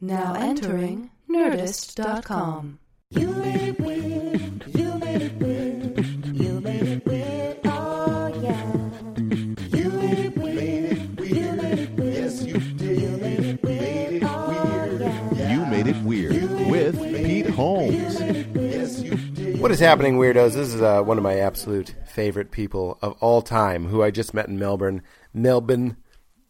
[0.00, 2.78] Now entering Nerdist.com.
[3.10, 4.64] You made it weird.
[4.74, 6.26] You made it weird.
[6.26, 7.58] You made it weird.
[7.64, 8.72] Oh yeah.
[9.76, 11.18] You made it weird.
[11.18, 12.14] You made it weird.
[12.14, 13.00] Yes, you did.
[13.00, 14.22] You made it weird.
[14.24, 14.98] Oh
[15.32, 15.52] yeah.
[15.54, 18.20] You made it weird with Pete Holmes.
[18.20, 19.60] Yes, you did.
[19.60, 20.54] What is happening, weirdos?
[20.54, 24.34] This is uh, one of my absolute favorite people of all time, who I just
[24.34, 25.02] met in Melbourne.
[25.32, 25.96] Melbourne,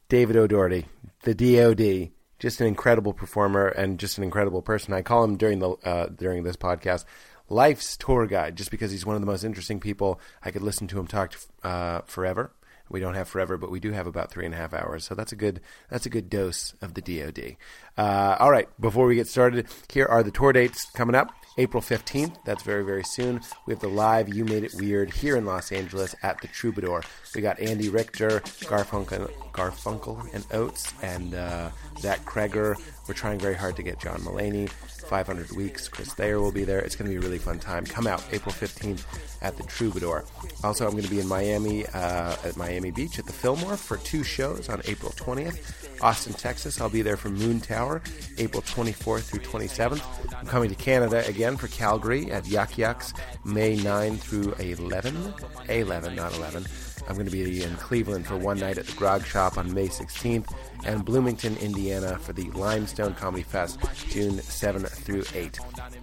[0.09, 0.87] David O'Doherty,
[1.23, 4.93] the DOD, just an incredible performer and just an incredible person.
[4.93, 7.05] I call him during the uh, during this podcast
[7.49, 10.21] life's tour guide, just because he's one of the most interesting people.
[10.45, 12.53] I could listen to him talk uh, forever.
[12.89, 15.15] We don't have forever, but we do have about three and a half hours, so
[15.15, 15.61] that's a good
[15.91, 17.57] that's a good dose of the DoD.
[17.97, 21.33] Uh, all right, before we get started, here are the tour dates coming up.
[21.59, 23.41] April 15th, that's very, very soon.
[23.65, 27.03] We have the live You Made It Weird here in Los Angeles at the Troubadour.
[27.35, 32.77] We got Andy Richter, Garfunkel, Garfunkel and Oates, and uh, Zach Cregger.
[33.09, 34.69] We're trying very hard to get John Mulaney.
[34.69, 36.81] 500 Weeks, Chris Thayer will be there.
[36.81, 37.87] It's going to be a really fun time.
[37.87, 39.05] Come out April 15th
[39.41, 40.25] at the Troubadour.
[40.63, 43.97] Also, I'm going to be in Miami uh, at Miami Beach at the Fillmore for
[43.99, 45.86] two shows on April 20th.
[46.01, 48.03] Austin, Texas, I'll be there for Moon Tower
[48.39, 50.03] April 24th through 27th.
[50.37, 53.13] I'm coming to Canada again for Calgary at Yuk Yuk's
[53.45, 55.35] May 9 through 11.
[55.69, 56.67] 11, not 11.
[57.09, 59.89] I'm going to be in Cleveland for one night at the Grog Shop on May
[59.89, 60.53] 16th,
[60.85, 63.79] and Bloomington, Indiana for the Limestone Comedy Fest
[64.11, 65.59] June 7 through 8.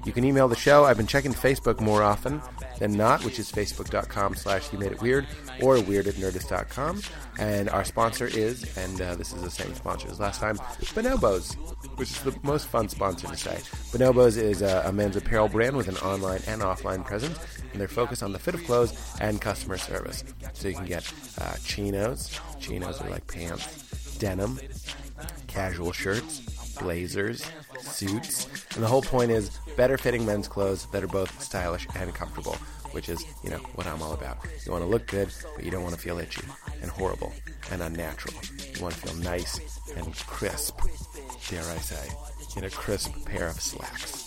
[0.05, 0.85] You can email the show.
[0.85, 2.41] I've been checking Facebook more often
[2.80, 5.27] than not, which is facebook.com slash you made it weird
[5.61, 7.02] or weird at nerdist.com.
[7.39, 10.57] And our sponsor is, and uh, this is the same sponsor as last time,
[10.93, 11.55] Bonobos,
[11.97, 13.55] which is the most fun sponsor to say.
[13.91, 17.39] Bonobos is a, a men's apparel brand with an online and offline presence,
[17.71, 20.23] and they're focused on the fit of clothes and customer service.
[20.53, 23.65] So you can get uh, chinos, chinos are like pants,
[24.23, 24.57] denim,
[25.47, 26.39] casual shirts,
[26.79, 27.45] blazers,
[27.81, 32.15] suits, and the whole point is better fitting men's clothes that are both stylish and
[32.15, 32.55] comfortable,
[32.93, 34.37] which is, you know, what I'm all about.
[34.65, 35.27] You want to look good,
[35.58, 36.45] but you don't want to feel itchy
[36.81, 37.33] and horrible
[37.70, 38.33] and unnatural.
[38.73, 39.59] You want to feel nice
[39.98, 40.80] and crisp,
[41.49, 42.09] dare I say,
[42.55, 44.23] in a crisp pair of slacks.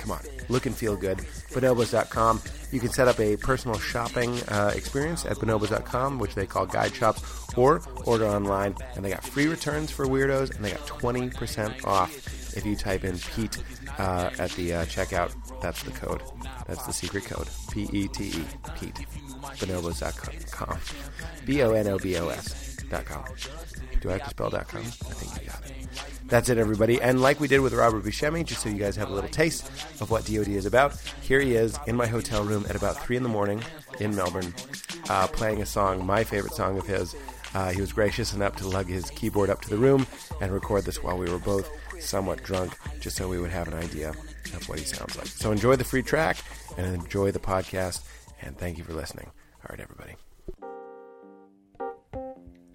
[0.00, 1.18] Come on, look and feel good.
[1.52, 2.40] Bonobos.com.
[2.72, 6.94] You can set up a personal shopping uh, experience at bonobos.com, which they call guide
[6.94, 7.22] shops,
[7.54, 8.74] or order online.
[8.96, 13.04] And they got free returns for weirdos, and they got 20% off if you type
[13.04, 13.58] in Pete
[13.98, 15.34] uh, at the uh, checkout.
[15.60, 16.22] That's the code.
[16.66, 17.48] That's the secret code.
[17.70, 18.44] P E T E.
[18.80, 19.06] Pete.
[19.58, 20.78] Bonobos.com.
[21.44, 23.24] B O N O B O S.com.
[24.00, 24.80] Do I have to spell .com?
[24.80, 25.79] I think you got it.
[26.30, 27.02] That's it, everybody.
[27.02, 29.68] And like we did with Robert Buscemi, just so you guys have a little taste
[30.00, 33.16] of what DoD is about, here he is in my hotel room at about 3
[33.16, 33.60] in the morning
[33.98, 34.54] in Melbourne,
[35.08, 37.16] uh, playing a song, my favorite song of his.
[37.52, 40.06] Uh, he was gracious enough to lug his keyboard up to the room
[40.40, 43.74] and record this while we were both somewhat drunk, just so we would have an
[43.74, 45.26] idea of what he sounds like.
[45.26, 46.36] So enjoy the free track
[46.78, 48.02] and enjoy the podcast,
[48.40, 49.26] and thank you for listening.
[49.64, 50.14] All right, everybody.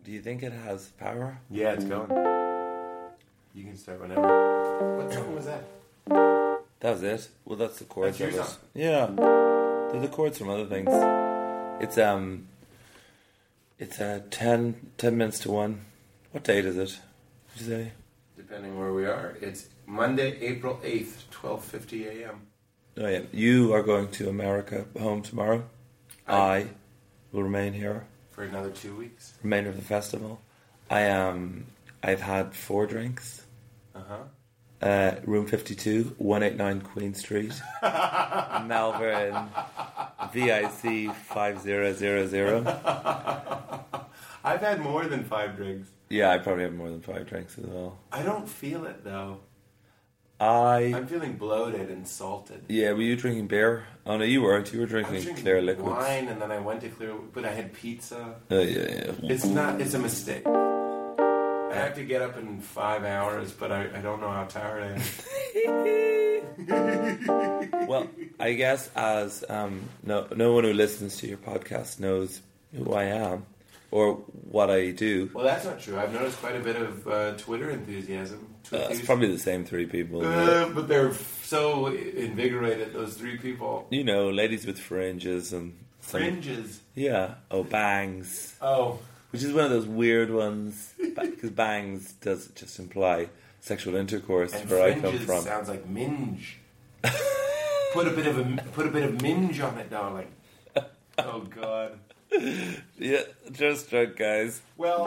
[0.03, 1.39] Do you think it has power?
[1.49, 2.44] Yeah, it's going.
[3.55, 4.97] You can start whenever.
[4.97, 5.63] What song was that?
[6.81, 7.29] That was it.
[7.45, 8.17] Well, that's the chords.
[8.17, 8.55] That's your song.
[8.73, 9.05] Yeah,
[9.91, 10.89] they're the chords from other things.
[11.81, 12.47] It's um,
[13.79, 15.85] it's uh 10, 10 minutes to one.
[16.31, 16.99] What date is it?
[17.57, 17.91] Did you say?
[18.35, 22.41] Depending where we are, it's Monday, April eighth, twelve fifty a.m.
[22.97, 25.63] Oh yeah, you are going to America home tomorrow.
[26.27, 26.67] I- I
[27.31, 28.05] will remain here.
[28.31, 29.33] for another two weeks.
[29.44, 30.41] Remainder of the festival.
[30.89, 31.65] I um,
[32.03, 33.44] I've had four drinks.
[33.95, 34.17] Uh huh.
[34.81, 39.50] Uh, room 52, 189 Queen Street, Malvern,
[40.33, 42.67] VIC 5000.
[44.44, 45.89] I've had more than five drinks.
[46.09, 47.97] Yeah, I probably have more than five drinks as well.
[48.11, 49.39] I don't feel it though.
[50.39, 50.91] I.
[50.94, 52.66] I'm feeling bloated and salted.
[52.67, 53.85] Yeah, were you drinking beer?
[54.06, 54.72] Oh no, you weren't.
[54.73, 55.89] You were drinking, drinking clear liquids.
[55.89, 58.35] wine, and then I went to clear, but I had pizza.
[58.51, 59.12] Oh yeah, yeah.
[59.31, 59.79] It's not.
[59.79, 60.44] It's a mistake.
[61.75, 64.83] I have to get up in five hours, but I, I don't know how tired
[64.83, 65.01] I am.
[67.88, 68.07] Well,
[68.39, 72.42] I guess as um, no no one who listens to your podcast knows
[72.75, 73.45] who I am
[73.92, 74.13] or
[74.50, 75.30] what I do.
[75.33, 75.98] Well, that's not true.
[75.98, 78.56] I've noticed quite a bit of uh, Twitter enthusiasm.
[78.71, 80.25] Uh, it's probably the same three people.
[80.25, 81.13] Uh, but they're
[81.44, 82.94] so invigorated.
[82.94, 83.86] Those three people.
[83.92, 86.81] you know, ladies with fringes and some, Fringes.
[86.95, 87.36] Yeah.
[87.51, 88.56] Oh, bangs.
[88.62, 89.00] Oh,
[89.31, 93.27] Which is one of those weird ones because bangs does just imply
[93.60, 95.42] sexual intercourse and where I come from.
[95.44, 96.60] sounds like minge.
[97.94, 100.27] put a bit of a put a bit of minge on it, darling.
[101.18, 101.98] Oh God.
[103.00, 103.22] Yeah,
[103.54, 104.62] just drunk guys.
[104.75, 105.06] Well,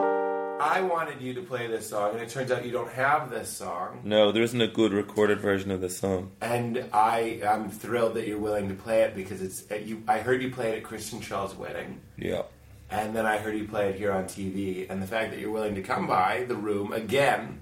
[0.58, 3.50] I wanted you to play this song, and it turns out you don't have this
[3.50, 4.00] song.
[4.04, 6.30] No, there isn't a good recorded version of this song.
[6.40, 10.02] And I am thrilled that you're willing to play it because it's you.
[10.08, 12.42] I heard you play it at Kristen Shaw's wedding, Yeah.
[12.90, 14.88] And then I heard you play it here on TV.
[14.88, 17.60] And the fact that you're willing to come by the room again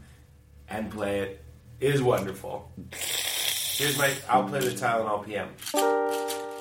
[0.68, 1.44] and play it
[1.80, 2.70] is wonderful.
[2.92, 4.12] Here's my.
[4.28, 5.48] I'll play the Tylenol PM.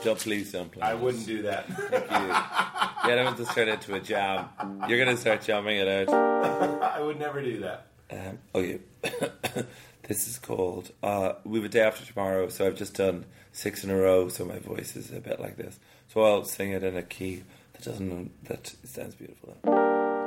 [0.03, 0.83] Don't please don't play.
[0.83, 1.67] I wouldn't do that.
[1.67, 3.09] Thank you.
[3.09, 4.49] Yeah, don't want to turn it into a jam.
[4.87, 6.13] You're gonna start jamming it out.
[6.83, 7.87] I would never do that.
[8.11, 8.77] Um, oh, yeah.
[10.03, 10.91] this is called.
[11.01, 14.29] Uh, we have a day after tomorrow, so I've just done six in a row,
[14.29, 15.79] so my voice is a bit like this.
[16.09, 17.43] So I'll sing it in a key
[17.77, 18.43] that doesn't.
[18.45, 19.55] That sounds beautiful.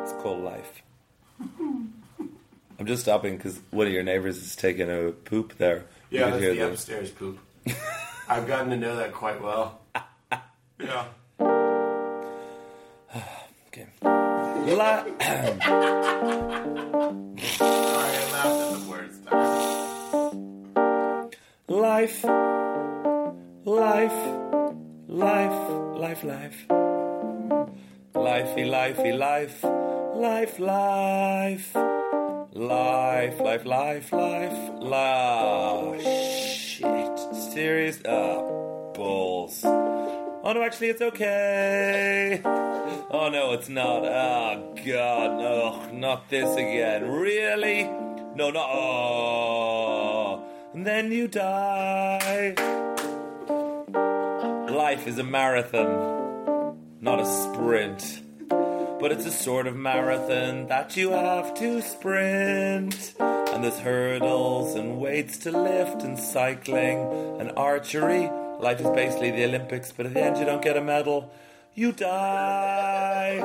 [0.03, 0.83] It's called Life.
[1.41, 5.85] I'm just stopping because one of your neighbors is taking a poop there.
[6.11, 7.39] You Yeah, that's hear the the- upstairs poop.
[8.29, 9.81] I've gotten to know that quite well.
[10.81, 11.07] Yeah.
[13.69, 13.87] Okay.
[14.03, 15.05] La-
[17.39, 19.19] Sorry, I laughed at the worst
[21.69, 22.25] life,
[23.65, 24.19] life,
[25.09, 25.59] life,
[25.99, 26.98] life, life.
[27.49, 29.65] Lifey, lifey, life,
[30.15, 31.75] life, life.
[32.53, 36.03] Life, life, life, life, life.
[36.03, 37.19] Shit.
[37.53, 38.01] Serious?
[38.07, 38.43] Ah,
[38.95, 39.65] balls.
[39.65, 42.41] Oh no, actually, it's okay.
[42.45, 44.05] Oh no, it's not.
[44.05, 47.11] Oh god, no, not this again.
[47.11, 47.85] Really?
[48.35, 48.61] No, no.
[48.61, 50.45] Oh.
[50.75, 52.55] And then you die.
[54.71, 55.87] Life is a marathon,
[57.01, 58.23] not a sprint.
[58.49, 63.15] But it's a sort of marathon that you have to sprint.
[63.19, 66.99] And there's hurdles and weights to lift and cycling
[67.41, 68.29] and archery.
[68.59, 71.33] Life is basically the Olympics, but at the end you don't get a medal.
[71.75, 73.39] You die.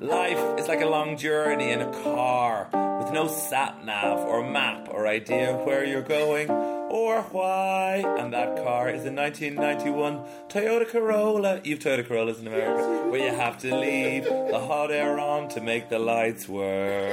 [0.00, 2.68] Life is like a long journey in a car
[3.02, 6.48] with no sat nav or map or idea of where you're going
[6.90, 8.02] or why.
[8.18, 11.60] And that car is a 1991 Toyota Corolla.
[11.64, 15.60] You've Toyota Corollas in America, where you have to leave the hot air on to
[15.60, 17.12] make the lights work.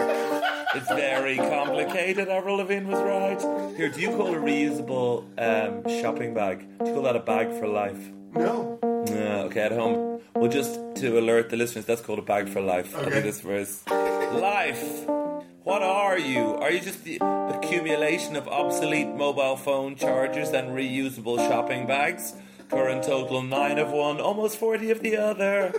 [0.76, 2.28] It's very complicated.
[2.28, 3.76] Avril Lavigne was right.
[3.78, 6.60] Here, do you call a reusable um, shopping bag?
[6.80, 8.12] Do you call that a bag for life?
[8.34, 8.78] No.
[8.84, 10.20] No, okay, at home.
[10.34, 12.94] Well, just to alert the listeners, that's called a bag for life.
[12.96, 13.90] I'll do this first.
[13.90, 15.25] Life.
[15.66, 16.54] What are you?
[16.58, 17.18] Are you just the
[17.50, 22.36] accumulation of obsolete mobile phone chargers and reusable shopping bags?
[22.70, 25.72] Current total 9 of one, almost 40 of the other.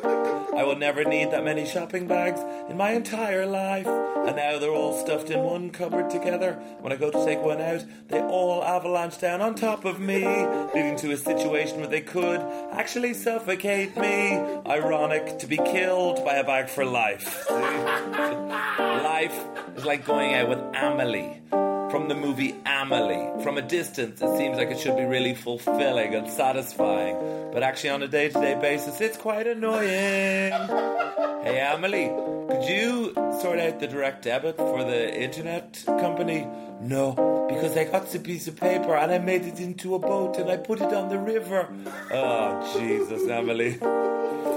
[0.55, 2.41] I will never need that many shopping bags
[2.71, 3.87] in my entire life.
[3.87, 6.55] And now they're all stuffed in one cupboard together.
[6.81, 10.27] When I go to take one out, they all avalanche down on top of me,
[10.75, 12.41] leading to a situation where they could
[12.73, 14.37] actually suffocate me.
[14.67, 17.51] Ironic to be killed by a bag for life.
[17.51, 19.45] life
[19.77, 21.43] is like going out with Amelie
[21.91, 23.43] from the movie Amelie.
[23.43, 27.17] From a distance, it seems like it should be really fulfilling and satisfying,
[27.53, 30.53] but actually, on a day to day basis, it's quite annoying.
[31.47, 32.09] Hey, Amelie,
[32.49, 36.45] could you sort out the direct debit for the internet company?
[36.81, 40.39] No, because I got the piece of paper and I made it into a boat
[40.39, 41.69] and I put it on the river.
[42.11, 43.79] Oh, Jesus, Emily.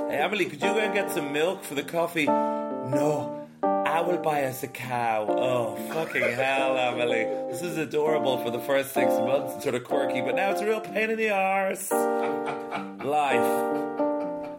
[0.09, 2.25] Hey, Emily, could you go and get some milk for the coffee?
[2.25, 3.38] No.
[4.00, 5.25] I will buy us a cow.
[5.28, 7.25] Oh, fucking hell, Emily.
[7.51, 10.62] This is adorable for the first six months and sort of quirky, but now it's
[10.62, 11.91] a real pain in the arse.
[11.91, 13.03] Life.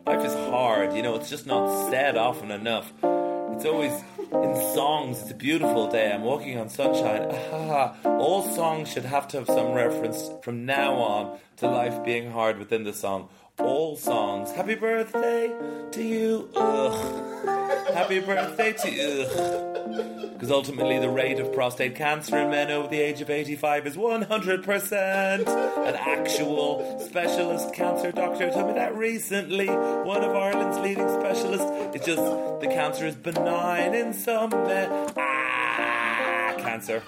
[0.06, 2.92] Life is hard, you know, it's just not said often enough.
[3.02, 3.92] It's always
[4.30, 5.22] in songs.
[5.22, 6.12] It's a beautiful day.
[6.12, 7.28] I'm walking on sunshine.
[7.50, 12.30] Ah, all songs should have to have some reference from now on to life being
[12.30, 13.30] hard within the song.
[13.62, 14.50] All songs.
[14.52, 15.54] Happy birthday
[15.92, 16.48] to you.
[16.56, 17.94] Ugh.
[17.94, 20.30] Happy birthday to you.
[20.32, 23.96] Because ultimately, the rate of prostate cancer in men over the age of 85 is
[23.96, 25.46] 100%.
[25.86, 29.66] An actual specialist cancer doctor told me that recently.
[29.66, 31.66] One of Ireland's leading specialists.
[31.94, 32.22] It's just
[32.60, 35.12] the cancer is benign in some men.
[35.16, 37.00] Ah, cancer.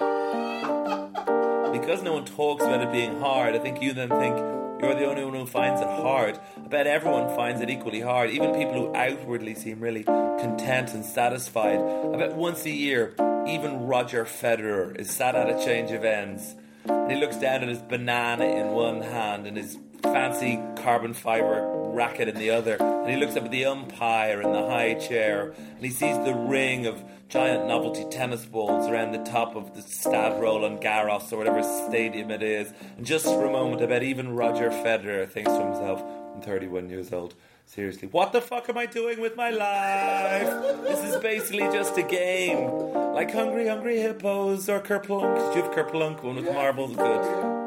[1.71, 5.05] Because no one talks about it being hard, I think you then think you're the
[5.05, 6.39] only one who finds it hard.
[6.57, 11.05] I bet everyone finds it equally hard, even people who outwardly seem really content and
[11.05, 11.79] satisfied.
[11.79, 13.15] I bet once a year,
[13.47, 16.55] even Roger Federer is sat at a change of ends.
[16.85, 21.69] And he looks down at his banana in one hand and his fancy carbon fiber
[21.93, 22.77] racket in the other.
[22.79, 26.33] And he looks up at the umpire in the high chair and he sees the
[26.33, 31.37] ring of giant novelty tennis balls around the top of the Stade Roland Garros or
[31.37, 32.71] whatever stadium it is.
[32.97, 36.03] And just for a moment, I bet even Roger Federer thinks to himself,
[36.35, 37.35] I'm 31 years old.
[37.65, 40.83] Seriously, what the fuck am I doing with my life?
[40.83, 42.69] This is basically just a game.
[43.13, 45.53] Like Hungry Hungry Hippos or Kerplunk.
[45.53, 46.21] Did you have Kerplunk?
[46.23, 47.62] One with marbles, good.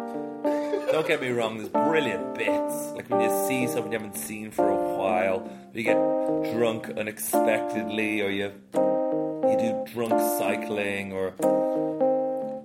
[0.97, 2.75] Don't get me wrong, there's brilliant bits.
[2.95, 5.99] Like when you see something you haven't seen for a while, you get
[6.55, 11.35] drunk unexpectedly, or you you do drunk cycling, or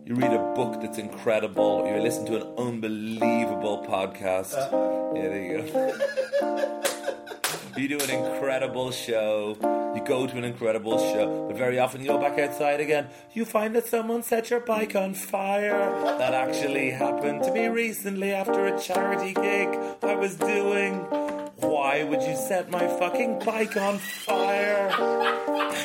[0.06, 4.54] you read a book that's incredible, or you listen to an unbelievable podcast.
[4.54, 5.12] Uh-huh.
[5.14, 6.92] Yeah, there you go.
[7.78, 9.58] you do an incredible show.
[9.96, 13.08] You go to an incredible show, but very often you go back outside again.
[13.34, 15.92] You find that someone set your bike on fire.
[16.18, 19.70] That actually happened to me recently after a charity gig
[20.02, 21.31] I was doing.
[21.62, 24.90] Why would you set my fucking bike on fire?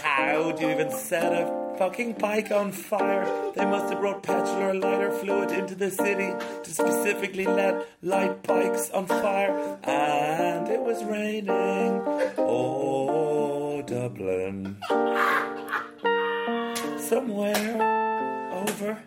[0.02, 3.52] How do you even set a fucking bike on fire?
[3.54, 6.33] They must have brought petrol or lighter fluid into the city
[6.64, 9.78] to specifically let light bikes on fire.
[9.85, 12.02] And it was raining.
[12.38, 14.76] Oh, Dublin.
[16.99, 18.99] Somewhere over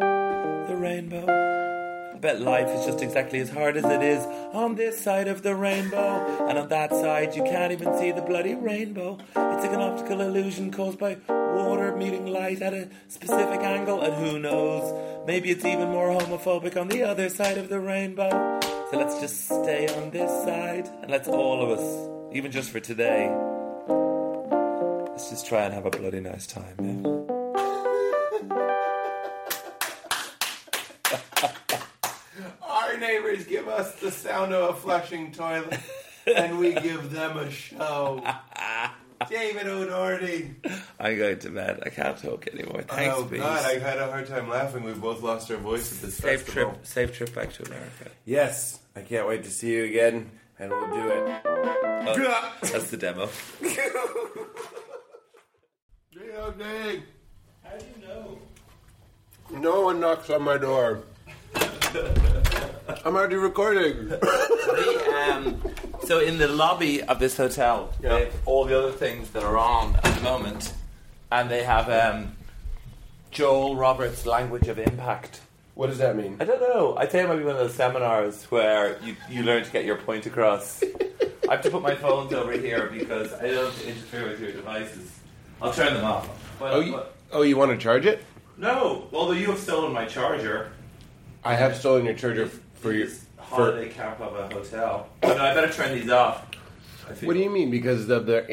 [0.67, 1.78] the rainbow.
[2.21, 5.55] Bet life is just exactly as hard as it is on this side of the
[5.55, 6.47] rainbow.
[6.49, 9.17] And on that side, you can't even see the bloody rainbow.
[9.19, 14.01] It's like an optical illusion caused by water meeting light at a specific angle.
[14.01, 18.59] And who knows, maybe it's even more homophobic on the other side of the rainbow.
[18.91, 20.89] So let's just stay on this side.
[21.01, 23.29] And let's all of us, even just for today,
[25.11, 27.28] let's just try and have a bloody nice time, yeah?
[32.99, 35.79] Neighbors give us the sound of a flushing toilet,
[36.35, 38.23] and we give them a show.
[39.29, 40.55] David O'Doherty.
[40.97, 41.81] I'm going to bed.
[41.85, 42.83] I can't talk anymore.
[42.83, 43.41] Thanks, oh Bees.
[43.41, 44.83] God, I had a hard time laughing.
[44.83, 46.71] We both lost our voice at this Safe festival.
[46.71, 48.11] trip, safe trip back to America.
[48.23, 51.41] Yes, I can't wait to see you again, and we'll do it.
[51.45, 53.27] Oh, that's the demo.
[56.13, 56.63] DOD.
[57.63, 58.39] How do you know?
[59.51, 61.01] No one knocks on my door.
[63.05, 64.13] I'm already recording.
[65.15, 65.61] um,
[66.05, 68.09] so in the lobby of this hotel, Yeah.
[68.09, 70.73] they have all the other things that are on at the moment,
[71.31, 72.35] and they have um,
[73.31, 75.41] Joel Roberts' Language of Impact.
[75.75, 76.37] What does that mean?
[76.39, 76.95] I don't know.
[76.97, 79.85] I think it might be one of those seminars where you, you learn to get
[79.85, 80.83] your point across.
[81.47, 84.39] I have to put my phones over here because I don't want to interfere with
[84.41, 85.19] your devices.
[85.61, 86.27] I'll turn them off.
[86.59, 88.23] But, Oh, you, but- oh, you want to charge it?
[88.57, 90.71] no, although you have stolen my charger.
[91.45, 92.49] I have stolen your charger
[92.81, 93.05] for your.
[93.07, 95.07] This For, holiday camp of a hotel.
[95.23, 96.45] Oh, no, I better turn these off.
[97.23, 97.71] What do you mean?
[97.71, 98.45] Because of the.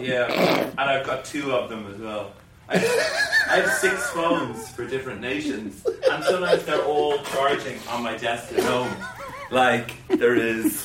[0.00, 2.32] Yeah, and I've got two of them as well.
[2.68, 2.76] I
[3.50, 8.52] I have six phones for different nations, and sometimes they're all charging on my desk
[8.52, 8.90] at home.
[9.50, 10.80] Like there is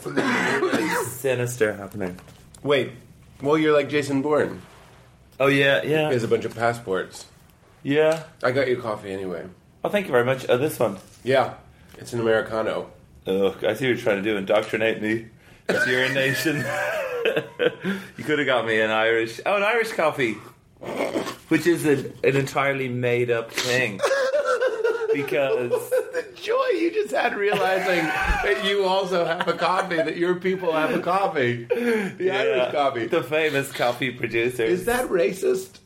[0.00, 2.18] something really sinister happening.
[2.62, 2.92] Wait.
[3.40, 4.62] Well, you're like Jason Bourne.
[5.40, 7.26] Oh yeah, He yeah, has a bunch of passports.
[7.82, 8.24] yeah.
[8.42, 9.44] I got you coffee anyway.
[9.84, 10.46] Oh, thank you very much.
[10.48, 10.98] Oh, this one.
[11.24, 11.54] Yeah,
[11.98, 12.90] it's an Americano.
[13.26, 14.36] Oh, I see what you're trying to do.
[14.36, 15.26] Indoctrinate me
[15.68, 16.56] into your nation.
[18.16, 19.40] you could have got me an Irish.
[19.46, 20.32] Oh, an Irish coffee,
[21.48, 24.00] which is an, an entirely made up thing.
[25.14, 30.36] Because the joy you just had realizing that you also have a coffee, that your
[30.36, 31.64] people have a coffee.
[31.64, 33.06] The Irish coffee.
[33.06, 34.64] the famous coffee producer.
[34.64, 35.78] Is that racist?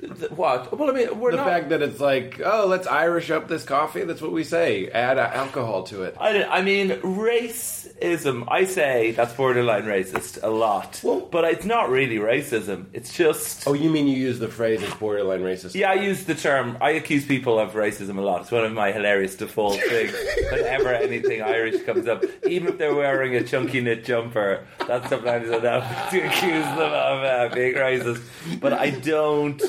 [0.00, 0.76] Th- what?
[0.78, 1.46] Well, I mean, we're The not.
[1.46, 4.04] fact that it's like, oh, let's Irish up this coffee.
[4.04, 4.88] That's what we say.
[4.88, 6.16] Add uh, alcohol to it.
[6.20, 8.44] I, I mean, racism.
[8.48, 12.86] I say that's borderline racist a lot, Well- but it's not really racism.
[12.92, 13.66] It's just.
[13.66, 15.74] Oh, you mean you use the phrase it's borderline racist?
[15.74, 16.78] Yeah, I use the term.
[16.80, 18.42] I accuse people of racism a lot.
[18.42, 20.12] It's one of my hilarious default things.
[20.52, 25.48] Whenever anything Irish comes up, even if they're wearing a chunky knit jumper, that's sometimes
[25.50, 28.22] enough to accuse them of uh, being racist.
[28.60, 29.60] But I don't.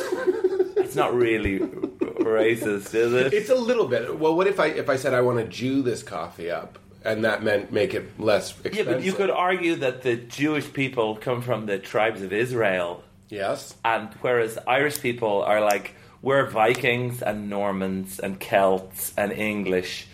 [0.89, 3.31] It's not really racist, is it?
[3.31, 4.17] It's a little bit.
[4.17, 7.23] Well, what if I if I said I want to Jew this coffee up, and
[7.25, 8.87] that meant make it less expensive.
[8.87, 13.03] yeah, but you could argue that the Jewish people come from the tribes of Israel,
[13.29, 13.75] Yes.
[13.85, 15.93] and whereas Irish people are like
[16.23, 20.07] we're Vikings and Normans and Celts and English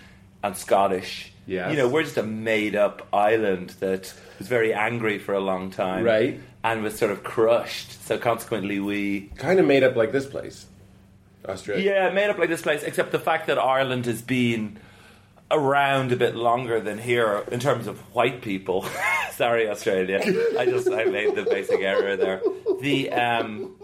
[0.43, 1.31] and Scottish.
[1.47, 1.71] Yes.
[1.71, 5.71] You know, we're just a made up island that was very angry for a long
[5.71, 6.03] time.
[6.03, 6.41] Right.
[6.71, 8.03] And was sort of crushed.
[8.05, 10.65] So consequently we Kind of made up like this place,
[11.47, 11.91] Australia.
[11.91, 14.79] Yeah, made up like this place, except the fact that Ireland has been
[15.51, 18.83] around a bit longer than here in terms of white people.
[19.31, 20.19] Sorry, Australia.
[20.57, 22.41] I just I made the basic error there.
[22.81, 23.75] The um,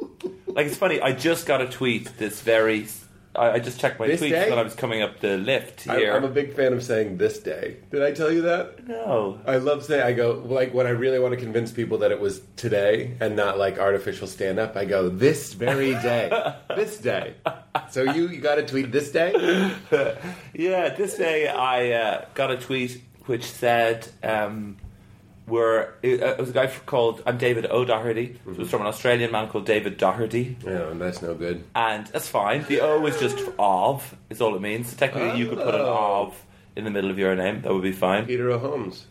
[0.47, 0.99] like it's funny.
[1.01, 2.87] I just got a tweet this very
[3.35, 4.49] I, I just checked my This tweets day?
[4.49, 6.13] when I was coming up the lift I, here.
[6.13, 7.77] I'm a big fan of saying this day.
[7.91, 8.87] Did I tell you that?
[8.87, 9.39] no.
[9.45, 12.19] I love saying I go like when I really want to convince people that it
[12.19, 14.75] was today and not like artificial stand up.
[14.75, 16.29] I go this very day,
[16.75, 17.35] this day.
[17.89, 19.31] So you, you got to tweet this day.
[20.53, 24.77] Yeah, this day I uh, got a tweet which said, um,
[25.51, 28.39] "We're." It, uh, it was a guy called I'm David O'Doherty.
[28.47, 31.63] It was from an Australian man called David Doherty, Yeah, and that's no good.
[31.75, 32.65] and that's fine.
[32.67, 34.15] The O is just of.
[34.29, 34.89] Is all it means.
[34.91, 36.27] So technically, you could put an Oh.
[36.27, 37.61] of in the middle of your name.
[37.61, 38.25] That would be fine.
[38.25, 39.05] Peter O'Holmes.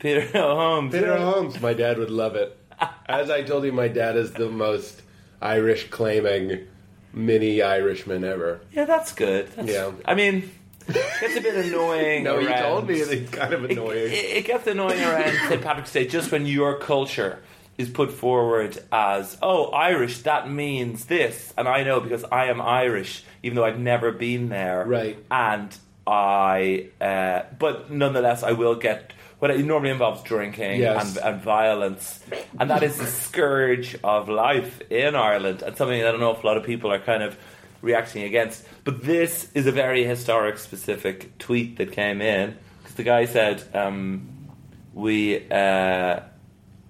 [0.00, 0.92] Peter O'Holmes.
[0.92, 1.60] Peter O'Holmes.
[1.60, 2.58] My dad would love it.
[3.06, 5.02] As I told you, my dad is the most
[5.40, 6.66] Irish claiming
[7.12, 8.60] mini Irishman ever.
[8.72, 9.46] Yeah, that's good.
[9.54, 9.92] That's, Yeah.
[10.04, 10.50] I mean,
[10.88, 12.24] it gets a bit annoying.
[12.24, 14.12] No, you around- told me it's kind of It, annoying.
[14.12, 15.62] it, it gets annoying around St.
[15.62, 17.40] Patrick's Day just when your culture
[17.76, 21.52] is put forward as, oh, Irish, that means this.
[21.58, 24.84] And I know because I am Irish, even though I've never been there.
[24.86, 25.18] Right.
[25.30, 25.76] And
[26.06, 29.12] I, uh, but nonetheless, I will get.
[29.40, 31.16] What it normally involves drinking Yes.
[31.18, 32.20] and, and violence,
[32.58, 36.56] and that is the scourge of life in Ireland, and something that an awful lot
[36.56, 37.36] of people are kind of
[37.84, 38.64] reacting against.
[38.82, 43.62] But this is a very historic, specific tweet that came in because the guy said,
[43.74, 44.48] um,
[44.92, 46.20] "We uh,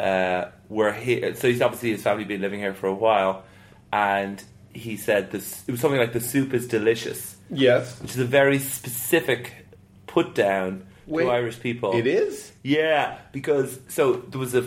[0.00, 3.44] uh, were here." So he's obviously his family been living here for a while,
[3.92, 5.64] and he said this.
[5.66, 9.66] It was something like the soup is delicious, yes, which is a very specific
[10.06, 11.92] put down Wait, to Irish people.
[11.96, 12.52] it is.
[12.62, 14.62] Yeah, because so there was a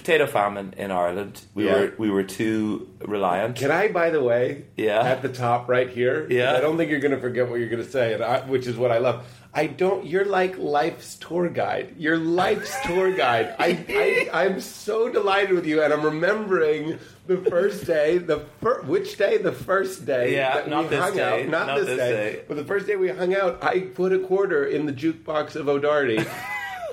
[0.00, 1.40] potato famine in Ireland.
[1.54, 1.74] We Yeah.
[1.74, 3.56] were we were too reliant.
[3.56, 5.00] Can I, by the way, Yeah.
[5.02, 6.26] at the top right here?
[6.30, 6.54] Yeah.
[6.56, 8.66] I don't think you're going to forget what you're going to say, and I, which
[8.66, 9.24] is what I love.
[9.52, 10.06] I don't.
[10.06, 11.94] You're like life's tour guide.
[11.98, 13.54] You're life's tour guide.
[13.58, 13.84] I,
[14.32, 18.18] I, I'm so delighted with you, and I'm remembering the first day.
[18.18, 19.38] The fir- which day?
[19.38, 20.34] The first day.
[20.34, 21.48] Yeah, that not we this hung day, Out.
[21.48, 22.10] Not, not this, this day.
[22.12, 22.42] day.
[22.46, 25.68] But the first day we hung out, I put a quarter in the jukebox of
[25.68, 26.18] O'Darty,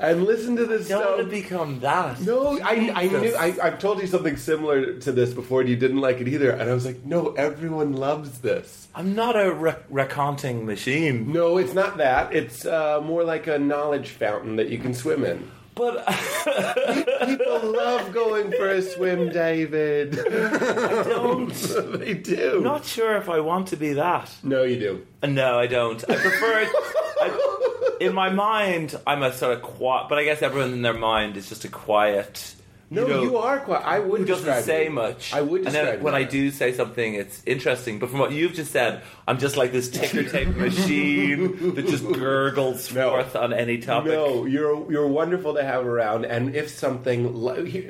[0.01, 0.87] and listen to this.
[0.87, 2.19] Don't want to become that.
[2.21, 3.35] no, I, I knew.
[3.35, 6.51] I, I've told you something similar to this before, and you didn't like it either.
[6.51, 8.87] And I was like, no, everyone loves this.
[8.95, 11.31] I'm not a re- recounting machine.
[11.31, 12.33] No, it's not that.
[12.33, 15.51] It's uh, more like a knowledge fountain that you can swim in.
[15.75, 16.03] But
[17.27, 20.17] People love going for a swim, David.
[20.19, 21.49] I don't.
[21.99, 22.57] they do.
[22.57, 24.31] I'm not sure if I want to be that.
[24.41, 25.05] no, you do.
[25.27, 26.03] No, I don't.
[26.09, 26.67] I prefer.
[27.21, 27.66] I,
[27.99, 30.07] in my mind, I'm a sort of quiet.
[30.09, 32.53] But I guess everyone in their mind is just a quiet.
[32.89, 33.83] No, you, know, are quiet.
[33.85, 34.91] I would who doesn't say you.
[34.91, 35.33] much.
[35.33, 37.99] I would And then when you I do say something, it's interesting.
[37.99, 42.05] But from what you've just said, I'm just like this ticker tape machine that just
[42.05, 43.09] gurgles No.
[43.09, 44.13] forth on any topic.
[44.13, 46.23] No, you're you're wonderful to have around.
[46.23, 47.33] And if something,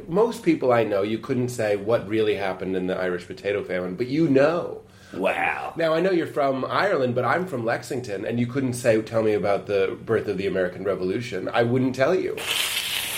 [0.07, 3.95] most people I know, you couldn't say what really happened in the Irish potato famine,
[3.95, 4.81] but you know.
[5.17, 5.73] Wow.
[5.75, 9.23] Now I know you're from Ireland, but I'm from Lexington, and you couldn't say tell
[9.23, 11.49] me about the birth of the American Revolution.
[11.49, 12.37] I wouldn't tell you.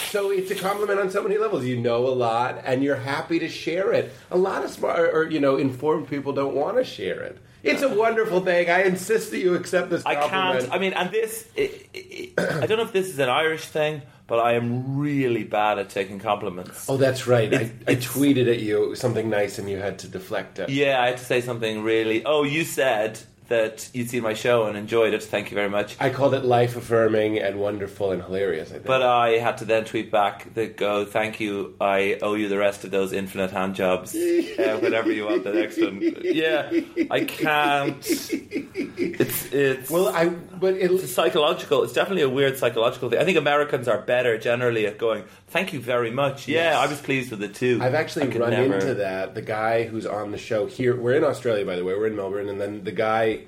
[0.10, 1.66] So it's a compliment on so many levels.
[1.66, 4.12] You know a lot, and you're happy to share it.
[4.32, 7.38] A lot of smart or you know informed people don't want to share it.
[7.62, 8.70] It's a wonderful thing.
[8.70, 10.72] I insist that you accept this I can't.
[10.72, 11.48] I mean, and this.
[11.56, 15.44] It, it, I don't know if this is an Irish thing, but I am really
[15.44, 16.88] bad at taking compliments.
[16.88, 17.54] Oh, that's right.
[17.54, 20.70] I, I tweeted at you something nice, and you had to deflect it.
[20.70, 22.24] Yeah, I had to say something really.
[22.24, 25.24] Oh, you said that you'd seen my show and enjoyed it.
[25.24, 25.96] Thank you very much.
[26.00, 28.70] I called it life affirming and wonderful and hilarious.
[28.70, 28.86] I think.
[28.86, 31.76] But I had to then tweet back that go, thank you.
[31.82, 34.16] I owe you the rest of those infinite hand jobs.
[34.60, 36.00] uh, whenever you want the next one.
[36.22, 36.72] Yeah,
[37.12, 38.06] I can't.
[38.10, 41.84] It's it's well, I but it's psychological.
[41.84, 43.20] It's definitely a weird psychological thing.
[43.20, 45.24] I think Americans are better generally at going.
[45.50, 46.48] Thank you very much.
[46.48, 46.80] Yeah.
[46.80, 47.80] I was pleased with it too.
[47.82, 49.36] I've actually I could run never- into that.
[49.36, 52.16] The guy who's on the show here, we're in Australia, by the way, we're in
[52.16, 53.42] Melbourne, and then the guy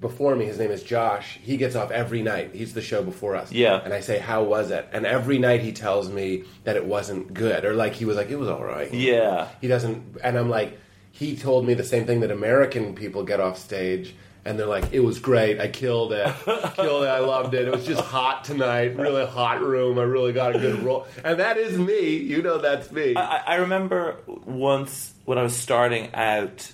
[0.00, 2.50] before me, his name is Josh, he gets off every night.
[2.52, 3.52] He's the show before us.
[3.52, 3.80] Yeah.
[3.84, 4.88] And I say, How was it?
[4.92, 8.30] And every night he tells me that it wasn't good, or like he was like,
[8.30, 8.92] It was all right.
[8.92, 9.48] Yeah.
[9.60, 10.76] He doesn't, and I'm like,
[11.12, 14.14] He told me the same thing that American people get off stage.
[14.48, 15.60] And they're like, it was great.
[15.60, 16.26] I killed it.
[16.74, 17.08] killed it.
[17.08, 17.68] I loved it.
[17.68, 18.96] It was just hot tonight.
[18.96, 19.98] Really hot room.
[19.98, 21.06] I really got a good role.
[21.22, 22.16] And that is me.
[22.16, 23.14] You know that's me.
[23.14, 26.72] I, I remember once when I was starting out,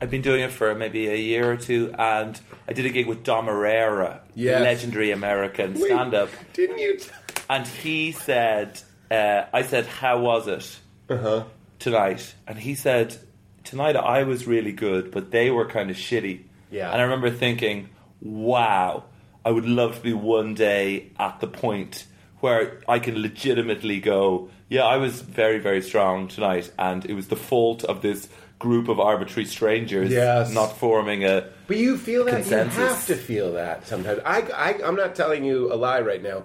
[0.00, 3.06] I'd been doing it for maybe a year or two, and I did a gig
[3.06, 4.58] with Dom Irrera, Yes.
[4.58, 6.30] the legendary American stand up.
[6.54, 6.96] Didn't you?
[6.96, 7.10] T-
[7.50, 10.78] And he said, uh, I said, How was it
[11.10, 11.44] uh-huh.
[11.78, 12.34] tonight?
[12.46, 13.16] And he said,
[13.62, 16.40] Tonight I was really good, but they were kind of shitty.
[16.74, 16.90] Yeah.
[16.90, 17.88] And I remember thinking,
[18.20, 19.04] Wow,
[19.44, 22.06] I would love to be one day at the point
[22.40, 27.28] where I can legitimately go, Yeah, I was very, very strong tonight, and it was
[27.28, 30.52] the fault of this group of arbitrary strangers, Yes.
[30.52, 31.48] not forming a.
[31.68, 32.76] But you feel that Consensus.
[32.78, 34.20] you have to feel that sometimes.
[34.24, 36.44] I, I, I'm not telling you a lie right now.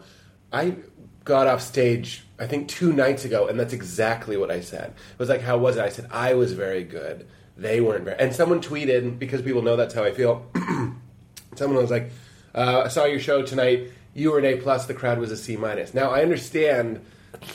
[0.51, 0.75] I
[1.23, 4.89] got off stage, I think two nights ago, and that's exactly what I said.
[5.13, 7.27] It was like, "How was it?" I said, "I was very good.
[7.61, 10.45] They weren't very." And someone tweeted because people know that's how I feel.
[11.55, 12.11] someone was like,
[12.55, 13.91] uh, "I saw your show tonight.
[14.13, 14.85] You were an A plus.
[14.85, 17.01] The crowd was a C minus." Now I understand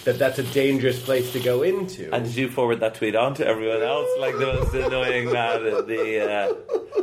[0.05, 2.13] that that's a dangerous place to go into.
[2.15, 4.09] And did you forward that tweet on to everyone else?
[4.19, 5.67] Like the most annoying man.
[5.67, 6.55] at The uh,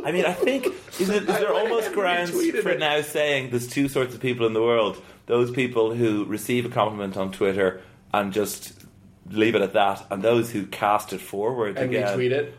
[0.04, 0.66] I mean, I think
[0.98, 2.78] is, it, is there almost grounds for it.
[2.78, 6.68] now saying there's two sorts of people in the world: those people who receive a
[6.68, 7.80] compliment on Twitter
[8.12, 8.72] and just
[9.30, 12.18] leave it at that, and those who cast it forward and again.
[12.18, 12.58] retweet it.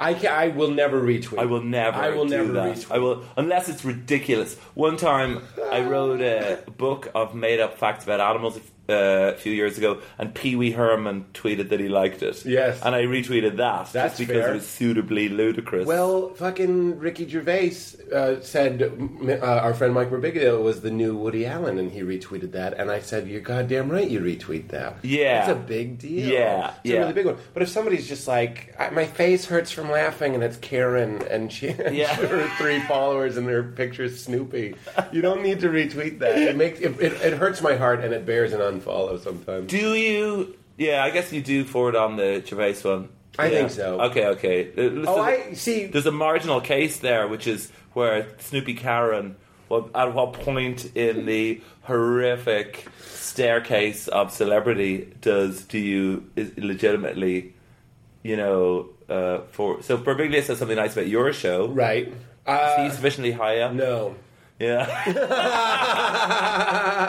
[0.00, 1.38] I, ca I will never retweet.
[1.38, 1.96] I will never.
[1.96, 2.76] I will never that.
[2.76, 2.90] retweet.
[2.90, 4.56] I will unless it's ridiculous.
[4.74, 9.76] One time, I wrote a book of made-up facts about animals uh, a few years
[9.78, 12.44] ago, and Pee Wee Herman tweeted that he liked it.
[12.44, 12.80] Yes.
[12.82, 14.50] and I retweeted that That's just because fair.
[14.50, 15.86] it was suitably ludicrous.
[15.86, 17.72] Well, fucking Ricky Gervais
[18.14, 22.52] uh, said uh, our friend Mike Birbiglia was the new Woody Allen, and he retweeted
[22.52, 22.74] that.
[22.78, 24.96] And I said, "You're goddamn right, you retweet that.
[25.02, 25.40] Yeah.
[25.42, 26.28] it's a big deal.
[26.30, 26.96] Yeah, it's yeah.
[26.96, 27.36] a really big one.
[27.54, 31.52] But if somebody's just like, I, my face hurts from laughing, and it's Karen, and
[31.52, 32.14] she, and Yeah.
[32.14, 34.74] her three followers, and their picture's Snoopy,
[35.12, 36.38] you don't need to retweet that.
[36.38, 39.70] It makes it, it, it hurts my heart, and it bears an unfollow sometimes.
[39.70, 40.56] do you?
[40.76, 43.08] Yeah, I guess you do forward on the Gervais one.
[43.38, 43.58] I Yeah.
[43.58, 44.00] think so.
[44.02, 44.68] Okay, okay.
[44.76, 45.86] Uh, listen, Oh, I see.
[45.86, 49.36] There's a marginal case there, which is where Snoopy Karen.
[49.68, 57.54] Well, at what point in the horrific staircase of celebrity does do you is legitimately,
[58.22, 61.68] you know, uh, for so Birbiglia says something nice about your show.
[61.68, 62.08] Right.
[62.08, 62.14] Is
[62.46, 63.72] Uh, he sufficiently high up?
[63.74, 64.14] no.
[64.58, 64.86] Yeah.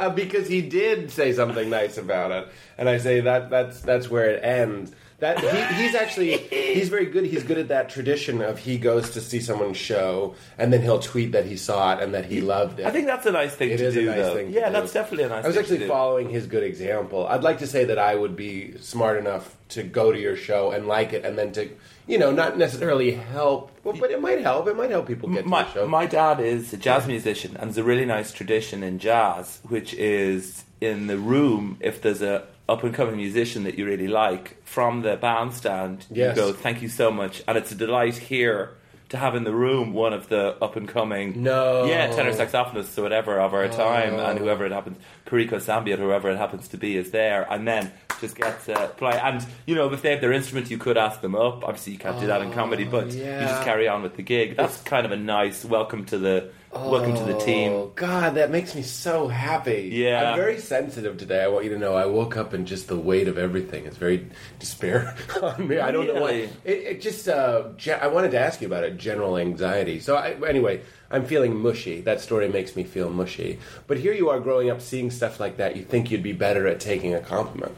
[0.16, 4.30] because he did say something nice about it, and I say that that's that's where
[4.30, 4.92] it ends.
[5.20, 7.26] That he, he's actually he's very good.
[7.26, 11.00] He's good at that tradition of he goes to see someone's show and then he'll
[11.00, 12.86] tweet that he saw it and that he loved it.
[12.86, 14.36] I think that's a nice thing It to is a do, nice though.
[14.36, 14.74] thing yeah, do.
[14.74, 15.38] that's definitely a nice.
[15.44, 15.46] Thing.
[15.46, 17.28] I was actually following his good example.
[17.28, 20.72] I'd like to say that I would be smart enough to go to your show
[20.72, 21.70] and like it, and then to
[22.08, 24.68] you know not necessarily help, well, but it might help.
[24.68, 25.88] It might help people get to the show.
[25.88, 29.94] my dad is a jazz musician, and there's a really nice tradition in jazz, which
[29.96, 34.64] is in the room if there's a up and coming musician that you really like
[34.66, 36.36] from the bandstand, Yes.
[36.38, 38.72] you go, "Thank you so much," and it's a delight here
[39.10, 41.86] to have in the room one of the up and coming, No.
[41.86, 44.26] yeah, tenor saxophonists or whatever of our time, Oh.
[44.28, 47.92] and whoever it happens, Perico Sambeat, whoever it happens to be, is there, and then
[48.22, 49.20] just get to play.
[49.24, 51.64] And you know, if they have their instrument, you could ask them up.
[51.64, 54.22] Obviously, you can't do that in comedy, but you just oh, carry on with the
[54.22, 54.56] gig.
[54.56, 57.72] That's kind of a nice welcome to the welcome to the team.
[57.72, 59.90] Oh God, that makes me so happy.
[59.92, 60.32] Yeah.
[60.32, 61.44] I'm very sensitive today.
[61.44, 61.96] I want you to know.
[61.96, 64.28] I woke up and just the weight of everything is very
[64.60, 65.80] despair on me.
[65.80, 66.32] I don't know why.
[66.32, 67.28] It, it just.
[67.28, 68.98] Uh, ge- I wanted to ask you about it.
[68.98, 70.00] General anxiety.
[70.00, 72.02] So I, anyway, I'm feeling mushy.
[72.02, 73.60] That story makes me feel mushy.
[73.88, 75.76] But here you are, growing up, seeing stuff like that.
[75.76, 77.76] You think you'd be better at taking a compliment.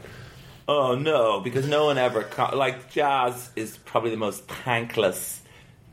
[0.68, 5.41] Oh no, because no one ever like jazz is probably the most thankless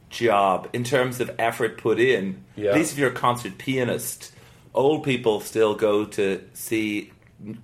[0.10, 2.44] job in terms of effort put in.
[2.56, 2.72] Yeah.
[2.72, 4.32] At least if you're a concert pianist,
[4.74, 7.12] old people still go to see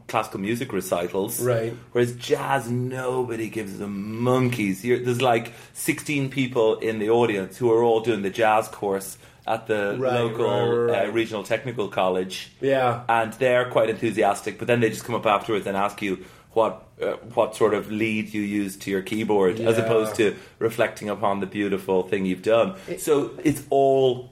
[0.08, 1.42] classical music recitals.
[1.44, 1.76] Right.
[1.92, 4.86] Whereas jazz, nobody gives them monkeys.
[4.86, 9.18] You're, there's like 16 people in the audience who are all doing the jazz course
[9.48, 11.10] at the Right, local right, right.
[11.10, 13.04] Uh, regional technical college Yeah.
[13.10, 14.58] and they're quite enthusiastic.
[14.58, 16.26] But then they just come up afterwards and ask you
[16.56, 21.10] what uh, what sort of lead you use to your keyboard, as opposed to reflecting
[21.10, 22.76] upon the beautiful thing you've done.
[22.98, 24.32] so it's all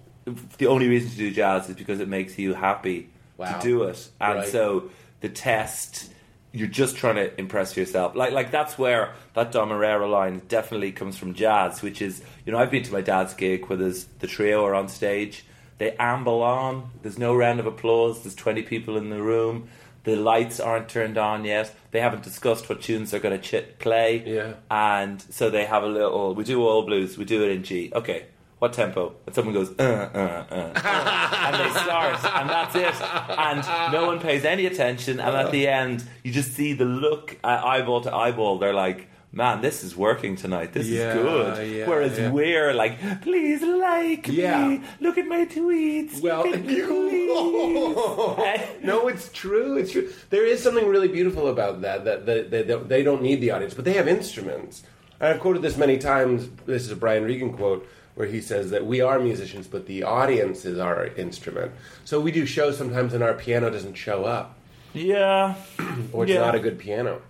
[0.57, 3.57] the only reason to do jazz is because it makes you happy Wow.
[3.59, 4.47] to do it, and Right.
[4.47, 4.89] so
[5.21, 6.09] the test.
[6.55, 8.15] You're just trying to impress yourself.
[8.15, 12.51] Like, like that's where that Dom Irrera line definitely comes from jazz, which is, you
[12.51, 15.45] know, I've been to my dad's gig where there's the trio are on stage,
[15.79, 16.91] they amble on.
[17.01, 18.21] There's no round of applause.
[18.21, 19.67] There's 20 people in the room.
[20.03, 21.73] The lights aren't turned on yet.
[21.91, 24.23] They haven't discussed what tunes they're going to ch- play.
[24.25, 24.53] Yeah.
[24.69, 26.35] And so they have a little.
[26.35, 27.17] We do all blues.
[27.17, 27.91] We do it in G.
[27.93, 28.25] Okay.
[28.59, 29.15] What tempo?
[29.25, 31.37] And someone goes, uh, uh, uh, uh.
[31.47, 33.01] and they start, and that's it.
[33.37, 35.19] And no one pays any attention.
[35.19, 38.59] And at the end, you just see the look, uh, eyeball to eyeball.
[38.59, 40.71] They're like, man, this is working tonight.
[40.73, 41.71] This Yeah, is good.
[41.71, 42.29] yeah, Whereas yeah.
[42.31, 44.81] we're like, please like me.
[45.01, 46.21] Look at my tweets.
[46.21, 47.27] Well, Look at me, please.
[48.83, 49.77] no, it's true.
[49.77, 50.09] It's true.
[50.29, 52.05] There is something really beautiful about that.
[52.05, 54.83] That, that, that, that they don't need the audience, but they have instruments.
[55.19, 56.47] And I've quoted this many times.
[56.65, 60.03] This is a Brian Regan quote where he says that we are musicians, but the
[60.03, 61.71] audience is our instrument.
[62.05, 64.55] So we do shows sometimes, and our piano doesn't show up,
[64.93, 65.55] yeah.
[66.13, 67.23] or it's not a good piano.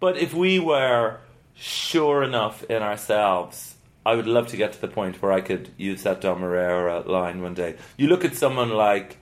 [0.00, 1.18] But if we were
[1.58, 3.74] sure enough in ourselves.
[4.06, 7.06] I would love to get to the point where I could use that Dom Irrera
[7.06, 7.76] line one day.
[7.96, 9.18] You look at someone like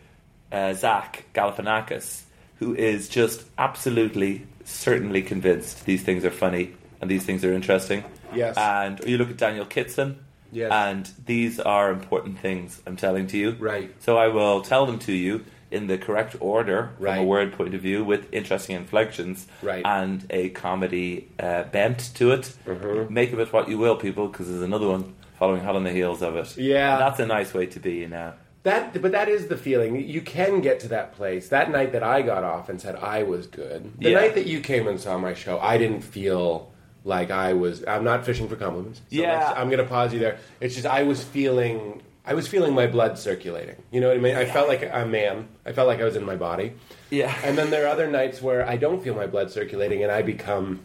[0.53, 2.23] uh, Zach Galifianakis,
[2.59, 8.05] who is just absolutely, certainly convinced these things are funny and these things are interesting.
[8.35, 8.57] Yes.
[8.57, 10.19] And you look at Daniel Kitson,
[10.53, 10.71] Yes.
[10.73, 13.53] and these are important things I'm telling to you.
[13.59, 13.93] Right.
[14.03, 17.75] So I will tell them to you in the correct order from a word point
[17.75, 19.85] of view with interesting inflections Right.
[19.85, 22.53] and a comedy uh, bent to it.
[22.67, 23.11] Mhm.
[23.11, 25.91] Make of it what you will, people, because there's another one following hot on the
[25.93, 26.57] heels of it.
[26.57, 26.97] Yeah.
[26.99, 28.33] That's a nice way to be, you know.
[28.63, 30.01] That, but that is the feeling.
[30.09, 31.49] You can get to that place.
[31.51, 33.93] That night that I got off and said I was good.
[33.99, 34.21] The Yeah.
[34.21, 36.71] night that you came and saw my show, I didn't feel
[37.05, 37.85] like I was.
[37.87, 38.99] I'm not fishing for compliments.
[39.01, 39.53] So Yeah.
[39.57, 40.39] I'm going to pause you there.
[40.61, 42.03] It's just I was feeling.
[42.27, 43.77] I was feeling my blood circulating.
[43.93, 44.35] You know what I mean?
[44.35, 45.49] I felt like a man.
[45.65, 46.73] I felt like I was in my body.
[47.09, 47.33] Yeah.
[47.45, 50.23] And then there are other nights where I don't feel my blood circulating, and I
[50.23, 50.81] become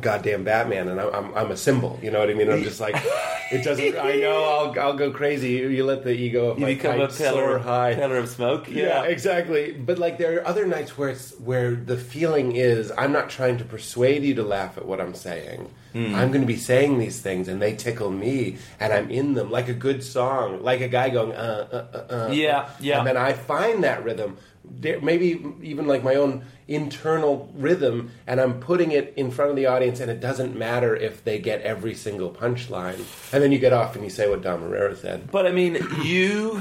[0.00, 1.98] goddamn Batman, and I'm, I'm, I'm a symbol.
[2.02, 2.50] You know what I mean?
[2.50, 2.94] I'm just like,
[3.52, 3.96] it doesn't.
[3.98, 5.50] I know I'll, I'll go crazy.
[5.52, 7.94] You, you let the ego of You my become a pillar, soar high.
[7.94, 8.68] pillar of smoke.
[8.68, 9.72] Yeah, exactly.
[9.72, 13.58] But like, there are other nights where it's where the feeling is, I'm not trying
[13.58, 15.70] to persuade you to laugh at what I'm saying.
[15.92, 16.14] Hmm.
[16.14, 19.50] I'm going to be saying these things, and they tickle me, and I'm in them
[19.50, 22.30] like a good song, like a guy going, uh, uh, uh, uh.
[22.30, 22.98] Yeah, yeah.
[22.98, 24.36] And then I find that rhythm, there-
[25.02, 29.66] maybe even like my own internal rhythm, and I'm putting it in front of the
[29.66, 33.00] audience, and it doesn't matter if they get every single punchline.
[33.32, 35.30] And then you get off and you say what Dom Irrera said.
[35.30, 36.60] But I mean, you.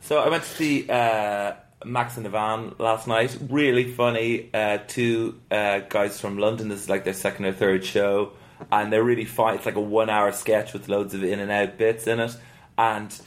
[0.00, 3.36] So I went to see uh, Max and Ivan last night.
[3.48, 4.50] Really funny.
[4.52, 6.68] Uh, two uh, guys from London.
[6.68, 8.32] This is like their second or third show,
[8.72, 9.54] and they're really fun.
[9.54, 12.36] It's like a one-hour sketch with loads of in and out bits in it.
[12.76, 13.18] And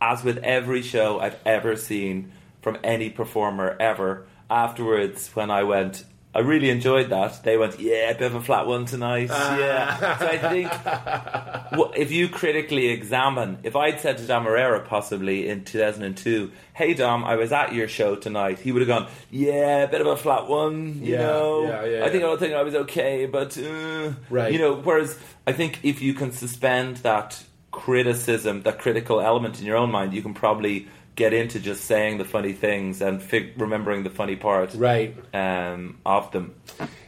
[0.00, 2.32] as with every show I've ever seen
[2.62, 6.04] from any performer ever, afterwards when I went.
[6.34, 7.42] I really enjoyed that.
[7.44, 9.28] They went, yeah, a bit of a flat one tonight.
[9.28, 10.16] Yeah.
[10.18, 10.70] So I think
[11.78, 16.94] well, if you critically examine, if I'd said to Dom Irrera possibly in 2002, hey
[16.94, 20.06] Dom, I was at your show tonight, he would have gone, yeah, a bit of
[20.06, 21.64] a flat one, you Yeah, know.
[21.64, 22.24] yeah, yeah, I think.
[22.24, 24.52] I think I was okay, but uh, Right.
[24.54, 24.74] you know.
[24.76, 29.90] Whereas I think if you can suspend that criticism, that critical element in your own
[29.90, 34.10] mind, you can probably get into just saying the funny things and fig- remembering the
[34.10, 35.14] funny part Right.
[35.34, 36.54] um, of them.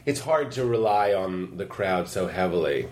[0.05, 2.87] it's hard to rely on the crowd so heavily.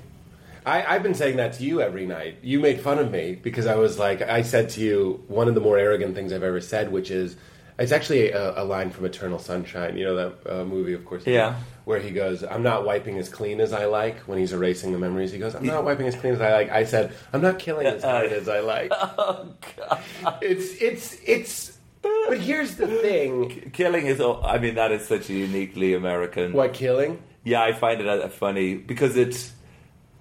[0.66, 2.38] I, I've been saying that to you every night.
[2.42, 5.56] You made fun of me because I was like, I said to you one of
[5.56, 7.36] the more arrogant things I've ever said, which is,
[7.78, 9.98] it's actually a, a line from Eternal Sunshine.
[9.98, 11.28] You know that uh, movie, of course.
[11.28, 11.56] Yeah.
[11.86, 15.00] Where he goes, "I'm not wiping as clean as I like." When he's erasing the
[15.00, 17.60] memories, he goes, "I'm not wiping as clean as I like." I said, "I'm not
[17.60, 20.02] killing as hard as I like." Oh, god.
[20.42, 21.78] It's it's it's.
[22.02, 26.54] But here's the thing: Killing is, all- I mean, that is such a uniquely American.
[26.54, 27.22] what killing?
[27.44, 29.52] Yeah, I find it funny because it's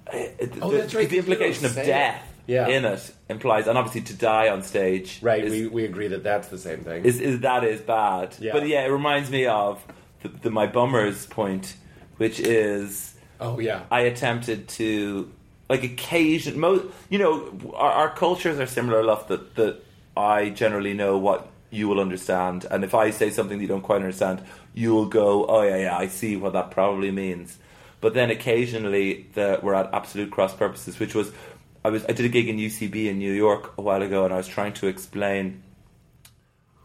[0.08, 1.86] eh, it, Oh, the, that's right, the implication of don't it.
[1.86, 2.66] death Yeah.
[2.68, 5.44] in it implies, and obviously to die on stage, Right.
[5.44, 7.04] Is, we we agree that that's the same thing.
[7.04, 8.34] is, is that is bad.
[8.40, 8.52] Yeah.
[8.52, 9.84] But yeah, it reminds me of
[10.22, 11.76] the, the my bummers point,
[12.16, 13.82] which is oh yeah.
[13.90, 15.30] I attempted to
[15.68, 19.82] like occasion mo you know our, our cultures are similar enough that that
[20.16, 23.82] I generally know what you will understand and if I say something that you don't
[23.82, 24.42] quite understand
[24.74, 27.58] you'll go oh yeah yeah I see what that probably means
[28.02, 31.32] but then occasionally the, we're at absolute cross purposes which was
[31.84, 34.34] I was I did a gig in UCB in New York a while ago and
[34.34, 35.62] I was trying to explain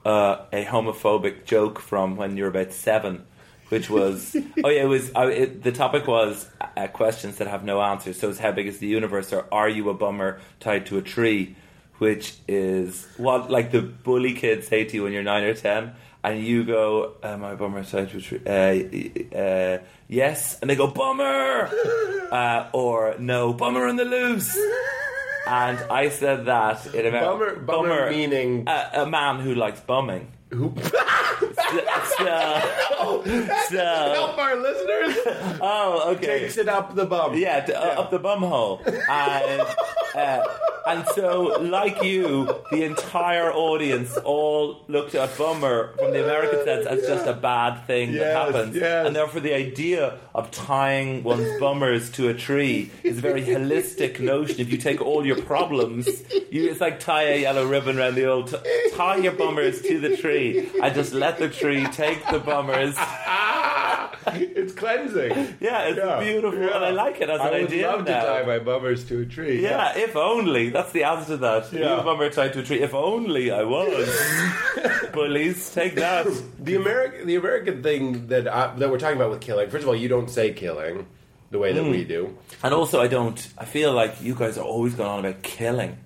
[0.07, 3.25] uh, a homophobic joke from when you're about seven,
[3.67, 7.65] which was oh yeah, it was I, it, the topic was uh, questions that have
[7.65, 8.17] no answers.
[8.17, 11.01] So it's how big is the universe, or are you a bummer tied to a
[11.01, 11.57] tree,
[11.97, 15.93] which is what like the bully kids say to you when you're nine or ten.
[16.23, 18.41] And you go, am I a bummer tied to a tree?
[18.45, 19.77] Uh, uh,
[20.09, 21.69] yes, and they go bummer,
[22.31, 24.57] uh, or no bummer on the loose.
[25.47, 27.25] And I said that in America.
[27.31, 30.27] Bummer- bummer meaning- a, a man who likes bumming.
[30.51, 30.73] Who-
[31.67, 31.79] So,
[32.17, 33.23] so,
[33.69, 33.77] so-
[34.13, 35.17] Help our listeners.
[35.61, 36.39] oh, okay.
[36.41, 37.35] Takes it up the bum.
[37.35, 38.81] Yeah, to, uh, up the bum hole.
[38.85, 39.61] And,
[40.15, 40.43] uh,
[40.87, 46.85] and so, like you, the entire audience all looked at bummer from the American sense
[46.87, 48.75] as just a bad thing that happens.
[48.75, 49.05] yes.
[49.05, 54.19] And therefore, the idea of tying one's bummers to a tree is a very holistic
[54.21, 54.61] notion.
[54.61, 56.07] If you take all your problems,
[56.51, 59.99] you, it's like tie a yellow ribbon around the old, t- tie your bummers to
[59.99, 60.36] the tree
[60.81, 62.95] and just let the tree take the bummers.
[64.27, 65.31] it's cleansing.
[65.59, 66.75] Yeah, it's Yeah, beautiful, yeah.
[66.75, 67.89] and I like it as I an idea.
[67.89, 68.21] I would love now.
[68.21, 69.61] to tie my bummers to a tree.
[69.61, 70.69] Yeah, if only.
[70.69, 71.71] That's the answer to that.
[71.73, 71.97] Yeah.
[71.97, 72.81] You bummer tied to a tree.
[72.81, 74.07] If only I was.
[75.11, 76.27] Police, take that.
[76.59, 79.69] The American, the American thing that I, that we're talking about with killing.
[79.69, 81.05] First of all, you don't say killing.
[81.49, 81.91] the way that Hmm.
[81.91, 82.37] we do.
[82.63, 83.39] And also, I don't.
[83.57, 85.97] I feel like you guys are always going on about killing.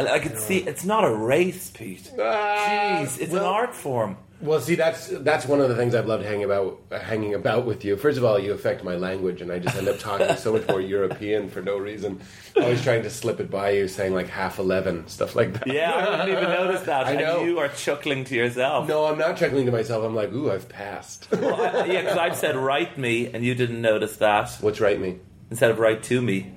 [0.00, 2.10] And I can see it's not a race, Pete.
[2.18, 4.16] Ah, Jeez, it's an art form.
[4.40, 7.84] Well, see, that's that's one of the things I've loved hanging about hanging about with
[7.84, 7.98] you.
[7.98, 10.66] First of all, you affect my language, and I just end up talking so much
[10.66, 12.22] more European for no reason.
[12.56, 15.66] Always trying to slip it by you, saying like half eleven, stuff like that.
[15.66, 17.06] Yeah, I didn't even notice that.
[17.06, 17.40] I know.
[17.40, 18.88] And you are chuckling to yourself.
[18.88, 20.02] No, I'm not chuckling to myself.
[20.02, 21.28] I'm like, ooh, I've passed.
[21.30, 24.98] Well, I- yeah, because I've said write me, and you didn't notice that What's right
[24.98, 25.18] me?
[25.50, 26.50] instead of write to me.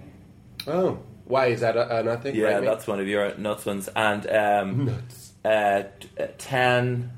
[0.68, 1.00] Oh,
[1.34, 2.36] why is that a, a nothing?
[2.36, 3.90] Yeah, Right that's one of your nuts ones.
[3.96, 5.32] And um, nuts.
[5.44, 7.12] uh, t- uh, 10,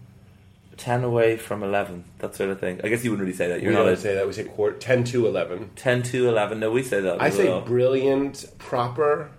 [0.78, 2.80] 10 away from 11, that sort of thing.
[2.82, 3.62] I guess you wouldn't really say that.
[3.62, 4.26] You're We not don't a say that.
[4.26, 5.70] We say quarter, ten to eleven.
[5.76, 6.60] 10 to 11.
[6.62, 7.22] No, we say that.
[7.22, 7.60] I say well.
[7.62, 9.32] brilliant, proper.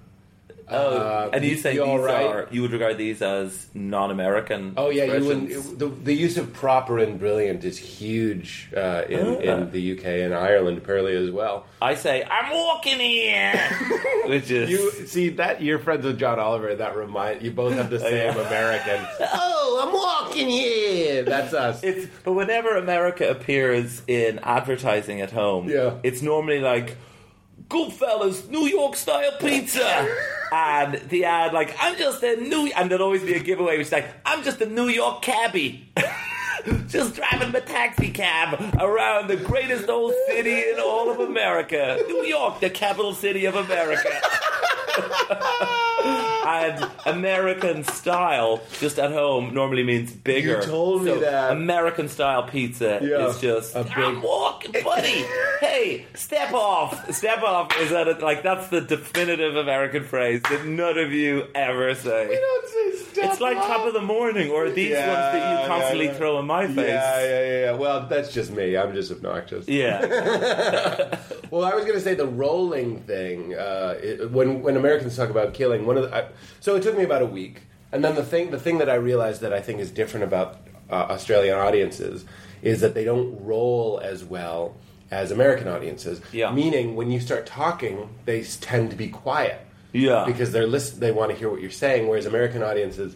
[0.68, 2.26] Oh, uh, and you say you these right?
[2.26, 4.74] are, you would regard these as non American.
[4.76, 9.26] Oh yeah, you wouldn't, the, the use of proper and brilliant is huge uh, in,
[9.26, 9.38] Ah.
[9.40, 11.66] in the UK and Ireland apparently as well.
[11.80, 13.54] I say, I'm walking here!
[14.26, 14.68] Which is.
[14.70, 16.74] You see that you're friends with John Oliver.
[16.74, 19.06] That remind you both have the same American.
[19.20, 21.22] Oh, I'm walking here.
[21.22, 21.82] That's us.
[21.84, 25.94] It's but whenever America appears in advertising at home, Yeah.
[26.02, 26.96] it's normally like
[27.68, 30.08] Goodfellas New York style pizza,
[30.52, 33.88] and the ad like I'm just a New and there'll always be a giveaway which
[33.88, 35.88] is like I'm just a New York cabbie.
[36.88, 42.24] Just driving my taxi cab around the greatest old city in all of America, New
[42.24, 44.20] York, the capital city of America.
[46.46, 50.60] and American style, just at home, normally means bigger.
[50.60, 51.52] You told me So that.
[51.52, 55.24] American style pizza Yeah, is just a big- I'm walking, buddy.
[55.60, 57.10] hey, step off.
[57.12, 61.94] Step off is that like that's the definitive American phrase that none of you ever
[61.94, 62.28] say.
[62.28, 65.68] don't say step It's like top of the morning or these Yeah, ones that you
[65.68, 66.14] constantly yeah.
[66.14, 66.76] throw in my face.
[66.76, 67.72] Yeah, yeah, yeah, yeah.
[67.72, 68.76] Well, that's just me.
[68.76, 69.66] I'm just obnoxious.
[69.68, 71.18] Yeah.
[71.48, 73.54] Well, I was going to say the rolling thing.
[73.54, 76.28] Uh, it, when when Americans talk about killing, one of the, I,
[76.60, 78.94] so it took me about a week, and then the thing the thing that I
[78.94, 82.24] realized that I think is different about uh, Australian audiences
[82.62, 84.76] is that they don't roll as well
[85.10, 86.20] as American audiences.
[86.32, 86.50] Yeah.
[86.52, 89.60] Meaning, when you start talking, they tend to be quiet.
[89.92, 90.24] Yeah.
[90.26, 93.14] Because they're list- they want to hear what you're saying, whereas American audiences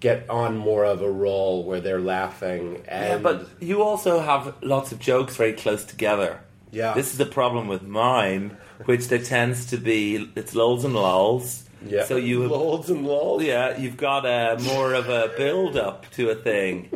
[0.00, 4.54] get on more of a roll where they're laughing and Yeah, but you also have
[4.62, 6.40] lots of jokes very close together.
[6.70, 6.94] Yeah.
[6.94, 11.64] This is the problem with mime, which there tends to be it's lols and lols.
[11.86, 12.04] Yeah.
[12.04, 13.42] So you have, lolls and lolls.
[13.44, 16.88] yeah, you've got a more of a build up to a thing.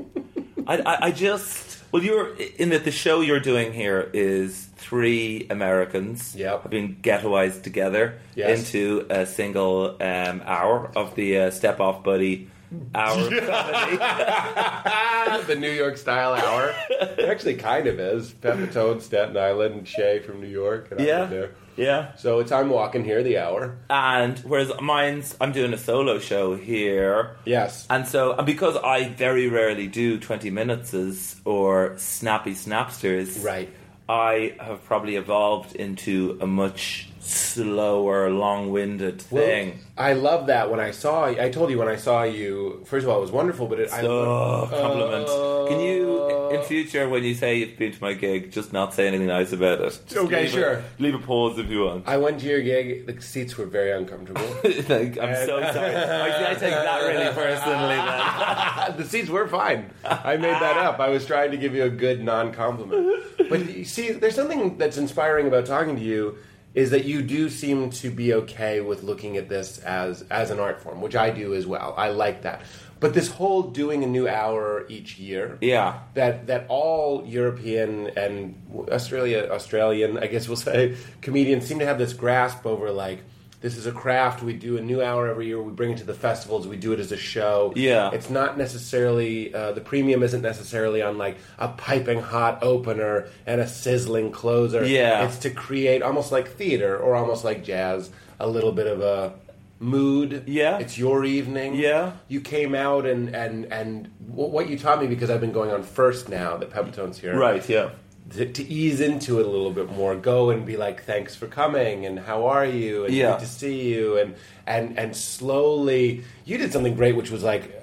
[0.66, 5.47] I, I, I just well, you're in that the show you're doing here is three
[5.51, 6.62] Americans Yep.
[6.62, 8.59] have been ghettoized together Yes.
[8.73, 12.49] into a single um, hour of the uh, Step Off Buddy
[12.95, 13.97] hour comedy.
[15.47, 16.75] the New York style hour.
[16.90, 18.33] It actually kind of is.
[18.33, 20.90] Pepitone, Staten Island, and Che from New York.
[20.90, 21.47] And I'm Yeah.
[21.77, 22.15] Yeah.
[22.17, 23.77] So it's I'm walking here the hour.
[23.89, 27.37] And whereas mine's, I'm doing a solo show here.
[27.45, 27.87] Yes.
[27.89, 33.69] And so, and because I very rarely do 20 minutes or snappy snapsters, Right.
[34.09, 39.79] I have probably evolved into a much slower, long winded Well, thing.
[39.97, 43.11] I love that when I saw I told you when I saw you first of
[43.11, 45.29] all it was wonderful but it I Oh, compliment.
[45.29, 48.93] Uh, Can you, in future, when you say you've been to my gig, just not
[48.95, 49.85] say anything nice about it?
[50.07, 50.85] Just Okay, leave a- sure.
[50.99, 52.09] leave a pause if you want.
[52.09, 54.43] I went to your gig the seats were very uncomfortable.
[54.89, 55.95] Like, I'm so sorry.
[55.95, 57.97] I, I take that really personally.
[57.97, 58.97] Then.
[58.99, 59.91] the seats were fine.
[60.05, 60.99] I made that up.
[61.01, 63.49] I was trying to give you a good non-compliment.
[63.49, 66.37] But you see, there's something that's inspiring about talking to you
[66.75, 70.59] is that you do seem to be okay with looking at this as as an
[70.59, 71.95] art form, which I do as well.
[71.97, 72.63] I like that.
[73.01, 75.99] But this whole doing a new hour each year, Yeah.
[76.15, 78.55] that that all European and
[78.91, 83.19] Australia Australian, I guess we'll say, comedians seem to have this grasp over like
[83.62, 84.42] this is a craft.
[84.42, 85.62] We do a new hour every year.
[85.62, 86.66] We bring it to the festivals.
[86.66, 87.72] We do it as a show.
[87.77, 88.11] Yeah.
[88.12, 93.61] it's not necessarily uh, the premium isn't necessarily on like a piping hot opener and
[93.61, 94.85] a sizzling closer.
[94.85, 95.25] Yeah.
[95.25, 99.35] it's to create almost like theater or almost like jazz, a little bit of a
[99.79, 100.44] mood.
[100.46, 100.79] Yeah.
[100.79, 101.75] it's your evening.
[101.75, 102.12] Yeah.
[102.29, 105.83] you came out and and and what you taught me because I've been going on
[105.85, 107.37] first now that Pepitone's here.
[107.37, 107.90] Right, yeah.
[108.35, 111.47] To, to ease into it a little bit more, go and be like, "Thanks for
[111.47, 113.33] coming," and "How are you?" and Yeah.
[113.33, 114.35] "Good to see you," and
[114.66, 117.78] and and slowly, you did something great, which was like,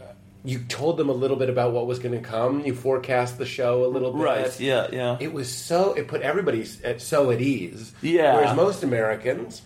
[0.45, 2.61] you told them a little bit about what was going to come.
[2.65, 5.17] You forecast the show a little bit, Right, yeah, yeah.
[5.19, 7.93] It was so it put everybody at, so at ease.
[8.01, 8.35] Yeah.
[8.37, 9.61] Whereas most Americans,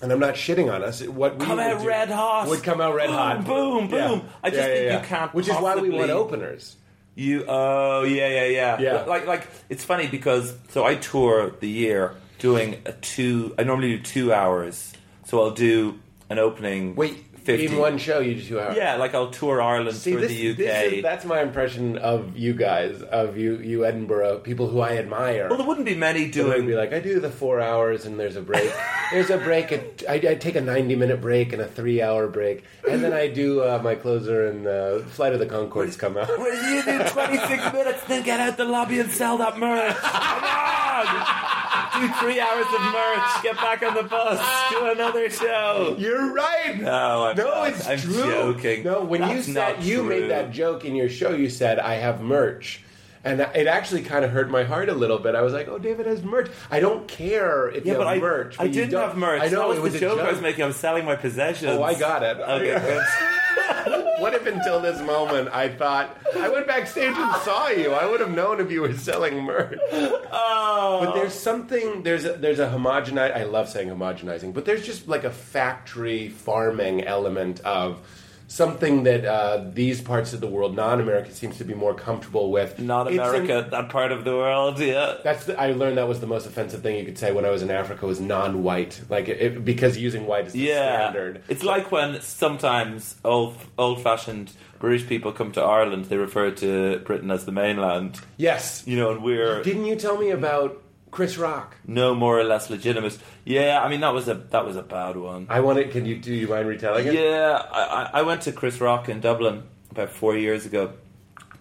[0.00, 2.48] and I'm not shitting on us, what we Come would out red hot.
[2.48, 4.08] would come out red Boom, hot, boom, Yeah.
[4.08, 4.22] boom.
[4.44, 6.76] I just Yeah, think you can't Which is why we want openers.
[7.16, 9.04] You oh yeah yeah yeah Yeah.
[9.04, 13.54] Like like it's funny because so I tour the year doing a two.
[13.58, 14.92] I normally do two hours,
[15.24, 15.98] so I'll do
[16.28, 16.94] an opening.
[16.94, 17.66] Wait, 50.
[17.66, 18.76] in one show you do two hours.
[18.76, 20.56] Yeah, like I'll tour Ireland, See, tour this, the UK.
[20.56, 24.96] this is, that's my impression of you guys, of you, you Edinburgh people who I
[24.96, 25.48] admire.
[25.48, 26.66] well, there wouldn't be many So I'd doing.
[26.66, 28.72] be like, I do the four hours and there's a break.
[29.12, 29.72] there's a break.
[29.72, 32.64] At, I, I take a 90 minute break and a three hour break.
[32.88, 36.28] And then I do uh, my closer and uh, Flight of the Conchords come out.
[36.28, 39.96] Well, you do 26 minutes, then get out the lobby and sell that merch.
[40.02, 41.52] Come on!
[42.00, 45.96] Do three hours of merch, get back on the bus, do another show.
[45.98, 46.78] You're right.
[46.80, 47.68] No, I'm no, not.
[47.70, 48.22] it's I'm true.
[48.30, 48.84] joking.
[48.84, 50.08] No, when That's you said you true.
[50.08, 52.82] made that joke in your show, you said I have merch.
[53.24, 55.34] And it actually kind of hurt my heart a little bit.
[55.34, 56.48] I was like, "Oh, David has merch.
[56.70, 59.42] I don't care if Yeah, you have I, merch." I didn't have merch.
[59.42, 60.28] I know that was, it was the a joke, joke.
[60.28, 60.62] I was making.
[60.62, 61.72] I was selling my possessions.
[61.72, 62.36] Oh, I got it.
[62.36, 63.00] Okay.
[64.18, 67.92] what if until this moment I thought I went backstage and saw you?
[67.92, 69.78] I would have known if you were selling merch.
[69.92, 71.00] Oh.
[71.04, 73.34] But there's something there's a, there's a homogenize.
[73.34, 78.00] I love saying homogenizing, but there's just like a factory farming element of
[78.48, 82.78] something that uh, these parts of the world, non-America, seems to be more comfortable with.
[82.78, 85.16] Not It's America, that part of the world, yeah.
[85.24, 87.50] that's the, I learned that was the most offensive thing you could say when I
[87.50, 91.42] was in Africa was non-white, like it, it- because using white is the Yeah, standard.
[91.48, 97.30] it's like when sometimes old old-fashioned British people come to Ireland, they refer to Britain
[97.30, 98.20] as the mainland.
[98.36, 98.84] Yes.
[98.86, 100.82] You know, and we're Didn't you tell me about
[101.16, 101.74] Chris Rock?
[101.86, 103.16] no more or less legitimate.
[103.46, 105.46] Yeah, I mean that was a that was a bad one.
[105.48, 105.90] I want it.
[105.90, 107.14] Can you do you mind retelling it?
[107.14, 110.92] Yeah, I, I I went to Chris Rock in Dublin about four years ago.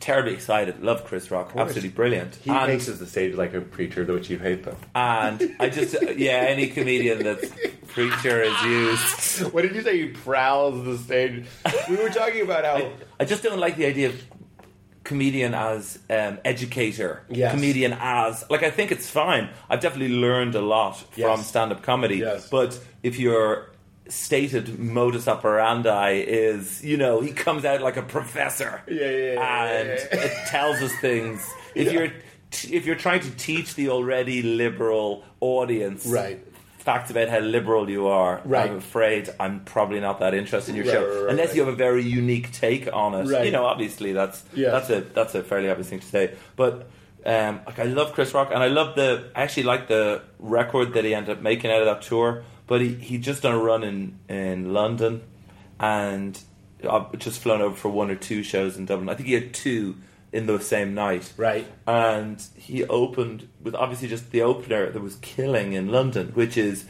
[0.01, 2.35] Terribly excited, love Chris Rock, absolutely brilliant.
[2.35, 4.75] He and, faces the stage like a preacher, which you hate, though.
[4.93, 7.49] and I just yeah, any comedian that's
[7.87, 9.53] preacher is used.
[9.53, 10.01] What did you say?
[10.01, 11.45] He prowls the stage.
[11.89, 12.91] We were talking about how.
[13.21, 14.21] I just don't like the idea of
[15.05, 17.51] comedian as um, educator, Yes.
[17.53, 19.49] comedian as like I think it's fine.
[19.69, 21.47] I've definitely learned a lot from Yes.
[21.47, 22.17] stand-up comedy.
[22.17, 22.49] Yes.
[22.49, 23.71] But if your
[24.07, 29.65] stated modus operandi is, you know, he comes out like a professor, Yeah, yeah, yeah,
[29.71, 31.39] and yeah, tells us things.
[31.75, 32.11] If you're
[32.71, 36.39] if you're trying to teach the already liberal audience, Right.
[36.85, 38.41] Facts about how liberal you are.
[38.45, 38.69] Right.
[38.69, 41.73] I'm afraid I'm probably not that interested in your Right, show, right, unless you have
[41.73, 43.45] a very unique take on it.
[43.45, 44.69] You know, obviously that's Yeah.
[44.69, 46.35] that's a that's a fairly obvious thing to say.
[46.55, 46.87] But
[47.25, 50.93] um, like I love Chris Rock, and I love the I actually like the record
[50.93, 52.43] that he ended up making out of that tour.
[52.67, 55.21] But he he just done a run in in London,
[55.79, 56.39] and
[56.87, 59.09] I've just flown over for one or two shows in Dublin.
[59.09, 59.95] I think he had two
[60.35, 61.31] in the same night.
[61.37, 61.65] Right.
[61.87, 66.83] And he opened with obviously just the opener that was killing in London, which is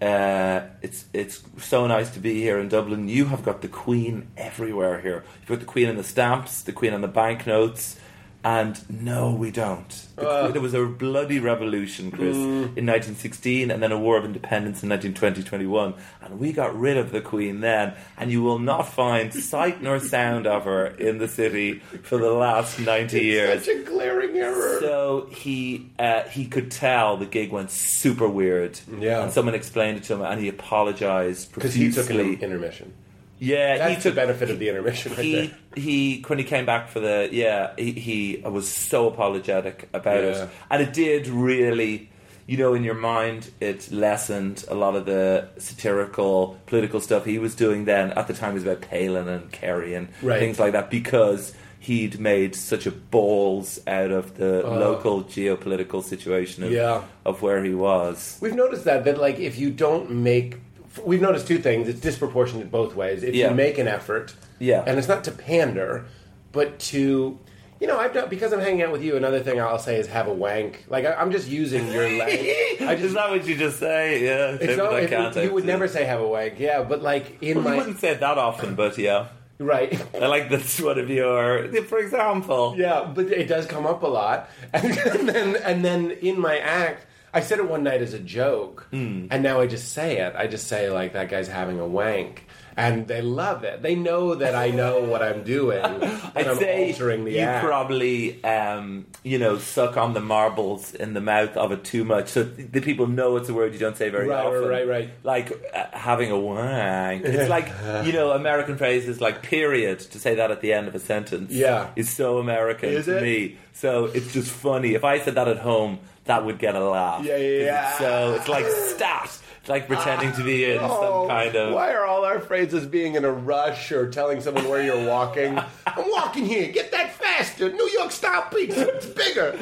[0.00, 3.08] uh, it's it's so nice to be here in Dublin.
[3.08, 5.22] You have got the Queen everywhere here.
[5.40, 8.00] You've got the Queen on the stamps, the Queen on the banknotes,
[8.48, 10.06] and no, we don't.
[10.16, 10.48] Uh.
[10.48, 14.88] There was a bloody revolution, Chris, in 1916, and then a war of independence in
[14.88, 17.92] 1920, 21, and we got rid of the Queen then.
[18.16, 22.32] And you will not find sight nor sound of her in the city for the
[22.32, 23.66] last 90 years.
[23.66, 24.80] Such a glaring error.
[24.80, 28.80] So he uh, he could tell the gig went super weird.
[28.98, 29.24] Yeah.
[29.24, 32.94] And someone explained it to him, and he apologized Because he took an intermission.
[33.38, 35.50] Yeah, That's he the took benefit of the intermission right he there.
[35.76, 40.42] he when he came back for the yeah he, he was so apologetic about Yeah.
[40.44, 42.10] it, and it did really.
[42.50, 47.38] You know, in your mind, it lessened a lot of the satirical political stuff he
[47.38, 48.10] was doing then.
[48.12, 50.38] At the time, it was about Palin and Kerry and Right.
[50.40, 54.70] things like that because he'd made such a balls out of the uh.
[54.78, 56.72] local geopolitical situation of.
[56.72, 57.02] Yeah.
[57.26, 58.38] of where he was.
[58.40, 60.56] We've noticed that that like if you don't make,
[61.04, 61.88] we've noticed two things.
[61.88, 63.22] It's disproportionate both ways.
[63.22, 63.48] If Yeah.
[63.50, 64.82] you make an effort, Yeah.
[64.86, 66.04] and it's not to pander,
[66.52, 67.38] but to.
[67.80, 69.16] You know, I've done because I'm hanging out with you.
[69.16, 70.84] Another thing I'll say is have a wank.
[70.88, 72.82] Like I, I'm just using your leg.
[72.82, 74.24] I just that what you just say?
[74.24, 75.62] Yeah, it's not, if- can't you would actually.
[75.64, 76.58] never say have a wank.
[76.58, 79.28] Yeah, but like in Well, you wouldn't say it that often, but yeah.
[79.60, 79.96] right.
[80.20, 82.74] I like that's one of your, for example.
[82.76, 87.06] Yeah, but it does come up a lot, and, then and then in my act,
[87.32, 89.26] I said it one night as a joke, Hmm.
[89.30, 90.34] and now I just say it.
[90.36, 92.44] I just say like that guy's having a wank,
[92.76, 93.82] and they love it.
[93.82, 95.84] They know that I know what I'm doing.
[96.34, 97.64] I'd I'm say altering the you act.
[97.66, 102.28] probably, um, you know, suck on the marbles in the mouth of it too much,
[102.28, 104.62] so the people know it's a word you don't say very Right, often.
[104.62, 105.10] Right, right, right.
[105.22, 107.24] Like uh, having a wank.
[107.24, 107.68] It's like
[108.06, 111.52] you know, American phrases like period to say that at the end of a sentence.
[111.52, 111.88] Yeah.
[111.96, 113.22] is so American Is to it?
[113.22, 113.56] me.
[113.78, 114.94] So it's just funny.
[114.94, 117.24] If I said that at home, that would get a laugh.
[117.24, 117.88] Yeah, yeah, yeah.
[117.90, 119.40] It's so it's like stat.
[119.60, 121.74] It's like pretending to be in Oh, some kind of.
[121.74, 125.56] Why are all our phrases being in a rush or telling someone where you're walking?
[125.86, 126.72] I'm walking here.
[126.72, 127.70] Get that faster.
[127.70, 128.96] New York style pizza.
[128.96, 129.54] It's bigger.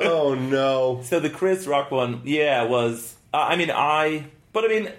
[0.00, 1.02] oh no.
[1.04, 3.14] So the Chris Rock one, yeah, was.
[3.34, 4.24] Uh, I mean, I.
[4.54, 4.90] But I mean,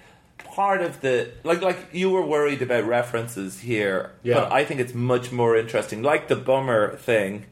[0.53, 4.11] part of the like, like you were worried about references here.
[4.21, 4.35] Yeah.
[4.35, 7.47] But I think it's much more interesting, like the bummer thing,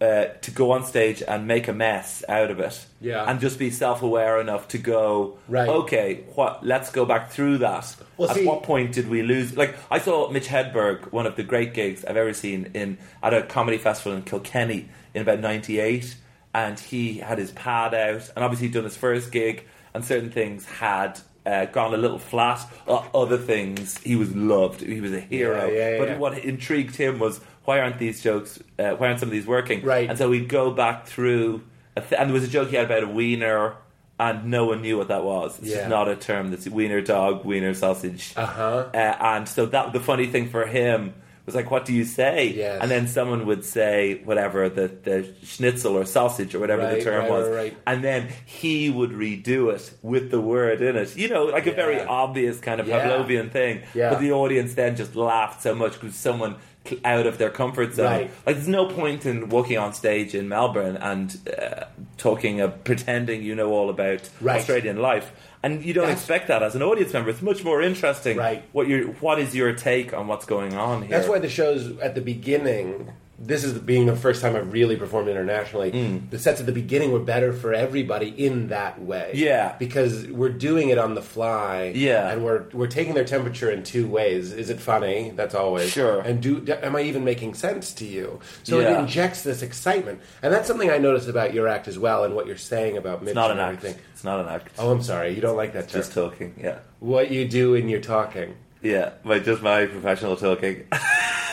[0.00, 2.86] uh, to go on stage and make a mess out of it.
[3.00, 3.24] Yeah.
[3.24, 5.38] And just be self-aware enough to go.
[5.48, 5.68] Right.
[5.68, 6.24] Okay.
[6.34, 6.64] What?
[6.64, 7.96] Let's go back through that.
[8.16, 9.56] Well, At see- what point did we lose?
[9.56, 13.34] Like I saw Mitch Hedberg, one of the great gigs I've ever seen in at
[13.34, 16.14] a comedy festival in Kilkenny in about '98,
[16.54, 20.30] and he had his pad out, and obviously he'd done his first gig, and certain
[20.30, 21.18] things had.
[21.46, 22.60] Uh, gone a little flat.
[22.86, 24.82] Uh, other things, he was loved.
[24.82, 25.66] He was a hero.
[25.66, 28.58] Yeah, yeah, but what intrigued him was why aren't these jokes?
[28.78, 29.82] Uh, why aren't some of these working?
[29.82, 30.08] Right.
[30.08, 31.62] And so we'd go back through,
[31.96, 33.74] a th- and there was a joke he had about a wiener,
[34.18, 35.58] and no one knew what that was.
[35.58, 35.76] It's Yeah.
[35.76, 38.32] just not a term that's wiener dog, wiener sausage.
[38.36, 38.86] Uh-huh.
[38.94, 41.12] Uh, and so that the funny thing for him
[41.44, 42.48] was like, what do you say?
[42.56, 42.78] Yes.
[42.82, 47.04] And then someone would say whatever the the schnitzel or sausage or whatever Right, the
[47.04, 51.16] term right, was, right, and then he would redo it with the word in it.
[51.16, 53.00] You know, like a very obvious kind of Yeah.
[53.00, 53.82] Pavlovian thing.
[53.94, 54.10] Yeah.
[54.10, 56.56] But the audience then just laughed so much because someone
[57.04, 58.06] out of their comfort zone.
[58.06, 58.30] Right.
[58.46, 61.84] Like, there's no point in walking on stage in Melbourne and uh,
[62.16, 64.58] talking, uh, pretending you know all about Right.
[64.60, 65.30] Australian life.
[65.62, 67.30] And you don't That's- expect that as an audience member.
[67.30, 68.36] It's much more interesting.
[68.36, 68.62] Right.
[68.72, 71.10] What your what is your take on what's going on here?
[71.10, 73.10] That's why the shows at the beginning.
[73.40, 75.92] This is being the first time I've really performed internationally.
[75.92, 76.28] Mm.
[76.30, 79.30] The sets at the beginning were better for everybody in that way.
[79.34, 79.76] Yeah.
[79.78, 81.92] because we're doing it on the fly.
[81.94, 82.30] Yeah.
[82.30, 84.52] and we're we're taking their temperature in two ways.
[84.52, 85.30] Is it funny?
[85.36, 86.20] That's always Sure.
[86.20, 88.40] And do am I even making sense to you?
[88.64, 88.96] So Yeah.
[88.96, 92.34] it injects this excitement, and that's something I noticed about your act as well, and
[92.34, 93.84] what you're saying about Mitch it's not an act.
[93.84, 94.72] It's not an act.
[94.78, 95.32] Oh, I'm sorry.
[95.34, 96.00] You don't like that term.
[96.00, 96.54] just talking.
[96.60, 96.78] Yeah.
[96.98, 98.56] what you do in your talking.
[98.82, 99.10] Yeah.
[99.24, 100.86] My, just my professional talking.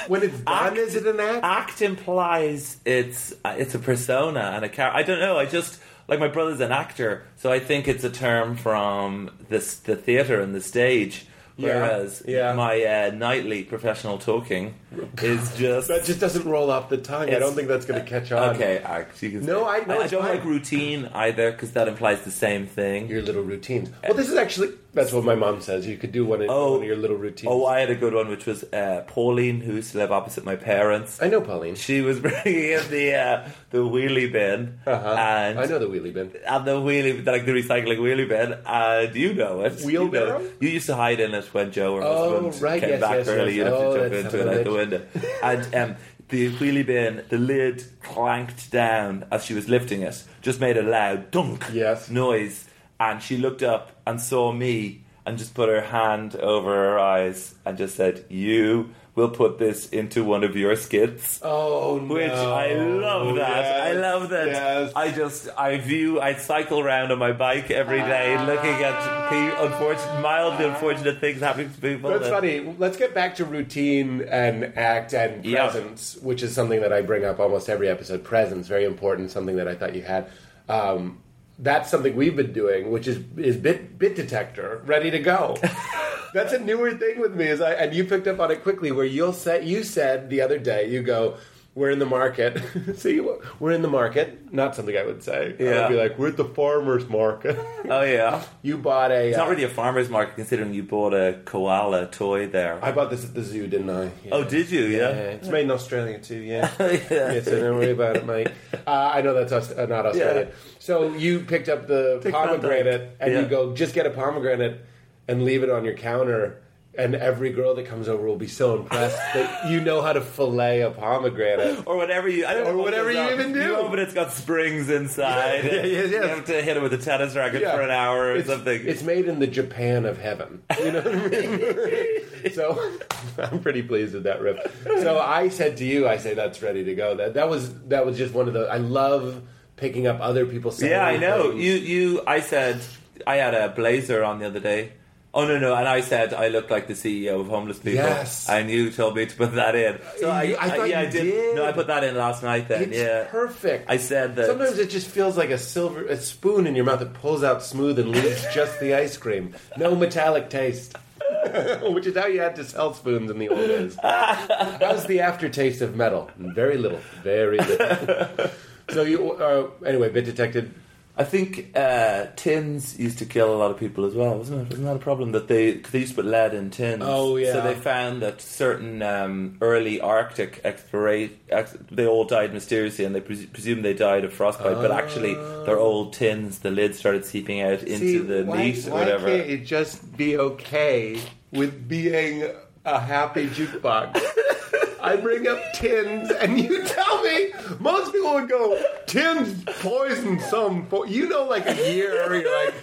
[0.07, 1.43] When it's done, Act- is it an act?
[1.43, 4.97] act implies it's uh, it's a persona and a character.
[4.97, 5.37] I don't know.
[5.37, 9.75] I just like my brother's an actor, so I think it's a term from this
[9.77, 11.25] the theater and the stage.
[11.57, 12.51] Whereas yeah.
[12.53, 14.75] my uh, nightly professional talking
[15.23, 17.29] is just That just doesn't roll off the tongue.
[17.33, 18.55] I don't think that's going to catch on.
[18.57, 18.79] okay.
[18.79, 19.23] Act.
[19.23, 19.65] You can No.
[19.65, 20.35] I- no, I, it's don't fine.
[20.35, 23.07] like routine either because that implies the same thing.
[23.07, 23.89] Your little routines.
[24.03, 25.85] Well, this is actually that's what my mom says.
[25.85, 26.71] You could do one, in, Oh.
[26.73, 27.47] one of your little routines.
[27.51, 30.43] Oh, I had a good one, which was uh, Pauline, who used to live opposite
[30.45, 31.21] my parents.
[31.21, 31.75] I know Pauline.
[31.75, 35.15] She was bringing in the uh, the wheelie bin, Uh-huh.
[35.19, 36.31] and I know the wheelie bin.
[36.47, 39.81] and the wheelie, like the recycling wheelie bin, and you know it.
[39.81, 40.39] Wheelbarrow?
[40.39, 40.51] You, know.
[40.61, 43.15] You used to hide in it when Joe or Oh, husband right, came yes, back
[43.17, 43.55] yes, early.
[43.55, 43.57] yes.
[43.57, 45.01] You'd have Oh, to jump into it out the window.
[45.43, 45.95] and um,
[46.29, 50.81] the wheelie bin, the lid clanked down as she was lifting it, just made a
[50.81, 52.09] loud dunk Yes.
[52.09, 52.65] noise,
[52.99, 57.55] and she looked up and saw me and just put her hand over her eyes
[57.65, 61.39] and just said, "You." will put this into one of your skits.
[61.41, 62.15] Oh, no.
[62.15, 63.47] Which I love that.
[63.63, 64.47] Yes, I love that.
[64.47, 64.91] yes.
[64.93, 69.63] I just I view I cycle around on my bike every day looking at the
[69.63, 72.09] unfortunate mildly unfortunate things happening to people.
[72.09, 72.75] That's that- funny.
[72.77, 75.69] Let's get back to routine and act and Yeah.
[75.69, 78.21] presence, which is something that I bring up almost every episode.
[78.25, 80.25] Presence, very important, something that I thought you had.
[80.67, 81.19] Um,
[81.59, 85.57] that's something we've been doing, which is is bit bit detector, ready to go.
[86.33, 88.91] that's a newer thing with me, is I and you picked up on it quickly.
[88.91, 91.37] Where you'll say you said the other day, you go.
[91.75, 92.57] We're in the market.
[92.97, 93.19] See,
[93.59, 94.53] we're in the market.
[94.53, 95.55] Not something I would say.
[95.59, 95.65] Yeah.
[95.65, 95.81] I Yeah.
[95.81, 97.59] would be like, we're at the farmer's market.
[97.87, 98.41] Oh yeah.
[98.63, 99.27] you bought a.
[99.27, 102.79] It's not uh, really a farmer's market considering you bought a koala toy there.
[102.83, 104.09] I bought this at the zoo, didn't I?
[104.31, 104.85] oh, did you?
[104.85, 105.15] Yeah, Yeah.
[105.37, 106.39] it's made in Australia too.
[106.39, 107.33] Yeah, yeah.
[107.33, 107.41] yeah.
[107.41, 108.47] So don't worry about it, mate.
[108.87, 110.47] Uh, I know that's Aust- uh, not Australia.
[110.79, 113.41] So you picked up the Pick pomegranate, and Yeah.
[113.41, 114.83] you go, just get a pomegranate
[115.27, 116.61] and leave it on your counter.
[116.97, 120.21] And every girl that comes over will be so impressed that you know how to
[120.21, 121.83] fillet a pomegranate.
[121.87, 123.59] Or whatever you, I don't Or know whatever you even do.
[123.61, 125.65] You open it, it's got springs inside.
[125.65, 127.75] Yeah, yeah, yeah, You have to hit it with a tennis racket Yeah.
[127.75, 128.81] for an hour or It's, something.
[128.85, 130.61] it's made in the Japan of heaven.
[130.79, 132.51] You know what I mean?
[132.53, 132.97] so
[133.37, 134.57] I'm pretty pleased with that rip.
[134.85, 137.15] So I said to you, I say that's ready to go.
[137.15, 138.67] That that was that was just one of the.
[138.67, 139.41] I love
[139.75, 140.81] picking up other people's.
[140.81, 141.49] Yeah, I know.
[141.51, 141.63] things.
[141.63, 142.21] You, you.
[142.25, 142.79] I said
[143.27, 144.93] I had a blazer on the other day.
[145.37, 147.95] Oh no, no, and I said I looked like the CEO of homeless people.
[147.95, 148.47] Yes.
[148.47, 149.99] and you told me to put that in.
[150.17, 151.23] So I, I thought yeah, I did.
[151.23, 151.55] did.
[151.57, 152.69] No, I put that in last night.
[152.69, 153.89] Then, It's yeah, perfect.
[153.89, 154.45] I said that.
[154.45, 157.61] Sometimes it just feels like a silver a spoon in your mouth that pulls out
[157.61, 159.53] smooth and leaves just the ice cream.
[159.75, 160.95] No metallic taste.
[161.83, 163.97] Which is how you had to sell spoons in the old days.
[164.01, 166.31] How's the aftertaste of metal?
[166.37, 167.01] Very little.
[167.23, 168.49] Very little.
[168.89, 170.73] so you uh, anyway, bit detected.
[171.17, 174.69] I think uh, tins used to kill a lot of people as well, wasn't it?
[174.71, 177.03] Wasn't that a problem that they cause they used to put lead in tins?
[177.05, 177.53] Oh, yeah.
[177.53, 183.15] So they found that certain um, early Arctic exploration, ex- they all died mysteriously, and
[183.15, 184.75] they pres- presume they died of frostbite.
[184.75, 185.35] But actually,
[185.65, 186.59] they're old tins.
[186.59, 189.27] The lid started seeping out into See, the why, meat or why whatever.
[189.27, 191.21] can't it just be okay
[191.53, 192.43] with being
[192.83, 194.21] a happy jukebox?
[195.05, 200.87] I bring up tins, and you tell me most people would go tins poisoned some.
[200.87, 201.05] Po-.
[201.05, 202.23] You know, like a year.
[202.29, 202.73] Like,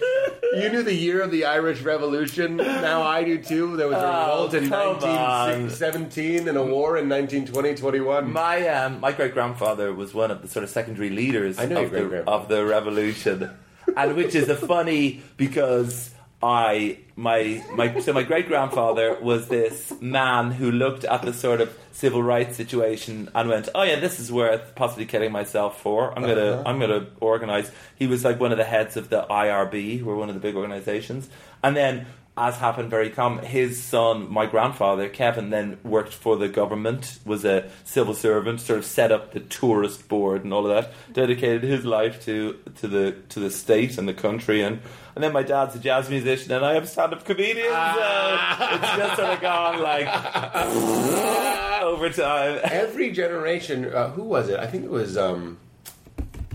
[0.53, 2.57] you knew the year of the Irish Revolution.
[2.57, 3.75] Now I do too.
[3.77, 8.31] There was a Oh, revolt in 1917 and a war in 1920, 21.
[8.31, 11.83] My um, my great grandfather was one of the sort of secondary leaders I know
[11.83, 13.49] of, the, of the revolution,
[13.97, 16.12] and which is a funny because
[16.43, 21.61] I my my so my great grandfather was this man who looked at the sort
[21.61, 26.13] of civil rights situation and went, oh yeah, this is worth possibly killing myself for.
[26.15, 26.63] I'm gonna Uh-huh.
[26.65, 27.71] I'm gonna organize.
[27.95, 30.41] He was like one of the heads of the IRB, who were one of the
[30.41, 31.29] big organizations,
[31.63, 32.05] and then
[32.35, 37.45] as happened very common, his son, my grandfather, Kevin, then worked for the government, was
[37.45, 41.61] a civil servant, sort of set up the tourist board and all of that, dedicated
[41.61, 44.79] his life to, to the to the state and the country and
[45.15, 48.39] and then my dad's a jazz musician and I am a stand up comedian, so
[48.71, 50.07] it's just sort of gone like
[51.83, 52.59] over time.
[52.63, 54.59] Every generation, uh, who was it?
[54.59, 55.17] I think it was.
[55.17, 55.59] Um,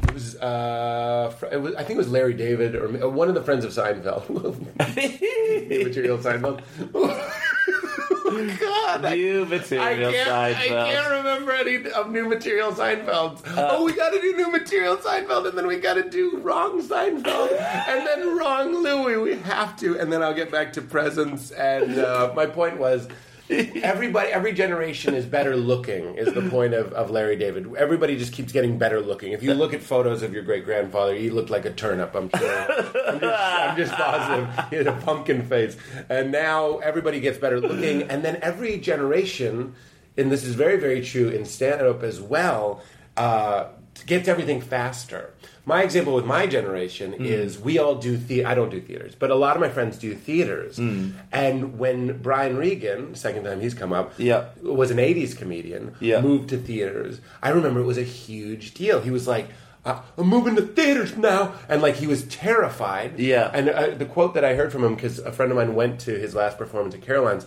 [0.09, 1.75] it was, uh, it was.
[1.75, 4.29] I think it was Larry David or uh, one of the friends of Seinfeld.
[4.29, 6.63] New Material Seinfeld.
[8.61, 13.41] God, I, New I material can't, I can't remember any of new material Seinfeld.
[13.57, 16.83] oh, we got to do new material Seinfeld, and then we got to do wrong
[16.83, 19.17] Seinfeld, and then wrong Louis.
[19.17, 21.51] We have to, and then I'll get back to presents.
[21.53, 23.09] And uh, my point was.
[23.51, 26.17] Everybody, every generation is better looking.
[26.17, 27.75] Is the point of, of Larry David?
[27.77, 29.33] Everybody just keeps getting better looking.
[29.33, 32.15] If you look at photos of your great grandfather, he looked like a turnip.
[32.15, 33.07] I'm sure.
[33.09, 34.65] I'm just, I'm just positive.
[34.71, 35.77] He had a pumpkin face,
[36.09, 38.03] and now everybody gets better looking.
[38.03, 39.75] And then every generation,
[40.17, 42.83] and this is very, very true in stand up as well,
[43.17, 43.69] uh,
[44.07, 45.33] gets everything faster.
[45.69, 47.27] My example with my generation Hmm.
[47.27, 49.99] is we all do the I don't do theaters, but a lot of my friends
[49.99, 50.79] do theaters.
[50.79, 51.11] Hmm.
[51.31, 54.45] And when Brian Regan, second time he's come up, Yeah.
[54.63, 56.23] was an '80s comedian, Yeah.
[56.23, 57.21] moved to theaters.
[57.43, 59.01] I remember it was a huge deal.
[59.01, 59.49] He was like.
[59.85, 63.19] Uh, I'm moving to theaters now, and like he was terrified.
[63.19, 63.49] Yeah.
[63.55, 66.01] And uh, the quote that I heard from him because a friend of mine went
[66.01, 67.47] to his last performance at Caroline's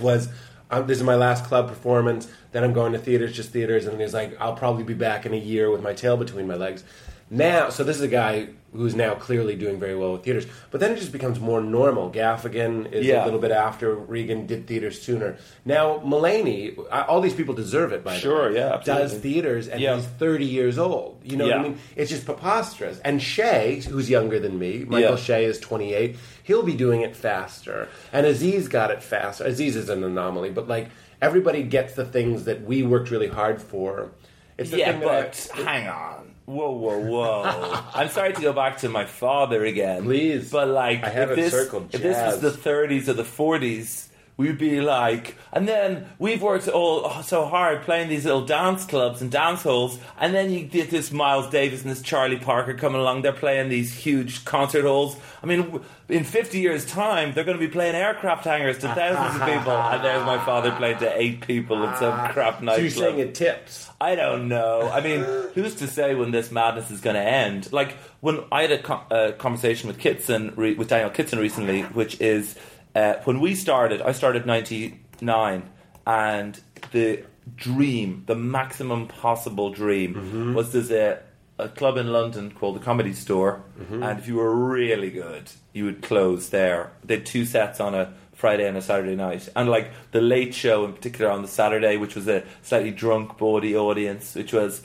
[0.00, 0.28] was
[0.70, 2.28] um, this is my last club performance.
[2.52, 5.34] Then I'm going to theaters, just theaters, and he's like, I'll probably be back in
[5.34, 6.84] a year with my tail between my legs.
[7.30, 10.78] Now, so this is a guy who's now clearly doing very well with theaters, but
[10.80, 12.10] then it just becomes more normal.
[12.10, 13.22] Gaffigan is Yeah.
[13.22, 15.36] a little bit after Regan did theaters sooner.
[15.64, 18.04] Now Mulaney, all these people deserve it.
[18.04, 18.20] By the way.
[18.20, 19.02] Sure, yeah, absolutely.
[19.08, 19.96] does theaters, and Yeah.
[19.96, 21.20] he's 30 years old.
[21.24, 21.78] You know what I mean?
[21.96, 23.00] It's just preposterous.
[23.04, 25.16] And Shay, who's younger than me, Michael Yeah.
[25.16, 26.16] Che is 28.
[26.42, 27.88] He'll be doing it faster.
[28.12, 29.44] And Aziz got it faster.
[29.44, 30.88] Aziz is an anomaly, but like
[31.22, 34.10] everybody gets the things that we worked really hard for.
[34.58, 36.27] It's the Yeah, thing that but hang on.
[36.48, 37.42] Whoa, whoa, whoa!
[37.94, 40.04] I'm sorry to go back to my father again.
[40.04, 40.50] Please.
[40.50, 42.42] but like, I have if it this, circled, If this jazz.
[42.42, 44.07] was the 30s or the 40s,
[44.38, 48.86] we'd be like, and then we've worked all oh, so hard playing these little dance
[48.86, 52.72] clubs and dance halls, and then you get this Miles Davis and this Charlie Parker
[52.72, 53.22] coming along.
[53.22, 55.16] They're playing these huge concert halls.
[55.42, 59.40] I mean, in 50 years' time, they're going to be playing aircraft hangars to thousands
[59.40, 62.30] of people, and there's my father playing to eight people in some ah.
[62.32, 63.90] crap So you're saying it tips.
[64.00, 64.88] I don't know.
[64.88, 65.24] I mean,
[65.54, 67.72] who's to say when this madness is going to end?
[67.72, 72.20] Like when I had a, co- conversation with Kitson, re- with Daniel Kitson recently, which
[72.20, 72.54] is
[72.98, 73.98] uh, when we started.
[74.02, 75.62] I started '99,
[76.06, 76.60] and
[76.92, 77.24] the
[77.56, 81.20] dream, the maximum possible dream, was there's a
[81.60, 85.84] a club in London called the Comedy Store, and if you were really good, you
[85.86, 86.92] would close there.
[87.04, 90.54] They had two sets on a Friday and a Saturday night, and like the late
[90.54, 94.82] show in particular on the Saturday, which was a slightly drunk, bawdy audience, which was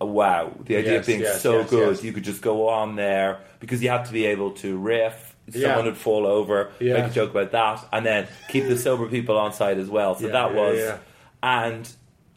[0.00, 0.52] wow.
[0.64, 3.38] The idea Yes, of being yes, so yes, good, you could just go on there
[3.60, 5.31] because you had to be able to riff.
[5.50, 5.68] Yeah.
[5.68, 6.94] Someone would fall over, Yeah.
[6.94, 10.14] make a joke about that, and then keep the sober people on side as well.
[10.14, 10.98] So Yeah, that was, yeah.
[11.42, 11.88] and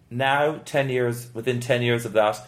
[0.10, 2.40] now 10 years within 10 years of that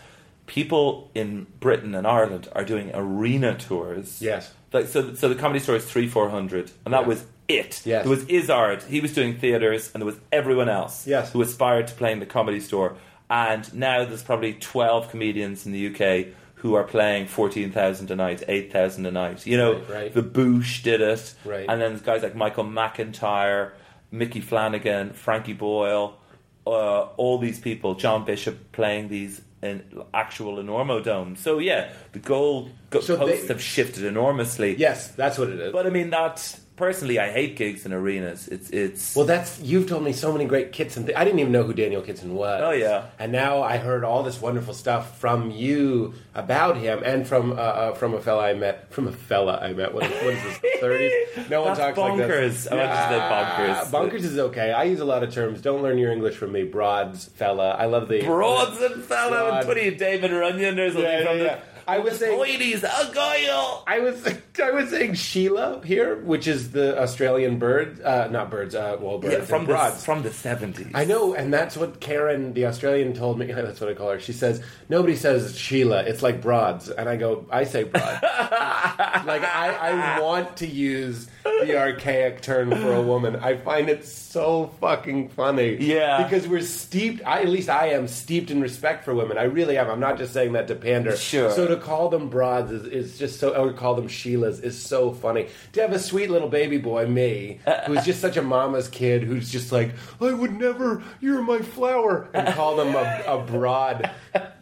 [0.46, 4.54] people in britain and ireland are doing arena tours Yes.
[4.72, 7.08] like so so the comedy store is 3 400 and that Yeah.
[7.08, 8.04] was it Yes.
[8.04, 11.34] there was izzard he was doing theaters and there was everyone else Yes.
[11.34, 12.96] who aspired to playing the comedy store
[13.30, 16.28] and now there's probably 12 comedians in the uk
[16.62, 20.14] who are playing 14,000 a night 8,000 a night you know Right, right.
[20.14, 21.66] the Boosh did it Right.
[21.70, 23.72] and then there's guys like Michael McIntyre
[24.12, 26.18] Micky Flanagan Frankie Boyle
[26.66, 29.84] uh, all these people, John Bishop playing these in
[30.14, 31.40] actual enormo domes.
[31.40, 34.76] So yeah, the goal go- So posts they- have shifted enormously.
[34.76, 35.72] Yes, that's what it is.
[35.72, 38.48] But I mean that personally, I hate gigs in arenas.
[38.48, 41.06] It's it's Well, that's you've told me so many great Kitson.
[41.06, 42.62] Th- I didn't even know who Daniel Kitson was.
[42.64, 43.08] Oh, yeah.
[43.20, 47.56] and now I heard all this wonderful stuff from you about him, and from uh,
[47.56, 48.90] uh, from a fella I met.
[48.94, 49.94] From a fella I met.
[49.94, 50.60] What is, what is this?
[50.80, 51.50] Thirties?
[51.50, 52.28] No one talks like bonkers.
[52.28, 52.68] this.
[52.72, 53.92] I meant to say bonkers.
[53.92, 54.72] Bonkers is okay.
[54.72, 55.60] I use a lot of terms.
[55.62, 56.64] Don't learn your English from me.
[56.64, 57.72] Broads, fella.
[57.72, 59.30] I love the broads and fella.
[59.50, 59.68] Broad.
[59.68, 61.60] What are you, Damon Runyon or something Yeah, from yeah, yeah.
[61.88, 63.84] I was saying- ladies, a guile.
[63.88, 64.28] I was
[64.62, 69.20] I was saying Sheila here, which is the Australian bird, uh, not birds, uh, well,
[69.20, 70.04] birds Yeah, from the broads.
[70.04, 70.88] from the seventies.
[70.94, 73.46] I know, and that's what Karen, the Australian, told me.
[73.52, 74.20] That's what I call her.
[74.20, 76.04] She says nobody says Sheila.
[76.04, 78.22] It's like broads, and I go, I say broad.
[78.24, 79.76] like I,
[80.18, 83.36] I want to use the archaic term for a woman.
[83.38, 85.76] I find it so fucking funny.
[85.80, 86.24] Yeah.
[86.24, 87.22] because we're steeped.
[87.26, 89.38] I, at least I am steeped in respect for women.
[89.38, 89.90] I really am.
[89.90, 91.16] I'm not just saying that to pander.
[91.16, 91.52] Sure.
[91.52, 95.12] So to call them broads is, is just so, or call them Sheilas is so
[95.12, 95.48] funny.
[95.74, 99.52] To have a sweet little baby boy, me, who's just such a mama's kid, who's
[99.52, 104.10] just like, I would never, you're my flower, and call them a, a broad.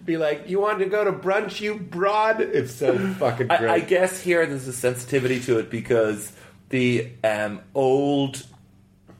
[0.04, 2.40] Be like, you want to go to brunch, you broad?
[2.42, 3.64] It's so fucking great.
[3.64, 6.32] I, I guess here there's a sensitivity to it because
[6.70, 8.46] the um, old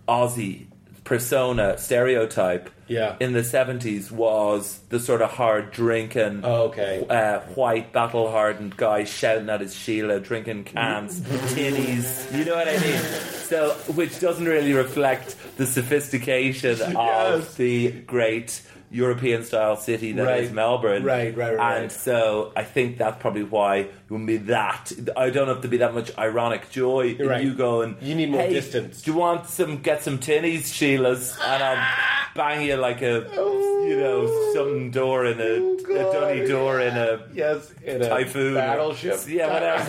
[0.08, 0.68] Aussie
[1.04, 3.16] persona stereotype Yeah.
[3.20, 7.06] in the 70s was the sort of hard drinking Oh, okay.
[7.10, 11.20] uh, white battle hardened guy shouting at his Sheila drinking cans
[11.56, 13.00] tinnies you know what I mean
[13.46, 16.96] so which doesn't really reflect the sophistication Yes.
[16.96, 18.62] of the great
[18.96, 20.56] European style city that is Right.
[20.56, 21.92] Melbourne Right, right, right, and right.
[21.92, 24.92] so I think that's probably why it would be that.
[25.18, 27.16] I don't have to be that much ironic joy.
[27.20, 27.44] in right.
[27.44, 29.78] You going, You need more "Hey, distance." Do you want some?
[29.82, 31.86] Get some tinnies, Sheila's, and I'll
[32.36, 33.16] bang you like a,
[33.90, 34.20] you know,
[34.54, 39.20] some door in a, Oh, a dunny door in a yes, in a typhoon, battleship.
[39.28, 39.86] Yeah, whatever.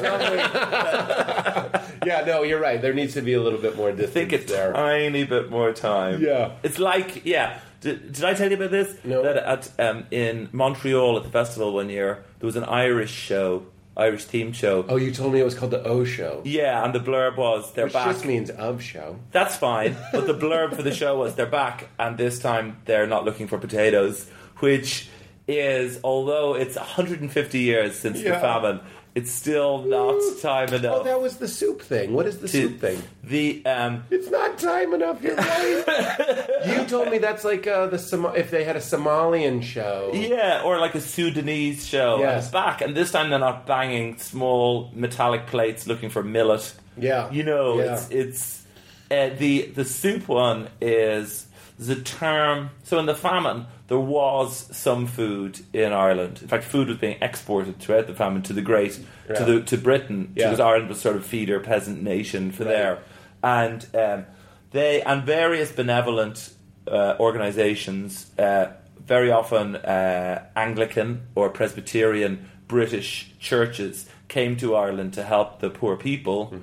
[2.07, 2.81] yeah, no, you're right.
[2.81, 4.73] There needs to be a little bit more distance think a there.
[4.73, 6.23] tiny bit more time.
[6.23, 6.53] Yeah.
[6.63, 7.59] it's like yeah.
[7.87, 8.97] Did, did I tell you about this?
[9.05, 9.23] No.
[9.23, 13.67] That at um, in Montreal at the festival one year there was an Irish show,
[13.97, 14.85] Irish theme show.
[14.89, 17.73] Oh, you told me it was called the O Show, Yeah, and the blurb was
[17.75, 18.07] they're which back.
[18.13, 19.19] just means of show.
[19.31, 23.07] That's fine, but the blurb for the show was they're back, and this time they're
[23.07, 24.29] not looking for potatoes,
[24.59, 25.09] which
[25.49, 28.81] is although it's 150 years since the famine,
[29.17, 30.99] it's still not time enough.
[31.01, 32.13] Oh, that was the soup thing.
[32.13, 33.03] What is the to- soup thing?
[33.25, 35.23] The um, It's not time enough.
[35.23, 36.47] You're right.
[36.67, 40.13] you told me that's like uh, the Som- if they had a Somalian show.
[40.15, 44.19] yeah, or like a Sudanese show, and it's back, and this time they're not banging
[44.19, 46.75] small metallic plates looking for millet.
[46.99, 47.31] Yeah.
[47.33, 47.95] You know, Yeah.
[47.95, 48.63] it's it's
[49.11, 51.46] uh, the the soup one is
[51.79, 52.71] the term.
[52.85, 56.39] So in the famine, there was some food in Ireland.
[56.43, 58.99] In fact, food was being exported throughout the famine to the great
[59.29, 59.35] Yeah.
[59.37, 60.47] to the to Britain Yeah.
[60.47, 62.73] because Ireland was sort of feeder peasant nation for Right.
[62.73, 62.99] there,
[63.43, 64.25] and um,
[64.73, 66.51] they and various benevolent
[66.91, 68.31] uh, organisations.
[68.39, 68.67] Uh,
[69.05, 75.97] very often, uh, Anglican or Presbyterian British churches came to Ireland to help the poor
[75.97, 76.55] people,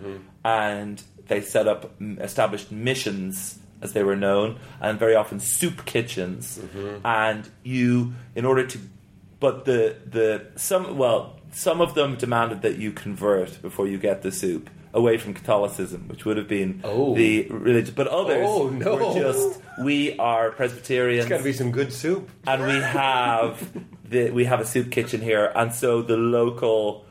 [0.43, 6.59] and they set up established missions as they were known, and very often soup kitchens.
[7.05, 8.77] And you, in order to,
[9.39, 14.21] but the the some well, some of them demanded that you convert before you get
[14.21, 17.15] the soup away from Catholicism, which would have been Oh.
[17.15, 17.93] the religion.
[17.95, 18.95] But others Oh, no.
[18.95, 22.29] were just we are Presbyterians It's got to be some good soup.
[22.47, 23.53] and we have
[24.07, 27.05] the we have a soup kitchen here, and so the local,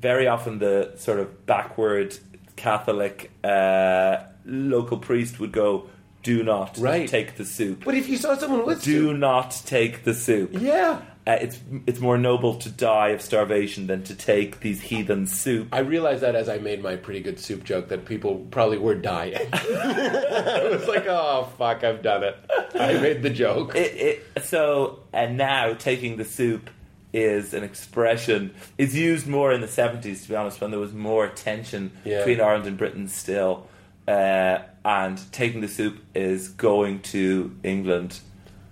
[0.00, 2.18] very often the sort of backward
[2.56, 5.86] Catholic uh, local priest would go,
[6.22, 7.08] "Do not Right.
[7.08, 7.82] take the soup.
[7.84, 10.50] But if you saw someone with Do soup, not take the soup.
[10.52, 11.00] yeah.
[11.26, 15.68] Uh, it's it's more noble to die of starvation than to take these heathen soup."
[15.72, 18.94] I realized that as I made my pretty good soup joke that people probably were
[18.94, 19.36] dying.
[19.52, 22.36] I was like, oh fuck, I've done it.
[22.74, 23.74] I made the joke.
[23.76, 26.70] it, it, so and now taking the soup
[27.12, 30.92] is an expression is used more in the 70s to be honest when there was
[30.92, 32.18] more tension Yeah.
[32.18, 33.66] between Ireland and Britain still
[34.06, 34.58] uh,
[34.88, 38.20] and taking the soup is going to England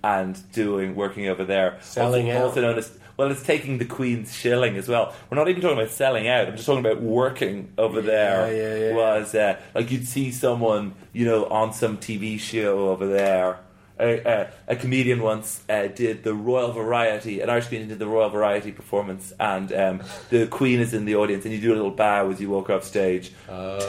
[0.03, 2.43] and doing working over there Selling also, out.
[2.45, 5.77] also known as well it's taking the Queen's shilling as well we're not even talking
[5.77, 8.95] about selling out I'm just talking about working over there yeah, yeah.
[8.95, 13.59] was uh, like you'd see someone you know on some TV show over there
[13.99, 18.07] a, a, a comedian once uh, did the Royal Variety, an Irish comedian did the
[18.07, 21.75] Royal Variety performance, and um, the Queen is in the audience, and you do a
[21.75, 23.31] little bow as you walk off stage,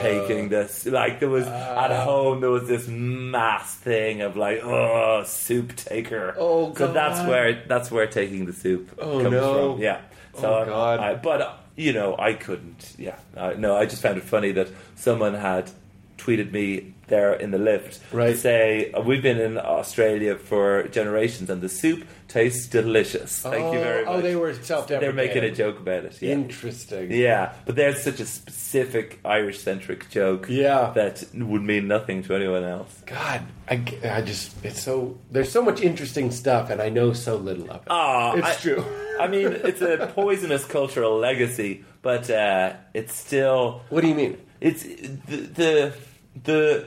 [0.00, 0.86] taking this.
[0.86, 6.34] Like there was at home, there was this mass thing of like, oh, soup taker.
[6.38, 6.76] Oh, God.
[6.78, 9.72] so that's where that's where taking the soup Oh, comes no.
[9.74, 9.82] from.
[9.82, 10.00] Yeah.
[10.34, 11.00] So Oh, God.
[11.00, 12.94] I- but uh, you know, I couldn't.
[12.98, 15.70] Yeah, uh, no, I just found it funny that someone had
[16.16, 18.36] tweeted me there in the lift Right.
[18.36, 23.40] say uh, we've been in Australia for generations and the soup tastes delicious.
[23.40, 24.14] Thank you very much.
[24.14, 25.16] Oh, they were self-deprecating.
[25.16, 26.20] They're making a joke about it.
[26.20, 26.32] Yeah.
[26.34, 27.11] Interesting.
[27.11, 30.92] Yeah, but there's such a specific Irish centric joke Yeah.
[30.94, 33.02] that would mean nothing to anyone else.
[33.06, 37.36] God, I, I just it's so there's so much interesting stuff, and I know so
[37.36, 37.88] little of it.
[37.90, 38.84] Ah, it's I- true.
[39.18, 44.36] I mean, it's a poisonous cultural legacy, but uh, it's still What do you mean?
[44.61, 45.92] it's the the
[46.44, 46.84] the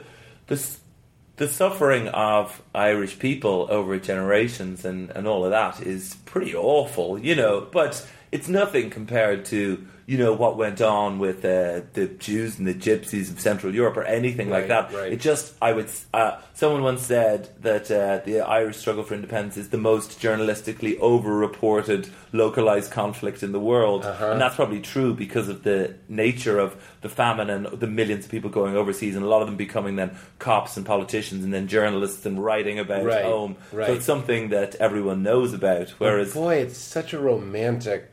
[1.37, 7.17] the, suffering of Irish people over generations and, and all of that is pretty awful,
[7.17, 7.67] you know.
[7.71, 12.65] But it's nothing compared to you know what went on with uh, the Jews and
[12.67, 14.91] the Gypsies of Central Europe or anything like that.
[14.93, 15.13] right.
[15.13, 19.55] It just I would uh, someone once said that uh, the Irish struggle for independence
[19.57, 24.31] is the most journalistically over-reported localized conflict in the world, Uh-huh.
[24.31, 28.31] and that's probably true because of the nature of the famine and the millions of
[28.31, 31.67] people going overseas, and a lot of them becoming then cops and politicians, and then
[31.67, 33.55] journalists and writing about Right, home.
[33.71, 33.87] right.
[33.87, 35.89] So it's something that everyone knows about.
[35.97, 38.10] Whereas, boy, it's such a romantic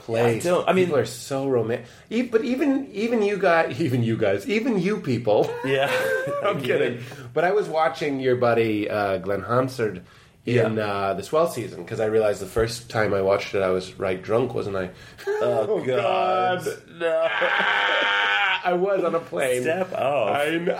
[0.00, 0.44] place.
[0.46, 1.86] I I mean- people are so romantic.
[2.32, 5.48] But even even you guys, even you guys, even you people.
[5.64, 5.90] yeah,
[6.44, 7.00] I'm kidding.
[7.32, 10.02] But I was watching your buddy uh, Glen Hansard
[10.46, 10.84] in Yeah.
[10.86, 13.94] uh, the Swell season because I realized the first time I watched it, I was
[13.98, 14.90] right drunk, wasn't I?
[15.26, 16.66] Oh, God.
[16.98, 17.28] No.
[18.62, 19.62] I was on a plane.
[19.62, 20.36] Step off.
[20.36, 20.78] I know.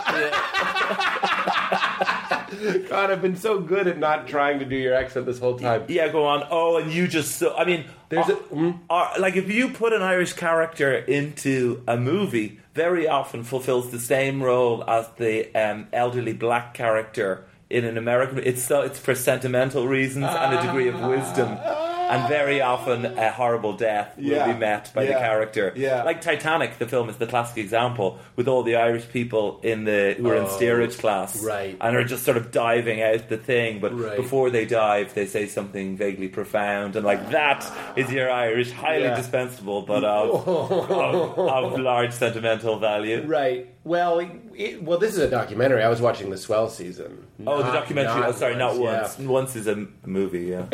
[2.89, 5.85] God, I've been so good at not trying to do your accent this whole time.
[5.87, 6.45] Yeah, go on.
[6.49, 7.55] Oh, and you just so.
[7.55, 8.79] I mean, There's uh, a- mm.
[8.89, 13.99] uh, like if you put an Irish character into a movie, very often fulfills the
[13.99, 18.39] same role as the um, elderly black character in an American.
[18.39, 21.57] It's so it's for sentimental reasons and a degree of wisdom.
[22.11, 24.51] And very often, a horrible death will Yeah.
[24.53, 25.71] be met by the character.
[25.75, 26.03] Yeah.
[26.03, 30.15] Like Titanic, the film is the classic example with all the Irish people in the
[30.17, 31.77] who are in oh, steerage class, Oh, right.
[31.79, 33.79] and are just sort of diving out the thing.
[33.79, 34.17] But Right.
[34.17, 39.03] before they dive, they say something vaguely profound, and like that is your Irish, highly
[39.03, 39.15] Yeah.
[39.15, 43.23] dispensable, but of, of, of large sentimental value.
[43.25, 43.67] Right.
[43.83, 44.19] Well,
[44.55, 45.81] it, well, this is a documentary.
[45.83, 47.25] I was watching the Swell season.
[47.47, 48.19] Oh, the documentary.
[48.21, 49.01] not oh, sorry, not yeah.
[49.01, 49.17] once.
[49.17, 50.45] Once is a m- movie.
[50.47, 50.67] Yeah.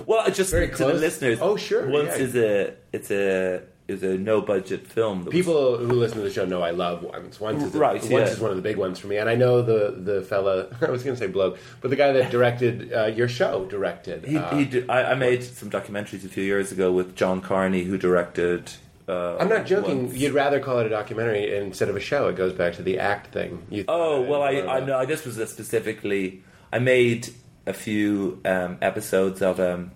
[0.06, 1.00] well, just Very to the close.
[1.00, 1.38] listeners.
[1.42, 2.24] Oh, sure, Once yeah.
[2.24, 5.18] is a it's a is a no budget film.
[5.20, 7.40] that was- People who listen to the show know I love Once.
[7.40, 8.20] Once is, Right, Once yeah.
[8.22, 10.68] is one of the big ones for me, and I know the the fella.
[10.80, 14.24] I was going to say bloke, but the guy that directed uh, your show directed.
[14.26, 17.40] He, uh, he did, I, I made some documentaries a few years ago with John
[17.40, 18.70] Carney, who directed.
[19.06, 20.06] Uh, I'm not joking.
[20.06, 20.16] Once.
[20.16, 22.28] You'd rather call it a documentary instead of a show.
[22.28, 23.66] It goes back to the act thing.
[23.68, 26.42] You Oh well, I, I know this was a specifically.
[26.72, 27.28] I made
[27.66, 29.60] a few um, episodes of.
[29.60, 29.92] Um,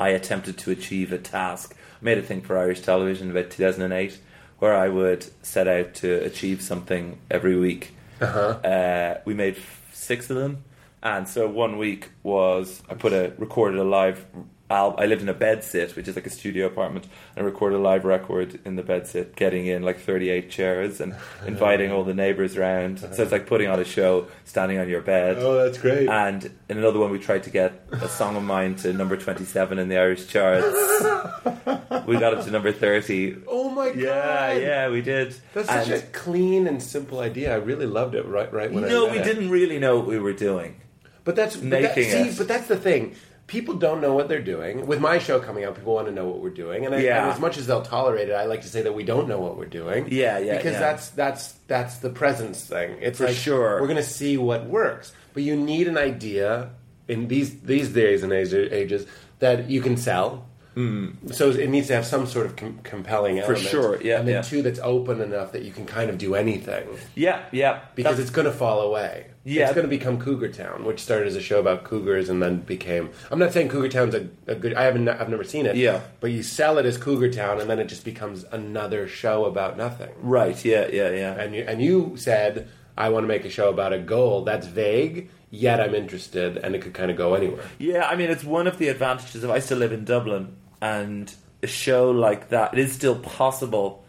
[0.00, 1.74] I attempted to achieve a task.
[2.00, 4.18] I made a thing for Irish television about 2008,
[4.58, 7.94] where I would set out to achieve something every week.
[8.20, 8.40] Uh-huh.
[8.40, 10.64] Uh, we made f- six of them,
[11.02, 14.24] and so one week was I put a recorded a live.
[14.70, 17.06] Al- I lived in a bed sit, which is like a studio apartment,
[17.36, 21.00] and I recorded a live record in the bed sit, getting in like 38 chairs
[21.00, 21.14] and
[21.46, 22.98] inviting all the neighbours around.
[23.00, 25.36] So it's like putting on a show, standing on your bed.
[25.38, 26.08] Oh, that's great.
[26.08, 29.78] And in another one, we tried to get a song of mine to number 27
[29.78, 30.66] in the Irish charts.
[32.06, 33.36] we got it to number 30.
[33.48, 33.96] oh my god!
[33.98, 35.34] Yeah, yeah, we did.
[35.54, 37.52] That's such And- a clean and simple idea.
[37.54, 38.26] I really loved it.
[38.26, 39.24] Right, right when I no, read we it.
[39.24, 40.80] didn't really know what we were doing.
[41.24, 42.38] But that's but that, making see, it.
[42.38, 43.14] but that's the thing.
[43.48, 44.86] People don't know what they're doing.
[44.86, 47.22] With my show coming out, people want to know what we're doing, and, I, Yeah.
[47.24, 49.40] and as much as they'll tolerate it, I like to say that we don't know
[49.40, 50.06] what we're doing.
[50.12, 50.80] Yeah, yeah, because yeah.
[50.80, 52.96] that's that's that's the presence thing.
[53.00, 53.80] It's For like, sure.
[53.80, 56.70] We're going to see what works, but you need an idea
[57.08, 59.06] in these these days and age- ages
[59.40, 60.44] that you can sell.
[60.76, 61.34] Mm.
[61.34, 63.58] So it needs to have some sort of com- compelling element.
[63.66, 64.42] sure, yeah, and then yeah.
[64.42, 66.86] two that's open enough that you can kind of do anything
[67.16, 67.80] Yeah, yeah.
[67.96, 69.26] because That's- it's going to fall away.
[69.48, 69.64] Yeah.
[69.64, 72.60] it's going to become Cougar Town, which started as a show about cougars and then
[72.60, 73.10] became.
[73.30, 74.74] I'm not saying Cougar Town's a, a good.
[74.74, 75.08] I haven't.
[75.08, 75.76] I've never seen it.
[75.76, 76.00] Yeah.
[76.20, 79.76] but you sell it as Cougar Town, and then it just becomes another show about
[79.76, 80.10] nothing.
[80.20, 81.32] right, yeah, yeah, yeah.
[81.34, 84.44] And you and you said I want to make a show about a goal.
[84.44, 85.30] That's vague.
[85.50, 87.64] Yet I'm interested, and it could kind of go anywhere.
[87.78, 91.32] Yeah, I mean, it's one of the advantages of I still live in Dublin, and
[91.62, 94.04] a show like that, it is still possible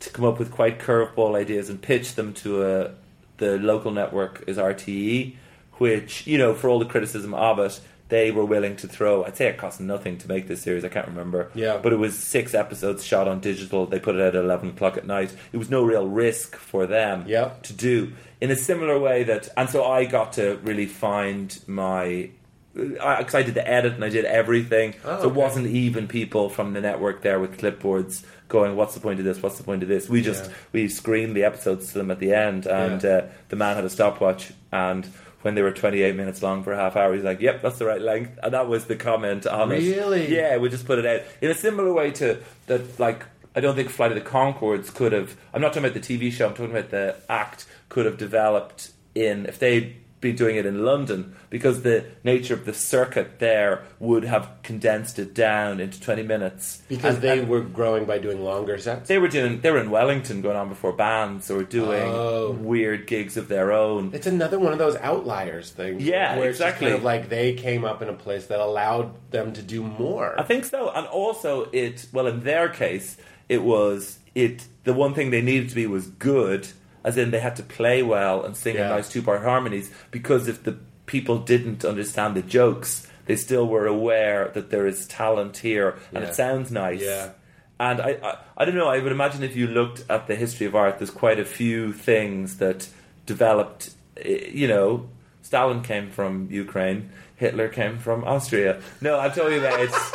[0.00, 2.90] to come up with quite curveball ideas and pitch them to a
[3.38, 5.34] the local network is RTE,
[5.74, 7.80] which you know, for all the criticism of it,
[8.10, 9.24] they were willing to throw.
[9.24, 10.84] I'd say it cost nothing to make this series.
[10.84, 11.50] I can't remember.
[11.54, 11.78] Yeah.
[11.82, 13.86] but it was six episodes shot on digital.
[13.86, 15.34] They put it out at eleven o'clock at night.
[15.52, 17.52] It was no real risk for them Yeah.
[17.64, 22.30] to do in a similar way that, and so I got to really find my.
[22.74, 26.48] Because I, did the edit and I did everything, Oh, so it wasn't even people
[26.48, 28.24] from the network there with clipboards
[28.54, 29.42] going, "What's the point of this?
[29.42, 30.50] What's the point of this?" We just Yeah.
[30.72, 33.10] we screened the episodes to them at the end, and Yeah.
[33.10, 35.06] uh, the man had a stopwatch, and
[35.42, 37.84] when they were 28 minutes long for a half hour, he's like, "Yep, that's the
[37.84, 39.80] right length," and that was the comment on it.
[39.80, 40.34] Really?
[40.34, 42.38] Yeah, we just put it out in a similar way to
[42.68, 42.98] that.
[42.98, 43.24] Like,
[43.54, 45.36] I don't think Flight of the Conchords could have.
[45.52, 46.46] I'm not talking about the TV show.
[46.48, 49.94] I'm talking about the act could have developed in if they'd
[50.24, 55.18] been doing it in London because the nature of the circuit there would have condensed
[55.18, 59.06] it down into 20 minutes Because And- they and- were growing by doing longer sets.
[59.08, 62.50] they were doing they were in Wellington going on before bands or doing Oh.
[62.58, 64.10] weird gigs of their own.
[64.14, 66.02] It's another one of those outliers things.
[66.02, 66.86] Yeah, where it's just exactly.
[66.88, 70.34] kind of like they came up in a place that allowed them to do more.
[70.38, 73.16] I think so, and also it well in their case
[73.48, 76.66] it was it the one thing they needed to be was good,
[77.04, 78.84] as in they had to play well and sing Yeah.
[78.84, 80.76] in nice two part harmonies because if the
[81.06, 86.22] people didn't understand the jokes, they still were aware that there is talent here and
[86.24, 86.30] Yeah.
[86.30, 87.02] it sounds nice.
[87.02, 87.30] Yeah.
[87.78, 88.88] And I, I, I don't know.
[88.88, 91.92] I would imagine if you looked at the history of art, there's quite a few
[91.92, 92.88] things that
[93.26, 93.90] developed.
[94.16, 95.08] eh, You know,
[95.42, 97.10] Stalin came from Ukraine.
[97.36, 98.80] Hitler came from Austria.
[99.00, 100.12] No, I'm talking about it's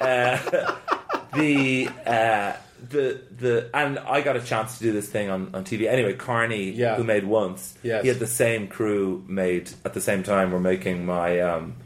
[0.00, 0.76] uh,
[1.34, 2.52] the uh,
[2.88, 3.70] the the.
[3.74, 5.88] And I got a chance to do this thing on, on TV.
[5.88, 6.96] Anyway, Carney, Yeah.
[6.96, 8.02] who made once, Yes.
[8.02, 10.52] he had the same crew made at the same time.
[10.52, 11.76] We're making my um,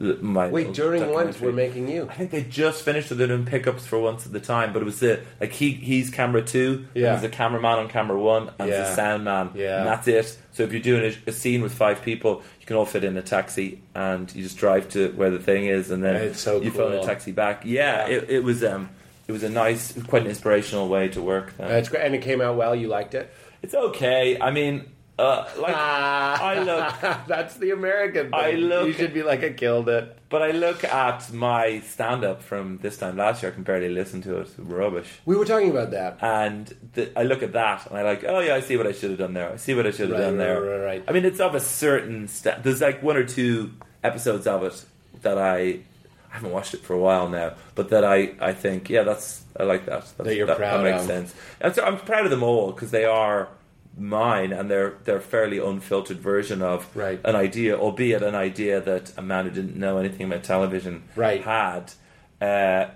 [0.00, 2.08] my Wait, during once we're making you.
[2.10, 4.84] I think they just finished it in pickups for once at the time, but it
[4.84, 7.12] was the like he he's camera two, Yeah.
[7.14, 8.92] and there's a cameraman on camera one, and there's Yeah.
[8.92, 9.78] a sound man, Yeah.
[9.78, 10.36] and that's it.
[10.52, 13.16] So if you're doing a, a scene with five people, you can all fit in
[13.16, 16.60] a taxi, and you just drive to where the thing is, and then It's so
[16.60, 17.62] you phone a taxi back.
[17.64, 18.16] Yeah, Yeah.
[18.16, 18.88] It, it was um
[19.32, 21.56] it was a nice, quite an inspirational way to work.
[21.56, 21.68] Then.
[21.68, 22.74] That's great, and it came out well.
[22.76, 23.32] You liked it.
[23.62, 24.38] it's okay.
[24.40, 26.94] I mean, uh, like I look.
[27.26, 28.24] That's the American.
[28.30, 28.34] Thing.
[28.34, 30.18] I look- You should be like, I killed it.
[30.28, 33.90] But I look at my stand up from this time last year, I can barely
[33.90, 34.40] listen to it.
[34.48, 35.20] It's rubbish.
[35.26, 36.18] We were talking about that.
[36.22, 38.92] and the, I look at that and I like, oh yeah, I see what I
[38.92, 39.52] should have done there.
[39.52, 40.60] I see what I should have Right, done right, there.
[40.62, 41.04] right, right.
[41.06, 42.28] I mean, it's of a certain.
[42.28, 43.72] Sta- There's like one or two
[44.02, 44.84] episodes of it
[45.20, 45.80] that I.
[46.32, 49.44] I haven't watched it for a while now, but that I, I think yeah that's
[49.60, 50.00] I like that.
[50.00, 51.06] That's, That you're proud that makes of.
[51.08, 51.34] sense.
[51.60, 53.48] And so I'm proud of them all because they are
[53.98, 57.20] mine and they're they're fairly unfiltered version of Right.
[57.24, 61.42] an idea, albeit an idea that a man who didn't know anything about television Right.
[61.44, 61.92] had.
[62.40, 62.86] Uh,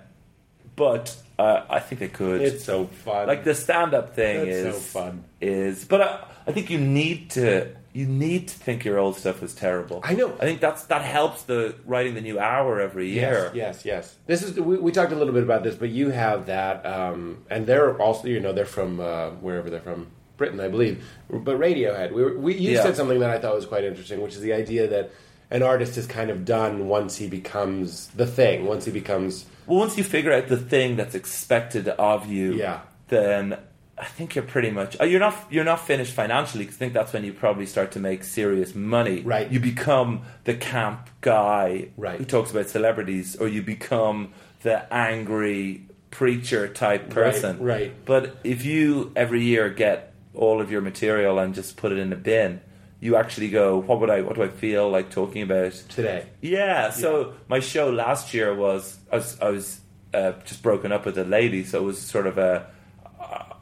[0.75, 2.41] but uh, I think they could.
[2.41, 3.27] It's so fun.
[3.29, 5.25] Like the stand-up thing That's is so fun.
[5.41, 9.43] Is but I, I think you need to you need to think your old stuff
[9.43, 10.01] is terrible.
[10.05, 10.29] I know.
[10.35, 13.51] I think that's that helps the writing the new hour every year.
[13.55, 14.17] Yes, yes, yes.
[14.27, 17.45] This is we, we talked a little bit about this, but you have that, um,
[17.49, 21.03] and they're also you know they're from uh, wherever they're from, Britain, I believe.
[21.31, 22.83] But Radiohead, we, were, we you Yeah.
[22.83, 25.11] said something that I thought was quite interesting, which is the idea that
[25.51, 29.79] an artist is kind of done once he becomes the thing, once he becomes Well,
[29.79, 32.81] once you figure out the thing that's expected of you, Yeah.
[33.09, 33.57] then
[33.99, 36.67] I think you're pretty much uh, you're not you're not finished financially.
[36.67, 39.23] 'cause I think that's when you probably start to make serious money.
[39.23, 39.51] Right.
[39.51, 42.19] You become the camp guy Right.
[42.19, 44.33] who talks about celebrities, or you become
[44.63, 47.59] the angry preacher type person.
[47.61, 47.93] right.
[48.05, 52.13] But if you every year get all of your material and just put it in
[52.13, 52.61] a bin,
[53.01, 56.27] you actually go, what would I what do I feel like talking about today.
[56.43, 59.81] yeah, so my show last year was I was, I was
[60.15, 62.67] uh, just broken up with a lady, so it was sort of a.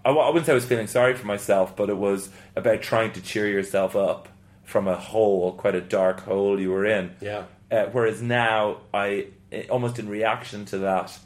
[0.05, 3.13] I, I wouldn't say I was feeling sorry for myself, but it was about trying
[3.13, 4.29] to cheer yourself up
[4.65, 7.15] from a hole, quite a dark hole you were in.
[7.21, 7.45] Yeah.
[7.71, 11.19] Uh, whereas now, I eh, almost in reaction to that,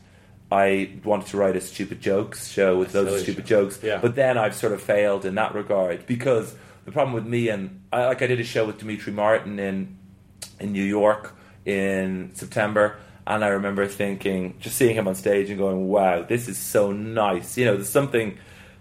[0.50, 3.64] I wanted to write a stupid jokes show with of stupid show.
[3.64, 3.80] jokes.
[3.82, 3.98] Yeah.
[3.98, 6.54] But then I've sort of failed in that regard because
[6.84, 9.98] the problem with me and I, like I did a show with Demetri Martin in
[10.58, 15.58] in New York in September, and I remember thinking, just seeing him on stage and
[15.58, 18.38] going, "Wow, this is so nice." You know, there's something,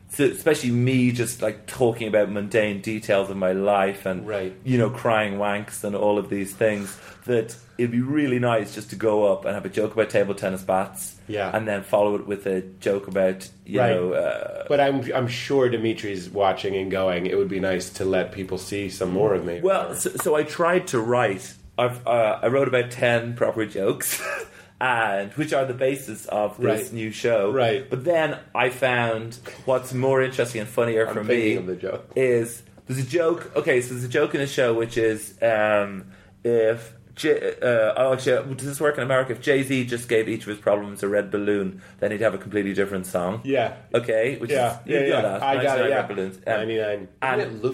[0.10, 4.54] so- especially me, just like talking about mundane details of my life and Right.
[4.64, 6.98] you know, crying wanks and all of these things.
[7.26, 10.34] That it'd be really nice just to go up and have a joke about table
[10.34, 11.52] tennis bats, Yeah.
[11.54, 13.92] and then follow it with a joke about you Right.
[13.92, 14.14] know.
[14.14, 17.26] Uh, But I'm I'm sure Demetri's watching and going.
[17.26, 19.60] It would be nice to let people see some more of me.
[19.62, 21.54] Well, so, so I tried to write.
[21.78, 24.22] I've uh, I wrote about ten proper jokes,
[24.80, 26.94] and which are the basis of this Right.
[26.94, 27.52] new show.
[27.52, 27.90] Right.
[27.90, 33.00] But then I found what's more interesting and funnier I'm for me the is There's
[33.00, 33.52] a joke.
[33.56, 36.06] Okay, so there's a joke in the show which is um,
[36.44, 36.94] if.
[37.18, 39.32] J- uh, oh, actually, does this work in America?
[39.34, 42.34] If Jay Z just gave each of his problems a red balloon, then he'd have
[42.36, 43.42] a completely different song.
[43.44, 43.76] Yeah.
[43.94, 44.38] Okay.
[44.38, 45.22] Which Yeah, is, yeah, you yeah.
[45.22, 45.42] that.
[45.44, 45.90] I got it.
[45.90, 45.96] Yeah.
[45.96, 46.36] Red balloons.
[46.38, 47.08] Um, 99.
[47.24, 47.66] and- Isn't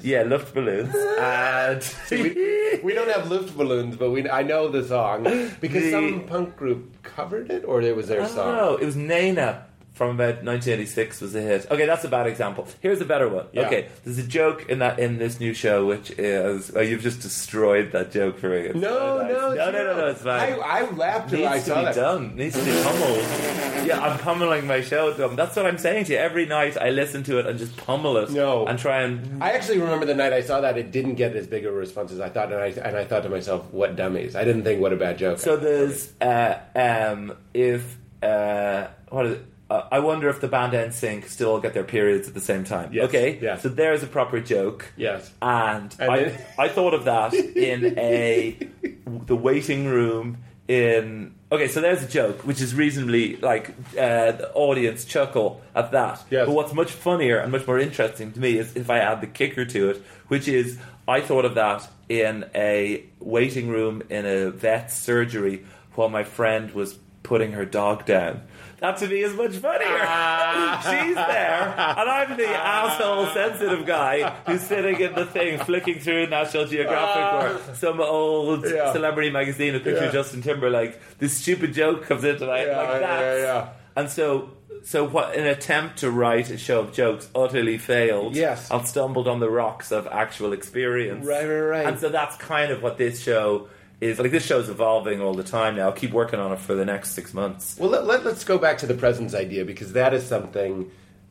[0.00, 0.94] it yeah, Luft balloons.
[1.20, 5.24] and we, we don't have Luft balloons, but we I know the song
[5.60, 8.36] because The- some punk group covered it, or it was their I song.
[8.36, 8.74] don't know.
[8.76, 9.66] It was Nena
[9.98, 11.66] from about 1986 was a hit.
[11.68, 12.68] Okay, that's a bad example.
[12.80, 13.46] Here's a better one.
[13.52, 13.66] Yeah.
[13.66, 17.20] Okay, there's a joke in that in this new show which is oh, you've just
[17.20, 18.68] destroyed that joke for me.
[18.78, 19.32] No, nice.
[19.32, 20.52] no, no, no, no, no, it's fine.
[20.52, 20.78] I.
[20.78, 22.36] I laughed when Needs to be done.
[22.36, 23.86] Needs to be pummeled.
[23.88, 25.12] Yeah, I'm pummeling my show.
[25.12, 26.18] That's what I'm saying to you.
[26.18, 28.30] Every night I listen to it and just pummel it.
[28.30, 28.66] No.
[28.66, 31.48] and try and I actually remember the night I saw that it didn't get as
[31.48, 34.36] big a response as I thought, and I and I thought to myself, "What dummies!"
[34.36, 39.32] I didn't think, "What a bad joke." So there's uh, um, if uh, what is
[39.32, 39.44] it?
[39.70, 42.90] Uh, I wonder if the band NSYNC still get their periods at the same time.
[42.92, 43.62] Yes, Okay, yes.
[43.62, 44.92] So there's a proper joke.
[44.96, 48.56] yes, And, And I, then- I thought of that in a
[49.26, 50.38] the waiting room
[50.68, 51.34] in.
[51.50, 56.22] Okay, so there's a joke which is reasonably like uh, the audience chuckle at that.
[56.30, 56.46] Yes.
[56.46, 59.26] But what's much funnier and much more interesting to me is if I add the
[59.26, 64.50] kicker to it, which is I thought of that in a waiting room in a
[64.50, 65.64] vet's surgery
[65.94, 68.42] while my friend was putting her dog down.
[68.80, 69.98] That to me is much funnier.
[70.02, 70.80] Ah.
[70.84, 72.86] She's there, and I'm the ah.
[72.86, 77.70] asshole sensitive guy who's sitting in the thing, flicking through National Geographic ah.
[77.70, 78.92] or some old Yeah.
[78.92, 80.06] celebrity magazine with picture Yeah.
[80.08, 80.96] of Justin Timberlake.
[81.18, 83.38] This stupid joke comes into my Yeah, like that.
[83.38, 83.68] yeah.
[83.96, 84.50] And so,
[84.84, 85.34] so what?
[85.34, 88.36] An attempt to write a show of jokes utterly failed.
[88.36, 88.70] Yes.
[88.70, 91.26] I've stumbled on the rocks of actual experience.
[91.26, 91.86] Right, right, right.
[91.86, 93.68] And so that's kind of what this show
[94.00, 94.18] is.
[94.18, 95.86] Like this show's evolving all the time now.
[95.86, 97.76] I'll keep working on it for the next six months.
[97.78, 100.90] Well, let, let, us go back to the presence idea because that is something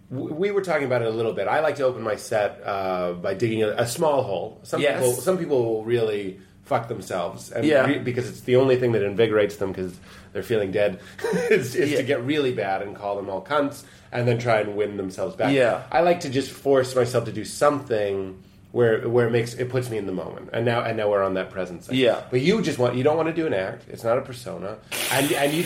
[0.09, 1.47] we were talking about it a little bit.
[1.47, 4.59] I like to open my set uh, by digging a, a small hole.
[4.63, 4.99] Some Yes.
[4.99, 7.85] people, some people will really fuck themselves, and Yeah.
[7.85, 9.97] re- because it's the only thing that invigorates them because
[10.33, 10.99] they're feeling dead.
[11.49, 11.97] is is Yeah.
[11.97, 15.35] to get really bad and call them all cunts, and then try and win themselves
[15.35, 15.53] back.
[15.53, 15.83] Yeah.
[15.91, 18.41] I like to just force myself to do something.
[18.77, 21.23] Where, where it makes it puts me in the moment, and now and now we're
[21.23, 21.89] on that presence.
[21.91, 22.21] Yeah.
[22.29, 23.85] but you just want you don't want to do an act.
[23.89, 24.77] It's not a persona,
[25.11, 25.63] and and you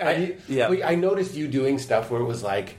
[0.00, 0.70] and you, yeah.
[0.82, 2.76] I noticed you doing stuff where it was like,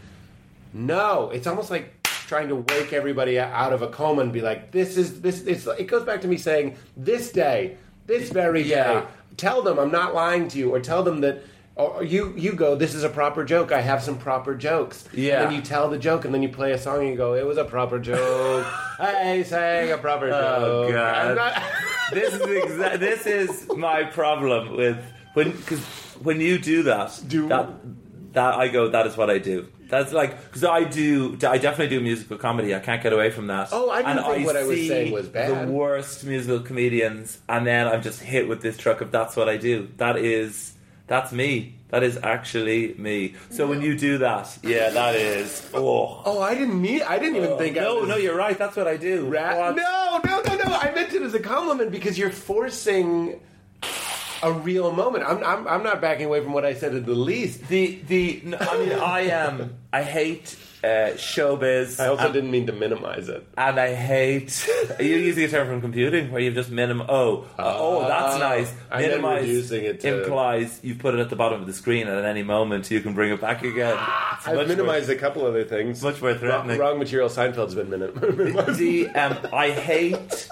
[0.74, 4.72] no, it's almost like trying to wake everybody out of a coma and be like,
[4.72, 5.44] this is this.
[5.44, 9.02] It's it goes back to me saying, this day, this very Yeah.
[9.02, 9.08] day,
[9.38, 11.44] tell them I'm not lying to you, or tell them that.
[11.76, 12.76] Or you you go.
[12.76, 13.72] This is a proper joke.
[13.72, 15.08] I have some proper jokes.
[15.14, 15.42] Yeah.
[15.42, 17.34] And then you tell the joke, and then you play a song, and you go.
[17.34, 18.66] It was a proper joke.
[19.00, 20.94] I sang a proper Oh, joke.
[20.94, 21.36] God.
[21.38, 21.64] Not-
[22.14, 24.98] this is exa- this is my problem with
[25.34, 25.80] when because
[26.22, 27.70] when you do that Do- that
[28.34, 29.68] that I go that is what I do.
[29.90, 32.76] That's like because I do I definitely do musical comedy.
[32.76, 33.70] I can't get away from that.
[33.72, 35.68] Oh, I didn't and think what I was saying was bad.
[35.68, 39.48] The worst musical comedians, and then I'm just hit with this truck of that's what
[39.50, 39.90] I do.
[39.98, 40.71] That is
[41.12, 41.76] that's me.
[41.90, 43.36] That is actually me.
[43.50, 46.22] So when you do that, yeah, that is oh.
[46.24, 47.02] oh, I didn't need.
[47.02, 47.78] I didn't even think.
[47.78, 48.58] I no, was no, you're right.
[48.58, 49.26] That's what I do.
[49.26, 49.76] Ra- What?
[49.76, 50.74] No, no, no, no.
[50.74, 53.42] I meant it as a compliment because you're forcing
[54.42, 55.26] a real moment.
[55.28, 57.68] I'm, I'm, I'm not backing away from what I said in the least.
[57.68, 62.00] The the no, I mean I am I hate uh, showbiz.
[62.00, 63.48] I also and, didn't mean to minimize it.
[63.58, 64.68] and I hate.
[64.98, 67.02] Are you using a term from computing where you've just minim?
[67.08, 68.74] Oh, uh, oh, that's nice.
[68.90, 71.74] I meant Minimize reducing it to- implies you put it at the bottom of the
[71.74, 73.98] screen, and at any moment you can bring it back again.
[74.34, 76.02] It's I've minimized a couple other things.
[76.04, 76.78] Much more threatening.
[76.80, 77.30] Wrong, wrong material.
[77.30, 78.80] Seinfeld's been minim- More, minimized.
[78.80, 80.50] the um, I hate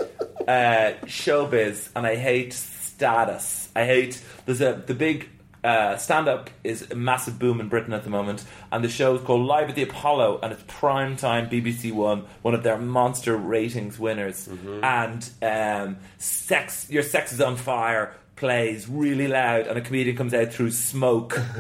[0.48, 3.70] uh, showbiz and I hate status.
[3.76, 5.30] I hate there's a the big
[5.64, 9.16] uh, stand up is a massive boom in Britain at the moment, and the show
[9.16, 12.78] is called Live at the Apollo, and it's prime time BBC One, one of their
[12.78, 14.48] monster ratings winners,
[14.84, 20.34] and um, sex your sex is on fire plays really loud and a comedian comes
[20.34, 21.38] out through smoke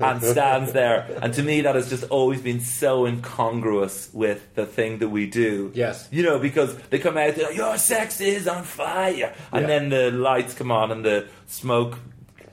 [0.00, 1.06] and stands there.
[1.22, 5.26] And to me that has just always been so incongruous with the thing that we
[5.28, 5.70] do.
[5.72, 6.08] Yes.
[6.10, 9.34] you know because they come out like your sex is on fire.
[9.52, 9.66] And Yeah.
[9.68, 11.96] then the lights come on and the smoke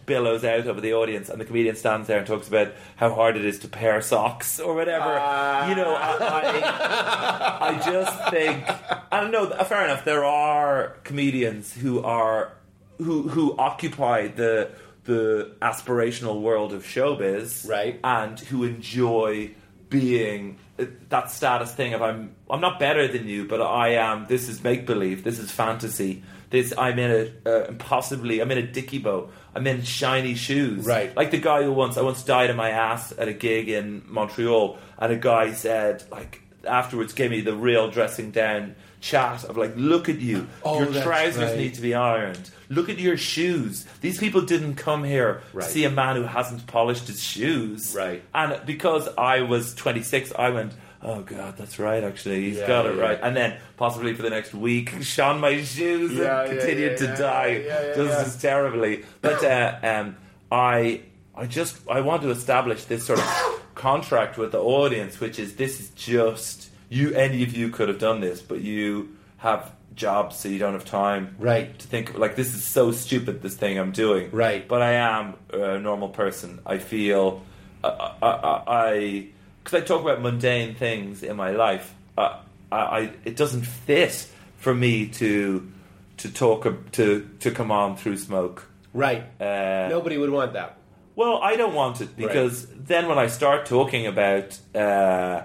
[0.05, 3.38] billows out over the audience and the comedian stands there and talks about how hard
[3.38, 5.70] it is to pair socks or whatever Ah.
[5.70, 8.63] you know I, I, I just think
[9.12, 12.54] I don't know fair enough there are comedians who are
[12.97, 14.71] who who occupy the
[15.05, 18.00] the aspirational world of showbiz Right.
[18.04, 19.51] and who enjoy
[19.89, 24.25] being uh, that status thing of I'm I'm not better than you, but I am.
[24.28, 25.24] This is make believe.
[25.24, 26.24] This is fantasy.
[26.50, 27.12] This I'm in
[27.46, 28.39] a uh, impossibly.
[28.42, 29.30] I'm in a dicky bow.
[29.55, 30.86] I'm in shiny shoes.
[30.86, 31.16] Right.
[31.16, 34.04] Like the guy who once I once died on my ass at a gig in
[34.08, 39.58] Montreal, and a guy said like afterwards gave me the real dressing down chat of
[39.58, 41.58] like, look at you, Oh, your trousers right.
[41.58, 42.50] need to be ironed.
[42.70, 43.86] Look at your shoes.
[44.00, 45.66] These people didn't come here Right.
[45.66, 47.93] to see a man who hasn't polished his shoes.
[47.96, 48.24] Right.
[48.34, 50.71] And because I was 26, I went,
[51.04, 52.42] oh God, that's right, actually.
[52.50, 53.01] He's Yeah, got it yeah.
[53.01, 53.20] right.
[53.21, 57.63] And then possibly for the next week, shone my shoes Yeah, and continued to die
[57.96, 59.04] just as terribly.
[59.21, 60.16] But uh, um,
[60.51, 61.01] I,
[61.36, 65.55] I just, I want to establish this sort of contract with the audience, which is
[65.55, 70.38] this is just, you, any of you could have done this, but you have jobs
[70.38, 71.78] so you don't have time Right.
[71.78, 74.67] to think like this is so stupid this thing I'm doing Right.
[74.67, 77.43] but I am a normal person I feel
[77.84, 79.28] uh, I I
[79.64, 82.40] because I talk about mundane things in my life uh,
[82.72, 84.28] I, I it doesn't fit
[84.58, 85.72] for me to
[86.18, 86.64] to talk
[86.94, 89.24] to to come on through smoke Right.
[89.42, 90.78] uh, Nobody would want that.
[91.16, 95.44] well, I don't want it because then when I start talking about uh,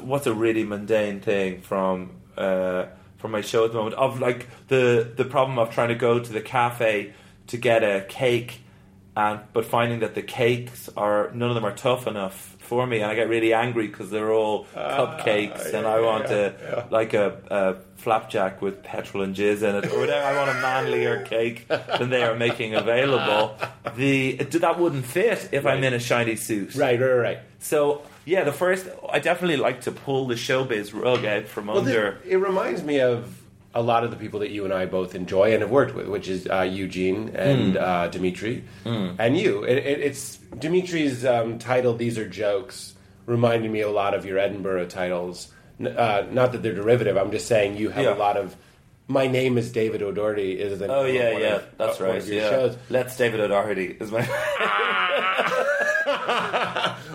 [0.00, 2.86] what's a really mundane thing from uh,
[3.18, 6.20] from my show at the moment of like the the problem of trying to go
[6.20, 7.12] to the cafe
[7.48, 8.60] to get a cake
[9.16, 12.96] and but finding that the cakes are none of them are tough enough for me
[13.00, 17.14] and I get really angry because they're all ah, cupcakes and I want a like
[17.14, 20.24] a, a flapjack with petrol and jizz in it or whatever.
[20.26, 23.56] I want a manlier cake than they are making available.
[23.96, 26.74] The that wouldn't fit if I'm in a shiny suit.
[26.74, 27.38] Right, right, right.
[27.60, 31.78] so yeah the first I definitely like to pull the showbiz rug out from Well,
[31.78, 32.14] under.
[32.16, 33.32] th- it reminds me of
[33.76, 36.08] a lot of the people that you and I both enjoy and have worked with,
[36.08, 37.78] which is uh, Eugene and Hmm.
[37.84, 39.64] uh, Demetri, and you.
[39.64, 41.94] It, it, it's Demetri's um, title.
[41.94, 42.94] These are jokes.
[43.26, 45.52] Reminded me a lot of your Edinburgh titles.
[45.78, 47.16] N- Uh, not that they're derivative.
[47.18, 48.14] I'm just saying you have Yeah.
[48.14, 48.56] a lot of.
[49.08, 50.58] My name is David O'Doherty.
[50.58, 52.24] Is the Oh yeah, yeah, of- that's right.
[52.24, 52.76] Yeah, shows.
[52.88, 54.22] let's David O'Doherty is my.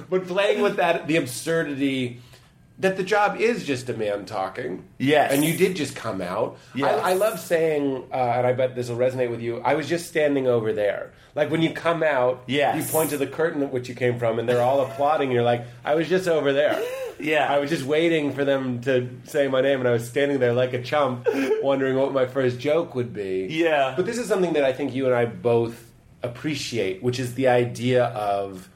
[0.10, 2.22] but playing with that, the absurdity
[2.82, 4.84] that the job is just a man talking.
[4.98, 5.32] Yes.
[5.32, 6.58] And you did just come out.
[6.76, 7.02] Yes.
[7.04, 9.88] I, I love saying, uh, and I bet this will resonate with you, I was
[9.88, 11.14] just standing over there.
[11.36, 12.76] Like when you come out, Yes.
[12.76, 15.32] you point to the curtain at which you came from, and they're all applauding.
[15.32, 16.82] You're like, I was just over there.
[17.20, 17.52] Yeah.
[17.54, 20.54] I was just waiting for them to say my name, and I was standing there
[20.54, 21.28] like a chump,
[21.62, 23.48] wondering what my first joke would be.
[23.50, 23.94] Yeah.
[23.96, 25.90] But this is something that I think you and I both
[26.24, 28.68] appreciate, which is the idea of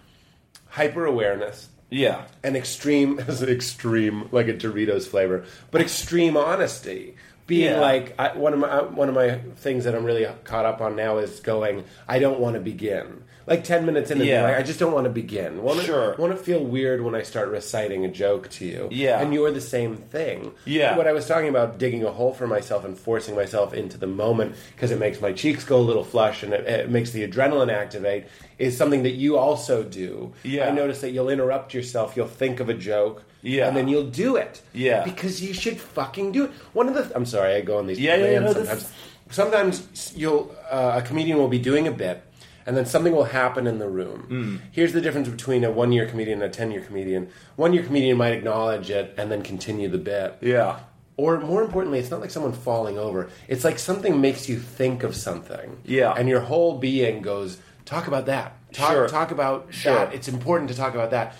[0.67, 7.15] hyper awareness yeah, and extreme as extreme like a Doritos flavor, but extreme honesty.
[7.47, 7.79] Being Yeah.
[7.79, 10.95] like I, one of my one of my things that I'm really caught up on
[10.95, 11.83] now is going.
[12.07, 13.23] I don't want to begin.
[13.47, 14.41] Like ten minutes into Yeah.
[14.41, 14.43] yeah.
[14.43, 15.61] like, I just don't want to begin.
[15.61, 16.15] Want Sure.
[16.17, 18.87] Want to feel weird when I start reciting a joke to you.
[18.91, 19.21] Yeah.
[19.21, 20.51] And you're the same thing.
[20.65, 20.97] Yeah.
[20.97, 24.07] What I was talking about digging a hole for myself and forcing myself into the
[24.07, 27.27] moment because it makes my cheeks go a little flush and it, it makes the
[27.27, 28.25] adrenaline activate
[28.57, 30.33] is something that you also do.
[30.43, 30.67] Yeah.
[30.67, 32.15] I notice that you'll interrupt yourself.
[32.15, 33.23] You'll think of a joke.
[33.41, 33.67] Yeah.
[33.67, 34.61] And then you'll do it.
[34.73, 35.03] Yeah.
[35.03, 36.51] Because you should fucking do it.
[36.73, 38.91] One of the I'm sorry, I go on these Yeah, yeah, no, this sometimes.
[39.29, 42.23] Sometimes you'll uh, a comedian will be doing a bit
[42.65, 44.21] and then something will happen in the room.
[44.21, 44.55] Hmm.
[44.71, 47.29] Here's the difference between a one year comedian and a ten year comedian.
[47.55, 50.37] One year comedian might acknowledge it and then continue the bit.
[50.41, 50.79] yeah,
[51.17, 53.29] Or more importantly, it's not like someone falling over.
[53.47, 55.77] It's like something makes you think of something.
[55.85, 56.13] Yeah.
[56.17, 58.53] And your whole being goes, talk about that.
[58.73, 59.07] Talk, Sure.
[59.07, 59.93] talk about Sure.
[59.95, 60.13] that.
[60.13, 61.35] It's important to talk about that.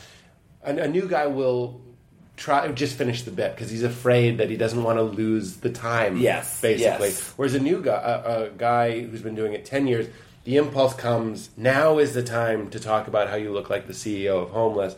[0.64, 1.82] A, a new guy will
[2.38, 5.70] try just finish the bit because he's afraid that he doesn't want to lose the
[5.70, 6.18] time.
[6.18, 7.08] Yes, Basically.
[7.08, 7.34] yes.
[7.38, 7.96] Whereas a new guy,
[8.26, 10.08] a, a guy who's been doing it 10 years,
[10.46, 13.94] the impulse comes, now is the time to talk about how you look like the
[13.94, 14.96] CEO of Homeless.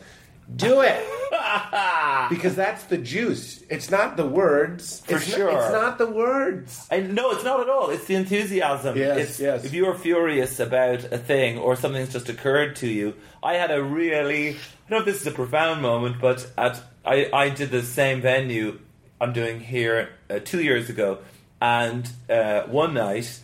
[0.54, 1.04] Do it!
[2.30, 3.62] because that's the juice.
[3.70, 5.00] It's not the words.
[5.00, 5.52] For it's sure.
[5.52, 6.86] Not, it's not the words.
[6.90, 7.90] I, no, it's not at all.
[7.90, 8.96] It's the enthusiasm.
[8.96, 9.64] Yes, it's, yes.
[9.64, 13.70] If you are furious about a thing or something's just occurred to you, I had
[13.70, 14.50] a really.
[14.50, 14.56] I
[14.90, 18.20] don't know if this is a profound moment, but at I, I did the same
[18.20, 18.78] venue
[19.20, 21.18] I'm doing here uh, two years ago,
[21.60, 23.40] and uh, one night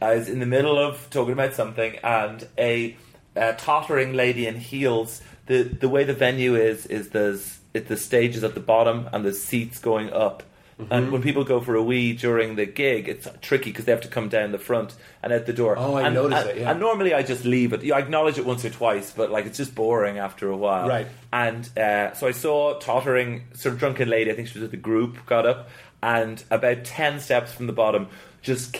[0.00, 2.96] I was in the middle of talking about something, and a,
[3.36, 5.22] a tottering lady in heels.
[5.46, 9.08] The the way the venue is is there's it, the stage is at the bottom
[9.12, 10.42] and the seats going up.
[10.80, 10.92] Mm-hmm.
[10.92, 14.00] And when people go for a wee during the gig, it's tricky because they have
[14.00, 15.76] to come down the front and out the door.
[15.78, 16.70] Oh, I and, noticed and- it, yeah.
[16.70, 17.88] And normally I just leave it.
[17.92, 20.88] I acknowledge it once or twice, but like it's just boring after a while.
[20.88, 21.06] Right.
[21.32, 24.32] And uh, so I saw a tottering, sort of drunken lady.
[24.32, 25.24] I think she was with the group.
[25.26, 25.68] Got up
[26.02, 28.08] and about ten steps from the bottom,
[28.42, 28.72] just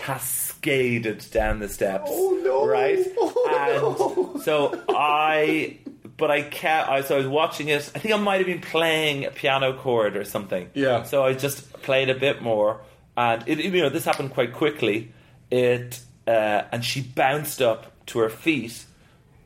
[0.64, 2.10] cascaded down the steps.
[2.12, 2.66] Oh, no.
[2.66, 2.98] Right.
[3.46, 5.78] Oh, and so I.
[6.16, 6.88] But I can't.
[6.88, 7.90] I, so I was watching it.
[7.94, 10.70] I think I might have been playing a piano chord or something.
[10.74, 11.02] Yeah.
[11.02, 12.80] So I just played a bit more,
[13.16, 15.12] and it, you know this happened quite quickly.
[15.50, 18.84] It uh, and she bounced up to her feet,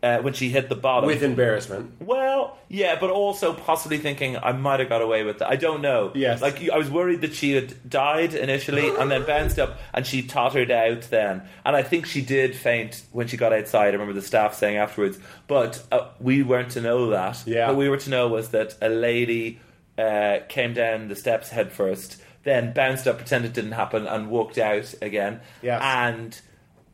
[0.03, 1.07] uh, when she hit the bottom.
[1.07, 2.01] With embarrassment.
[2.01, 5.43] Well, yeah, but also possibly thinking I might have got away with it.
[5.43, 6.12] I don't know.
[6.15, 6.41] Yes.
[6.41, 10.23] like I was worried that she had died initially and then bounced up and she
[10.23, 11.43] tottered out then.
[11.65, 13.89] And I think she did faint when she got outside.
[13.89, 15.19] I remember the staff saying afterwards.
[15.47, 17.43] But uh, we weren't to know that.
[17.47, 17.69] Yeah.
[17.69, 19.61] What we were to know was that a lady
[19.97, 24.31] uh, came down the steps head first, then bounced up, pretended it didn't happen, and
[24.31, 25.41] walked out again.
[25.61, 26.07] Yeah.
[26.09, 26.41] And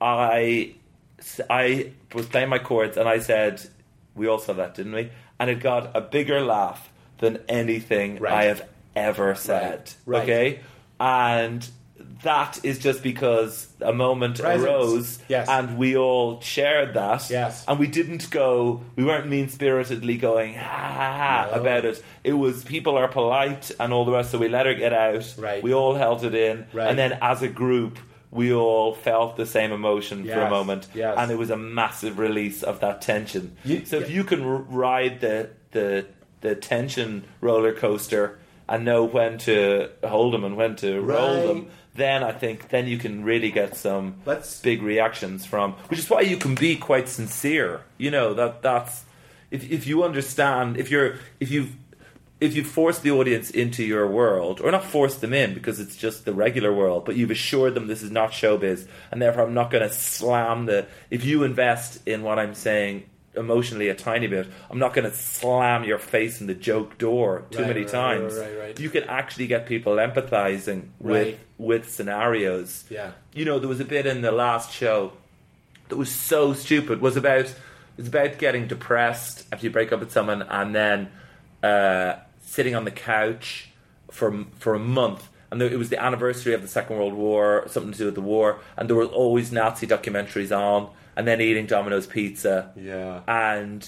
[0.00, 0.74] I,
[1.50, 3.60] I was playing my chords, and I said,
[4.14, 5.10] "We all saw that, didn't we?"
[5.40, 8.32] And it got a bigger laugh than anything Right.
[8.32, 8.62] I have
[8.96, 9.92] ever said.
[10.06, 10.22] Right.
[10.22, 10.60] Okay,
[11.00, 11.66] and
[12.22, 14.68] that is just because a moment Presence.
[14.68, 15.48] arose, Yes.
[15.48, 17.64] and we all shared that, Yes.
[17.66, 18.82] and we didn't go.
[18.96, 21.60] We weren't mean spiritedly going ha ha ha No.
[21.60, 22.02] about it.
[22.22, 25.34] It was people are polite and all the rest, so we let her get out.
[25.38, 25.62] Right.
[25.62, 26.88] We all held it in, Right.
[26.88, 27.98] and then as a group.
[28.34, 31.14] We all felt the same emotion for a moment, yes.
[31.16, 33.56] and it was a massive release of that tension.
[33.64, 36.06] You- so if you can r- ride the the
[36.40, 38.38] the tension roller coaster
[38.68, 42.86] and know when to hold them and when to roll them, then I think then
[42.88, 45.72] you can really get some Let's- big reactions from.
[45.88, 47.82] Which is why you can be quite sincere.
[47.98, 49.04] You know that that's
[49.50, 51.72] if if you understand if you're if you've
[52.44, 55.96] if you force the audience into your world, or not force them in because it's
[55.96, 59.54] just the regular world, but you've assured them this is not showbiz, and therefore I'm
[59.54, 60.86] not going to slam the.
[61.10, 63.04] If you invest in what I'm saying
[63.36, 67.44] emotionally a tiny bit, I'm not going to slam your face in the joke door
[67.50, 68.34] too Right, many right, times.
[68.38, 68.78] right.
[68.78, 72.84] You can actually get people empathizing with with scenarios.
[72.90, 73.12] Yeah.
[73.32, 75.12] You know, there was a bit in the last show
[75.88, 77.52] that was so stupid was about
[77.98, 81.08] it's about getting depressed after you break up with someone and then
[81.62, 82.16] uh,
[82.54, 83.46] sitting on the couch
[84.16, 84.28] for
[84.62, 87.98] for a month and it was the anniversary of the Second World War something to
[87.98, 90.80] do with the war and there were always Nazi documentaries on
[91.16, 93.20] and then eating Domino's pizza Yeah.
[93.28, 93.80] and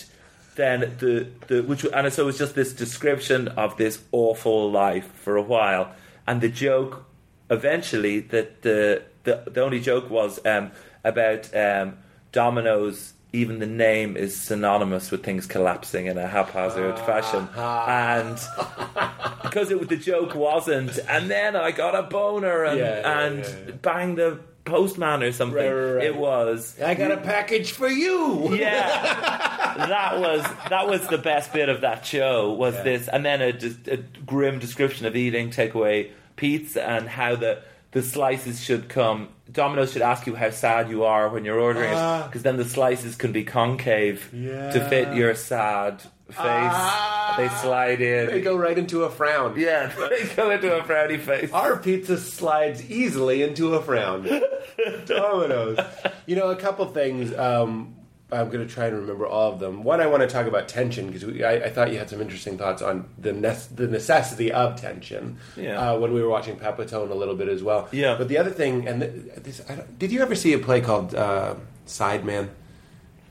[0.56, 1.14] then the
[1.48, 5.42] the which and so it was just this description of this awful life for a
[5.54, 5.84] while,
[6.26, 7.04] and the joke
[7.50, 10.70] eventually that the the the only joke was um,
[11.04, 11.98] about um,
[12.32, 13.12] Domino's.
[13.32, 17.04] Even the name is synonymous with things collapsing in a haphazard ah.
[17.04, 23.22] fashion, and because it, the joke wasn't, and then I got a boner and Yeah,
[23.22, 23.72] and yeah, yeah.
[23.82, 25.56] banged the postman or something.
[25.56, 26.04] Right, right, right.
[26.04, 28.54] It was I got a package for you.
[28.54, 32.52] yeah, that was that was the best bit of that show.
[32.52, 37.62] Was this, and then a, a grim description of eating takeaway pizza and how the
[37.92, 39.28] the slices should come.
[39.50, 42.24] Domino's should ask you how sad you are when you're ordering it, Ah.
[42.26, 44.70] because then the slices can be concave Yeah.
[44.72, 46.36] to fit your sad face.
[46.38, 47.34] Ah.
[47.38, 48.26] they slide in.
[48.26, 49.54] They go right into a frown.
[49.58, 51.52] yeah, they go into a frowny face.
[51.52, 54.26] Our pizza slides easily into a frown.
[55.06, 55.78] Dominoes.
[56.26, 57.32] You know, a couple things.
[57.36, 57.95] Um,
[58.32, 59.84] I'm going to try and remember all of them.
[59.84, 62.58] One, I want to talk about tension because I, I thought you had some interesting
[62.58, 65.38] thoughts on the nes- the necessity of tension.
[65.56, 65.92] Yeah.
[65.92, 67.88] Uh, when we were watching Pepitone a little bit as well.
[67.92, 68.16] Yeah.
[68.18, 69.12] But the other thing, and th-
[69.44, 71.54] this, I don't, did you ever see a play called uh,
[71.86, 72.48] Sideman?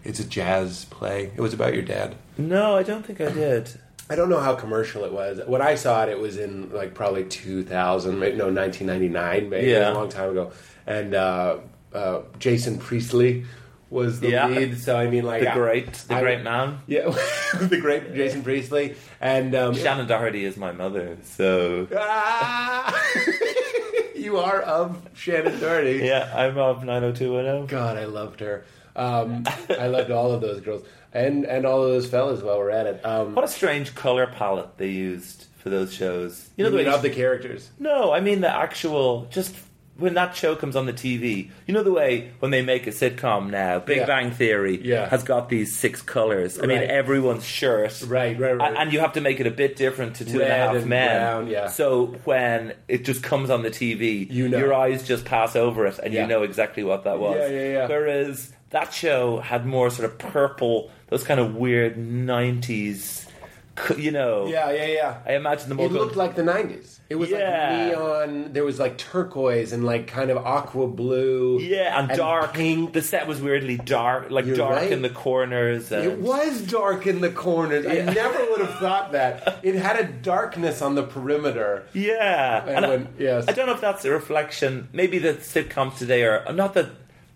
[0.06, 1.32] It's a jazz play.
[1.36, 2.16] It was about your dad.
[2.38, 3.70] No, I don't think I did.
[4.10, 5.42] I don't know how commercial it was.
[5.48, 9.92] When I saw it, it was in like probably 2000, maybe, no, 1999, maybe Yeah.
[9.92, 10.52] a long time ago.
[10.86, 11.58] And uh,
[11.92, 13.46] uh, Jason Priestley
[13.96, 14.48] was the Yeah.
[14.48, 14.78] lead.
[14.80, 16.80] So I mean, like The I- great, the I- great man.
[16.86, 17.10] yeah,
[17.60, 22.94] the great Jason Priestley, and um, Shannen Doherty is my mother, so Ah!
[24.16, 26.06] you are of Shannen Doherty.
[26.06, 27.66] yeah, I'm of 90210.
[27.68, 28.66] God, I loved her.
[28.96, 32.70] Um, I loved all of those girls, and and all of those fellas while we're
[32.70, 33.06] at it.
[33.06, 36.50] Um, What a strange color palette they used for those shows.
[36.56, 37.72] You know you the way of the characters.
[37.78, 39.54] No, I mean the actual just
[39.98, 41.50] when that show comes on the TV.
[41.66, 44.06] You know the way when they make a sitcom now, Big Yeah.
[44.06, 45.08] Bang Theory Yeah.
[45.10, 46.60] has got these six colors.
[46.62, 48.04] I mean everyone's shirt.
[48.08, 48.76] Right, right, right.
[48.78, 50.86] And you have to make it a bit different to Two and a Half and
[50.88, 51.08] Men.
[51.22, 51.68] brown, yeah.
[51.68, 54.58] So when it just comes on the TV, You know.
[54.58, 56.24] your eyes just pass over it and Yeah.
[56.24, 57.38] you know exactly what that was.
[57.40, 57.88] Yeah, yeah, yeah.
[57.88, 63.25] Whereas that show had more sort of purple, those kind of weird nineties,
[63.98, 64.48] you know.
[64.48, 65.18] Yeah, yeah, yeah.
[65.26, 67.00] I imagine the all It going- looked like the '90s.
[67.08, 67.38] It was Yeah.
[68.18, 68.54] like neon.
[68.54, 71.60] There was like turquoise and like kind of aqua blue.
[71.60, 72.54] Yeah, and, dark.
[72.56, 72.94] pink.
[72.94, 74.92] The set was weirdly dark, like You're dark right.
[74.92, 75.92] in the corners.
[75.92, 77.86] And It was dark in the corners.
[77.86, 79.60] I never would have thought that.
[79.64, 81.84] It had a darkness on the perimeter.
[81.94, 83.46] Yeah, And and I- yes.
[83.48, 84.88] I don't know if that's a reflection.
[84.94, 86.88] Maybe the sitcoms today are not that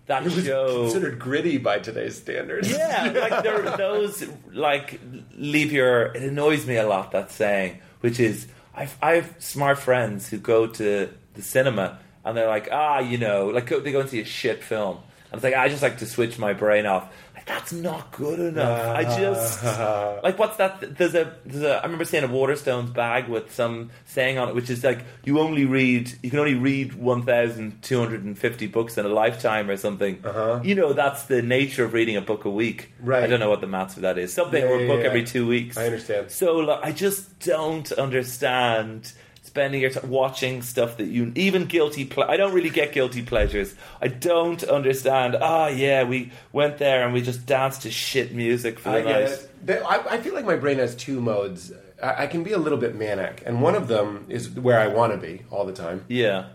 [0.10, 0.84] that It was show.
[0.84, 2.70] considered gritty by today's standards.
[2.70, 5.00] yeah, like there those like
[5.38, 6.08] leave your.
[6.08, 10.68] It annoys me a lot that saying, which is I've I've smart friends who go
[10.68, 14.20] to the cinema and they're like, ah, you know, like go, they go and see
[14.20, 14.98] a shit film
[15.32, 17.12] And it's like I just like to switch my brain off.
[17.50, 18.96] That's not good enough.
[18.96, 19.64] I just
[20.24, 20.98] like what's that?
[20.98, 21.78] There's a there's a.
[21.78, 25.40] I remember seeing a Waterstones bag with some saying on it, which is like you
[25.40, 29.10] only read you can only read one thousand two hundred and fifty books in a
[29.10, 30.24] lifetime or something.
[30.24, 30.62] Uh-huh.
[30.64, 32.94] You know that's the nature of reading a book a week.
[33.02, 33.24] Right.
[33.24, 34.32] I don't know what the maths for that is.
[34.32, 35.08] Something Yeah, or a yeah, book yeah.
[35.08, 35.76] every two weeks.
[35.76, 36.30] I understand.
[36.30, 39.12] So like, I just don't understand
[39.60, 42.06] spending your time watching stuff that you even guilty.
[42.06, 43.76] Ple- I don't really get guilty pleasures.
[44.02, 45.36] I don't understand.
[45.42, 49.02] Ah, yeah, we went there and we just danced to shit music for the I,
[49.02, 49.82] get night.
[49.86, 51.74] I, I feel like my brain has two modes.
[52.02, 54.88] I, I can be a little bit manic, and one of them is where I
[54.88, 56.06] want to be all the time.
[56.08, 56.46] Yeah,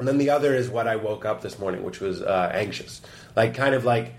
[0.00, 3.00] And then the other is what I woke up this morning, which was uh, anxious.
[3.36, 4.14] Like, kind of like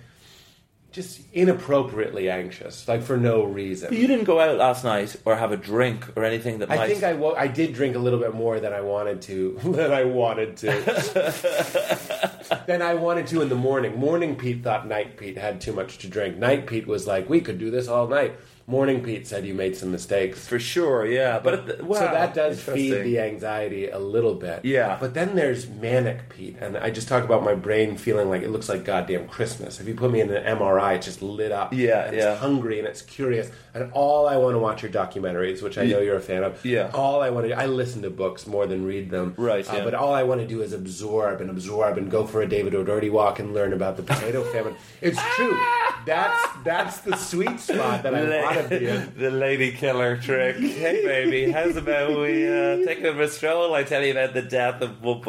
[0.92, 3.90] just inappropriately anxious, like for no reason.
[3.90, 6.78] but you didn't go out last night or have a drink or anything that I
[6.78, 6.88] might.
[6.90, 9.60] think I, wo- I did drink a little bit more than I wanted to.
[9.64, 10.72] than I wanted to.
[12.68, 13.98] than I wanted to in the morning.
[13.98, 16.38] Morning Pete thought Night Pete had too much to drink.
[16.38, 18.36] Night Pete was like, "We could do this all night."
[18.70, 20.48] Morning Pete said you made some mistakes.
[20.48, 21.04] for sure.
[21.06, 24.64] Yeah, but it, wow, so that does feed the anxiety a little bit.
[24.64, 24.96] Yeah.
[25.00, 28.50] But then there's manic Pete, and I just talk about my brain feeling like it
[28.52, 29.80] looks like goddamn Christmas.
[29.80, 31.74] If you put me in an MRI, it's just lit up.
[31.74, 32.34] Yeah, yeah.
[32.34, 35.86] It's hungry and it's curious, and all I want to watch are documentaries, which I
[35.86, 36.64] know you're a fan of.
[36.64, 36.92] Yeah.
[36.94, 39.34] All I want to do, I listen to books more than read them.
[39.36, 39.84] Right, Uh, yeah.
[39.84, 42.76] But all I want to do is absorb and absorb and go for a David
[42.76, 44.76] O'Doherty walk and learn about the potato famine.
[45.02, 45.58] It's true.
[46.06, 48.59] That's that's the sweet spot that I want to be in.
[49.18, 50.58] the lady killer trick.
[50.58, 53.74] Hey, baby, how's about we uh, take a bit of a stroll?
[53.74, 55.24] I tell you about the death of 1.3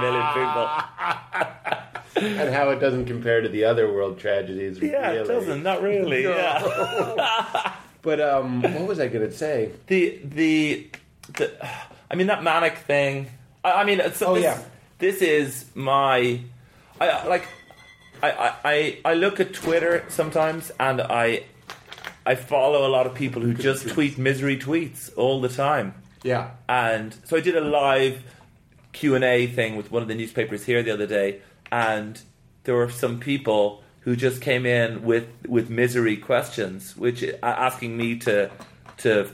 [0.00, 2.30] million people.
[2.40, 4.78] and how it doesn't compare to the other world tragedies.
[4.80, 5.18] Yeah, really.
[5.20, 5.62] it doesn't.
[5.62, 6.22] Not really.
[6.24, 6.36] No.
[6.36, 7.74] Yeah.
[8.02, 9.72] But um, what was I going to say?
[9.88, 10.88] the the
[11.34, 11.50] the.
[12.08, 13.26] I mean that manic thing.
[13.64, 14.62] I, I mean, it's, Oh, this, yeah.
[14.98, 16.38] This is my.
[17.00, 17.48] I I- like.
[18.22, 21.46] I, I, I I look at Twitter sometimes and I
[22.26, 25.94] I follow a lot of people who just tweet misery tweets all the time.
[26.22, 28.22] Yeah, and so I did a live
[28.92, 31.40] Q and A thing with one of the newspapers here the other day,
[31.70, 32.20] and
[32.64, 37.96] there were some people who just came in with with misery questions, which uh, asking
[37.96, 38.50] me to
[38.98, 39.28] to.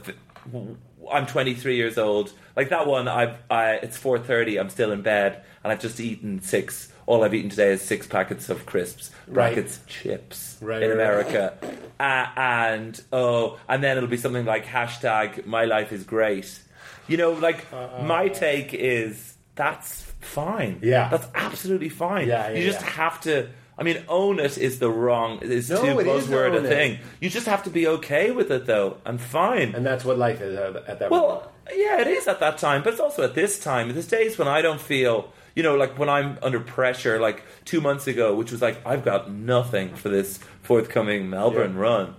[1.11, 2.31] I'm 23 years old.
[2.55, 4.59] Like that one, I've I it's 4:30.
[4.59, 6.92] I'm still in bed, and I've just eaten six.
[7.05, 9.49] All I've eaten today is six packets of crisps, Right.
[9.55, 11.53] packets chips Right, in right, America,
[11.99, 16.59] uh, and oh, and then it'll be something like hashtag My life is great.
[17.07, 17.65] You know, like
[18.03, 20.79] my take is that's fine.
[20.81, 21.09] Yeah.
[21.09, 22.27] that's absolutely fine.
[22.27, 22.89] Yeah, yeah, you just yeah.
[22.91, 23.49] have to.
[23.77, 25.39] I mean, own it is the wrong.
[25.41, 26.69] Is No, too buzzword a it.
[26.69, 26.99] thing.
[27.19, 29.73] You just have to be okay with it, though, and fine.
[29.75, 31.11] and that's what life is at at that moment.
[31.11, 33.91] Well, yeah, it is at that time, but it's also at this time.
[33.91, 37.79] There's days when I don't feel, you know, like when I'm under pressure, like two
[37.81, 41.79] months ago, which was like, I've got nothing for this forthcoming Melbourne Yeah.
[41.81, 42.15] run.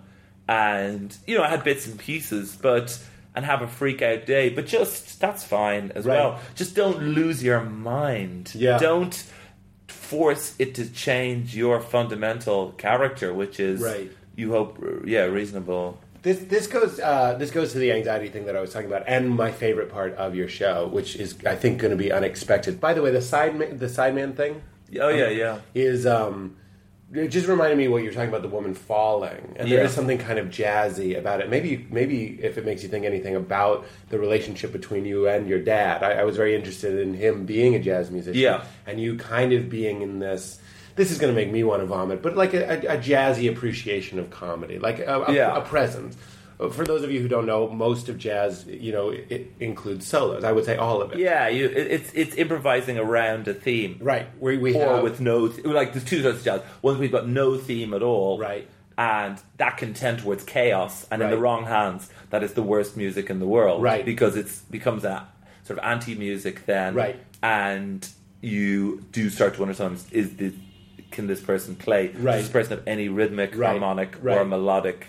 [0.48, 2.98] And, you know, I had bits and pieces, but,
[3.34, 6.16] and have a freak out day, but just, that's fine as Right.
[6.16, 6.40] well.
[6.54, 8.52] Just don't lose your mind.
[8.54, 8.78] Yeah.
[8.78, 9.24] Don't
[9.88, 14.10] force it to change your fundamental character, which is, Right.
[14.36, 15.98] you hope, yeah, reasonable.
[16.24, 19.04] This this goes uh, this goes to the anxiety thing that I was talking about,
[19.06, 22.80] and my favorite part of your show, which is I think going to be unexpected.
[22.80, 24.62] By the way, the side the sideman thing
[24.98, 25.58] Oh, yeah, yeah.
[25.74, 26.56] is um,
[27.12, 29.84] it just reminded me what you were talking about the woman falling, and there Yeah.
[29.84, 31.50] is something kind of jazzy about it.
[31.50, 35.58] Maybe maybe if it makes you think anything about the relationship between you and your
[35.60, 38.64] dad, I, I was very interested in him being a jazz musician, Yeah.
[38.86, 40.58] and you kind of being in this.
[40.96, 43.50] This is going to make me want to vomit, but like a, a, a jazzy
[43.50, 45.56] appreciation of comedy, like a, a, Yeah.
[45.56, 46.16] a presence.
[46.60, 50.06] Uh, for those of you who don't know, most of jazz, you know, it includes
[50.06, 50.44] solos.
[50.44, 51.18] I would say all of it.
[51.18, 54.26] Yeah, you, it, it's it's improvising around a theme, Right.
[54.40, 56.60] We, we or have, with no th- like there's two types of jazz.
[56.80, 58.68] One we've got no theme at all, Right.
[58.96, 62.96] and that can tend towards chaos, and in the wrong hands, that is the worst
[62.96, 64.04] music in the world, Right.
[64.04, 65.26] Because it becomes a
[65.64, 67.16] sort of anti-music then, Right.
[67.42, 68.08] And
[68.40, 70.52] you do start to wonder sometimes is this
[71.14, 72.08] can this person play?
[72.08, 73.70] Does this person have any rhythmic, Right.
[73.70, 75.06] harmonic, or melodic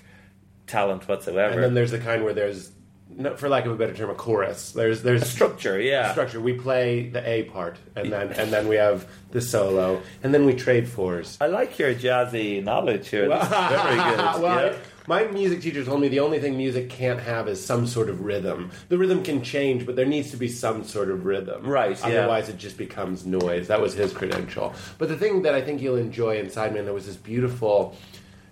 [0.68, 1.56] talent whatsoever?
[1.56, 2.72] And then there's the kind where there's,
[3.10, 4.72] no, for lack of a better term, a chorus.
[4.72, 6.12] There's there's a structure, yeah.
[6.12, 6.40] structure.
[6.40, 10.46] We play the A part, and then and then we have the solo, and then
[10.46, 11.38] we trade fours.
[11.42, 13.28] I like your jazzy knowledge here.
[13.28, 14.18] Very good.
[14.42, 14.76] well, yeah.
[15.08, 18.22] My music teacher told me the only thing music can't have is some sort of
[18.22, 18.72] rhythm.
[18.90, 21.64] The rhythm can change, but there needs to be some sort of rhythm.
[21.64, 22.20] Right, yeah.
[22.20, 23.68] Otherwise, it just becomes noise.
[23.68, 24.74] That was his credential.
[24.98, 27.96] But the thing that I think you'll enjoy in Sideman, there was this beautiful.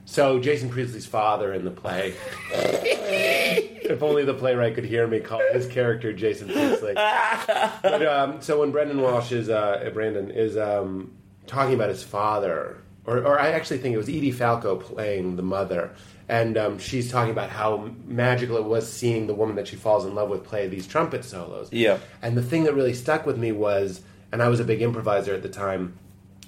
[0.05, 2.13] So Jason Priestley's father in the play.
[3.85, 6.93] if only the playwright could hear me call his character Jason Priestley.
[6.93, 11.13] but um, so when Brendan Walsh is uh, Brandon is um,
[11.47, 15.43] talking about his father, or, or I actually think it was Edie Falco playing the
[15.43, 15.91] mother,
[16.29, 20.05] and um, she's talking about how magical it was seeing the woman that she falls
[20.05, 21.69] in love with play these trumpet solos.
[21.71, 21.97] Yeah.
[22.21, 24.01] and the thing that really stuck with me was,
[24.31, 25.97] and I was a big improviser at the time,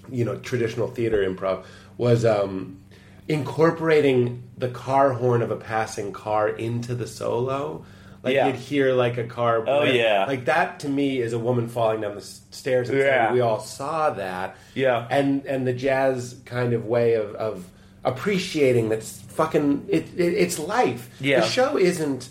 [0.09, 1.65] you know, traditional theater improv
[1.97, 2.79] was um,
[3.27, 7.85] incorporating the car horn of a passing car into the solo.
[8.23, 8.47] Like Yeah.
[8.47, 9.63] you'd hear like a car.
[9.67, 10.25] Oh, yeah.
[10.25, 12.89] like that to me is a woman falling down the stairs.
[12.89, 13.31] And Yeah.
[13.31, 14.55] we all saw that.
[14.73, 15.05] Yeah.
[15.11, 17.65] and and the jazz kind of way of, of
[18.03, 20.33] appreciating that's fucking it, it.
[20.33, 21.09] It's life.
[21.19, 21.41] Yeah.
[21.41, 22.29] the show isn't.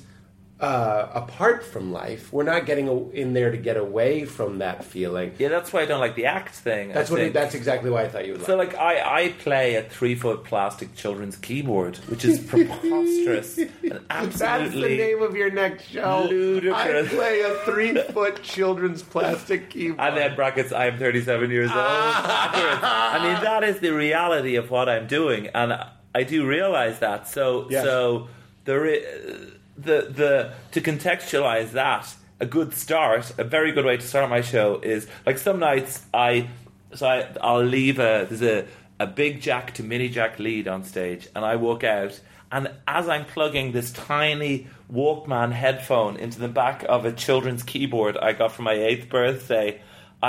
[0.61, 4.85] Uh, apart from life, we're not getting a, in there to get away from that
[4.85, 5.33] feeling.
[5.37, 6.91] Yeah, that's why I don't like the act thing.
[6.91, 7.21] I That's what.
[7.21, 8.45] It, that's exactly why I thought you would.
[8.47, 8.73] So, like.
[8.73, 14.73] like, I, I play a three foot plastic children's keyboard, which is preposterous and That's
[14.73, 16.27] the name of your next show.
[16.31, 17.09] ludicrous.
[17.13, 20.01] I play a three foot children's plastic keyboard.
[20.01, 21.79] And then brackets, I am 37 years old.
[21.81, 25.75] I mean, that is the reality of what I'm doing, and
[26.15, 27.27] I do realize that.
[27.29, 27.85] So, Yes.
[27.85, 28.29] so
[28.65, 29.03] there is,
[29.77, 34.41] the the to contextualize that, a good start, a very good way to start my
[34.41, 36.49] show is like some nights I,
[36.95, 38.67] so I, I'll leave a there's a
[39.01, 42.21] a big jack to mini jack lead on stage, and I walk out.
[42.53, 48.17] And as I'm plugging this tiny Walkman headphone into the back of a children's keyboard
[48.17, 49.81] I got for my eighth birthday,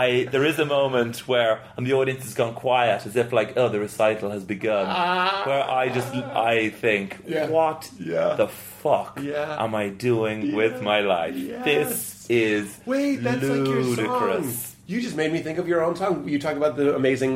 [0.04, 3.50] I there is a moment where and the audience has gone quiet, as if like,
[3.62, 4.86] oh, the recital has begun.
[4.90, 5.44] Ah.
[5.48, 7.48] where I just I think, Yeah.
[7.58, 8.36] what Yeah.
[8.42, 8.48] the
[8.84, 9.64] fuck Yeah.
[9.66, 11.36] am I doing with my life?
[11.36, 11.66] Yes.
[11.72, 14.54] This is Wait, that's like your song.
[14.92, 16.28] You just made me think of your own song.
[16.28, 17.34] You talk about the amazing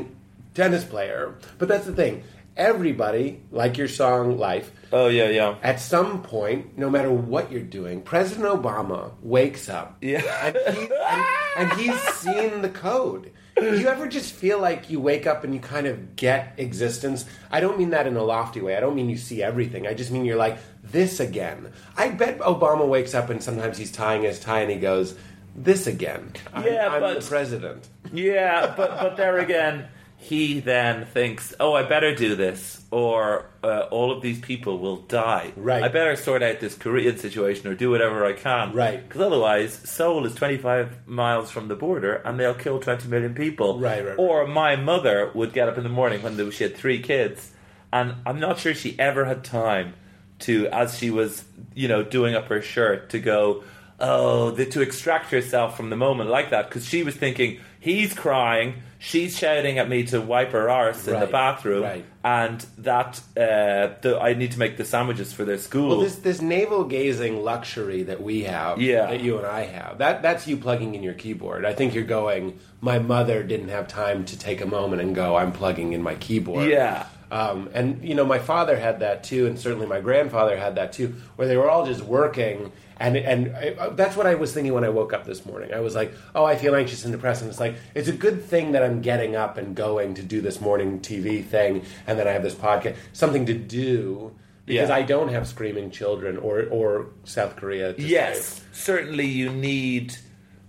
[0.54, 1.22] tennis player,
[1.60, 2.24] but that's the thing.
[2.60, 5.56] Everybody, like your song "Life," Oh yeah, yeah.
[5.64, 9.96] at some point, no matter what you're doing, President Obama wakes up.
[10.02, 10.22] Yeah.
[10.44, 11.26] And, he, and,
[11.58, 13.32] and he's seen the code.
[13.56, 17.24] Do you ever just feel like you wake up and you kind of get existence?
[17.50, 18.76] I don't mean that in a lofty way.
[18.76, 19.88] I don't mean you see everything.
[19.88, 21.72] I just mean you're like, this again.
[21.98, 25.16] I bet Obama wakes up and sometimes he's tying his tie and he goes,
[25.56, 26.34] this again.
[26.54, 27.88] I'm, Yeah, I'm but- the president.
[28.14, 29.88] Yeah, but but there again,
[30.22, 34.98] he then thinks, "Oh, I better do this, or uh, all of these people will
[34.98, 35.54] die.
[35.56, 35.82] Right.
[35.82, 38.74] I better sort out this Korean situation or do whatever I can.
[38.74, 39.02] Right.
[39.02, 43.34] Because otherwise, Seoul is twenty five miles from the border, and they'll kill twenty million
[43.34, 43.80] people.
[43.80, 44.20] Right, right, right.
[44.20, 47.52] Or my mother would get up in the morning when she had three kids,
[47.94, 49.94] and I'm not sure she ever had time
[50.40, 53.64] to, as she was, you know, doing up her shirt, to go,
[54.00, 58.14] oh, the, to extract herself from the moment like that, because she was thinking, he's
[58.14, 62.06] crying, she's shouting at me to wipe her arse in the Right, bathroom, right.
[62.24, 65.90] and that uh, the, I need to make the sandwiches for their school.
[65.90, 69.08] Well, this this navel gazing luxury that we have, Yeah.
[69.08, 71.66] that you and I have, that that's you plugging in your keyboard.
[71.66, 72.60] I think you're going.
[72.82, 75.36] My mother didn't have time to take a moment and go.
[75.36, 76.70] I'm plugging in my keyboard.
[76.70, 77.06] Yeah.
[77.32, 80.94] Um, and you know, my father had that too, and certainly my grandfather had that
[80.94, 82.72] too, where they were all just working.
[83.00, 85.74] And and I, that's what I was thinking when I woke up this morning.
[85.74, 87.42] I was like, oh, I feel anxious and depressed.
[87.42, 90.42] And it's like it's a good thing that I'm getting up and going to do
[90.42, 94.36] this morning TV thing, and then I have this podcast, something to do
[94.66, 94.96] because Yeah.
[94.96, 97.94] I don't have screaming children or or South Korea.
[97.94, 98.68] To Yes, save.
[98.74, 100.16] certainly you need.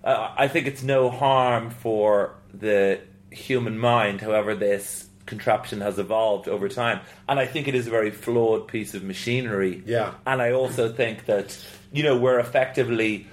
[0.05, 3.01] Uh, I think it's no harm for the
[3.31, 7.01] human mind, however, this contraption has evolved over time.
[7.28, 9.82] And I think it is a very flawed piece of machinery.
[9.86, 10.15] Yeah.
[10.27, 11.57] And I also think that,
[11.93, 13.27] you know, we're effectively.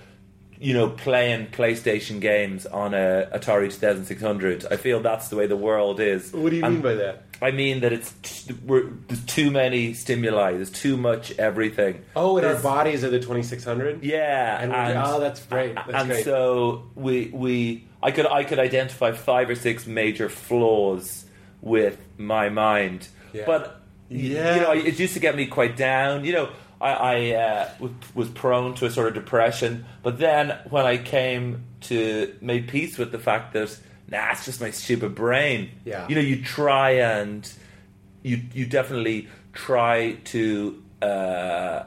[0.59, 4.65] You know, playing PlayStation games on a Atari 2600.
[4.71, 6.33] I feel that's the way the world is.
[6.33, 7.25] What do you And- mean by that?
[7.43, 10.53] I mean that it's t- we're, there's too many stimuli.
[10.53, 12.01] There's too much everything.
[12.15, 14.03] Oh, and our bodies are the 2600.
[14.03, 15.75] yeah, And we're- oh, that's great.
[15.75, 16.25] That's and great.
[16.25, 21.25] so we we I could I could identify five or six major flaws
[21.61, 23.43] with my mind, Yeah.
[23.45, 23.79] but
[24.09, 24.55] Yeah.
[24.55, 26.25] you know it used to get me quite down.
[26.25, 27.69] You know, I, I uh,
[28.13, 32.97] was prone to a sort of depression, but then when I came to make peace
[32.97, 33.77] with the fact that
[34.09, 35.71] nah, it's just my stupid brain.
[35.85, 36.07] Yeah.
[36.07, 37.49] you know, you try and
[38.23, 40.83] you you definitely try to.
[41.01, 41.83] Uh,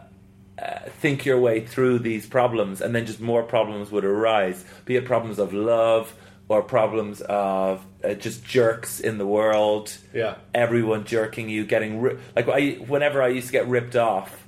[0.61, 4.63] uh, think your way through these problems, and then just more problems would arise.
[4.85, 6.15] Be it problems of love
[6.49, 9.97] or problems of uh, just jerks in the world.
[10.13, 10.35] Yeah.
[10.53, 12.73] everyone jerking you, getting ri- like I.
[12.73, 14.40] Whenever I used to get ripped off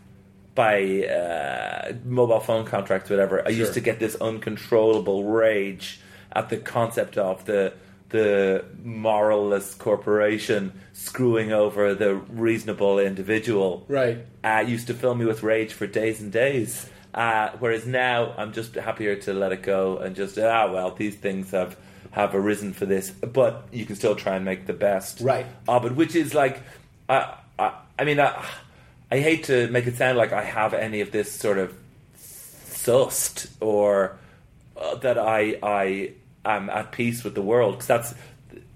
[0.55, 6.01] by uh, mobile phone contracts, whatever, I used to get this uncontrollable rage
[6.33, 7.73] at the concept of the
[8.11, 14.19] the moralless corporation screwing over the reasonable individual Right.
[14.45, 16.91] uh, used to fill me with rage for days and days.
[17.15, 21.15] Uh, whereas now I'm just happier to let it go and just ah well these
[21.17, 21.75] things have
[22.11, 25.47] have arisen for this, but you can still try and make the best Right.
[25.67, 26.61] of it, which is like,
[27.09, 28.45] I, I, I mean, I,
[29.13, 31.75] I hate to make it sound like I have any of this sort of
[32.17, 34.17] sussed or
[34.75, 36.13] uh, that I I
[36.47, 38.15] am at peace with the world because that's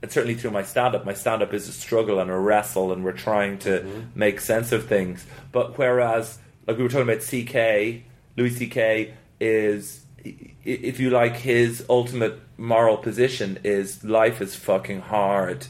[0.03, 1.07] it's certainly through my stand up.
[1.07, 4.73] My stand up is a struggle and a wrestle, and we're trying to make sense
[4.73, 5.25] of things.
[5.53, 8.05] But whereas, like we were talking about, CK
[8.37, 15.69] Louis CK is, if you like, his ultimate moral position is life is fucking hard.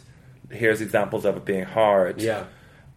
[0.51, 2.21] Here's examples of it being hard.
[2.21, 2.47] Yeah.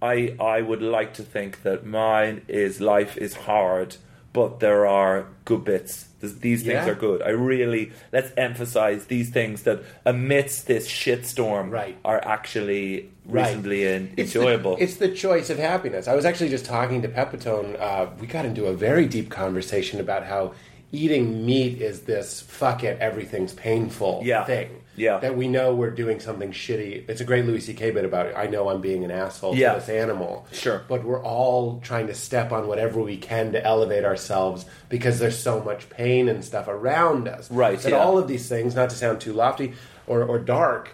[0.02, 3.96] I I would like to think that mine is life is hard,
[4.34, 6.08] but there are good bits.
[6.22, 6.90] Th- These things Yeah.
[6.90, 7.22] are good.
[7.22, 11.98] I really let's emphasize these things that amidst this shitstorm Right.
[12.06, 13.46] are actually Right.
[13.48, 14.78] reasonably en- It's the- enjoyable.
[14.80, 16.08] it's the choice of happiness.
[16.08, 17.80] I was actually just talking to Pepitone.
[17.80, 20.54] Uh, we got into a very deep conversation about how
[20.92, 24.44] eating meat is this fuck it, everything's painful Yeah.
[24.46, 24.70] thing.
[25.00, 25.18] Yeah.
[25.20, 27.10] That we know we're doing something shitty.
[27.10, 27.92] It's a great Louis C.K.
[27.92, 28.36] bit about it.
[28.38, 29.74] I know I'm being an asshole Yeah.
[29.74, 30.46] to this animal.
[30.52, 30.84] Sure.
[30.88, 35.38] But we're all trying to step on whatever we can to elevate ourselves because there's
[35.40, 37.50] so much pain and stuff around us.
[37.50, 37.98] Right, That yeah.
[38.00, 39.74] all of these things, not to sound too lofty
[40.06, 40.92] or, or dark,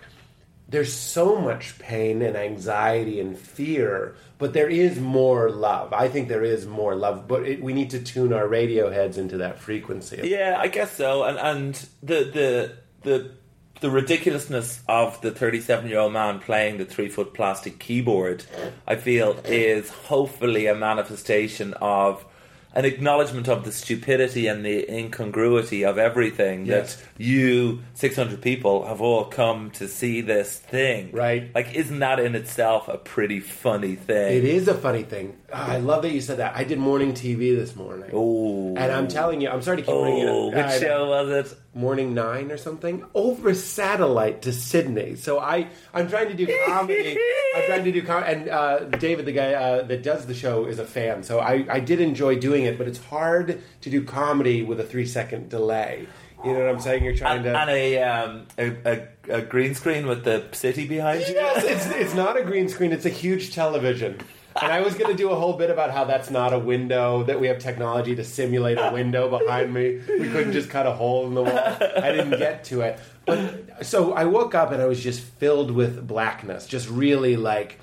[0.67, 5.93] there's so much pain and anxiety and fear, but there is more love.
[5.93, 9.17] I think there is more love, but it, we need to tune our radio heads
[9.19, 10.21] into that frequency.
[10.23, 11.23] Yeah, I guess so.
[11.23, 12.71] And and the the
[13.03, 13.31] the
[13.85, 18.43] the ridiculousness of the 37 year old man playing the three foot plastic keyboard,
[18.87, 22.25] I feel, is hopefully a manifestation of
[22.73, 26.95] an acknowledgement of the stupidity and the incongruity of everything Yes.
[26.95, 31.51] that you 600 people have all come to see this thing Right.
[31.55, 35.37] like isn't that in itself a pretty funny thing It is a funny thing.
[35.53, 36.53] Ah, I love that you said that.
[36.55, 38.09] I did morning TV this morning.
[38.13, 38.75] Ooh.
[38.75, 41.29] And I'm telling you, I'm sorry to keep bringing oh it which I- show was
[41.29, 45.15] it Morning Nine or something over satellite to Sydney.
[45.15, 47.17] So I I'm trying to do comedy.
[47.55, 50.65] I'm trying to do com- and uh, David, the guy uh, that does the show,
[50.65, 51.21] is a fan.
[51.23, 54.85] So I I did enjoy doing it, but it's hard to do comedy with a
[54.85, 56.07] three second delay.
[56.43, 57.03] You know what I'm saying?
[57.03, 57.57] You're trying and, to.
[57.59, 59.07] and a, um, a, a
[59.39, 61.33] a green screen with the city behind you.
[61.33, 64.19] Yes, it's, it's not a green screen, it's a huge television.
[64.61, 67.23] And I was going to do a whole bit about how that's not a window,
[67.23, 69.99] that we have technology to simulate a window behind me.
[70.07, 71.57] We couldn't just cut a hole in the wall.
[71.57, 72.99] I didn't get to it.
[73.25, 77.79] But so I woke up and I was just filled with blackness, just really like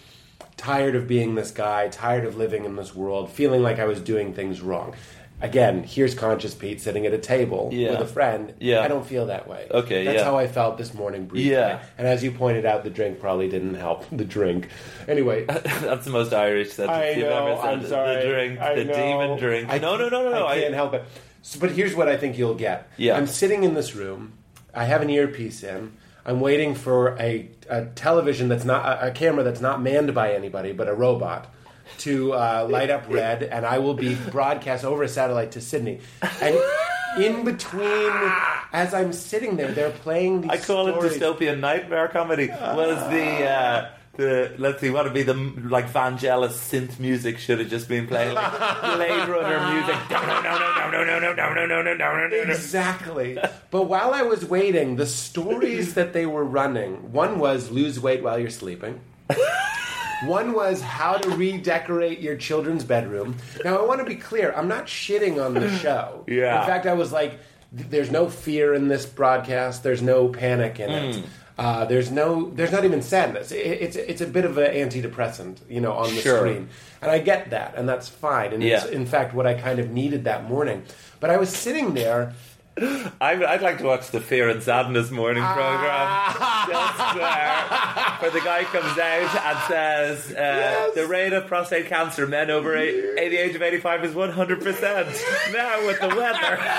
[0.56, 4.00] tired of being this guy, tired of living in this world, feeling like I was
[4.00, 4.94] doing things wrong.
[5.42, 7.90] Again, here's conscious Pete sitting at a table Yeah.
[7.90, 8.54] with a friend.
[8.60, 8.80] Yeah.
[8.80, 9.66] I don't feel that way.
[9.70, 10.24] Okay, That's yeah.
[10.24, 11.50] how I felt this morning briefly.
[11.50, 11.82] Yeah.
[11.98, 14.04] And as you pointed out, the drink probably didn't help.
[14.12, 14.68] The drink.
[15.08, 17.68] Anyway, That's the most Irish sentence you've ever said.
[17.68, 18.22] I'm sorry.
[18.22, 18.92] The drink, I the know.
[18.94, 19.68] demon drink.
[19.68, 20.46] I no, no, no, no, no.
[20.46, 21.04] I can't help it.
[21.42, 22.88] So, but here's what I think you'll get.
[22.96, 23.16] Yeah.
[23.16, 24.34] I'm sitting in this room.
[24.72, 25.92] I have an earpiece in.
[26.24, 30.34] I'm waiting for a, a television that's not a, a camera that's not manned by
[30.34, 31.52] anybody but a robot
[31.98, 36.00] to uh, light up red, and I will be broadcast over a satellite to Sydney.
[36.40, 36.56] And
[37.18, 38.12] in between,
[38.72, 40.50] as I'm sitting there, they're playing these.
[40.50, 41.16] I call stories.
[41.16, 42.48] it dystopian nightmare comedy.
[42.48, 43.44] Was the.
[43.44, 47.88] Uh, the let's see what would be the like Vangelis synth music should have just
[47.88, 49.96] been playing like Blade Runner music.
[52.50, 53.38] Exactly.
[53.70, 58.22] But while I was waiting, the stories that they were running, one was lose weight
[58.22, 59.00] while you're sleeping.
[60.26, 63.36] One was how to redecorate your children's bedroom.
[63.64, 66.24] Now, I want to be clear, I'm not shitting on the show.
[66.28, 66.60] Yeah.
[66.60, 67.38] In fact, I was like,
[67.72, 71.18] there's no fear in this broadcast, there's no panic in Hmm.
[71.20, 71.24] it.
[71.58, 73.52] Uh, there's no, there's not even sadness.
[73.52, 76.38] It, it's it's a bit of an antidepressant, you know, on the Sure.
[76.38, 76.68] screen,
[77.02, 78.54] and I get that, and that's fine.
[78.54, 78.90] And it's Yeah.
[78.90, 80.82] in fact what I kind of needed that morning.
[81.20, 82.32] But I was sitting there,
[83.20, 86.32] I, I'd like to watch the Fear and Sadness morning program.
[86.68, 87.60] Just where,
[88.18, 92.74] where the guy comes out and says uh, the rate of prostate cancer men over
[92.76, 95.52] eight, the age of 85 is 100%.
[95.52, 96.58] Now with the weather.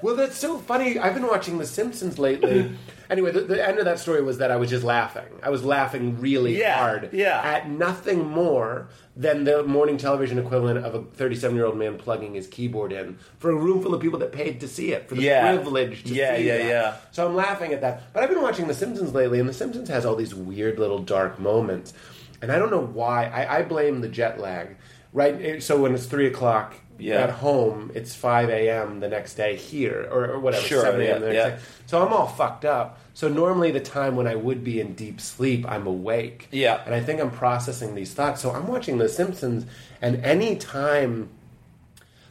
[0.00, 0.96] Well, that's so funny.
[0.96, 2.70] I've been watching The Simpsons lately.
[3.10, 5.24] anyway, the, the end of that story was that I was just laughing.
[5.42, 7.40] I was laughing really Yeah, hard yeah.
[7.42, 12.34] at nothing more than the morning television equivalent of a 37 year old man plugging
[12.34, 15.14] his keyboard in for a room full of people that paid to see it, for
[15.16, 15.54] the Yeah.
[15.54, 16.66] privilege to Yeah, see yeah, that.
[16.68, 16.96] yeah.
[17.10, 18.12] So I'm laughing at that.
[18.12, 20.98] But I've been watching The Simpsons lately, and The Simpsons has all these weird little
[21.00, 21.92] dark moments.
[22.40, 23.24] And I don't know why.
[23.26, 24.76] I, I blame the jet lag.
[25.12, 25.62] Right?
[25.62, 27.16] So when it's 3 o'clock Yeah.
[27.22, 29.00] at home, it's 5 a.m.
[29.00, 31.08] the next day here, or, or whatever, Sure, 7 a.m.
[31.08, 31.48] yeah, the next yeah.
[31.50, 31.58] day.
[31.86, 32.98] So I'm all fucked up.
[33.14, 36.48] So normally the time when I would be in deep sleep, I'm awake.
[36.50, 36.82] Yeah.
[36.84, 38.40] And I think I'm processing these thoughts.
[38.40, 39.64] So I'm watching The Simpsons,
[40.02, 41.28] and any time,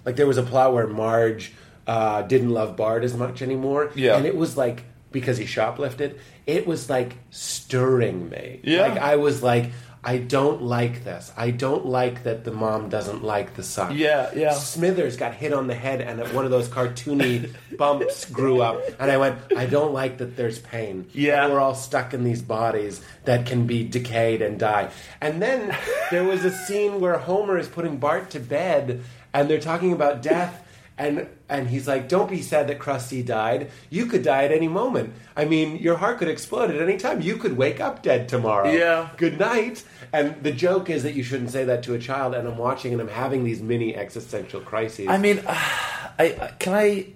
[0.05, 1.53] like there was a plot where Marge
[1.87, 4.15] uh, didn't love Bart as much anymore, Yeah.
[4.17, 8.59] and it was like because he shoplifted, it was like stirring me.
[8.63, 8.81] Yeah.
[8.87, 9.71] Like I was like,
[10.03, 11.31] I don't like this.
[11.35, 13.97] I don't like that the mom doesn't like the son.
[13.97, 14.53] Yeah, yeah.
[14.53, 18.81] Smithers got hit on the head and one of those cartoony bumps grew up.
[18.99, 21.07] And I went, I don't like that there's pain.
[21.13, 21.47] Yeah.
[21.49, 24.91] We're all stuck in these bodies that can be decayed and die.
[25.19, 25.75] And then
[26.11, 29.03] there was a scene where Homer is putting Bart to bed
[29.33, 30.63] and they're talking about death.
[30.97, 33.71] And and he's like, "Don't be sad that Krusty died.
[33.89, 35.13] You could die at any moment.
[35.35, 37.21] I mean, your heart could explode at any time.
[37.21, 38.71] You could wake up dead tomorrow.
[38.71, 39.09] Yeah.
[39.17, 39.83] Good night."
[40.13, 42.33] And the joke is that you shouldn't say that to a child.
[42.33, 45.07] And I'm watching and I'm having these mini existential crises.
[45.09, 47.07] I mean, I, can I.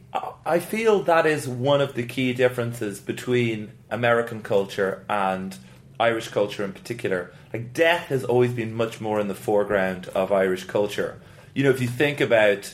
[0.45, 5.57] I feel that is one of the key differences between American culture and
[5.99, 7.31] Irish culture in particular.
[7.53, 11.21] Like death has always been much more in the foreground of Irish culture.
[11.53, 12.73] You know, if you think about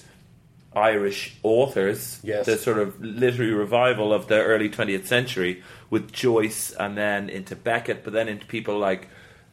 [0.77, 2.45] Irish authors, Yes.
[2.45, 7.55] the sort of literary revival of the early 20th century with Joyce and then into
[7.55, 9.07] Beckett, but then into people like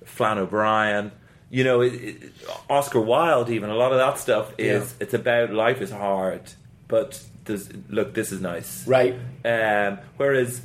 [0.05, 1.11] Flann O'Brien.
[1.51, 2.33] You know, it, it,
[2.69, 5.03] Oscar Wilde, even a lot of that stuff is Yeah.
[5.05, 6.43] it's about life is hard,
[6.89, 7.23] but
[7.89, 9.15] look, this is nice, right.
[9.45, 10.61] um, whereas,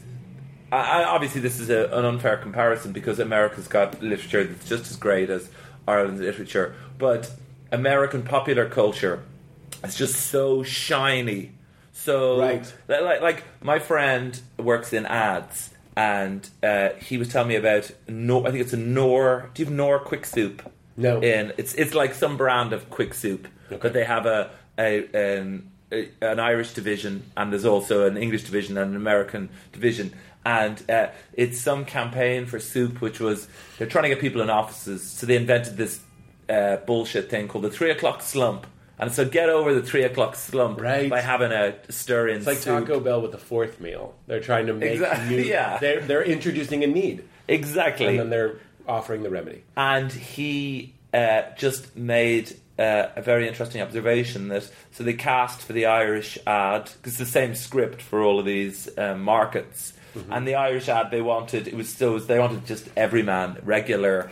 [0.71, 4.89] I, I, obviously, this is a, an unfair comparison because America's got literature that's just
[4.91, 5.49] as great as
[5.87, 6.75] Ireland's literature.
[6.97, 7.31] But
[7.71, 9.21] American popular culture
[9.83, 11.51] is just so shiny.
[11.93, 12.73] So, Right.
[12.87, 17.91] li- like, like my friend works in ads, and uh, he was telling me about
[18.07, 18.47] Knorr.
[18.47, 19.49] I think it's a Knorr.
[19.53, 20.61] Do you have Knorr Quick Soup?
[20.95, 21.19] No.
[21.21, 25.71] In it's it's like some brand of quick soup, but they have a, a an
[25.93, 30.13] a, an Irish division and there's also an English division and an American division.
[30.45, 33.47] And uh, it's some campaign for soup, which was
[33.77, 36.01] they're trying to get people in offices, so they invented this
[36.49, 38.67] uh, bullshit thing called the three o'clock slump.
[38.99, 41.09] And so get over the three o'clock slump Right.
[41.09, 42.85] by having a stir in It's like soup.
[42.87, 44.13] Taco Bell with the fourth meal.
[44.27, 45.41] They're trying to make Exactly, new.
[45.43, 45.77] yeah.
[45.79, 48.07] They're they're introducing a need, Exactly.
[48.07, 48.55] and then they're
[48.87, 49.63] offering the remedy.
[49.77, 55.73] and he uh, just made uh, a very interesting observation that so they cast for
[55.73, 59.93] the Irish ad because it's the same script for all of these um, markets,
[60.29, 64.29] and the Irish ad they wanted it was still they wanted just every man, regular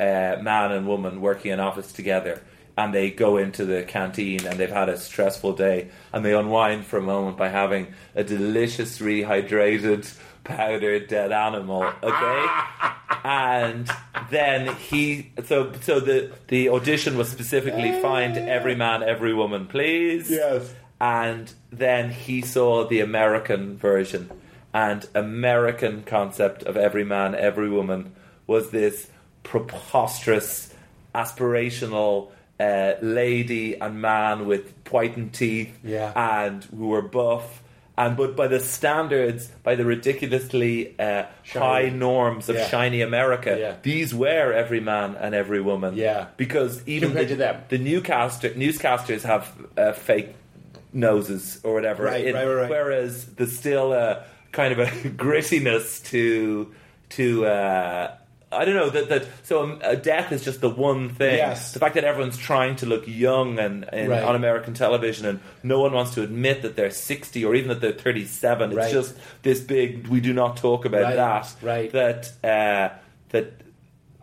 [0.00, 2.42] uh, man and woman working in office together.
[2.78, 6.84] And they go into the canteen and they've had a stressful day and they unwind
[6.84, 11.90] for a moment by having a delicious rehydrated powdered dead animal.
[12.02, 12.46] Okay,
[13.24, 13.90] and
[14.30, 20.30] then he so so the the audition was specifically find every man every woman please
[20.30, 20.72] Yes.
[21.00, 24.30] and then he saw the american version
[24.74, 28.12] and american concept of every man every woman
[28.46, 29.08] was this
[29.42, 30.72] preposterous
[31.14, 36.12] aspirational uh, lady and man with whitened teeth Yeah.
[36.14, 37.62] and who were buff
[37.98, 42.68] and but by the standards by the ridiculously uh, high norms of Yeah.
[42.68, 43.74] shiny America, Yeah.
[43.82, 45.96] these were every man and every woman.
[45.96, 46.26] Yeah.
[46.36, 50.34] because even Compared the, the newscaster newscasters have uh, fake
[50.92, 52.04] noses or whatever.
[52.04, 52.70] Right, right, right, right.
[52.70, 54.86] Whereas there's still a kind of a
[55.24, 56.72] grittiness to
[57.10, 57.46] to.
[57.46, 58.14] Uh,
[58.52, 61.34] I don't know that that so um, uh, death is just the one thing.
[61.36, 61.72] Yes.
[61.72, 64.22] The fact that everyone's trying to look young and, and Right.
[64.22, 67.80] on American television, and no one wants to admit that they're sixty or even that
[67.80, 68.78] they're thirty-seven.
[68.78, 70.06] It's just this big.
[70.06, 71.54] We do not talk about Right, that.
[71.60, 71.92] right.
[71.92, 72.96] That uh,
[73.30, 73.52] that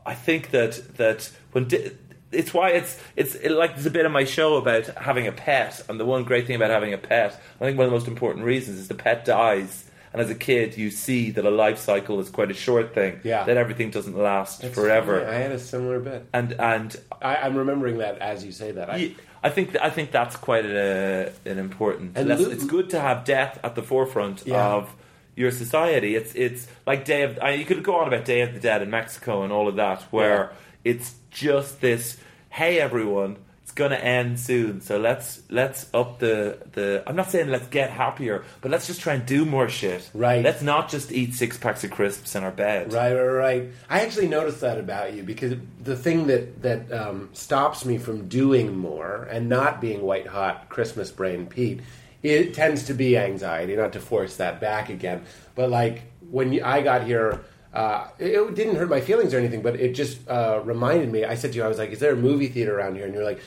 [0.06, 1.92] I think that that when di-
[2.32, 5.34] it's why it's it's it, like there's a bit of my show about having a
[5.34, 7.98] pet, and the one great thing about having a pet, I think one of the
[7.98, 9.84] most important reasons is the pet dies,
[10.14, 13.20] and as a kid you see that a life cycle is quite a short thing,
[13.24, 13.44] Yeah.
[13.44, 15.36] that everything doesn't last That's forever, funny.
[15.36, 16.26] I had a similar bit.
[16.34, 18.90] and and I, I'm remembering that as you say that.
[18.90, 22.18] I, I think I think that's quite a, an important.
[22.18, 22.52] And lesson.
[22.54, 24.66] It's good to have death at the forefront Yeah.
[24.76, 24.94] of
[25.36, 26.16] your society.
[26.16, 27.40] It's it's like Day of.
[27.42, 29.76] I, you could go on about Day of the Dead in Mexico and all of
[29.78, 30.52] that, where
[30.86, 32.18] it's just this.
[32.52, 33.38] Hey, everyone.
[33.76, 37.04] Gonna end soon, so let's let's up the the.
[37.08, 40.12] I'm not saying let's get happier, but let's just try and do more shit.
[40.14, 40.44] Right.
[40.44, 42.94] Let's not just eat six packs of crisps in our bed.
[42.94, 43.70] Right, right, right.
[43.90, 48.28] I actually noticed that about you because the thing that that um, stops me from
[48.28, 51.82] doing more and not being white hot Christmas brain Pete,
[52.22, 53.76] it tends to be anxiety.
[53.76, 55.24] Not to force that back again,
[55.56, 57.44] but like when you, I got here.
[57.74, 61.26] Uh, it, it didn't hurt my feelings or anything, but it just uh, reminded me.
[61.26, 63.16] I said to you, I was like, "Is there a movie theater around here?" And
[63.16, 63.42] you're like,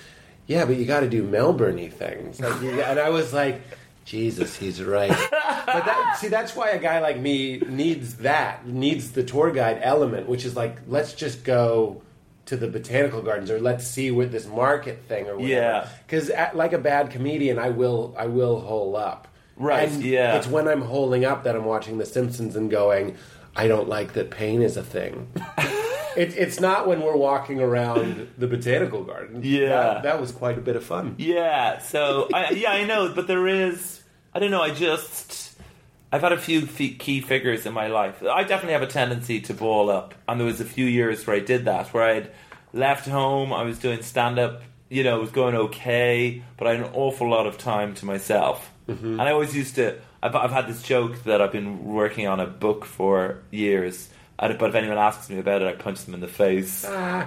[0.47, 3.61] "Yeah, but you got to do Melbourne-y things." Like, and I was like,
[4.07, 5.11] Jesus, he's right.
[5.11, 9.81] but that, see, that's why a guy like me needs that, needs the tour guide
[9.83, 12.03] element, which is like, let's just go
[12.47, 15.53] to the botanical gardens or let's see what this market thing or whatever.
[15.53, 15.89] Yeah.
[16.07, 19.27] Because like a bad comedian, I will, I will hole up.
[19.57, 20.37] Right, And yeah.
[20.37, 23.17] It's when I'm holding up that I'm watching The Simpsons and going,
[23.57, 25.33] I don't like that pain is a thing.
[26.17, 29.41] it, it's not when we're walking around the botanical garden.
[29.45, 29.69] Yeah.
[29.69, 31.15] That, that was quite a bit of fun.
[31.19, 34.03] Yeah, so I, yeah, I know, but there is.
[34.35, 34.63] I don't know.
[34.63, 35.57] I just
[36.13, 38.23] I've had a few key figures in my life.
[38.23, 41.37] I definitely have a tendency to ball up, and there was a few years where
[41.37, 42.31] I did that, where I'd
[42.73, 44.63] left home, I was doing stand up.
[44.89, 48.07] You know, it was going okay, but I had an awful lot of time to
[48.07, 49.19] myself, mm-hmm.
[49.19, 49.99] and I always used to.
[50.23, 54.09] I've, I've had this joke that I've been working on a book for years.
[54.39, 56.85] And- But if anyone asks me about it, I punch them in the face.
[56.85, 57.27] Uh,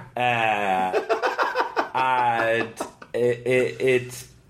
[1.93, 2.73] and
[3.13, 3.81] it, it,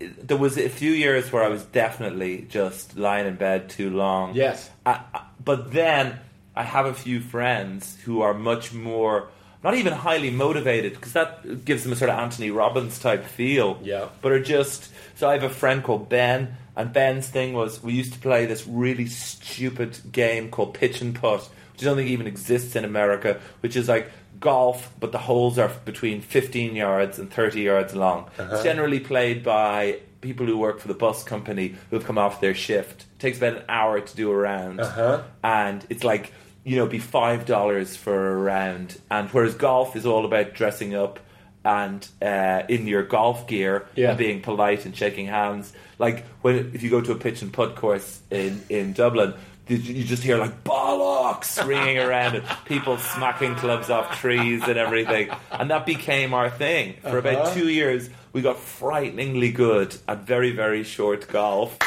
[0.00, 3.90] it, there was a few years where I was definitely just lying in bed too
[3.90, 4.34] long.
[4.34, 4.70] Yes.
[4.86, 6.18] Uh, uh, but then
[6.54, 9.28] I have a few friends who are much more,
[9.64, 13.78] not even highly motivated, because that gives them a sort of Anthony Robbins type feel.
[13.82, 14.08] Yeah.
[14.22, 14.90] But are just.
[15.16, 18.46] So I have a friend called Ben, and Ben's thing was we used to play
[18.46, 21.46] this really stupid game called Pitch and Putt,
[21.80, 25.58] which I don't think even exists in America, which is like golf, but the holes
[25.58, 28.28] are between 15 yards and 30 yards long.
[28.38, 32.40] It's generally played by people who work for the bus company who have come off
[32.42, 33.02] their shift.
[33.02, 34.80] It takes about an hour to do a round.
[34.80, 35.22] Uh-huh.
[35.42, 36.32] And it's like,
[36.64, 39.00] you know, be $5 for a round.
[39.10, 41.18] And whereas golf is all about dressing up
[41.64, 44.10] and uh, in your golf gear Yeah.
[44.10, 45.72] and being polite and shaking hands.
[45.98, 49.34] Like when if you go to a pitch and putt course in, in Dublin,
[49.76, 55.30] you just hear like bollocks ringing around and people smacking clubs off trees and everything.
[55.50, 56.96] And that became our thing.
[57.02, 57.54] For about Uh-huh.
[57.54, 61.78] two years, we got frighteningly good at very, very short golf.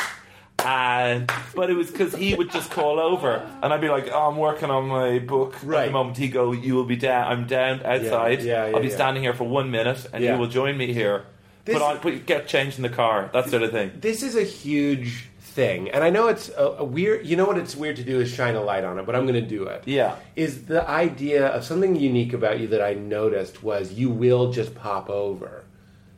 [0.65, 4.29] And but it was because he would just call over, and I'd be like, "Oh,
[4.29, 5.85] I'm working on my book at Right.
[5.87, 7.29] the moment." He'd go, "You will be down.
[7.29, 8.41] I'm down outside.
[8.43, 8.93] yeah, yeah, I'll be yeah.
[8.95, 10.33] standing here for one minute, and Yeah.
[10.35, 11.23] you will join me here.
[11.65, 14.37] This- put on, put get changed in the car, that sort of thing." This is
[14.37, 17.25] a huge thing, and I know it's a, a weird.
[17.25, 19.25] You know what it's weird to do is shine a light on it, but I'm
[19.25, 19.83] going to do it.
[19.85, 20.15] Yeah.
[20.35, 24.75] is the idea of something unique about you that I noticed was you will just
[24.75, 25.63] pop over.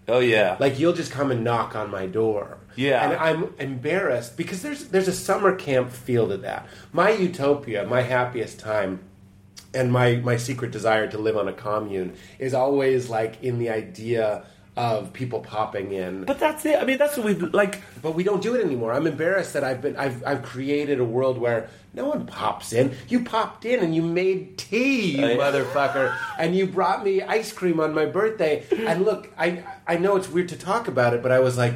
[0.08, 2.60] Oh yeah, Like you'll just come and knock on my door.
[2.76, 3.04] Yeah.
[3.04, 6.68] And I'm embarrassed because there's there's a summer camp feel to that.
[6.94, 9.00] My utopia, my happiest time,
[9.74, 13.70] and my my secret desire to live on a commune is always like in the
[13.70, 14.46] idea
[14.78, 16.26] of people popping in.
[16.26, 16.78] but that's it.
[16.78, 17.82] I mean, that's what we've like.
[18.02, 18.92] But we don't do it anymore.
[18.94, 22.94] I'm embarrassed that I've been I've I've created a world where no one pops in.
[23.08, 27.54] You popped in and you made tea, you I- motherfucker, and you brought me ice
[27.54, 28.66] cream on my birthday.
[28.78, 31.76] And look, I I know it's weird to talk about it, but I was like,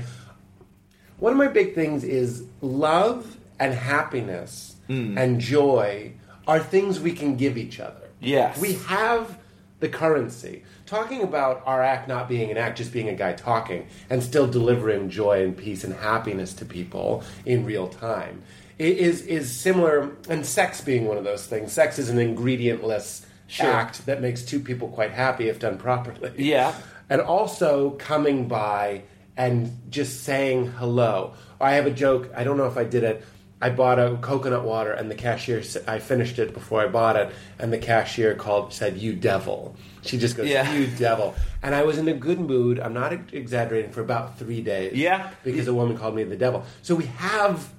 [1.19, 5.17] one of my big things is love and happiness Hmm.
[5.17, 6.13] and joy
[6.47, 8.09] are things we can give each other.
[8.19, 8.59] Yes.
[8.59, 9.37] we have
[9.79, 10.63] the currency.
[10.89, 14.47] Talking about our act not being an act, just being a guy talking, and still
[14.47, 18.41] delivering joy and peace and happiness to people in real time
[18.79, 20.09] is is similar.
[20.29, 21.71] And sex being one of those things.
[21.73, 23.69] Sex is an ingredientless Sure.
[23.71, 26.31] act that makes two people quite happy if done properly.
[26.37, 26.73] Yeah.
[27.07, 29.03] and also coming by
[29.37, 31.33] and just saying hello.
[31.61, 32.31] I have a joke.
[32.35, 33.23] I don't know if I did it.
[33.61, 35.61] I bought a coconut water, and the cashier.
[35.87, 37.29] I finished it before I bought it,
[37.59, 40.71] and the cashier called said, "You devil." She just goes, Yeah.
[40.73, 42.79] "You devil," and I was in a good mood.
[42.79, 44.93] I'm not exaggerating for about three days.
[44.93, 45.29] Yeah.
[45.43, 46.63] because a woman called me the devil.
[46.81, 47.69] So we have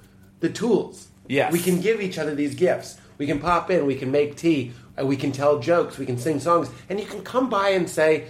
[0.41, 1.09] the tools.
[1.29, 2.99] Yeah, we can give each other these gifts.
[3.19, 3.87] We can pop in.
[3.87, 4.73] We can make tea.
[4.97, 5.97] and We can tell jokes.
[5.99, 8.25] We can sing songs, and you can come by and say,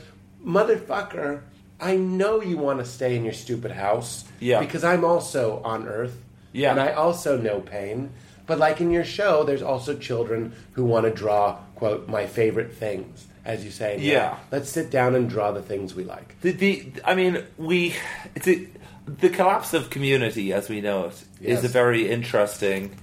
[0.44, 1.40] "Motherfucker."
[1.82, 4.24] I know you want to stay in your stupid house.
[4.38, 4.60] Yeah.
[4.60, 6.18] Because I'm also on Earth.
[6.52, 6.72] Yeah.
[6.72, 8.10] And I also know pain.
[8.46, 12.74] But like in your show, there's also children who want to draw, quote, my favorite
[12.74, 13.98] things, as you say.
[13.98, 14.36] Yeah.
[14.50, 16.40] Let's sit down and draw the things we like.
[16.40, 17.94] The, the I mean, we
[18.34, 18.66] it's a,
[19.06, 21.64] the collapse of community as we know it is Yes.
[21.64, 22.96] a very interesting.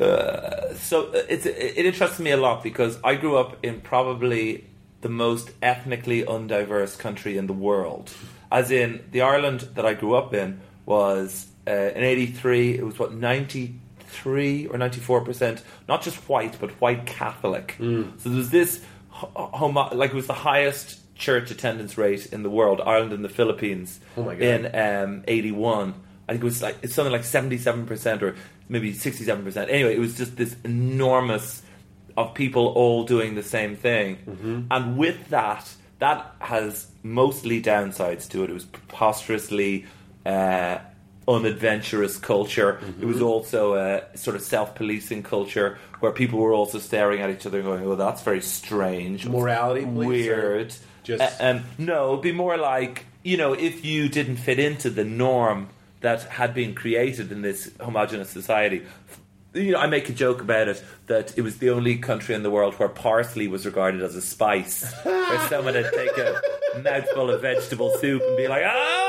[0.00, 4.64] Uh, so uh, it's it interests me a lot because I grew up in probably
[5.02, 8.10] the most ethnically undiverse country in the world.
[8.50, 12.78] As in, the Ireland that I grew up in was uh, in '83.
[12.78, 17.76] It was what 93 or 94 percent, not just white but white Catholic.
[17.78, 18.20] Mm.
[18.20, 18.80] So there was this
[19.34, 22.80] homo- like it was the highest church attendance rate in the world.
[22.84, 25.94] Ireland and the Philippines Oh in um, 81.
[26.28, 28.34] I think it was like it's something like 77% or
[28.68, 29.56] maybe 67%.
[29.68, 31.62] Anyway, it was just this enormous
[32.16, 34.16] of people all doing the same thing.
[34.26, 34.60] Mm-hmm.
[34.70, 35.68] And with that,
[35.98, 38.50] that has mostly downsides to it.
[38.50, 39.84] It was preposterously
[40.24, 40.78] uh,
[41.28, 42.78] unadventurous culture.
[42.78, 43.08] It Mm-hmm.
[43.08, 47.58] was also a sort of self-policing culture where people were also staring at each other
[47.58, 52.56] and going, "Oh, that's very strange, Morality weird." just- Uh, um, no, it'd be more
[52.56, 55.68] like you know, if you didn't fit into the norm,
[56.02, 58.82] that had been created in this homogenous society.
[59.54, 62.42] You know, I make a joke about it that it was the only country in
[62.42, 66.40] the world where parsley was regarded as a spice, where someone would take a
[66.82, 69.03] mouthful of vegetable soup and be like, "Ah,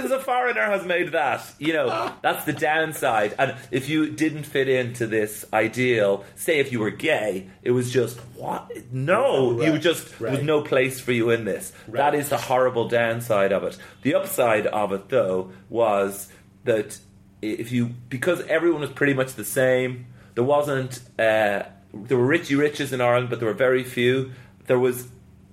[0.00, 3.34] this a foreigner has made that." You know, that's the downside.
[3.38, 7.92] And if you didn't fit into this ideal, say if you were gay, it was
[7.92, 8.70] just what?
[8.92, 11.72] No, you Right, just there was no place for you in this.
[11.88, 13.78] That is the horrible downside of it.
[14.02, 16.28] The upside of it, though, was
[16.64, 16.98] that
[17.42, 20.06] if you because everyone was pretty much the same.
[20.34, 21.62] There wasn't uh,
[21.92, 24.32] there were richy riches in Ireland, but there were very few.
[24.66, 25.08] There was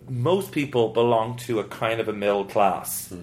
[0.10, 3.14] most people belonged to a kind of a middle class.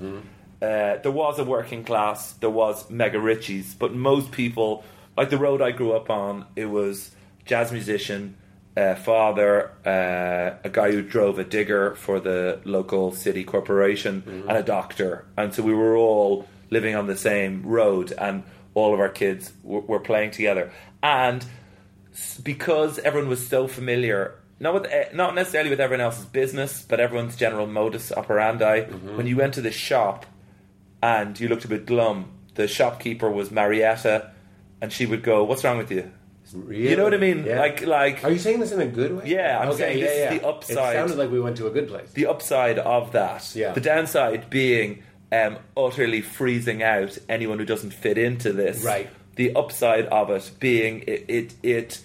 [0.60, 2.32] Uh, there was a working class.
[2.32, 4.84] There was mega richies, but most people,
[5.16, 7.10] like the road I grew up on, it was
[7.44, 8.36] jazz musician,
[8.76, 14.56] uh, father, uh, a guy who drove a digger for the local city corporation, and
[14.58, 15.24] a doctor.
[15.36, 18.42] And so we were all living on the same road, and
[18.74, 20.70] all of our kids w- were playing together.
[21.02, 21.44] And
[22.42, 27.00] because everyone was so familiar, not with eh, not necessarily with everyone else's business, but
[27.00, 28.82] everyone's general modus operandi.
[29.16, 30.26] When you went to the shop
[31.02, 34.30] and you looked a bit glum, the shopkeeper was Marietta,
[34.80, 36.10] and she would go, "What's wrong with you?"
[36.54, 36.90] Really?
[36.90, 37.44] You know what I mean?
[37.44, 37.60] Yeah.
[37.60, 39.24] Like, like Are you saying this in a good way?
[39.26, 40.96] Yeah, I'm saying this is the upside.
[40.96, 42.10] It sounded like we went to a good place.
[42.12, 43.54] the upside of that.
[43.54, 43.72] Yeah.
[43.72, 48.82] The downside being um, utterly freezing out anyone who doesn't fit into this.
[48.82, 49.10] Right.
[49.36, 52.00] The upside of it being it it, it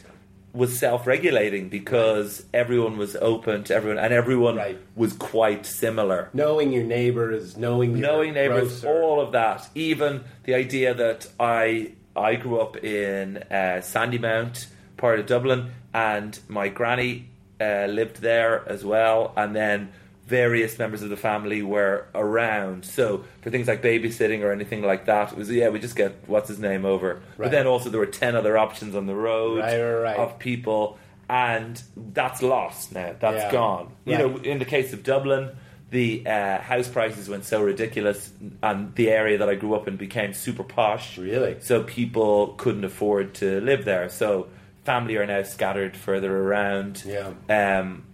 [0.53, 4.77] was self-regulating because everyone was open to everyone and everyone Right.
[4.95, 6.30] was quite similar.
[6.34, 8.88] knowing your neighbors, knowing Knowing neighbors, grocer.
[9.03, 9.67] all of that.
[9.73, 14.67] Even the idea that I I grew up in uh, Sandymount,
[14.97, 19.89] part of Dublin, and my granny uh, lived there as well, and then
[20.25, 22.85] various members of the family were around.
[22.85, 26.15] So for things like babysitting or anything like that, it was yeah, we just get
[26.27, 27.21] what's his name over.
[27.37, 30.17] But then also there were ten other options on the road Right, right, right.
[30.17, 30.97] of people,
[31.29, 33.15] and that's lost now.
[33.19, 33.51] That's Yeah.
[33.51, 33.91] gone.
[34.05, 35.51] You know, in the case of Dublin,
[35.89, 38.31] the uh, house prices went so ridiculous,
[38.63, 41.17] and the area that I grew up in became super posh.
[41.17, 41.57] Really?
[41.59, 44.09] So people couldn't afford to live there.
[44.09, 44.47] So
[44.85, 47.03] family are now scattered further around.
[47.05, 47.33] Yeah.
[47.49, 48.05] Um,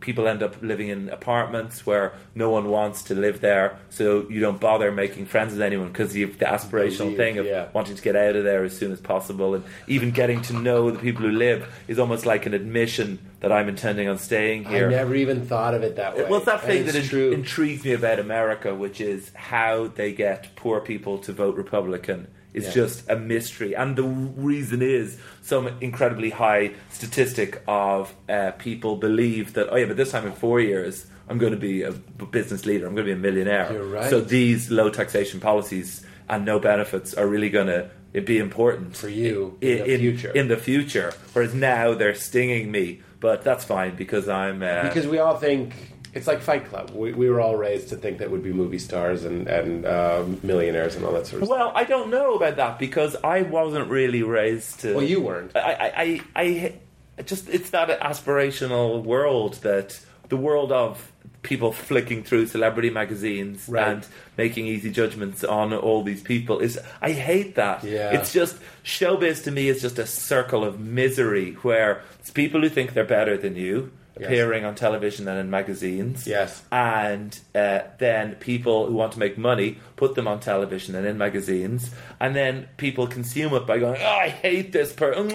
[0.00, 4.40] people end up living in apartments where no one wants to live there, so you
[4.40, 7.68] don't bother making friends with anyone because you have the aspirational thing of yeah.
[7.72, 10.90] wanting to get out of there as soon as possible, and even getting to know
[10.90, 14.88] the people who live is almost like an admission that I'm intending on staying here.
[14.88, 16.24] I never even thought of it that way.
[16.24, 20.12] Well, it's that thing that it's in- intrigues me about America, which is how they
[20.12, 22.28] get poor people to vote Republican.
[22.52, 22.82] It's Yeah.
[22.82, 29.52] just a mystery, and the reason is some incredibly high statistic of uh, people believe
[29.54, 32.66] that oh yeah, but this time in four years I'm going to be a business
[32.66, 32.86] leader.
[32.88, 33.72] I'm going to be a millionaire.
[33.72, 34.10] You're right.
[34.10, 37.88] So these low taxation policies and no benefits are really going to
[38.20, 40.30] be important For you in the future.
[40.32, 45.06] In the future, whereas now they're stinging me, but that's fine because I'm uh, because
[45.06, 45.74] we all think
[46.14, 46.90] it's like Fight Club.
[46.90, 50.24] We, we were all raised to think that would be movie stars and and uh,
[50.42, 51.58] millionaires and all that sort of stuff.
[51.58, 54.94] Well, I don't know about that because I wasn't really raised to.
[54.94, 55.56] Well, you weren't.
[55.56, 55.60] I,
[55.96, 56.74] I, I,
[57.18, 61.10] I just it's that aspirational world that the world of
[61.42, 63.88] people flicking through celebrity magazines Right.
[63.88, 64.06] and
[64.36, 66.78] making easy judgments on all these people is.
[67.00, 67.82] I hate that.
[67.82, 68.10] Yeah.
[68.12, 72.68] It's just showbiz to me is just a circle of misery where it's people who
[72.68, 73.90] think they're better than you.
[74.20, 74.26] Yes.
[74.28, 76.62] Appearing on television and in magazines, Yes.
[76.70, 81.16] and uh, then people who want to make money put them on television and in
[81.16, 81.90] magazines,
[82.20, 85.32] and then people consume it by going, "Oh, I hate this person.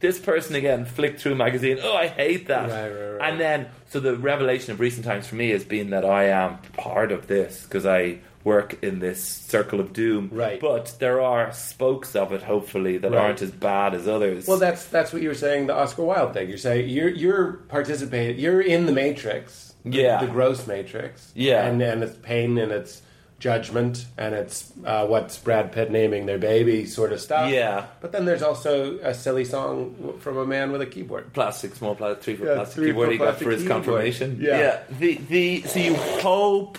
[0.00, 1.78] This person again." Flick through magazine.
[1.82, 2.68] Oh, I hate that.
[2.70, 3.30] Right, right, right.
[3.30, 6.58] And then, so the revelation of recent times for me has been that I am
[6.76, 8.18] part of this because I
[8.54, 9.20] work in this
[9.54, 10.30] circle of doom.
[10.32, 10.60] Right.
[10.60, 13.20] But there are spokes of it, hopefully, that Right.
[13.24, 14.46] aren't as bad as others.
[14.48, 15.66] Well, that's that's what you were saying.
[15.68, 16.48] The Oscar Wilde thing.
[16.48, 18.38] You're saying you're you're participating.
[18.44, 19.74] You're in the Matrix.
[19.84, 20.20] the- Yeah.
[20.24, 21.30] the gross Matrix.
[21.34, 21.66] Yeah.
[21.66, 22.94] and and it's pain and it's
[23.38, 27.52] judgment and it's uh, what's Brad Pitt naming their baby sort of stuff.
[27.52, 27.84] Yeah.
[28.00, 31.32] but then there's also a silly song from a man with a keyboard.
[31.32, 33.84] plastic, small plastic, three foot Yeah, plastic three keyboard he got for his keyboard.
[33.84, 34.38] confirmation.
[34.40, 34.78] Yeah.
[34.98, 36.78] The the so you hope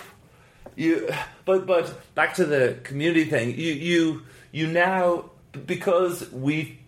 [0.79, 1.09] you
[1.45, 3.49] but but back to the community thing.
[3.49, 5.31] You you you now
[5.65, 6.79] because we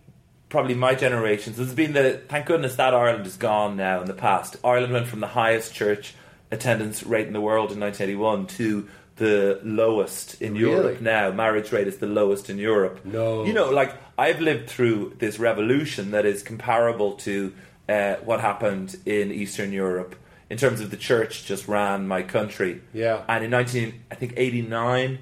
[0.50, 1.54] probably my generation.
[1.54, 4.56] So it's been the thank goodness that Ireland is gone now in the past.
[4.64, 6.16] Ireland went from the highest church
[6.52, 8.88] attendance rate in the world in 1981 to
[9.18, 10.72] the lowest in Really?
[10.72, 11.32] Europe now.
[11.32, 13.06] Marriage rate is the lowest in Europe.
[13.06, 13.46] No.
[13.46, 17.54] You know, like I've lived through this revolution that is comparable to
[17.90, 20.16] uh, what happened in Eastern Europe
[20.52, 22.82] in terms of the church just ran my country.
[22.94, 23.24] Yeah.
[23.30, 25.20] And in 19, I think 89,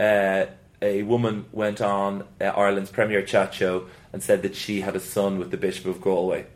[0.00, 0.46] uh,
[0.80, 5.00] a woman went on uh, Ireland's premier chat show and said that she had a
[5.00, 6.46] son with the Bishop of Galway,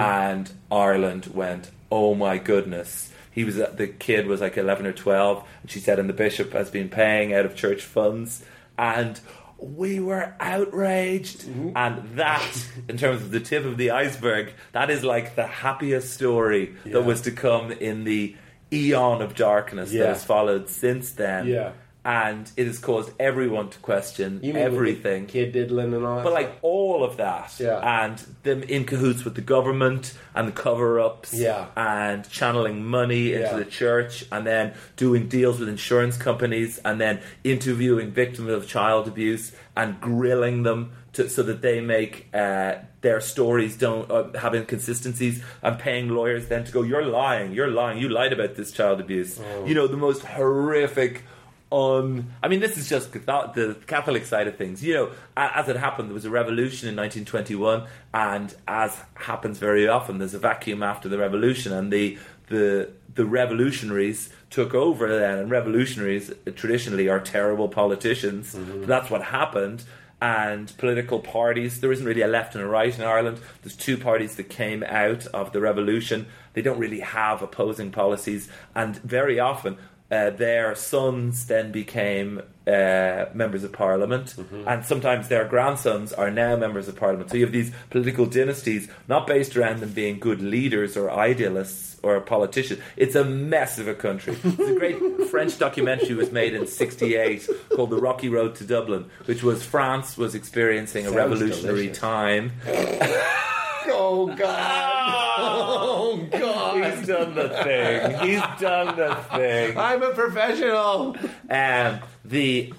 [0.00, 5.46] and Ireland went, "Oh my goodness." He was the kid was like eleven or twelve,
[5.60, 8.42] and she said, and the bishop has been paying out of church funds,
[8.78, 9.20] and
[9.64, 11.42] we were outraged.
[11.42, 11.70] Mm-hmm.
[11.76, 16.12] And that, in terms of the tip of the iceberg, that is like the happiest
[16.14, 16.94] story Yeah.
[16.94, 18.36] that was to come in the
[18.72, 20.02] eon of darkness Yeah.
[20.04, 21.46] that has followed since then.
[21.46, 21.72] Yeah.
[22.04, 25.24] And it has caused everyone to question everything.
[25.26, 26.24] kid diddling and all that.
[26.24, 27.78] But like all of that, Yeah.
[28.04, 31.66] and them in cahoots with the government and the cover-ups, Yeah.
[31.76, 33.56] and channeling money into Yeah.
[33.56, 39.08] the church, and then doing deals with insurance companies, and then interviewing victims of child
[39.08, 44.54] abuse and grilling them to, so that they make uh, their stories don't uh, have
[44.54, 48.72] inconsistencies, and paying lawyers then to go, "You're lying, you're lying, you lied about this
[48.72, 49.64] child abuse." Oh.
[49.64, 51.22] You know, the most horrific
[51.70, 55.68] on I mean this is just Catholic- the Catholic side of things you know as
[55.68, 60.38] it happened there was a revolution in 1921 and as happens very often there's a
[60.38, 62.18] vacuum after the revolution and the
[62.48, 68.54] the the revolutionaries took over then and revolutionaries uh, traditionally are terrible politicians
[68.86, 69.84] that's what happened
[70.24, 71.80] and political parties.
[71.80, 73.40] There isn't really a left and a right in Ireland.
[73.62, 76.26] There's two parties that came out of the revolution.
[76.54, 79.76] They don't really have opposing policies, and very often
[80.14, 84.34] uh, their sons then became uh, members of parliament,
[84.66, 87.30] and sometimes their grandsons are now members of parliament.
[87.30, 91.98] So you have these political dynasties, not based around them being good leaders or idealists
[92.02, 92.80] or politicians.
[92.96, 94.34] It's a mess of a country.
[94.42, 94.98] There's a great
[95.30, 100.16] French documentary was made in '68 called "The Rocky Road to Dublin," which was France
[100.16, 101.98] was experiencing a revolutionary delicious.
[101.98, 102.52] time.
[103.86, 108.28] oh god, oh god, He's done the thing.
[108.28, 109.76] He's done the thing.
[109.78, 111.16] I'm a professional.
[111.50, 112.72] um, the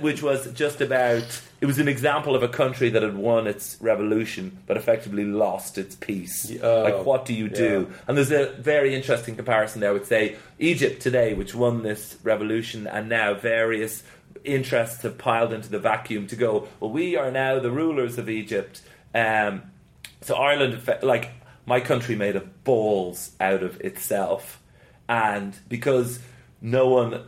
[0.00, 3.76] which was just about it was an example of a country that had won its
[3.80, 6.52] revolution but effectively lost its peace.
[6.62, 7.88] Oh, like what do you do?
[7.90, 7.96] yeah.
[8.06, 9.90] And there's a very interesting comparison there.
[9.90, 14.02] I would say Egypt today, which won this revolution, and now various
[14.44, 16.68] interests have piled into the vacuum to go.
[16.80, 18.82] Well, we are now the rulers of Egypt.
[19.14, 19.62] Um,
[20.22, 21.30] so Ireland, like
[21.66, 24.62] my country, made a balls out of itself,
[25.08, 26.20] and because
[26.60, 27.24] no one,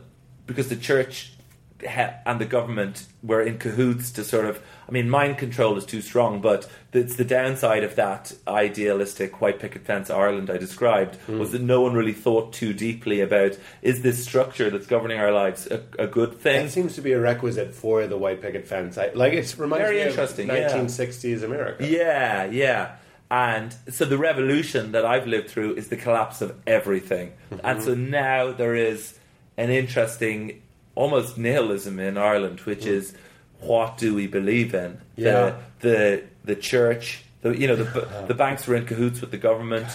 [0.47, 1.34] because the church
[1.83, 4.61] and the government were in cahoots to sort of.
[4.87, 9.59] I mean, mind control is too strong, but it's the downside of that idealistic white
[9.59, 14.03] picket fence Ireland I described was that no one really thought too deeply about is
[14.03, 16.65] this structure that's governing our lives a, a good thing?
[16.65, 18.97] That seems to be a requisite for the white picket fence.
[18.97, 20.69] I, like it reminds Very me interesting, of yeah.
[20.69, 21.87] 1960s America.
[21.87, 22.95] Yeah, yeah.
[23.29, 27.33] And so the revolution that I've lived through is the collapse of everything.
[27.51, 27.65] Mm-hmm.
[27.65, 29.17] And so now there is
[29.57, 30.61] an interesting
[30.95, 33.13] almost nihilism in Ireland, which is
[33.61, 34.91] what do we believe in?
[34.93, 34.99] Mm.
[35.17, 35.31] Yeah.
[35.79, 39.37] The the the church, the you know, the the banks were in cahoots with the
[39.37, 39.87] government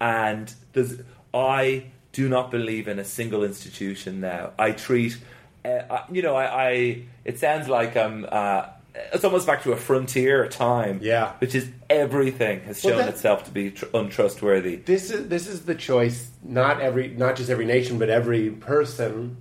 [0.00, 1.00] and there's
[1.34, 4.52] I do not believe in a single institution now.
[4.58, 5.18] I treat
[5.64, 8.66] uh, I- you know, I, I it sounds like I'm uh,
[9.12, 11.32] it's almost back to a frontier time, Yeah.
[11.38, 14.76] which is everything has Well, shown that- itself to be tr- untrustworthy.
[14.76, 16.30] This is this is the choice.
[16.42, 19.36] Not every, not just every nation, but every person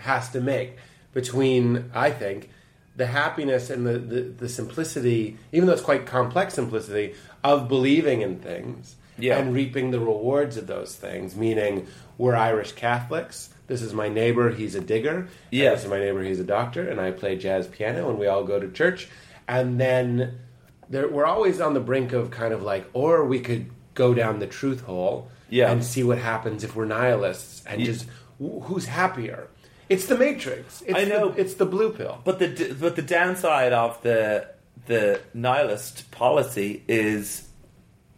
[0.00, 0.76] has to make
[1.12, 1.90] between.
[1.94, 2.50] I think
[2.96, 7.14] the happiness and the, the, the simplicity, even though it's quite complex simplicity,
[7.44, 9.38] of believing in things Yeah.
[9.38, 11.36] and reaping the rewards of those things.
[11.36, 11.86] Meaning,
[12.18, 13.50] we're Irish Catholics.
[13.68, 14.50] This is my neighbor.
[14.50, 15.28] He's a digger.
[15.50, 15.70] Yeah.
[15.70, 16.22] This is my neighbor.
[16.22, 19.08] He's a doctor, and I play jazz piano, and we all go to church.
[19.46, 20.38] And then
[20.90, 24.38] there, we're always on the brink of kind of like, or we could go down
[24.40, 25.70] the truth hole Yeah.
[25.70, 28.06] and see what happens if we're nihilists and Ye- just
[28.40, 29.48] wh- who's happier.
[29.88, 30.82] It's the Matrix.
[30.82, 31.30] It's I know.
[31.30, 32.20] The, it's the blue pill.
[32.24, 34.48] But the but the downside of the
[34.86, 37.48] the nihilist policy is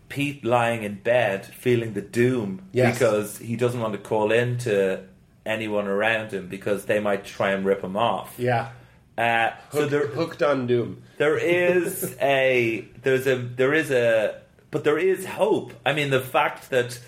[0.09, 2.99] Pete lying in bed feeling the doom Yes.
[2.99, 5.05] because he doesn't want to call in to
[5.47, 8.35] anyone around him because they might try and rip him off.
[8.39, 8.71] Yeah.
[9.17, 11.03] Uh, so Hooked, there hooked on doom.
[11.19, 11.37] there
[11.69, 14.41] is a there's a there is a
[14.71, 15.73] but there is hope.
[15.87, 16.99] I mean the fact that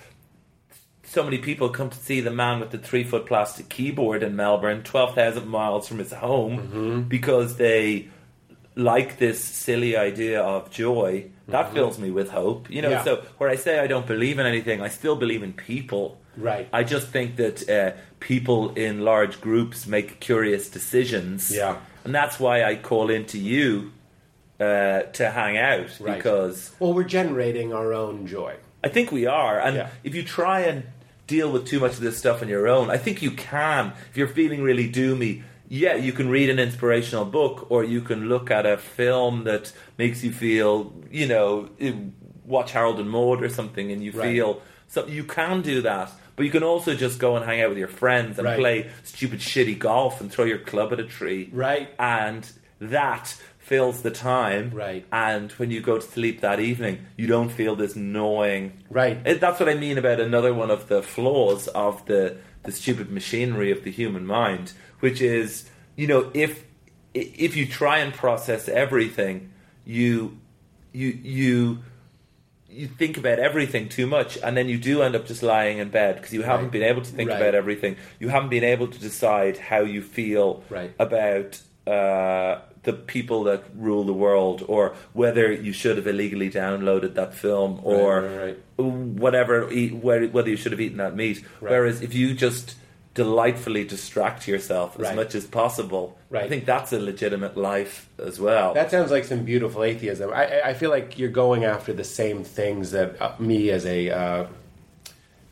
[1.13, 4.35] so many people come to see the man with the three foot plastic keyboard in
[4.37, 7.01] Melbourne, twelve thousand miles from his home, Mm-hmm.
[7.03, 8.09] because they
[8.75, 11.27] like this silly idea of joy.
[11.49, 12.71] That fills me with hope.
[12.71, 13.07] You know, Mm-hmm.
[13.07, 13.17] Yeah.
[13.19, 16.19] so where I say I don't believe in anything, I still believe in people.
[16.39, 16.67] Right.
[16.73, 21.55] I just think that uh, people in large groups make curious decisions.
[21.55, 21.77] Yeah.
[22.05, 23.93] And that's why I call into you
[24.59, 26.17] uh, to hang out Right.
[26.17, 28.55] because Well, we're generating our own joy.
[28.83, 29.61] I think we are.
[29.61, 29.89] And Yeah.
[30.05, 30.85] if you try and
[31.27, 33.93] deal with too much of this stuff on your own, I think you can.
[34.11, 38.29] If you're feeling really doomy, yeah, you can read an inspirational book, or you can
[38.29, 41.93] look at a film that makes you feel, you know, eh,
[42.45, 44.33] watch Harold and Maude or something, and you Right.
[44.33, 45.07] feel so.
[45.07, 47.89] You can do that, but you can also just go and hang out with your
[47.89, 48.59] friends and Right.
[48.59, 51.89] play stupid, shitty golf and throw your club at a tree, Right.
[51.99, 52.47] And
[52.81, 53.35] that
[53.73, 55.03] fills the time, Right.
[55.11, 59.17] And when you go to sleep that evening, you don't feel this gnawing, Right.
[59.25, 63.11] it, that's what I mean about another one of the flaws of the the stupid
[63.11, 65.65] machinery of the human mind, which is,
[65.97, 66.65] you know, if
[67.15, 69.51] if you try and process everything,
[69.87, 70.37] you
[70.93, 71.79] you you
[72.69, 75.89] you think about everything too much, and then you do end up just lying in
[75.89, 76.73] bed because you haven't Right.
[76.79, 77.41] been able to think Right.
[77.41, 77.97] about everything.
[78.21, 80.91] You haven't been able to decide how you feel Right.
[80.99, 81.51] about
[81.87, 87.33] uh, the people that rule the world, or whether you should have illegally downloaded that
[87.35, 88.85] film, or right, right.
[88.85, 91.43] whatever, eat, where- whether you should have eaten that meat.
[91.61, 91.71] Right.
[91.73, 92.75] Whereas if you just
[93.15, 95.15] delightfully distract yourself as Right.
[95.17, 98.73] much as possible, I think that's a legitimate life as well.
[98.75, 100.31] That sounds like some beautiful atheism.
[100.33, 103.85] I, I- I feel like you're going after the same things that uh, me as
[103.87, 104.11] a.
[104.11, 104.47] Uh,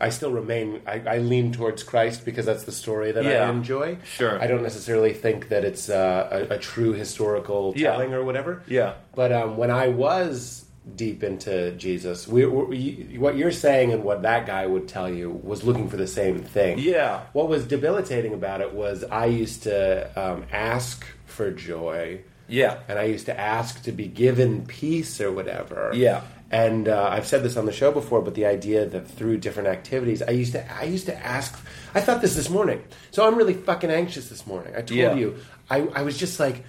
[0.01, 0.81] I still remain.
[0.87, 3.47] I, I lean towards Christ because that's the story that Yeah.
[3.47, 3.99] I enjoy.
[4.05, 4.41] Sure.
[4.41, 7.93] I don't necessarily think that it's uh, a, a true historical Yeah.
[7.93, 8.63] telling or whatever.
[8.67, 8.95] Yeah.
[9.15, 10.65] But um, when I was
[10.97, 15.31] deep into Jesus, we, we, what you're saying and what that guy would tell you
[15.43, 16.79] was looking for the same thing.
[16.79, 17.21] Yeah.
[17.35, 22.79] What was debilitating about it was I used to um, ask for joy yeah.
[22.89, 25.93] and I used to ask to be given peace or whatever.
[25.95, 26.23] Yeah.
[26.51, 29.69] And uh, I've said this on the show before, but the idea that through different
[29.69, 31.57] activities, I used to I used to ask.
[31.95, 32.83] I thought this this morning,
[33.13, 34.73] so I'm really fucking anxious this morning.
[34.75, 35.15] I told Yeah.
[35.15, 35.37] you,
[35.69, 36.65] I, I was just like,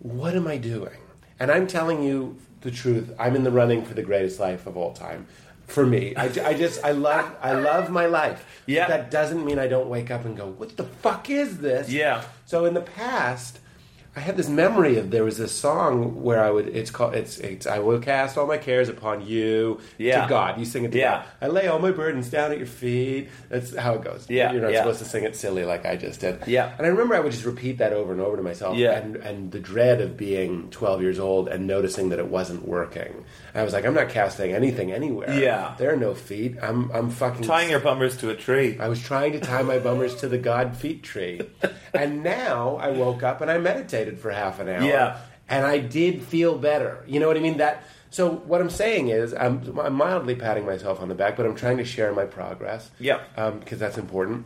[0.00, 0.98] what am I doing?
[1.40, 3.10] And I'm telling you the truth.
[3.18, 5.26] I'm in the running for the greatest life of all time.
[5.66, 8.44] For me, I, I just I love I love my life.
[8.66, 8.86] Yeah.
[8.86, 11.88] That doesn't mean I don't wake up and go, what the fuck is this?
[11.90, 12.22] Yeah.
[12.44, 13.60] So in the past,
[14.14, 16.68] I had this memory of there was this song where I would.
[16.68, 17.14] It's called.
[17.14, 17.38] It's.
[17.38, 17.66] It's.
[17.66, 19.80] I will cast all my cares upon you.
[19.96, 20.24] Yeah.
[20.24, 20.92] To God, you sing it.
[20.92, 21.10] To Yeah.
[21.22, 21.26] God.
[21.40, 23.30] I lay all my burdens down at your feet.
[23.48, 24.26] That's how it goes.
[24.28, 24.80] Yeah, You're not yeah.
[24.80, 26.46] supposed to sing it silly like I just did.
[26.46, 26.74] Yeah.
[26.76, 28.76] And I remember I would just repeat that over and over to myself.
[28.76, 28.98] Yeah.
[28.98, 33.24] And and the dread of being 12 years old and noticing that it wasn't working.
[33.54, 35.32] I was like, I'm not casting anything anywhere.
[35.38, 35.74] Yeah.
[35.78, 36.56] There are no feet.
[36.62, 36.90] I'm.
[36.92, 38.76] I'm fucking Tying your bummers to a tree.
[38.78, 41.40] I was trying to tie my bummers to the God feet tree.
[41.94, 43.58] And now I woke up and I
[44.18, 44.82] for half an hour.
[44.82, 45.18] Yeah.
[45.48, 47.04] And I did feel better.
[47.06, 47.58] You know what I mean?
[47.58, 51.46] That so what I'm saying is I'm, I'm mildly patting myself on the back, but
[51.46, 52.90] I'm trying to share my progress.
[53.00, 53.20] Yeah.
[53.34, 54.44] Because that's important.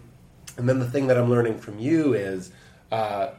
[0.56, 2.52] And then the thing that I'm learning from you is
[2.92, 3.30] uh,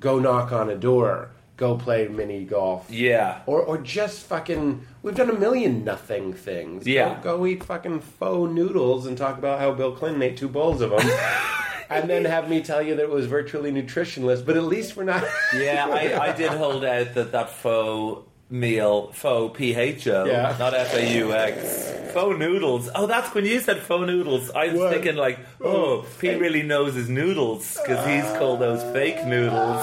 [0.00, 1.28] go knock on a door,
[1.58, 2.90] go play mini golf.
[2.90, 3.42] Yeah.
[3.44, 4.86] Or, or just fucking.
[5.02, 6.86] We've done a million nothing things.
[6.86, 7.20] Yeah.
[7.22, 10.80] Go, go eat fucking faux noodles and talk about how Bill Clinton ate two bowls
[10.80, 11.06] of them.
[11.90, 15.04] and then have me tell you that it was virtually nutritionless, but at least we're
[15.04, 15.24] not.
[15.56, 20.56] Yeah, I, I did hold out that that faux meal, faux PHO, Yeah.
[20.58, 21.92] not F A U X.
[22.12, 22.88] Faux noodles.
[22.94, 24.50] Oh, that's when you said faux noodles.
[24.50, 24.92] I was What?
[24.92, 29.80] thinking like, oh, Pete really knows his noodles because he's called those fake noodles.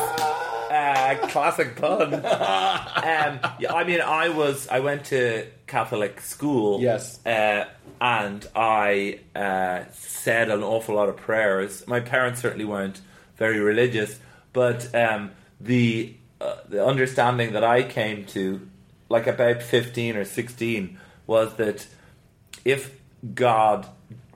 [0.72, 2.14] Uh, classic pun.
[2.16, 2.22] um,
[3.60, 6.82] yeah, I mean, I was I went to Catholic school.
[6.82, 7.24] Yes.
[7.26, 7.66] Uh,
[8.04, 11.88] and I uh, said an awful lot of prayers.
[11.88, 13.00] My parents certainly weren't
[13.38, 14.20] very religious,
[14.52, 15.32] but um,
[15.62, 18.68] the uh, the understanding that I came to,
[19.08, 21.88] like about fifteen or sixteen, was that
[22.66, 23.00] if
[23.34, 23.88] God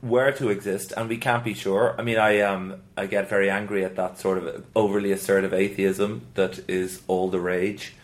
[0.02, 1.94] were to exist, and we can't be sure.
[2.00, 6.22] I mean, I um, I get very angry at that sort of overly assertive atheism
[6.36, 7.96] that is all the rage.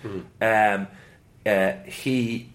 [0.42, 0.88] Um,
[1.46, 2.50] uh, he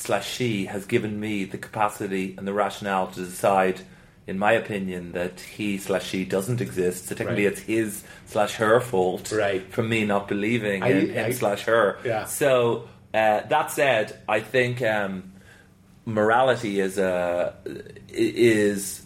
[0.00, 3.80] slash she has given me the capacity and the rationale to decide,
[4.26, 7.08] in my opinion, that he slash she doesn't exist.
[7.08, 7.52] So technically, Right.
[7.52, 9.62] it's his slash her fault Right.
[9.70, 11.98] for me not believing I- in him slash her.
[12.04, 12.24] Yeah.
[12.24, 15.32] So uh, that said, I think um,
[16.06, 17.54] morality is a
[18.08, 19.02] is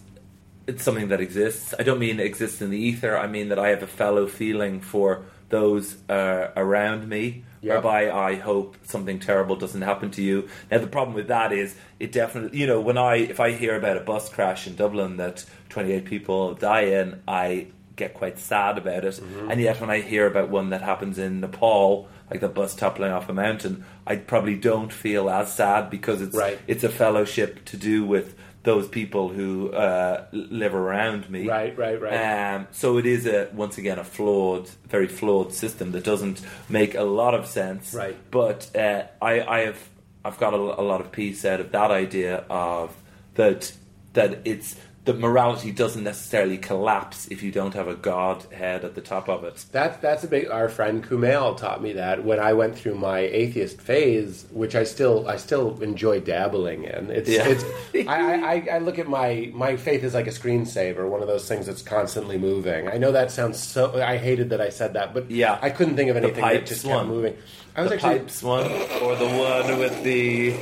[0.67, 1.75] it's something that exists.
[1.79, 3.19] I don't mean exists in the ether.
[3.19, 7.75] I mean that I have a fellow feeling for those uh, around me, Yeah.
[7.75, 10.49] whereby I hope something terrible doesn't happen to you.
[10.71, 13.77] Now the problem with that is it definitely, you know, when I if I hear
[13.77, 18.77] about a bus crash in Dublin that 28 people die in, I get quite sad
[18.79, 19.15] about it.
[19.15, 19.51] Mm-hmm.
[19.51, 23.13] And yet when I hear about one that happens in Nepal, like the bus toppling
[23.13, 26.59] off a mountain, I probably don't feel as sad because it's Right.
[26.67, 28.35] it's a fellowship to do with
[28.65, 31.47] those people who uh, live around me.
[31.47, 32.55] Right, right, right.
[32.55, 36.95] Um, so it is a once again a flawed, very flawed system that doesn't make
[36.95, 37.95] a lot of sense.
[37.95, 38.17] Right.
[38.31, 39.89] But uh, I, I have
[40.25, 42.97] I've got a, a lot of peace out of that idea of
[43.35, 43.73] that
[44.15, 48.95] that it's that morality doesn't necessarily collapse if you don't have a god head at
[48.95, 49.65] the top of it.
[49.71, 50.49] That's that's a big.
[50.49, 54.85] Our friend Kumail taught me that when I went through my atheist phase, which I
[54.85, 57.11] still I still enjoy dabbling in.
[57.11, 57.47] It's Yeah.
[57.49, 57.65] it's.
[58.09, 61.47] I, I I look at my my faith as like a screensaver, one of those
[61.47, 62.89] things that's constantly moving.
[62.89, 64.01] I know that sounds so.
[64.03, 65.59] I hated that I said that, but Yeah.
[65.61, 67.09] I couldn't think of anything that just kept one.
[67.09, 67.37] moving.
[67.77, 68.65] I was the actually pipes one
[69.03, 70.55] or the one with the.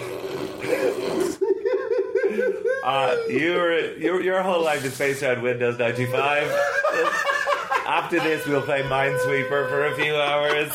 [2.83, 6.49] Uh, your your your whole life is based around Windows ninety five.
[7.87, 10.73] After this, we'll play Minesweeper for a few hours.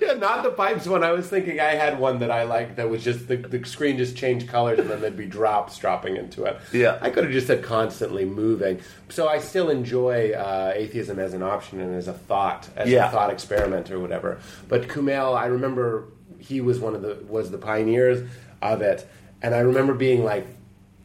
[0.00, 1.04] Yeah, not the pipes one.
[1.04, 3.98] I was thinking I had one that I liked that was just the, the screen
[3.98, 6.58] just changed colors and then there'd be drops dropping into it.
[6.72, 6.98] Yeah.
[7.02, 8.80] I could have just said constantly moving.
[9.10, 13.08] So I still enjoy uh, atheism as an option and as a thought, as Yeah.
[13.08, 14.38] a thought experiment or whatever.
[14.68, 16.04] But Kumail, I remember
[16.38, 18.26] he was one of the was the pioneers
[18.62, 19.06] of it,
[19.42, 20.46] and I remember being like,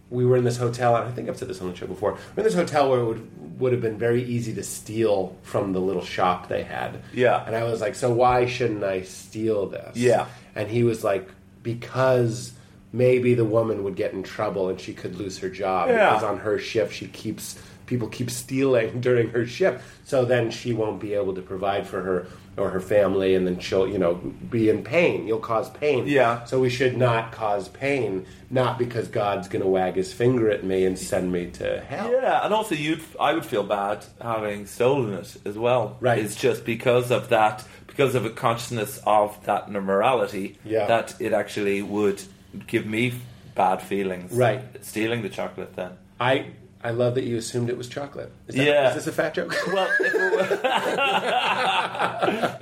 [0.09, 2.11] we were in this hotel, and I think I've said this on the show before.
[2.13, 5.71] We're in this hotel where it would, would have been very easy to steal from
[5.71, 7.01] the little shop they had.
[7.13, 7.41] Yeah.
[7.45, 9.95] And I was like, so why shouldn't I steal this?
[9.95, 10.27] Yeah.
[10.53, 11.29] And he was like,
[11.63, 12.51] because
[12.91, 16.09] maybe the woman would get in trouble and she could lose her job Yeah.
[16.09, 19.81] because on her shift she keeps people keep stealing during her shift.
[20.03, 23.59] So then she won't be able to provide for her or her family and then
[23.59, 25.25] she'll, you know, be in pain.
[25.25, 26.05] You'll cause pain.
[26.05, 26.43] Yeah.
[26.43, 30.63] So we should not cause pain, not because God's going to wag his finger at
[30.63, 32.11] me and send me to hell.
[32.11, 35.97] Yeah, and also you, I would feel bad having stolen it as well.
[36.01, 36.19] Right.
[36.19, 40.87] It's just because of that, because of a consciousness of that morality, Yeah.
[40.87, 42.21] that it actually would
[42.67, 43.13] give me
[43.55, 44.33] bad feelings.
[44.33, 44.61] Right.
[44.83, 45.91] Stealing the chocolate then.
[46.19, 46.47] I
[46.83, 48.31] I love that you assumed it was chocolate.
[48.47, 48.89] Is that, Yeah.
[48.89, 49.53] Is this a fat joke?
[49.67, 50.41] Well, if it, were,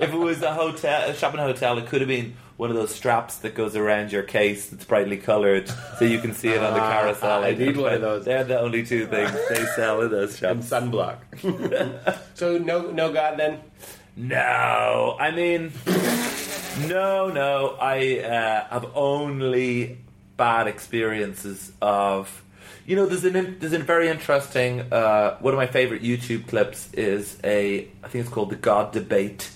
[0.00, 2.94] if it was a hotel, a shopping hotel, it could have been one of those
[2.94, 5.68] straps that goes around your case that's brightly coloured,
[5.98, 7.42] so you can see it on the Ah, carousel.
[7.44, 8.24] I need one of those.
[8.26, 11.16] They're the only two things they sell in those and sunblock.
[12.34, 13.60] so no no God then?
[14.16, 15.72] No, I mean,
[16.86, 17.76] no, no.
[17.80, 19.98] I uh, have only
[20.36, 22.42] bad experiences of.
[22.90, 24.80] You know, there's an there's a very interesting.
[24.92, 28.90] Uh, one of my favorite YouTube clips is a I think it's called the God
[28.90, 29.48] Debate,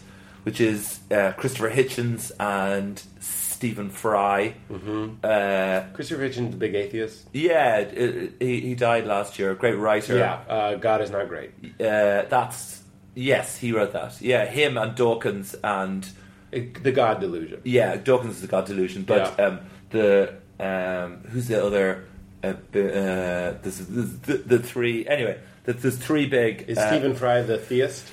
[0.44, 4.54] which is uh, Christopher Hitchens and Stephen Fry.
[4.70, 5.14] Mm-hmm.
[5.24, 7.26] Uh, Christopher Hitchens, the big atheist.
[7.32, 9.52] yeah, it, it- he, he died last year.
[9.56, 10.16] Great writer.
[10.16, 11.50] Yeah, uh, God is not great.
[11.80, 12.84] Uh, that's
[13.16, 14.22] yes, he wrote that.
[14.22, 16.08] Yeah, him and Dawkins and
[16.52, 17.62] the God delusion.
[17.64, 19.44] yeah, Dawkins is the God delusion, but Yeah.
[19.44, 22.04] um, the um, who's the other?
[22.44, 25.06] Uh, uh, this is, the, the three.
[25.06, 26.64] Anyway, there's, there's three big.
[26.68, 28.06] Is uh, Stephen Fry the theist?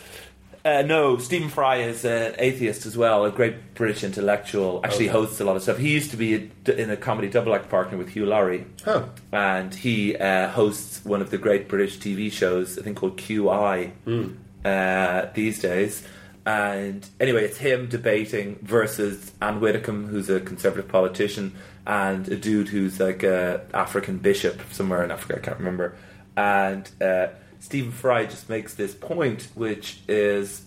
[0.64, 4.80] Uh, no, Stephen Fry is an atheist as well, a great British intellectual.
[4.84, 5.18] Actually, Okay.
[5.18, 5.80] hosts a lot of stuff.
[5.80, 9.06] He used to be a, in a comedy double act partner with Hugh Laurie, Huh.
[9.32, 13.92] and he uh, hosts one of the great British TV shows, I think called QI,
[14.64, 16.04] uh, these days.
[16.46, 21.56] And anyway, it's him debating versus Anne Widdecombe, who's a conservative politician,
[21.86, 25.38] and a dude who's like a African bishop somewhere in Africa.
[25.38, 25.96] I can't remember.
[26.38, 27.28] And uh,
[27.60, 30.64] Stephen Fry just makes this point, which is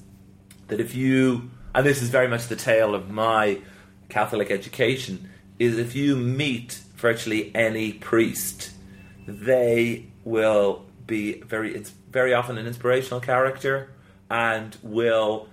[0.69, 3.61] that if you, and this is very much the tale of my
[4.09, 8.70] Catholic education, is if you meet virtually any priest,
[9.27, 13.91] they will be very, it's very often an inspirational character,
[14.31, 15.49] and will,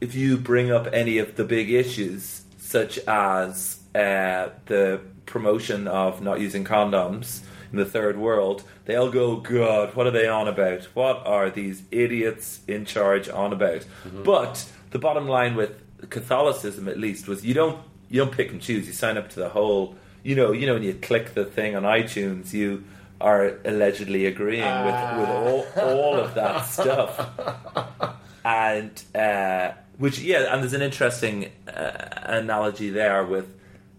[0.00, 6.22] if you bring up any of the big issues, such as uh, the promotion of
[6.22, 10.84] not using condoms in the third world, they'll go, God, what are they on about?
[10.94, 13.84] What are these idiots in charge on about?
[14.24, 18.60] But the bottom line with Catholicism, at least, was you don't you don't pick and
[18.60, 18.86] choose.
[18.86, 19.96] You sign up to the whole.
[20.22, 22.84] You know, you know when you click the thing on iTunes, you
[23.20, 28.14] are allegedly agreeing with with all, all of that stuff
[28.48, 33.57] and uh, which yeah, and there's an interesting uh, analogy there with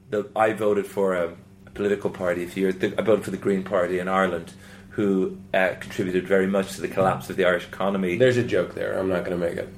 [0.10, 1.36] the I voted for a,
[1.74, 2.76] political party a few years.
[2.98, 4.54] I voted for the Green Party in Ireland,
[4.90, 8.18] who uh, contributed very much to the collapse of the Irish economy.
[8.18, 8.98] There's a joke there.
[9.00, 9.70] I'm not going to make it.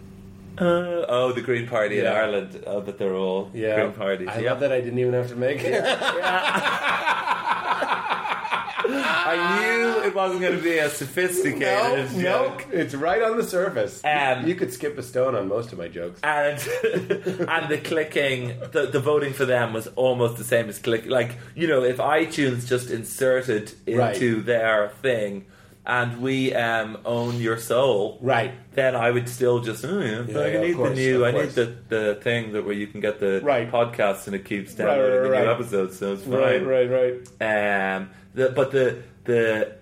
[0.58, 2.64] Uh, oh, the Green Party in Ireland.
[2.66, 3.82] Oh, but they're all Yeah.
[3.82, 4.28] Green parties.
[4.30, 4.52] I yeah.
[4.52, 5.74] love that I didn't even have to make it.
[8.54, 12.68] I knew it wasn't going to be a sophisticated no, joke.
[12.72, 14.02] no, it's right on the surface.
[14.04, 16.20] Um, you could skip a stone on most of my jokes.
[16.24, 21.06] and and the clicking the, the voting for them was almost the same as click
[21.06, 24.02] like you know if iTunes just inserted into
[24.38, 24.46] Right.
[24.46, 25.46] their thing
[25.86, 28.54] and we um, own your soul Right.
[28.74, 31.50] then I would still just oh yeah, I yeah, need course, the new I need
[31.52, 33.70] the, the thing that where you can get the Right.
[33.72, 37.96] podcasts and it keeps downloading right, the new episodes so it's fine Right, right, right.
[37.96, 39.76] um, the, but the the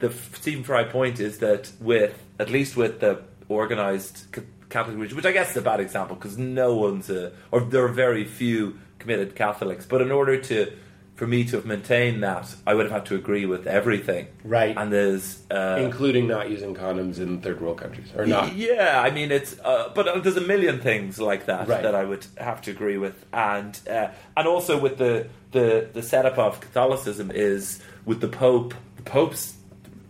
[0.00, 4.26] the Stephen Fry point is that with at least with the organized
[4.68, 7.82] Catholic religion, which I guess is a bad example because no one's a, or there
[7.84, 9.86] are very few committed Catholics.
[9.86, 10.72] But in order to
[11.18, 14.28] for me to have maintained that, I would have had to agree with everything.
[14.44, 14.74] Right.
[14.78, 18.54] And there's uh, including not using condoms in third world countries or not.
[18.54, 21.82] yeah, I mean it's, uh, but uh, there's a million things like that Right.
[21.82, 26.02] that I would have to agree with, and uh, and also with the the the
[26.02, 28.72] setup of Catholicism is with the Pope.
[28.96, 29.54] The Pope's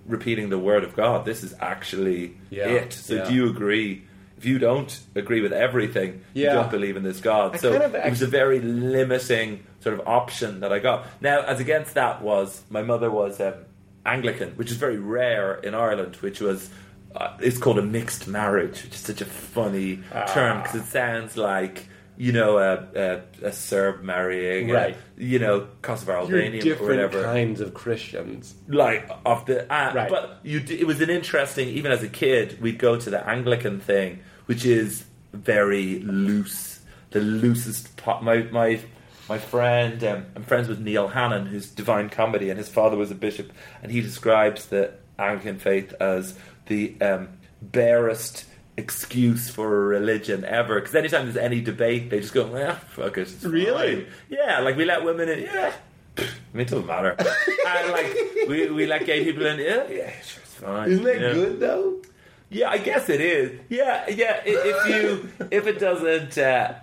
[0.07, 1.25] repeating the word of God.
[1.25, 2.93] This is actually Yeah, it.
[2.93, 3.25] So yeah.
[3.29, 4.05] do you agree?
[4.39, 6.53] If you don't agree with everything, Yeah.
[6.55, 7.57] you don't believe in this God.
[7.57, 11.07] I so kind of it was a very limiting sort of option that I got.
[11.21, 13.55] Now, as against that was my mother was um,
[14.07, 16.71] Anglican, which is very rare in Ireland, which was
[17.17, 21.37] uh, it's called a mixed marriage, which is such a funny term because it sounds
[21.37, 21.89] like
[22.21, 22.89] you know a,
[23.43, 24.97] a, a Serb marrying, a, Right.
[25.17, 28.55] you know Kosovo You're Albanian or different whatever kinds of Christians.
[28.67, 30.11] like of the uh, Right.
[30.11, 33.25] but you d- it was an interesting even as a kid we'd go to the
[33.27, 36.81] Anglican thing which is very loose
[37.11, 38.81] the loosest pot my my
[39.29, 43.11] my friend um, I'm friends with Neil Hannon who's Divine Comedy and his father was
[43.13, 46.37] a bishop and he describes the Anglican faith as
[46.67, 47.29] the um,
[47.63, 48.45] barest
[48.79, 53.19] excuse for a religion ever because anytime there's any debate they just go yeah fuck
[53.19, 54.05] it it's Really?
[54.05, 55.73] fine." yeah like we let women in yeah
[56.19, 56.23] I
[56.57, 57.15] mean, it doesn't matter.
[57.69, 58.13] and like
[58.49, 59.61] we, we let gay people in.
[59.61, 60.91] Yeah, yeah, sure, it's fine.
[60.91, 62.03] Isn't that good though?
[62.51, 63.61] Yeah, I guess it is.
[63.69, 64.41] Yeah, yeah.
[64.45, 66.75] If you if it doesn't uh,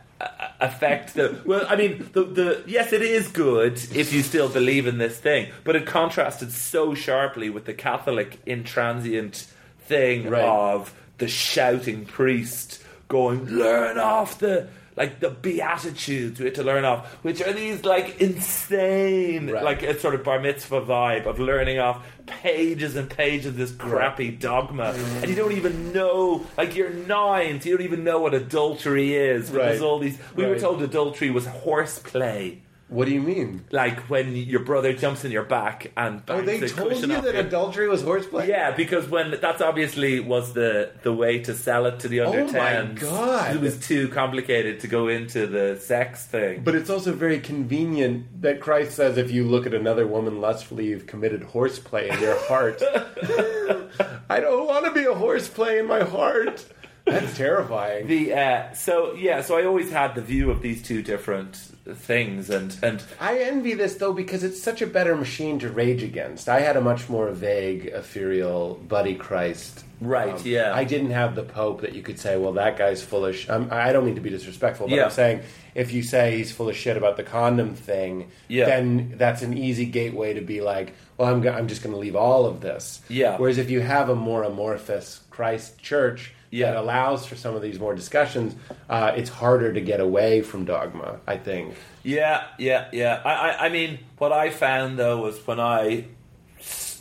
[0.61, 4.87] affect the well, I mean, the the yes, it is good if you still believe
[4.87, 9.47] in this thing, but it contrasted so sharply with the Catholic intransient
[9.79, 10.43] thing Right.
[10.43, 14.67] of the shouting priest going, "Learn off the."
[14.97, 19.61] Like the Beatitudes we had to learn off, which are these like insane, Right.
[19.61, 23.71] like a sort of bar mitzvah vibe of learning off pages and pages of this
[23.73, 28.19] crappy dogma, and you don't even know, like you're nine, so you don't even know
[28.19, 29.49] what adultery is.
[29.49, 29.85] But There's Right.
[29.85, 30.17] all these.
[30.33, 33.65] We were told adultery was horseplay, What do you mean?
[33.71, 37.33] like when your brother jumps in your back and Oh, they the told you that
[37.33, 37.39] you.
[37.39, 38.47] adultery was horseplay.
[38.47, 42.41] Yeah, because when that's obviously was the the way to sell it to the under
[42.41, 43.55] Oh my God.
[43.55, 46.61] It was too complicated to go into the sex thing.
[46.63, 50.85] But it's also very convenient that Christ says if you look at another woman lustfully,
[50.85, 52.81] you've committed horseplay in your heart.
[54.29, 56.65] I don't want to be a horseplay in my heart.
[57.05, 58.07] That's terrifying.
[58.07, 62.49] The uh, so yeah, so I always had the view of these two different things,
[62.49, 66.49] and and I envy this though because it's such a better machine to rage against.
[66.49, 69.79] I had a much more vague, ethereal buddy Christ.
[69.79, 70.75] Um, Right, yeah.
[70.75, 73.33] I didn't have the Pope that you could say, well, that guy's full of.
[73.33, 73.49] Sh-.
[73.49, 75.05] I'm, I don't mean to be disrespectful, but Yeah.
[75.05, 75.39] I'm saying
[75.73, 78.65] if you say he's full of shit about the condom thing, Yeah.
[78.65, 81.99] then that's an easy gateway to be like, well, I'm, go- I'm just going to
[81.99, 83.01] leave all of this.
[83.07, 83.37] Yeah.
[83.37, 86.71] Whereas if you have a more amorphous Christ church Yeah.
[86.71, 88.55] that allows for some of these more discussions,
[88.89, 91.19] uh, it's harder to get away from dogma.
[91.27, 91.75] I think.
[92.03, 93.21] Yeah, yeah, yeah.
[93.25, 96.05] I, I, I mean, what I found though was when I,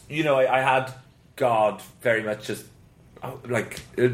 [0.08, 0.92] you know, I, I had
[1.36, 2.64] God very much just
[3.22, 4.08] oh, like uh,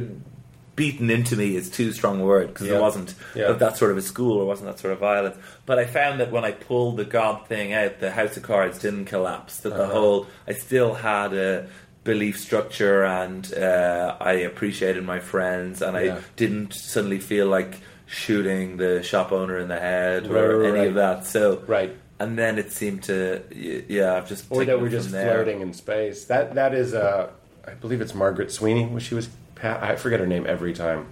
[0.77, 2.77] beaten into me is too strong a word because Yeah.
[2.77, 3.52] it wasn't Yeah.
[3.52, 5.36] that sort of a school or wasn't that sort of violence.
[5.66, 8.78] But I found that when I pulled the God thing out, the House of Cards
[8.78, 9.59] didn't collapse.
[9.59, 9.93] That the Uh-huh.
[9.93, 11.66] whole I still had a
[12.05, 16.17] belief structure and uh, I appreciated my friends and Yeah.
[16.17, 20.69] I didn't suddenly feel like shooting the shop owner in the head or Right, right,
[20.71, 20.89] any right.
[20.89, 21.27] of that.
[21.27, 21.95] So Right.
[22.19, 23.43] and then it seemed to
[23.89, 25.33] yeah, I've just or that we're just there.
[25.35, 26.25] floating in space.
[26.25, 27.29] That that is, uh,
[27.67, 28.87] I believe it's Margaret Sweeney.
[28.87, 29.29] When she was,
[29.63, 31.07] I forget her name every time.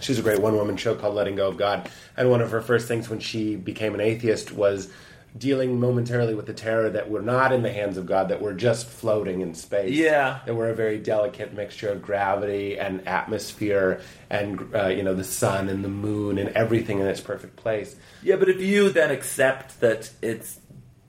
[0.00, 2.60] She's a great one woman show called Letting Go of God, and one of her
[2.60, 4.88] first things when she became an atheist was
[5.36, 8.52] dealing momentarily with the terror that we're not in the hands of God, that we're
[8.52, 9.90] just floating in space.
[9.96, 10.40] Yeah.
[10.44, 15.24] that we're a very delicate mixture of gravity and atmosphere, and uh, you know the
[15.24, 17.96] sun and the moon and everything in its perfect place.
[18.22, 20.58] Yeah, but if you then accept that it's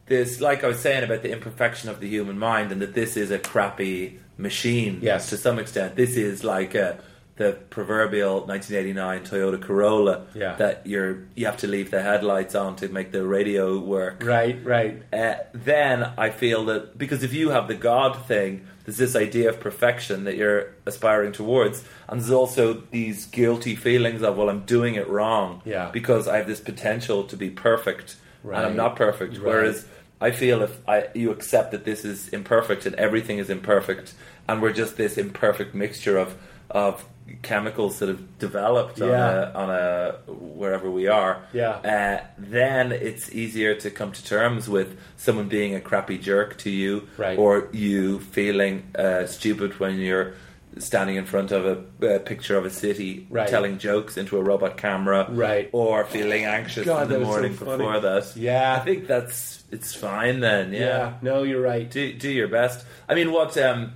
[0.06, 3.16] this, like I was saying about the imperfection of the human mind, and that this
[3.18, 5.30] is a crappy machine, Yes.
[5.30, 7.00] to some extent, this is like a,
[7.36, 10.56] the proverbial 1989 Toyota Corolla Yeah.
[10.58, 14.24] that you're you have to leave the headlights on to make the radio work.
[14.24, 15.02] Right, right.
[15.12, 19.50] uh, then I feel that because if you have the God thing, there's this idea
[19.50, 24.66] of perfection that you're aspiring towards, and there's also these guilty feelings of well, I'm
[24.66, 25.90] doing it wrong, Yeah.
[25.92, 29.38] because I have this potential to be perfect, and I'm not perfect.
[29.38, 29.46] Right.
[29.46, 29.88] Whereas
[30.22, 34.14] I feel if I, you accept that this is imperfect and everything is imperfect,
[34.48, 36.36] and we're just this imperfect mixture of
[36.74, 37.06] of
[37.42, 39.52] chemicals that have developed on, Yeah.
[39.52, 41.70] a, on a wherever we are, Yeah.
[41.70, 46.70] uh, then it's easier to come to terms with someone being a crappy jerk to
[46.70, 47.38] you, Right.
[47.40, 50.34] or you feeling uh, stupid when you're
[50.80, 51.66] standing in front of
[52.02, 53.48] a, a picture of a city, Right.
[53.48, 55.70] telling jokes into a robot camera, Right.
[55.72, 58.36] or feeling anxious God, in the was so morning before that.
[58.36, 58.76] Yeah.
[58.76, 60.74] I think that's it's fine then.
[60.74, 61.14] Yeah.
[61.22, 61.90] No, you're right.
[61.90, 62.86] do do your best.
[63.08, 63.94] I mean, what um,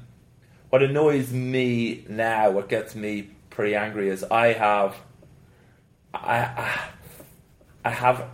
[0.69, 4.95] what annoys me now, what gets me pretty angry is I have,
[6.13, 6.89] I,
[7.83, 8.25] I, have,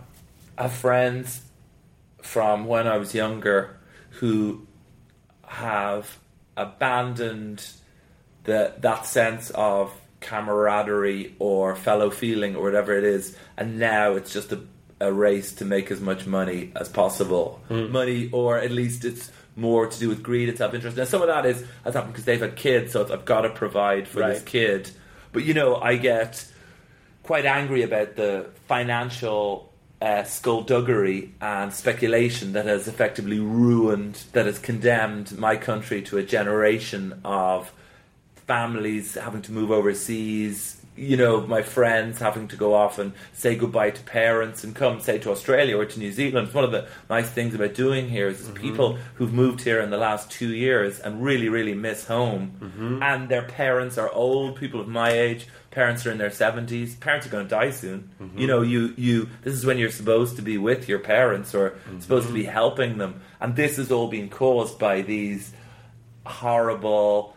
[0.58, 1.42] I have friends
[2.22, 3.78] from when I was younger
[4.10, 4.66] who
[5.46, 6.18] have
[6.56, 7.66] abandoned
[8.44, 14.32] the that sense of camaraderie or fellow feeling or whatever it is, and now it's
[14.32, 14.60] just a,
[15.00, 17.60] a race to make as much money as possible.
[17.68, 17.92] Hmm.
[17.92, 20.96] Money, or at least it's more to do with greed and self interest.
[20.96, 23.42] Now, some of that is has happened because they've had kids, so it's, I've got
[23.42, 24.90] to provide for this kid.
[25.32, 26.46] But you know, I get
[27.22, 34.58] quite angry about the financial uh, skullduggery and speculation that has effectively ruined, that has
[34.58, 37.72] condemned my country to a generation of
[38.46, 40.73] families having to move overseas.
[40.96, 45.00] You know, my friends having to go off and say goodbye to parents and come,
[45.00, 46.46] say, to Australia or to New Zealand.
[46.46, 49.80] It's one of the nice things about doing here is, is people who've moved here
[49.80, 52.52] in the last two years and really, really miss home.
[52.60, 53.02] Mm-hmm.
[53.02, 55.48] And their parents are old, people of my age.
[55.72, 56.94] Parents are in their seventies.
[56.94, 58.10] Parents are going to die soon.
[58.20, 58.38] Mm-hmm.
[58.38, 59.28] You know, you you.
[59.42, 62.98] This is when you're supposed to be with your parents or supposed to be helping
[62.98, 65.52] them, and this is all being caused by these
[66.24, 67.33] horrible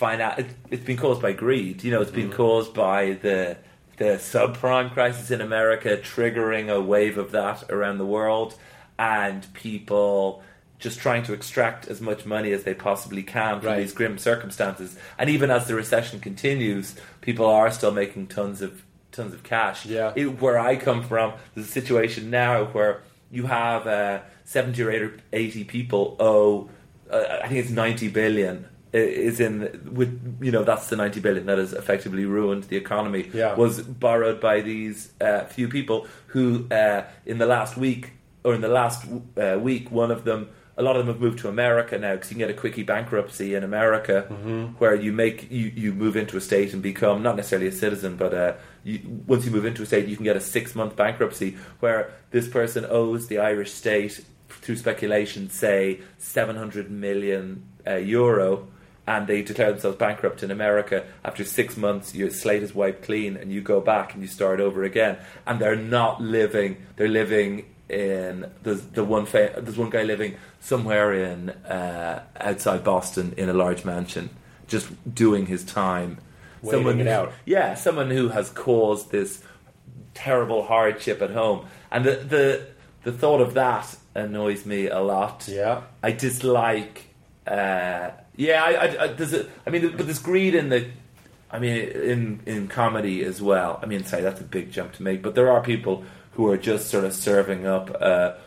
[0.00, 3.56] finan- it, it's been caused by greed you know it's been caused by the
[3.96, 8.54] the subprime crisis in America triggering a wave of that around the world
[8.98, 10.42] and people
[10.78, 13.78] just trying to extract as much money as they possibly can from Right.
[13.80, 18.82] these grim circumstances and even as the recession continues people are still making tons of
[19.10, 20.12] tons of cash Yeah.
[20.14, 23.02] it, where I come from, there's a situation now where
[23.32, 26.70] you have uh, 70 or 80 or 80 people owe,
[27.10, 28.66] uh, I think it's 90 billion.
[28.98, 33.30] Is in with you know that's the 90 billion that has effectively ruined the economy.
[33.32, 33.54] Yeah.
[33.54, 38.12] Was borrowed by these uh, few people who, uh, in the last week
[38.44, 39.06] or in the last
[39.36, 42.30] uh, week, one of them, a lot of them have moved to America now because
[42.30, 44.22] you can get a quickie bankruptcy in America,
[44.78, 48.16] where you make you, you move into a state and become not necessarily a citizen,
[48.16, 48.52] but uh,
[48.84, 52.12] you, once you move into a state, you can get a six month bankruptcy where
[52.30, 58.68] this person owes the Irish state through speculation, say seven hundred million uh, euro.
[59.08, 60.96] And they declare themselves bankrupt in America.
[61.24, 64.60] After six months, your slate is wiped clean, and you go back and you start
[64.60, 65.16] over again.
[65.46, 70.36] And they're not living; they're living in there's the one fa- there's one guy living
[70.60, 74.28] somewhere in uh, outside Boston in a large mansion,
[74.66, 76.18] just doing his time.
[76.60, 77.32] Waiting it out.
[77.46, 79.42] yeah, someone who has caused this
[80.12, 82.66] terrible hardship at home, and the the
[83.04, 85.48] the thought of that annoys me a lot.
[85.48, 85.82] Yeah.
[86.02, 87.06] I dislike.
[87.46, 90.88] Uh, yeah, I, I, I, there's a, I mean, but there's greed in the.
[91.50, 93.78] I mean, in in comedy as well.
[93.82, 96.56] I mean, sorry, that's a big jump to make, but there are people who are
[96.58, 98.38] just sort of serving up a,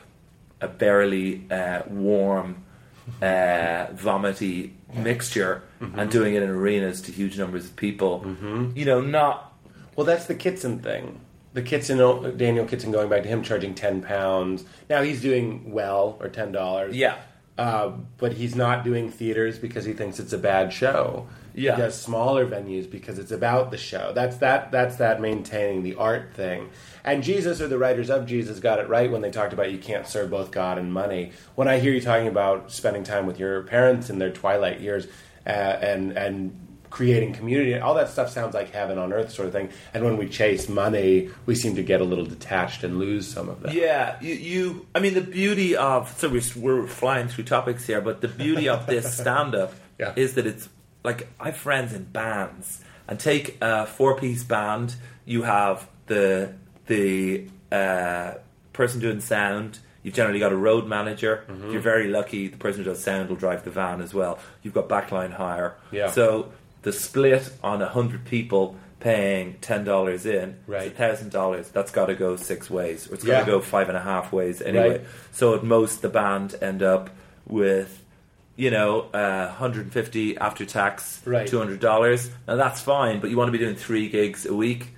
[0.62, 2.64] a barely uh, warm,
[3.22, 8.24] uh, vomity mixture and doing it in arenas to huge numbers of people.
[8.76, 9.54] You know, not
[9.96, 11.20] Well, that's the Kitson thing.
[11.54, 11.98] The Kitson,
[12.38, 14.64] Daniel Kitson, going back to him charging ten pounds.
[14.90, 16.96] Now he's doing well, or ten dollars.
[16.96, 17.18] yeah.
[17.62, 21.28] Uh, but he's not doing theaters because he thinks it's a bad show.
[21.54, 21.76] Yeah.
[21.76, 24.14] He does smaller venues because it's about the show.
[24.16, 24.72] That's that.
[24.72, 26.72] That's that maintaining the art thing.
[27.04, 29.78] And Jesus or the writers of Jesus got it right when they talked about you
[29.78, 31.34] can't serve both God and money.
[31.54, 35.06] When I hear you talking about spending time with your parents in their twilight years
[35.46, 36.58] uh, and and
[36.92, 39.70] creating community, all that stuff sounds like heaven on earth sort of thing.
[39.94, 43.50] And when we chase money, we seem to get a little detached and lose some
[43.50, 43.74] of that.
[43.74, 44.86] Yeah, you, you.
[44.94, 48.70] I mean, the beauty of so we're, we're flying through topics here, but the beauty
[48.70, 50.14] of this stand-up Yeah.
[50.16, 50.70] is that it's
[51.04, 54.96] like I have friends in bands, and take a four-piece band.
[55.26, 56.54] You have the
[56.88, 58.34] the uh,
[58.74, 59.80] person doing sound.
[60.04, 61.46] You've generally got a road manager.
[61.48, 61.68] Mm-hmm.
[61.68, 64.40] If you're very lucky, the person who does sound will drive the van as well.
[64.64, 65.76] You've got backline hire.
[65.92, 66.10] Yeah.
[66.10, 66.52] So
[66.84, 70.96] the split on a hundred people paying ten dollars in, Right.
[70.96, 71.70] thousand dollars.
[71.70, 73.40] That's got to go six ways, or it's got Yeah.
[73.46, 74.90] to go five and a half ways anyway.
[74.90, 75.02] Right.
[75.32, 77.10] So at most, the band end up
[77.48, 78.04] with,
[78.56, 81.48] you know, uh, 150 after tax, Right.
[81.48, 82.30] $200.
[82.48, 84.90] Now that's fine, but you want to be doing three gigs a week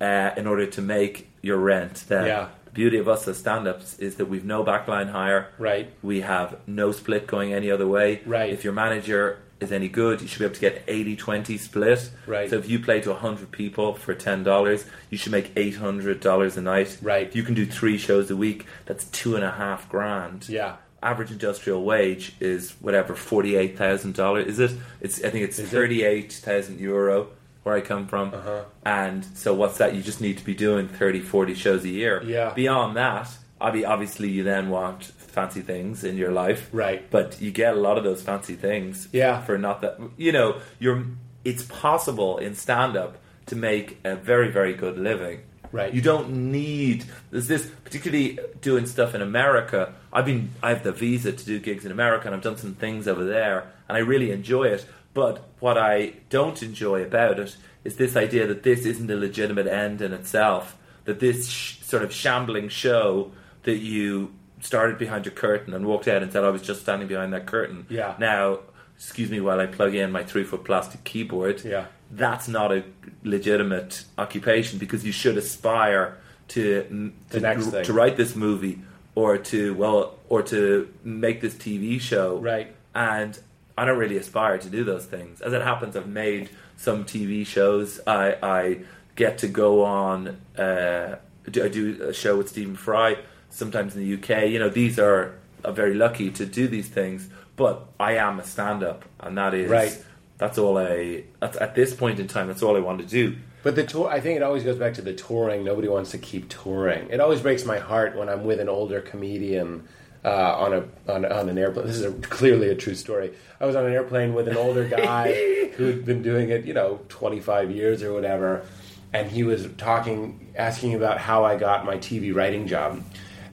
[0.00, 2.04] uh, in order to make your rent.
[2.08, 2.48] Then Yeah.
[2.64, 5.48] the beauty of us as stand-ups is that we've no backline hire.
[5.58, 5.90] Right.
[6.02, 8.20] We have no split going any other way.
[8.26, 8.52] Right.
[8.52, 12.10] If your manager is any good, you should be able to get 80-20 split.
[12.26, 12.50] Right.
[12.50, 16.98] So if you play to 100 people for $10, you should make $800 a night.
[17.02, 17.26] Right.
[17.26, 20.48] If you can do three shows a week, that's two and a half grand.
[20.48, 20.76] Yeah.
[21.02, 24.46] Average industrial wage is whatever forty-eight thousand dollars.
[24.46, 24.72] Is it?
[25.00, 25.22] It's.
[25.22, 25.70] I think it's Is it?
[25.70, 27.28] thirty-eight thousand euro
[27.62, 28.32] where I come from.
[28.34, 28.64] Uh-huh.
[28.84, 29.94] And so what's that?
[29.94, 32.22] You just need to be doing 30, 40 shows a year.
[32.24, 32.54] Yeah.
[32.54, 33.28] Beyond that,
[33.60, 36.70] obvi- obviously you then want fancy things in your life.
[36.72, 37.08] Right.
[37.10, 39.06] But you get a lot of those fancy things.
[39.12, 39.42] Yeah.
[39.42, 41.04] For not that you know, you're
[41.44, 45.42] it's possible in stand up to make a very, very good living.
[45.70, 45.92] Right.
[45.92, 49.92] You don't need there's this particularly doing stuff in America.
[50.10, 52.74] I've been I have the visa to do gigs in America and I've done some
[52.74, 54.86] things over there and I really enjoy it.
[55.12, 59.66] But what I don't enjoy about it is this idea that this isn't a legitimate
[59.66, 60.76] end in itself.
[61.04, 63.32] That this sh- sort of shambling show
[63.64, 64.32] that you
[64.66, 67.46] started behind your curtain and walked out and said I was just standing behind that
[67.46, 67.86] curtain.
[67.88, 68.16] Yeah.
[68.18, 68.58] Now,
[68.96, 71.64] excuse me while I plug in my three foot plastic keyboard.
[71.64, 71.86] Yeah.
[72.10, 72.84] That's not a
[73.22, 76.18] legitimate occupation because you should aspire
[76.48, 78.80] to to, to write this movie
[79.14, 82.38] or to well or to make this TV show.
[82.38, 82.74] Right.
[82.94, 83.38] And
[83.78, 85.40] I don't really aspire to do those things.
[85.40, 88.00] As it happens, I've made some TV shows.
[88.06, 88.80] I, I
[89.14, 90.40] get to go on.
[90.56, 91.16] Uh,
[91.46, 93.16] I do a show with Stephen Fry
[93.56, 94.48] sometimes in the UK.
[94.48, 95.34] You know, these are
[95.64, 97.28] I'm very lucky to do these things.
[97.56, 100.04] But I am a stand-up, and that is Right.
[100.38, 102.48] That's all I at, at this point in time.
[102.48, 103.36] That's all I want to do.
[103.62, 105.64] But the tour, I think it always goes back to the touring.
[105.64, 107.08] Nobody wants to keep touring.
[107.08, 109.88] It always breaks my heart when I'm with an older comedian
[110.24, 111.86] uh, on a on, on an airplane.
[111.86, 113.32] This is a, clearly a true story.
[113.58, 115.32] I was on an airplane with an older guy
[115.76, 118.66] who'd been doing it, you know, 25 years or whatever,
[119.14, 123.02] and he was talking, asking about how I got my TV writing job.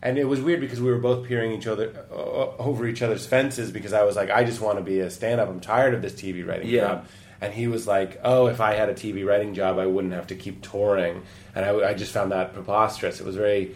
[0.03, 2.15] And it was weird because we were both peering each other uh,
[2.59, 5.47] over each other's fences because I was like, I just want to be a stand-up.
[5.49, 6.81] I'm tired of this TV writing Yeah.
[6.81, 7.05] job.
[7.41, 10.27] And he was like, "Oh, if I had a TV writing job, I wouldn't have
[10.27, 11.23] to keep touring."
[11.55, 13.19] And I, I just found that preposterous.
[13.19, 13.75] It was very,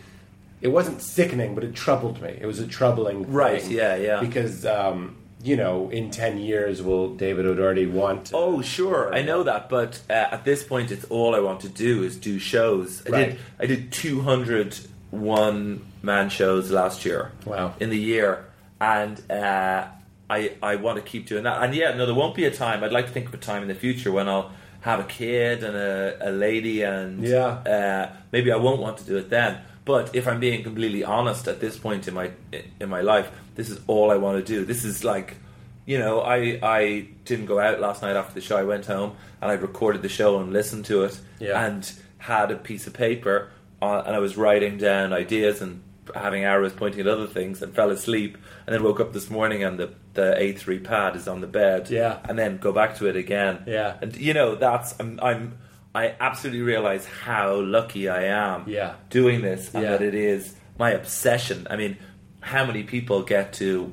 [0.62, 2.38] it wasn't sickening, but it troubled me.
[2.40, 3.72] It was a troubling, thing Right, thing.
[3.72, 4.20] yeah, yeah.
[4.22, 8.32] Because um, you know, in ten years, will David O'Doherty want?
[8.34, 11.70] Oh, sure, I know that, but uh, at this point, it's all I want to
[11.70, 13.04] do is do shows.
[13.06, 13.30] I Right.
[13.32, 14.78] did I did 200
[15.12, 17.32] one man shows last year.
[17.46, 17.74] Wow.
[17.80, 18.46] in the year,
[18.80, 19.88] and uh,
[20.30, 21.64] I I want to keep doing that.
[21.64, 22.84] And yeah, no, there won't be a time.
[22.84, 24.52] I'd like to think of a time in the future when I'll
[24.82, 27.48] have a kid and a, a lady, and Yeah.
[27.48, 29.60] uh, maybe I won't want to do it then.
[29.86, 32.32] But if I'm being completely honest, at this point in my
[32.80, 34.66] in my life, this is all I want to do.
[34.66, 35.38] This is like,
[35.86, 38.58] you know, I I didn't go out last night after the show.
[38.58, 41.66] I went home and I recorded the show and listened to it, Yeah.
[41.66, 43.50] and had a piece of paper
[43.82, 45.84] uh, and I was writing down ideas and
[46.16, 49.64] having arrows pointing at other things and fell asleep and then woke up this morning
[49.64, 52.20] and the the A3 pad is on the bed Yeah.
[52.28, 53.98] and then go back to it again Yeah.
[54.02, 55.58] and you know that's I'm, I'm
[55.94, 58.94] I absolutely realize how lucky I am Yeah.
[59.10, 59.92] doing this and Yeah.
[59.92, 61.98] that it is my obsession I mean
[62.40, 63.92] how many people get to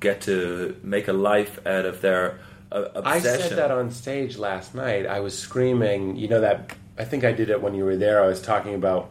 [0.00, 2.38] get to make a life out of their
[2.72, 5.04] uh, I said that on stage last night.
[5.04, 6.14] I was screaming.
[6.16, 6.72] You know that?
[6.96, 8.22] I think I did it when you were there.
[8.22, 9.10] I was talking about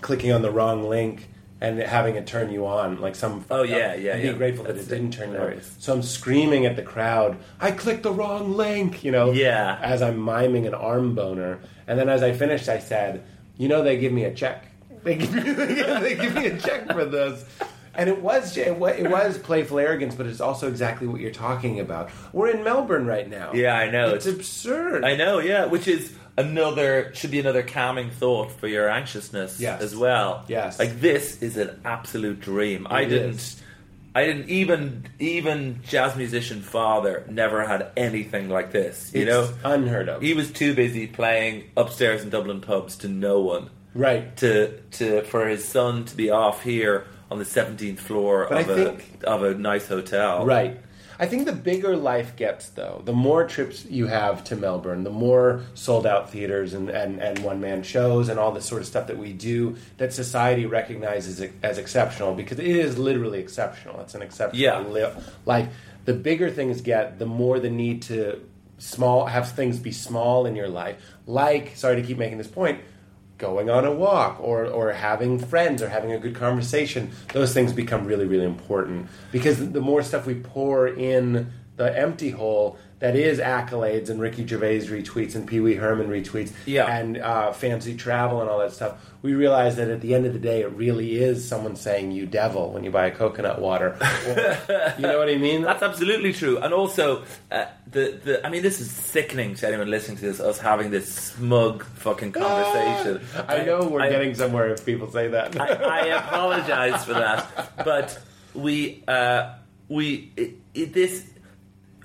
[0.00, 1.28] clicking on the wrong link
[1.62, 3.44] and having it turn you on, like some.
[3.48, 4.32] Oh, yeah, yeah, and yeah.
[4.32, 5.60] Be grateful that it didn't turn you on.
[5.78, 7.38] So I'm screaming at the crowd.
[7.60, 9.04] I clicked the wrong link.
[9.04, 9.30] You know.
[9.30, 9.78] Yeah.
[9.80, 13.24] As I'm miming an arm boner, and then as I finished, I said,
[13.56, 14.66] "You know, they give me a check.
[15.04, 17.44] They give me, they give me a check for this."
[17.94, 21.78] And it was it it was playful arrogance, but it's also exactly what you're talking
[21.78, 22.10] about.
[22.32, 23.52] We're in Melbourne right now.
[23.52, 24.14] Yeah, I know.
[24.14, 25.04] It's, absurd.
[25.04, 29.80] I know, yeah, which is another should be another calming thought for your anxiousness Yes.
[29.82, 30.44] as well.
[30.48, 30.78] Yes.
[30.78, 32.86] Like this is an absolute dream.
[32.90, 33.62] I didn't is.
[34.14, 39.10] I didn't even even jazz musician father never had anything like this.
[39.14, 39.48] You It's know?
[39.64, 40.20] unheard of.
[40.20, 43.70] He was too busy playing upstairs in Dublin pubs to no one.
[43.94, 44.36] right.
[44.38, 48.68] To to for his son to be off here on the seventeenth floor But of
[48.68, 50.44] I a think- of a nice hotel.
[50.44, 50.78] Right.
[51.22, 55.10] I think the bigger life gets, though, the more trips you have to Melbourne, the
[55.10, 58.88] more sold out theaters and, and, and one man shows and all this sort of
[58.88, 64.00] stuff that we do that society recognizes as, exceptional because it is literally exceptional.
[64.00, 64.80] It's an exceptional Yeah.
[64.80, 65.68] li- life.
[66.06, 68.40] The bigger things get, the more the need to
[68.78, 70.96] small have things be small in your life.
[71.28, 72.80] Like, sorry to keep making this point,
[73.42, 77.72] going on a walk or, or having friends or having a good conversation, those things
[77.72, 79.08] become really, really important.
[79.32, 84.46] Because the more stuff we pour in the empty hole, that is accolades and Ricky
[84.46, 86.86] Gervais retweets and Pee Wee Herman retweets Yeah.
[86.86, 90.32] and uh, fancy travel and all that stuff, we realize that at the end of
[90.32, 93.96] the day, it really is someone saying "you devil" when you buy a coconut water.
[94.00, 95.62] Or- you know what I mean?
[95.62, 98.46] That's absolutely true, and also uh, the the.
[98.46, 100.40] I mean, this is sickening to anyone listening to this.
[100.40, 103.20] Us having this smug fucking conversation.
[103.48, 105.60] I know we're I- getting somewhere if people say that.
[105.60, 108.18] I, I apologize for that, but
[108.54, 109.54] we uh,
[109.88, 111.28] we it, it, this.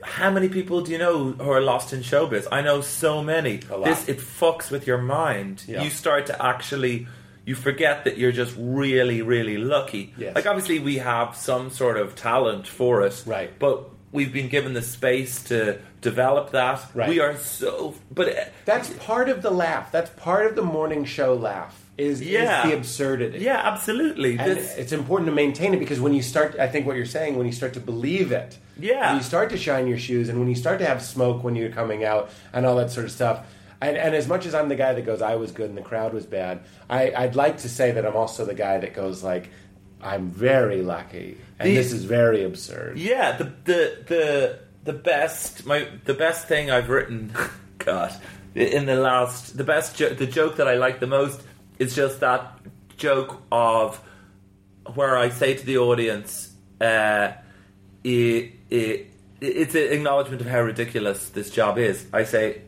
[0.04, 2.48] How many people do you know who are lost in showbiz?
[2.52, 3.58] I know so many.
[3.58, 5.64] This it fucks with your mind.
[5.68, 5.84] Yeah.
[5.84, 7.08] You start to actually
[7.46, 10.14] you forget that you're just really really lucky.
[10.18, 10.36] Yes.
[10.36, 13.58] Like obviously we have some sort of talent for it, Right.
[13.58, 16.82] But we've been given the space to develop that.
[16.94, 17.10] Right.
[17.10, 19.92] We are so, but uh, That's part of the laugh.
[19.92, 21.84] That's part of the morning show laugh.
[21.98, 22.64] Is, Yeah.
[22.66, 23.40] is the absurdity.
[23.40, 24.38] yeah, absolutely.
[24.38, 27.38] This- it's important to maintain it because when you start, I think what you're saying,
[27.38, 29.08] when you start to believe it, Yeah.
[29.08, 31.56] when you start to shine your shoes, and when you start to have smoke when
[31.56, 33.40] you're coming out, and all that sort of stuff.
[33.82, 35.82] And, and as much as I'm the guy that goes, I was good and the
[35.84, 36.60] crowd was bad,
[36.90, 39.50] I, I'd like to say that I'm also the guy that goes like,
[40.02, 43.00] I'm very lucky, and The- this is very absurd.
[43.00, 47.32] Yeah, the the the the best my the best thing I've written,
[47.80, 48.14] God,
[48.54, 51.42] in the last the best jo- the joke that I like the most
[51.80, 52.60] is just that
[52.98, 53.98] joke of
[54.96, 57.34] where I say to the audience, uh,
[58.04, 59.08] it, it
[59.40, 62.06] it's an acknowledgement of how ridiculous this job is.
[62.14, 62.62] I say.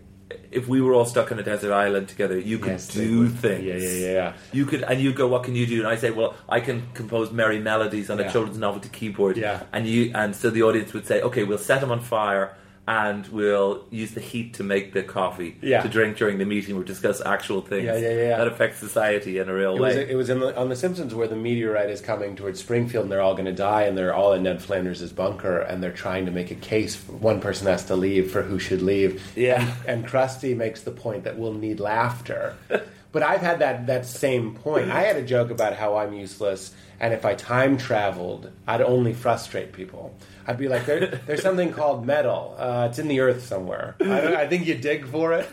[0.51, 3.63] If we were all stuck on a desert island together, you could Yes, do things.
[3.63, 4.33] Yeah, yeah, yeah, yeah.
[4.51, 6.87] You could, and you go, "What can you do?" And I say, "Well, I can
[6.93, 8.25] compose merry melodies on Yeah.
[8.27, 9.63] a children's novelty keyboard." Yeah.
[9.73, 12.55] and you, and so the audience would say, "Okay, we'll set them on fire,
[12.89, 15.83] and we'll use the heat to make the coffee Yeah.
[15.83, 16.73] to drink during the meeting.
[16.75, 20.09] We'll discuss actual things Yeah, yeah, that affect society in a real It was, way."
[20.09, 23.11] it was in the, on The Simpsons where the meteorite is coming towards Springfield and
[23.11, 26.25] they're all going to die and they're all in Ned Flanders' bunker and they're trying
[26.25, 26.95] to make a case.
[26.95, 29.21] For, one person has to leave for who should leave.
[29.35, 29.71] Yeah.
[29.85, 32.55] And, and Krusty makes the point that we'll need laughter.
[33.11, 34.89] but I've had that, that same point.
[34.89, 39.13] I had a joke about how I'm useless and if I time traveled, I'd only
[39.13, 40.13] frustrate people.
[40.49, 42.55] I'd be like, there, there's something called metal.
[42.57, 43.95] Uh, it's in the earth somewhere.
[44.01, 45.47] I, don't, I think you dig for it.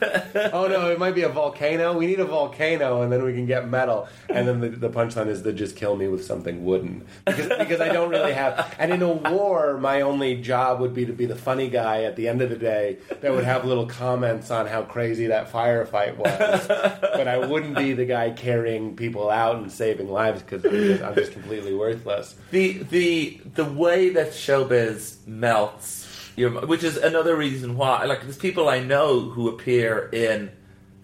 [0.53, 1.97] Oh no, it might be a volcano.
[1.97, 4.09] We need a volcano, and then we can get metal.
[4.31, 7.81] And then the, the punchline is they just kill me with something wooden because, because
[7.81, 8.75] I don't really have.
[8.79, 12.17] And in a war, my only job would be to be the funny guy at
[12.17, 16.17] the end of the day that would have little comments on how crazy that firefight
[16.17, 16.67] was.
[16.69, 21.03] but I wouldn't be the guy carrying people out and saving lives because I'm, just-
[21.03, 22.35] I'm just completely worthless.
[22.51, 24.86] the the the way that showbiz
[25.27, 28.05] melts, your, which is another reason why.
[28.05, 30.51] Like, there's people I know who appear in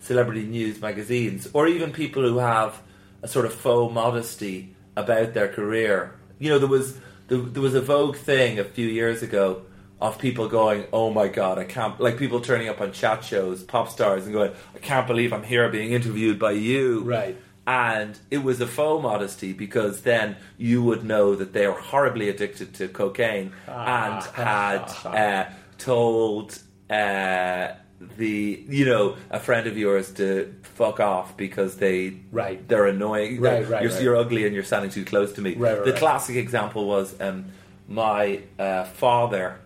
[0.01, 2.81] celebrity news magazines, or even people who have
[3.23, 6.15] a sort of faux modesty about their career.
[6.39, 9.63] You know, there was there, there was a Vogue thing a few years ago
[10.01, 13.63] of people going, "Oh my god, I can't!" Like people turning up on chat shows,
[13.63, 17.37] pop stars, and going, "I can't believe I'm here being interviewed by you." Right.
[17.67, 22.29] And it was a faux modesty because then you would know that they are horribly
[22.29, 25.45] addicted to cocaine and had uh,
[25.79, 26.59] told
[26.91, 27.69] uh,
[28.17, 32.67] the you know a friend of yours to fuck off because they Right.
[32.67, 34.03] they're annoying Right, right, you're, right.
[34.03, 37.15] you're ugly and you're standing too close to me Right, right, the classic example was
[37.21, 37.45] um,
[37.87, 39.59] my uh, father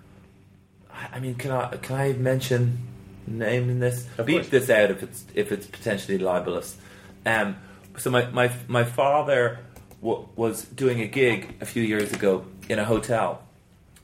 [0.93, 2.79] I- I mean can I can I mention
[3.27, 4.49] name in this Of beep course.
[4.51, 6.77] this out if it's if it's potentially libelous
[7.25, 7.57] um,
[7.99, 9.59] so my, my, my father
[10.01, 13.43] w- was doing a gig a few years ago in a hotel.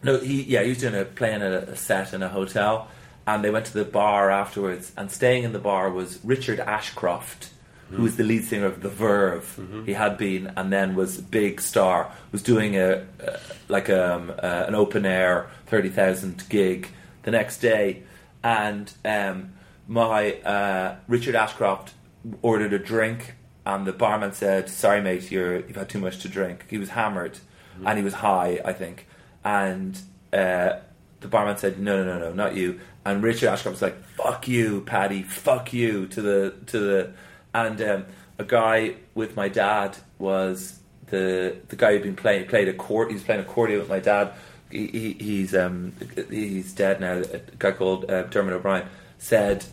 [0.03, 2.89] No, he yeah he was doing a playing a, a set in a hotel,
[3.27, 4.93] and they went to the bar afterwards.
[4.97, 7.51] And staying in the bar was Richard Ashcroft,
[7.91, 9.85] who was the lead singer of The Verve.
[9.87, 12.11] He had been, and then was a big star.
[12.33, 13.39] Was doing a, a
[13.69, 16.89] like um, uh, an open air thirty thousand gig
[17.23, 18.03] the next day,
[18.43, 19.53] and um,
[19.87, 21.95] my uh, Richard Ashcroft
[22.41, 26.29] ordered a drink, and the barman said, "Sorry, mate, you're you've had too much to
[26.29, 27.39] drink." He was hammered,
[27.85, 29.07] and he was high, I think,
[29.45, 29.99] and
[30.33, 30.81] uh,
[31.21, 34.49] the barman said, "No, no, no, no, not you." And Richard Ashcroft was like, "Fuck
[34.49, 37.13] you, Paddy, fuck you" to the to the,
[37.55, 38.05] and um,
[38.39, 43.09] a guy with my dad was the the guy who'd been playing played a court.
[43.09, 44.33] He was playing accordion with my dad.
[44.71, 45.93] He, he, he's um
[46.31, 47.23] he's dead now.
[47.33, 49.65] A guy called uh, Dermot O'Brien said,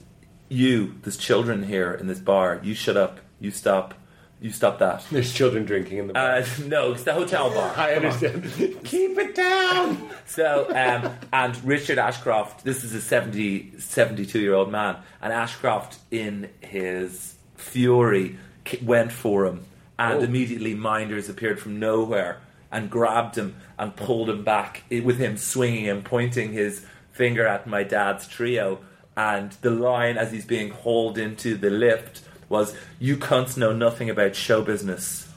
[0.50, 2.60] "You, there's children here in this bar.
[2.64, 3.20] You shut up.
[3.40, 3.94] You stop.
[4.42, 6.32] You stop that." There's children drinking in the bar.
[6.38, 7.74] Uh, no, it's the hotel bar.
[7.78, 8.44] I understand.
[8.84, 10.10] Keep it down.
[10.26, 16.00] So, um, and Richard Ashcroft, this is a 70, 72 year old man, and Ashcroft,
[16.12, 18.38] in his fury,
[18.84, 19.66] went for him,
[19.98, 20.24] and Oh.
[20.24, 22.38] immediately Minders appeared from nowhere
[22.72, 27.66] and grabbed him and pulled him back, with him swinging and pointing his finger at
[27.68, 28.80] my dad's trio,
[29.18, 34.10] and the line as he's being hauled into the lift was, "You cunts know nothing
[34.10, 35.28] about show business."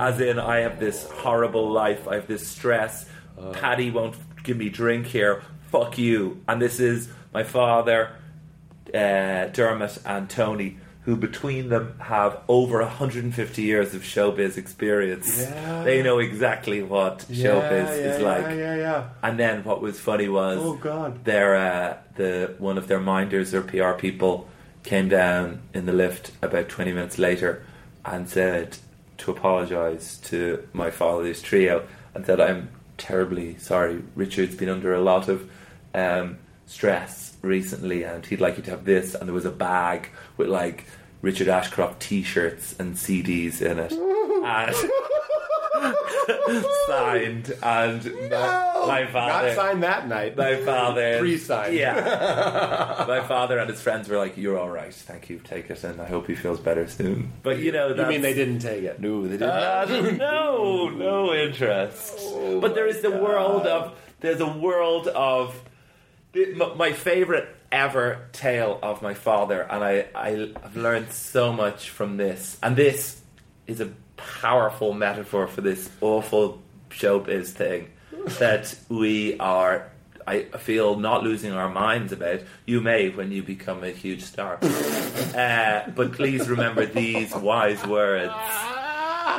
[0.00, 2.06] As in, I have this horrible life.
[2.08, 3.06] I have this stress.
[3.52, 5.42] Paddy won't give me drink here.
[5.70, 6.40] Fuck you.
[6.48, 8.10] And this is my father,
[8.94, 15.40] uh, Dermot, and Tony, who between them have over 150 years of showbiz experience.
[15.50, 15.82] Yeah.
[15.82, 18.44] They know exactly what showbiz is like.
[18.56, 19.08] Yeah, yeah.
[19.22, 21.24] And then what was funny was Oh, God.
[21.24, 24.46] their uh, the one of their minders or PR people
[24.82, 27.64] came down in the lift about 20 minutes later
[28.04, 28.76] and said
[29.18, 34.02] to apologise to my father's trio and said I'm terribly sorry.
[34.14, 35.48] Richard's been under a lot of
[35.94, 40.10] um, stress recently and he'd like you to have this and there was a bag
[40.36, 40.86] with like
[41.20, 43.92] Richard Ashcroft t-shirts and CDs in it.
[44.44, 44.74] and
[46.86, 50.36] signed and my, my father Not signed that night.
[50.36, 51.74] my father Pre-signed.
[51.74, 53.04] Yeah.
[53.08, 56.06] my father and his friends were like, You're alright, thank you, take it and I
[56.06, 57.32] hope he feels better soon.
[57.42, 59.00] But you know You mean they didn't take it?
[59.00, 62.14] No, they did not uh, no, no interest.
[62.20, 65.60] Oh but there is the world of there's a world of
[66.32, 70.30] the- m- my favorite ever tale of my father, and I, I
[70.62, 72.56] have learned so much from this.
[72.62, 73.20] And this
[73.66, 73.90] is a
[74.40, 76.60] powerful metaphor for this awful
[76.90, 77.88] showbiz thing
[78.38, 79.88] that we are.
[80.24, 82.42] I feel not losing our minds about.
[82.64, 88.32] You may when you become a huge star, uh, but please remember these wise words.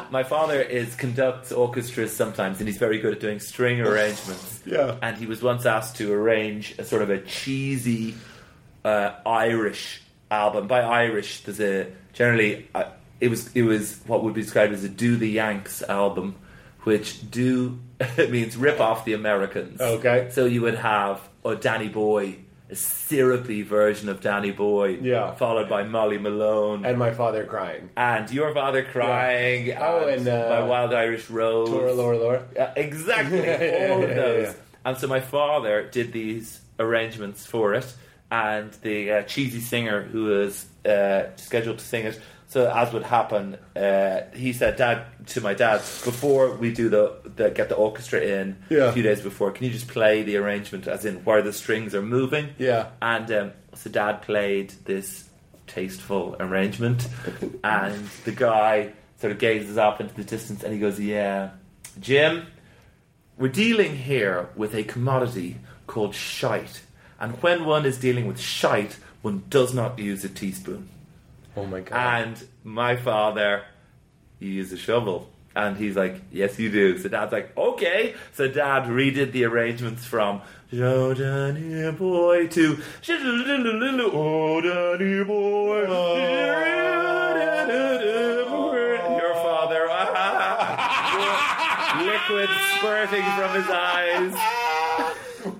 [0.10, 4.52] My father is conducts orchestras sometimes, and he's very good at doing string arrangements.
[4.66, 4.96] Yeah.
[5.02, 8.16] And he was once asked to arrange a sort of a cheesy
[8.86, 10.68] uh, Irish album.
[10.68, 12.86] By Irish, there's a generally uh,
[13.24, 16.36] it was it was what would be described as a Do the Yanks album,
[16.84, 19.80] which do it means rip off the Americans.
[19.82, 20.30] Okay.
[20.32, 22.38] So you would have oh, Danny Boy,
[22.70, 25.34] a syrupy version of Danny Boy, Yeah.
[25.36, 26.86] followed by Molly Malone.
[26.86, 27.90] And my father crying.
[27.98, 29.86] and your father crying, Yeah.
[29.88, 32.44] Oh, and, uh, my Wild Irish Rose, Laura, Laura, Laura.
[32.56, 34.56] yeah, exactly, Yeah, all of those.
[34.86, 37.94] And so my father did these arrangements for it,
[38.32, 42.20] and the uh, cheesy singer who was uh, scheduled to sing it.
[42.54, 47.16] So as would happen, uh, he said, "Dad," to my dad, before we do the,
[47.36, 48.90] the get the orchestra in Yeah.
[48.90, 51.96] a few days before, can you just play the arrangement as in where the strings
[51.96, 52.50] are moving?
[52.60, 52.90] Yeah.
[53.02, 55.28] And um, so dad played this
[55.66, 57.08] tasteful arrangement,
[57.64, 61.52] and the guy sort of gazes up into the distance and he goes, Yeah,
[62.00, 62.46] Jim,
[63.36, 65.58] we're dealing here with a commodity
[65.88, 66.84] called shite.
[67.20, 70.90] And when one is dealing with shite, one does not use a teaspoon.
[71.56, 71.94] Oh my god.
[72.28, 73.64] And my father,
[74.40, 75.30] he use a shovel.
[75.56, 76.98] And he's like, yes, you do.
[76.98, 78.16] So dad's like, okay.
[78.34, 80.42] So dad redid the arrangements from
[80.76, 82.80] Oh, Danny boy to
[84.12, 85.82] Oh, Danny boy.
[89.16, 89.86] Your father,
[92.04, 94.34] liquid spurting from his eyes.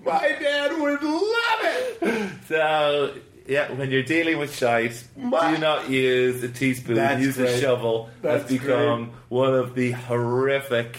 [0.04, 2.32] my dad would love it.
[2.48, 3.14] So,
[3.48, 8.10] yeah, when you're dealing with shite, do not use a teaspoon, That's use a shovel.
[8.22, 10.98] That's That's become one of the horrific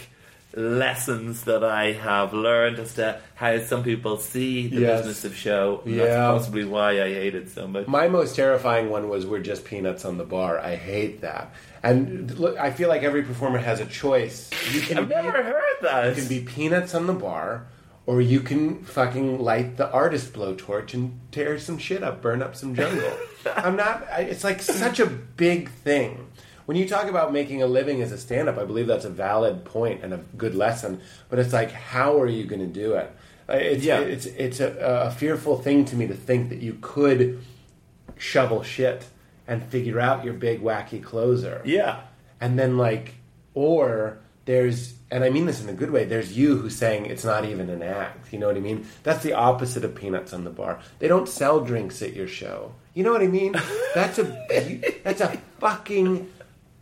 [0.56, 5.00] lessons that I have learned as to how some people see the Yes.
[5.00, 5.82] business of show.
[5.84, 6.04] Yeah.
[6.04, 7.86] That's possibly why I hate it so much.
[7.88, 11.52] My most terrifying one was "We're just peanuts on the bar." I hate that.
[11.82, 14.48] And look, I feel like every performer has a choice.
[14.72, 16.08] You can I've be, never heard that.
[16.10, 17.66] you can be peanuts on the bar,
[18.06, 22.54] or you can fucking light the artist blowtorch and tear some shit up, burn up
[22.54, 23.12] some jungle.
[23.56, 24.06] I'm not.
[24.10, 26.28] I, it's like such a big thing.
[26.66, 29.64] When you talk about making a living as a stand-up, I believe that's a valid
[29.66, 31.00] point and a good lesson.
[31.28, 33.14] But it's like, how are you going to do it?
[33.48, 34.00] Uh, It's, Yeah.
[34.00, 37.42] it's it's a, a fearful thing to me to think that you could
[38.16, 39.04] shovel shit
[39.46, 42.00] and figure out your big wacky closer yeah.
[42.40, 43.14] and then like
[43.52, 46.04] or there's and i mean this in a good way.
[46.04, 48.32] There's you who's saying it's not even an act.
[48.32, 48.84] You know what i mean?
[49.04, 50.80] That's the opposite of peanuts on the bar.
[50.98, 52.74] They don't sell drinks at your show.
[52.94, 53.54] You know what i mean?
[53.94, 54.24] That's a
[55.04, 56.30] that's a fucking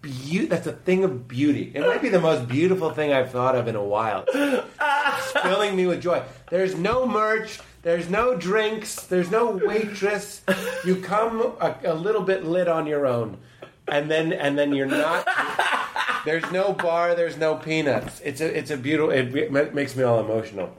[0.00, 1.72] beauty that's a thing of beauty.
[1.74, 4.24] It might be the most beautiful thing i've thought of in a while.
[4.26, 6.22] It's filling me with joy.
[6.48, 7.60] There's no merch.
[7.82, 9.06] There's no drinks.
[9.06, 10.40] There's no waitress.
[10.86, 13.38] You come a, a little bit lit on your own
[13.92, 15.26] and then and then you're not
[16.24, 17.14] there's no bar.
[17.14, 18.20] There's no peanuts.
[18.20, 19.10] It's a it's a beautiful.
[19.10, 20.76] It ma- makes me all emotional.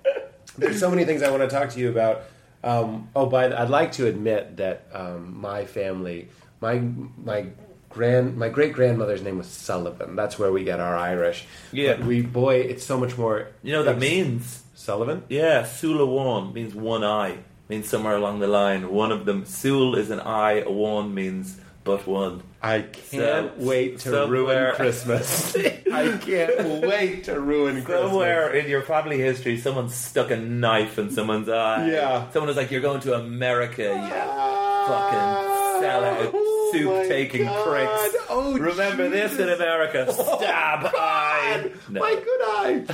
[0.58, 2.24] There's so many things I want to talk to you about.
[2.64, 6.30] Um, oh, by the, I'd like to admit that um, my family,
[6.61, 6.80] my
[7.17, 7.48] my
[7.90, 10.16] grand my great grandmother's name was Sullivan.
[10.16, 11.45] That's where we get our Irish.
[11.72, 11.98] Yeah.
[11.98, 13.48] But we boy, it's so much more.
[13.64, 14.64] You know what that means?
[14.75, 15.24] Sullivan.
[15.30, 17.38] Yeah, Sulawan means one eye.
[17.69, 18.92] means somewhere along the line.
[18.92, 22.44] One of them, Sul is an I, a one means but one.
[22.62, 24.28] I can't So- wait to somewhere-
[24.68, 25.56] ruin Christmas.
[25.94, 28.10] I can't wait to ruin Christmas.
[28.10, 31.90] Somewhere in your family history, someone stuck a knife in someone's eye.
[31.92, 32.30] Yeah.
[32.32, 37.68] Someone was like, "You're going to America, you Ah, fucking sellout, oh soup-taking God.
[37.68, 40.12] pricks." Oh, Remember this in America?
[40.14, 41.70] Stab eye.
[41.90, 42.00] No.
[42.00, 42.86] My good eye.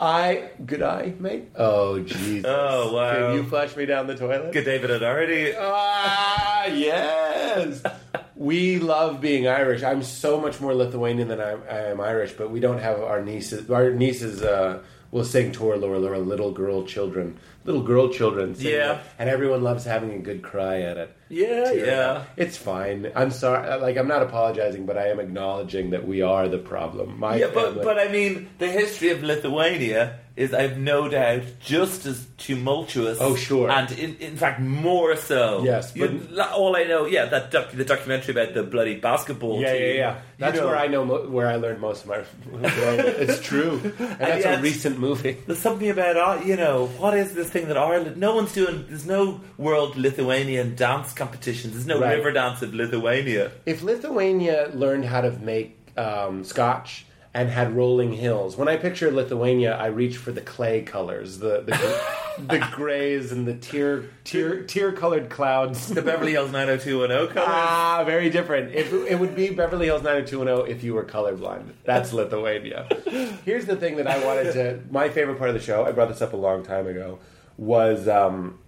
[0.00, 1.48] I good eye, mate.
[1.56, 2.44] Oh Jesus!
[2.48, 3.12] Oh, wow.
[3.30, 4.52] Can you flush me down the toilet?
[4.52, 5.52] Good David and already.
[5.58, 7.82] Ah, yes.
[8.38, 9.82] We love being Irish.
[9.82, 13.20] I'm so much more Lithuanian than I, I am Irish, but we don't have our
[13.20, 13.68] nieces.
[13.68, 18.54] Our nieces uh, will sing to our Laura Laura, little girl children, little girl children.
[18.54, 18.92] Sing Yeah.
[18.92, 21.16] it, and everyone loves having a good cry at it.
[21.28, 22.24] Yeah, Tear yeah.
[22.36, 23.10] It's fine.
[23.16, 23.68] I'm sorry.
[23.80, 27.18] Like I'm not apologizing, but I am acknowledging that we are the problem.
[27.18, 31.42] My Yeah, but family- but I mean, the history of Lithuania is, I've no doubt,
[31.60, 33.18] just as tumultuous.
[33.20, 33.68] Oh, sure.
[33.70, 35.62] and in, in fact, more so.
[35.64, 39.60] Yes, You- but- all I know, yeah, that doc, the documentary about the bloody basketball.
[39.60, 40.14] Yeah, team, yeah, yeah.
[40.14, 42.18] you That's know, where I know mo- where I learned most of my.
[42.52, 45.36] it's true, and that's yet- a recent movie.
[45.46, 48.16] There's something about uh, you know what is this thing that Ireland?
[48.16, 48.86] No one's doing.
[48.88, 51.72] There's no world Lithuanian dance competitions.
[51.74, 52.16] There's no Right.
[52.16, 53.50] river dance of Lithuania.
[53.66, 57.04] If Lithuania learned how to make um, scotch
[57.38, 61.62] and had rolling hills, when I picture Lithuania, I reach for the clay colors, the
[61.62, 62.02] the,
[62.42, 65.86] the grays and the tear tear tear colored clouds.
[65.86, 67.48] The Beverly Hills 90210 colors.
[67.48, 68.74] Ah, very different.
[68.74, 71.74] If it would be Beverly Hills 90210 if you were colorblind.
[71.84, 72.88] That's Lithuania.
[73.44, 74.80] Here's the thing that I wanted to.
[74.90, 75.84] My favorite part of the show.
[75.84, 77.20] I brought this up a long time ago.
[77.56, 78.58] Was um,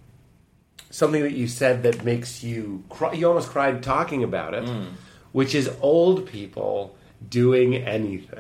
[0.91, 3.15] something that you said that makes you cry.
[3.15, 4.71] You almost cried talking about it,
[5.33, 6.97] which is old people
[7.29, 8.39] doing anything.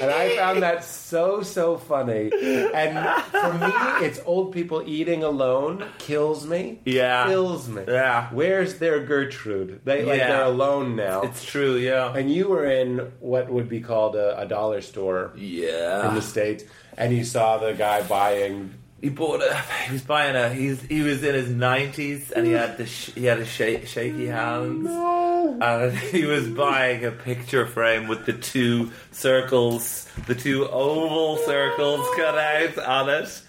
[0.00, 2.30] And I found that so so funny.
[2.74, 2.98] And
[3.30, 6.80] for me, it's old people eating alone kills me.
[6.84, 7.28] Yeah.
[7.28, 7.84] kills me.
[7.86, 8.28] Yeah.
[8.32, 9.82] Where's their Gertrude?
[9.84, 11.22] They like they're alone now.
[11.22, 12.12] It's true, yeah.
[12.16, 16.08] and you were in what would be called a, a dollar store Yeah.
[16.08, 16.64] in the states,
[16.96, 18.74] and you saw the guy buying.
[19.04, 19.54] He bought a.
[19.86, 20.48] He was buying a.
[20.48, 23.86] He's he was in his nineties and he had the sh- he had a shake,
[23.86, 30.66] shaky hands and he was buying a picture frame with the two circles, the two
[30.68, 33.42] oval circles cut out on it,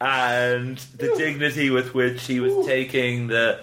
[0.00, 3.58] and the dignity with which he was taking the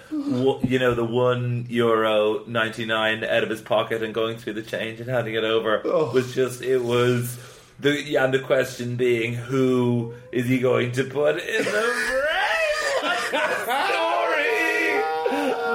[0.67, 4.61] you know the one euro ninety nine out of his pocket and going through the
[4.61, 6.11] change and handing it over Oh.
[6.13, 7.37] was just it was.
[7.81, 13.01] The, and the question being, who is he going to put in the frame?
[13.01, 13.31] What's
[13.65, 15.01] the story?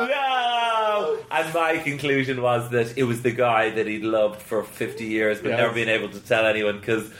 [0.08, 1.18] No!
[1.30, 5.40] And my conclusion was that it was the guy that he'd loved for 50 years
[5.40, 5.58] but Yes.
[5.58, 7.10] never been able to tell anyone because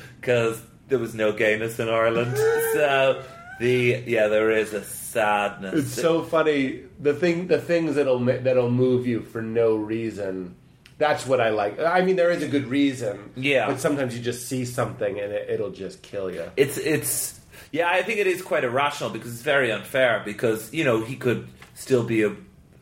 [0.88, 2.36] there was no gayness in Ireland.
[2.74, 3.22] so,
[3.60, 5.74] the yeah, there is a sadness.
[5.74, 6.80] It's so funny.
[7.00, 10.56] The thing, the things that'll that'll move you for no reason.
[10.98, 11.78] That's what I like.
[11.80, 13.32] I mean, there is a good reason.
[13.36, 13.66] Yeah.
[13.66, 16.44] but sometimes you just see something and it, it'll just kill you.
[16.56, 17.40] it's it's
[17.72, 21.16] yeah i think it is quite irrational because it's very unfair because you know he
[21.16, 22.32] could still be a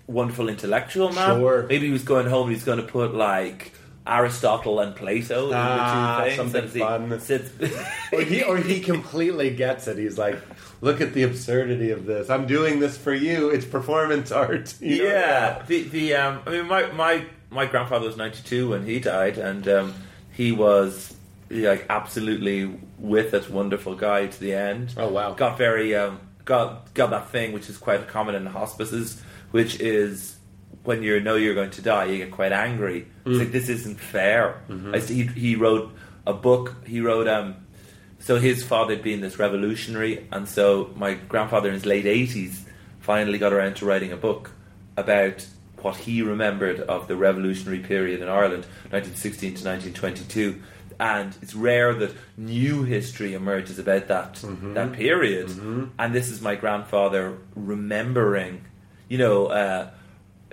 [0.06, 1.62] wonderful intellectual man Sure.
[1.68, 3.72] maybe he was going home and he's going to put like
[4.06, 7.20] aristotle and plato in Ah, something he fun.
[7.20, 7.50] sits
[8.12, 9.96] or he or he completely gets it.
[9.96, 10.36] He's like,
[10.80, 12.28] look at the absurdity of this.
[12.28, 13.48] I'm doing this for you.
[13.50, 14.74] It's performance art.
[14.80, 15.04] You know?
[15.08, 19.38] yeah the the um i mean my my my grandfather was 92 when he died
[19.38, 19.94] and um
[20.32, 21.14] he was
[21.50, 24.94] like absolutely with it wonderful guy to the end.
[24.96, 25.34] Oh, wow.
[25.34, 30.36] got very um got got that thing which is quite common in hospices which is
[30.84, 33.06] when you know you're going to die you get quite angry.
[33.26, 34.62] It's like this isn't fair.
[34.92, 35.92] I see he, he wrote
[36.26, 36.74] a book.
[36.86, 37.56] He wrote um
[38.18, 42.64] so his father had been this revolutionary, and so my grandfather in his late eighties
[43.00, 44.52] finally got around to writing a book
[44.96, 45.44] about
[45.82, 50.62] what he remembered of the revolutionary period in Ireland, 1916 to 1922.
[51.00, 54.34] And it's rare that new history emerges about that
[54.74, 55.48] that period.
[55.98, 58.64] And this is my grandfather remembering,
[59.08, 59.90] you know, uh,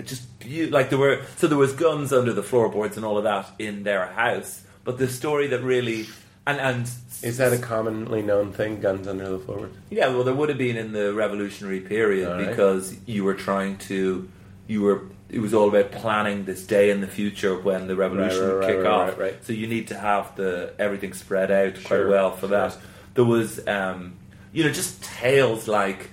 [0.04, 0.24] just
[0.70, 3.84] like there were so there was guns under the floorboards and all of that in
[3.84, 4.64] their house.
[4.84, 6.08] But the story that really
[6.50, 6.92] and and
[7.22, 8.80] Is that a commonly known thing?
[8.82, 9.78] Guns under the floorboards.
[9.90, 12.50] yeah, well, there would have been in the revolutionary period right.
[12.50, 14.30] because you were trying to,
[14.68, 15.04] you were.
[15.30, 18.54] It was all about planning this day in the future when the revolution Right, right,
[18.56, 18.84] would kick
[19.20, 19.46] right, off.
[19.46, 22.50] So you need to have the everything spread out quite Sure, well for sure.
[22.50, 22.78] that.
[23.14, 24.14] There was, um,
[24.54, 26.10] you know, just tales like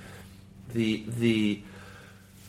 [0.73, 1.63] the the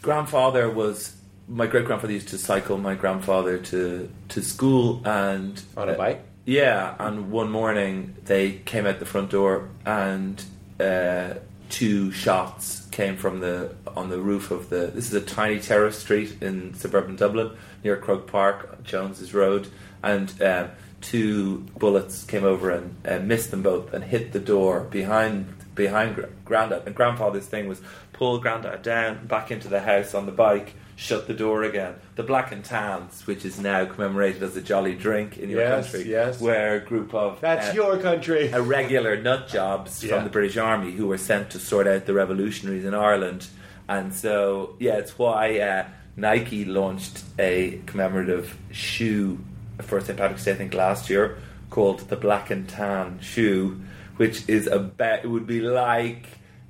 [0.02, 1.14] grandfather was.
[1.50, 6.22] My great grandfather used to cycle my grandfather to to school and On a bike?
[6.46, 10.44] yeah, and one morning they came out the front door and
[10.78, 11.36] uh,
[11.70, 14.88] two shots came from the on the roof of the.
[14.93, 17.51] This is a tiny terrace street in suburban Dublin
[17.84, 19.67] near Croke Park, Jones's Road,
[20.03, 20.69] and um,
[21.01, 26.16] two bullets came over and uh, missed them both and hit the door behind behind
[26.16, 26.84] Gr- Grandad.
[26.85, 27.82] And Grandfather's thing was
[28.14, 30.74] pull Grandad down back into the house on the bike.
[31.00, 31.93] Shut the door again.
[32.16, 35.92] The Black and Tans, which is now commemorated as a jolly drink in your Yes,
[35.92, 36.42] country, yes.
[36.42, 38.50] where a group of That's uh, your country.
[38.50, 40.16] irregular nut jobs Yeah.
[40.16, 43.45] from the British Army who were sent to sort out the revolutionaries in Ireland.
[43.88, 45.86] And so, yeah, it's why uh,
[46.16, 49.40] Nike launched a commemorative shoe
[49.82, 50.18] for St.
[50.18, 51.38] Patrick's Day, I think, last year,
[51.70, 53.82] called the Black and Tan shoe,
[54.18, 55.24] which is a bet.
[55.24, 56.26] It would be like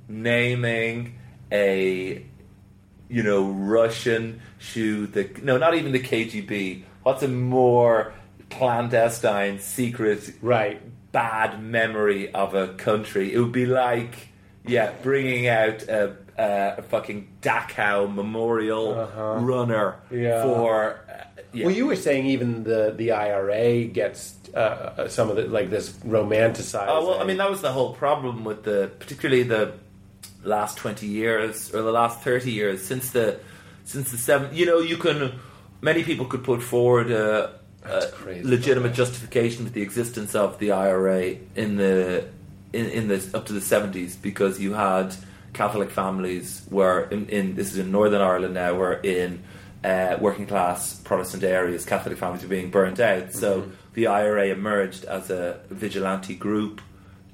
[0.08, 1.18] naming
[1.50, 2.24] a
[3.10, 6.82] you know, Russian shoe, the no, not even the KGB.
[7.02, 8.12] What's a more
[8.50, 10.80] clandestine, secret, Right.
[11.12, 13.32] bad memory of a country?
[13.32, 14.28] It would be like,
[14.66, 19.38] yeah, bringing out a, a, a fucking Dachau memorial Uh-huh.
[19.40, 20.42] runner Yeah.
[20.44, 21.00] for.
[21.08, 21.66] Uh, yeah.
[21.66, 25.90] Well, you were saying even the the IRA gets uh, some of the like this
[26.06, 26.86] romanticized.
[26.88, 29.72] Oh well, I mean that was the whole problem with the, particularly the
[30.44, 33.40] last twenty years or the last thirty years since the
[33.84, 34.54] since the seven.
[34.54, 35.32] You know, you can
[35.80, 38.02] many people could put forward a, a
[38.42, 42.26] legitimate justification for the existence of the IRA in the
[42.74, 45.14] in, in this up to the seventies because you had
[45.52, 49.42] Catholic families were in, in this is in Northern Ireland now were in
[49.84, 51.84] uh, working class Protestant areas.
[51.84, 53.70] Catholic families were being burnt out, so Mm-hmm.
[53.94, 56.80] the IRA emerged as a vigilante group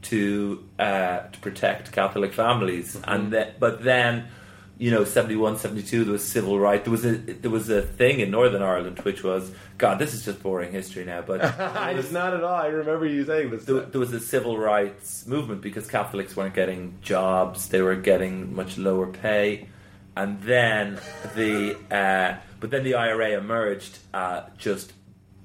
[0.02, 3.10] to uh, to protect Catholic families, Mm-hmm.
[3.12, 4.28] and th- but then.
[4.77, 6.83] You know, 71, 72, there was civil rights.
[6.85, 10.01] There was a there was a thing in Northern Ireland which was God.
[10.01, 11.41] This is just boring history now, but
[11.97, 12.55] it's not at all.
[12.61, 13.65] I remember you saying this.
[13.67, 18.53] there, there was a civil rights movement because Catholics weren't getting jobs; they were getting
[18.55, 19.69] much lower pay,
[20.17, 20.99] and then
[21.36, 24.93] the uh, but then the IRA emerged, uh, just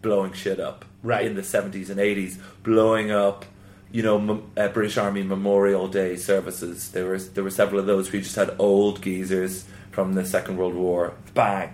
[0.01, 1.25] blowing shit up Right.
[1.27, 3.45] in the seventies and eighties, blowing up.
[3.91, 6.91] You know, uh, British Army Memorial Day services.
[6.91, 10.57] There was there were several of those We just had old geezers from the Second
[10.57, 11.73] World War, bang,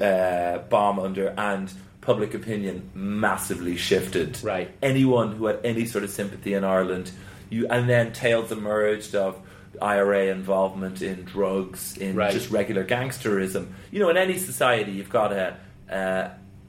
[0.00, 4.70] uh, bomb under, and public opinion massively shifted Right.
[4.80, 7.10] anyone who had any sort of sympathy in Ireland,
[7.50, 9.36] you and then tales emerged of
[9.82, 12.32] IRA involvement in drugs, in Right.
[12.32, 13.66] just regular gangsterism.
[13.90, 15.56] You know, in any society, you've got a
[15.92, 16.28] uh,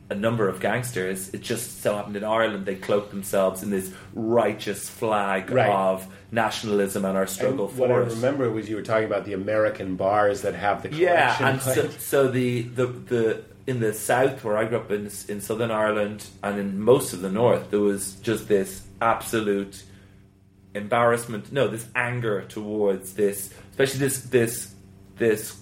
[0.09, 1.29] a number of gangsters.
[1.33, 5.69] It just so happened in Ireland they cloaked themselves in this righteous flag Right.
[5.69, 8.09] of nationalism and our And struggle what for I it.
[8.11, 11.61] remember was you were talking about the American bars that have the Yeah, collection and
[11.61, 15.71] so, so the, the the in the south where I grew up in in southern
[15.71, 19.83] Ireland and in most of the north, there was just this absolute
[20.73, 21.51] embarrassment.
[21.51, 24.73] No, this anger towards this, especially this this
[25.17, 25.59] this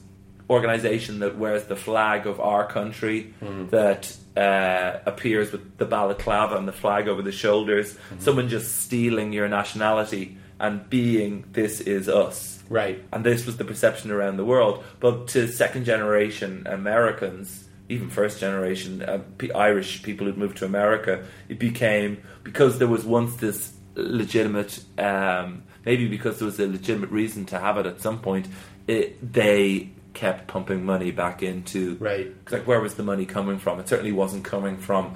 [0.49, 3.67] organization that wears the flag of our country hmm.
[3.69, 7.97] that uh, appears with the balaclava and the flag over the shoulders.
[8.19, 13.03] Someone just stealing your nationality and being this is us right.
[13.11, 14.83] and this was the perception around the world.
[14.99, 20.65] But to second generation Americans, even first generation uh, P- Irish people who'd moved to
[20.65, 26.67] America, it became because there was once this legitimate, um, maybe because there was a
[26.67, 28.47] legitimate reason to have it at some point.
[28.87, 32.33] It, they kept pumping money back into right.
[32.51, 33.79] like where was the money coming from?
[33.79, 35.15] It certainly wasn't coming from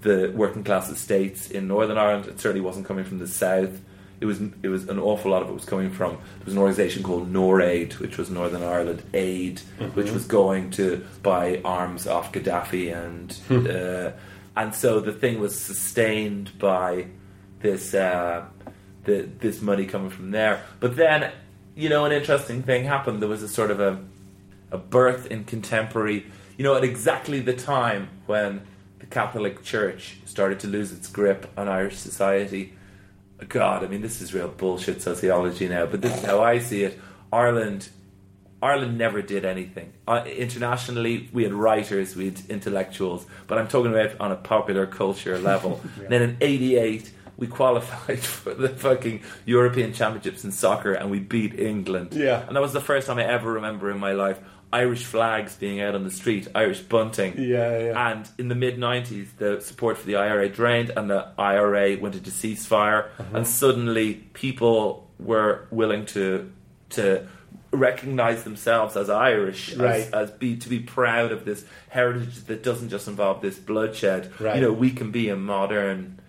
[0.00, 2.26] the working class estates in Northern Ireland.
[2.26, 3.80] It certainly wasn't coming from the south.
[4.20, 6.60] It was it was an awful lot of it was coming from there was an
[6.60, 9.60] organisation called NORAID, which was Northern Ireland Aid,
[9.94, 14.12] which was going to buy arms off Gaddafi and uh,
[14.56, 17.08] and so the thing was sustained by
[17.60, 18.44] this uh,
[19.04, 20.62] the, this money coming from there.
[20.80, 21.32] But then
[21.74, 23.20] you know an interesting thing happened.
[23.20, 23.98] There was a sort of a
[24.74, 26.26] a birth in contemporary,
[26.58, 28.62] you know, at exactly the time when
[28.98, 32.74] the Catholic Church started to lose its grip on Irish society.
[33.48, 36.82] God, I mean, this is real bullshit sociology now, but this is how I see
[36.82, 36.98] it.
[37.32, 37.88] Ireland,
[38.60, 39.92] Ireland never did anything.
[40.08, 44.86] Uh, internationally, we had writers, we had intellectuals, but I'm talking about on a popular
[44.86, 45.80] culture level.
[45.98, 51.20] And then in '88, we qualified for the fucking European Championships in soccer, and we
[51.20, 52.14] beat England.
[52.14, 52.46] Yeah.
[52.46, 54.38] and that was the first time I ever remember in my life
[54.82, 57.32] Irish flags being out on the street, Irish bunting.
[57.38, 58.10] Yeah, yeah.
[58.10, 62.14] And in the mid 90s, the support for the IRA drained and the IRA went
[62.16, 63.02] into ceasefire.
[63.18, 63.36] Uh-huh.
[63.38, 66.50] And suddenly people were willing to
[66.90, 67.26] to
[67.72, 70.02] recognize themselves as Irish, Right.
[70.02, 74.32] as, as be to be proud of this heritage that doesn't just involve this bloodshed.
[74.40, 74.56] Right.
[74.56, 76.20] You know, we can be a modern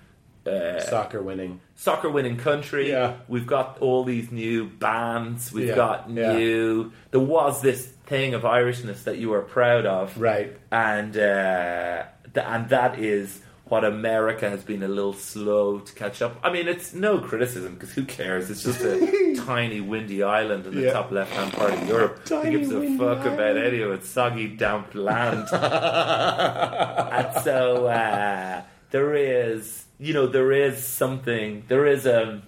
[0.46, 1.60] uh, Soccer winning.
[1.76, 2.90] soccer winning country.
[2.90, 3.16] Yeah.
[3.28, 5.52] We've got all these new bands.
[5.52, 6.34] We've Yeah, got yeah.
[6.38, 6.92] new.
[7.12, 10.58] There was this thing of Irishness that you are proud of, Right.
[10.72, 12.04] And uh,
[12.34, 16.38] th- and that is what America has been a little slow to catch up.
[16.44, 18.52] I mean, it's no criticism because who cares?
[18.52, 20.94] It's just a tiny windy island in the Yeah.
[20.94, 22.24] top left hand part of Europe.
[22.26, 23.66] Tiny who gives a fuck about island.
[23.66, 24.06] any of it?
[24.06, 25.48] Soggy, damp land.
[25.52, 28.62] and so uh,
[28.92, 31.64] there is, you know, there is something.
[31.68, 32.42] There is a,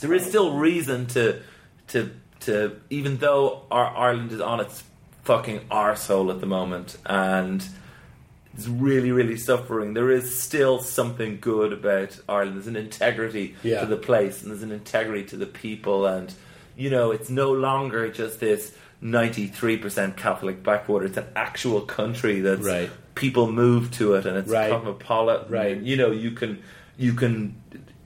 [0.00, 1.40] there is still reason to,
[1.88, 2.10] to,
[2.44, 2.76] to.
[2.90, 4.82] Even though our Ireland is on its
[5.24, 7.66] fucking arsehole at the moment, and
[8.56, 9.94] it's really, really suffering.
[9.94, 12.56] There is still something good about Ireland.
[12.56, 13.80] There's an integrity Yeah.
[13.80, 16.32] to the place, and there's an integrity to the people, and
[16.76, 21.04] you know, it's no longer just this 93% Catholic backwater.
[21.06, 22.90] It's an actual country that's Right.
[23.14, 24.70] people move to it, and it's Right.
[24.70, 25.52] cosmopolitan.
[25.52, 25.76] Right.
[25.80, 26.58] You know, you can
[26.96, 27.56] you can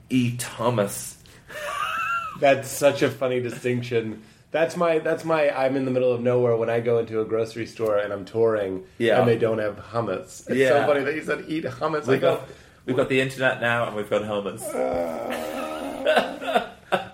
[0.09, 1.13] eat hummus.
[2.39, 4.23] That's such a funny distinction.
[4.51, 7.25] That's my that's my I'm in the middle of nowhere when I go into a
[7.25, 9.19] grocery store and I'm touring Yeah.
[9.19, 10.49] and they don't have hummus.
[10.49, 10.69] It's Yeah.
[10.69, 12.07] so funny that you said eat hummus.
[12.07, 12.47] I We've go, got
[12.85, 14.63] we've got the internet now, and we've got hummus.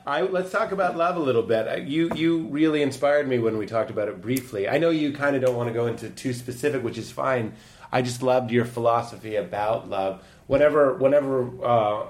[0.08, 1.88] I, let's talk about love a little bit.
[1.88, 4.70] You you really inspired me when we talked about it briefly.
[4.70, 7.54] I know you kind of don't want to go into too specific, which is fine.
[7.92, 10.24] I just loved your philosophy about love.
[10.48, 12.06] Whenever whenever uh,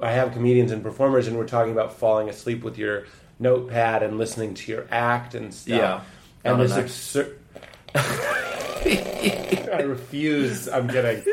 [0.00, 3.04] I have comedians and performers, and we're talking about falling asleep with your
[3.40, 5.78] notepad and listening to your act and stuff.
[5.78, 6.00] Yeah.
[6.44, 7.38] and Not this an absurd.
[9.72, 10.68] I refuse.
[10.68, 11.24] I'm kidding.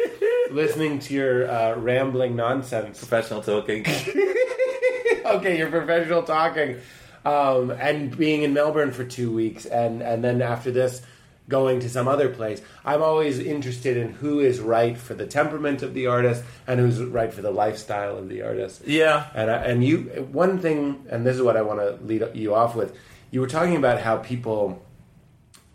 [0.52, 3.82] listening to your uh, rambling nonsense Professional talking.
[5.26, 6.77] okay, you're professional talking,
[7.26, 11.02] um, and being in Melbourne for two weeks, and and then after this,
[11.50, 12.61] going to some other place.
[12.84, 17.01] I'm always interested in who is right for the temperament of the artist and who's
[17.01, 18.82] right for the lifestyle of the artist.
[18.85, 19.27] yeah.
[19.34, 22.53] And I, and you one thing, and this is what I want to lead you
[22.53, 22.95] off with.
[23.32, 24.82] You were talking about how people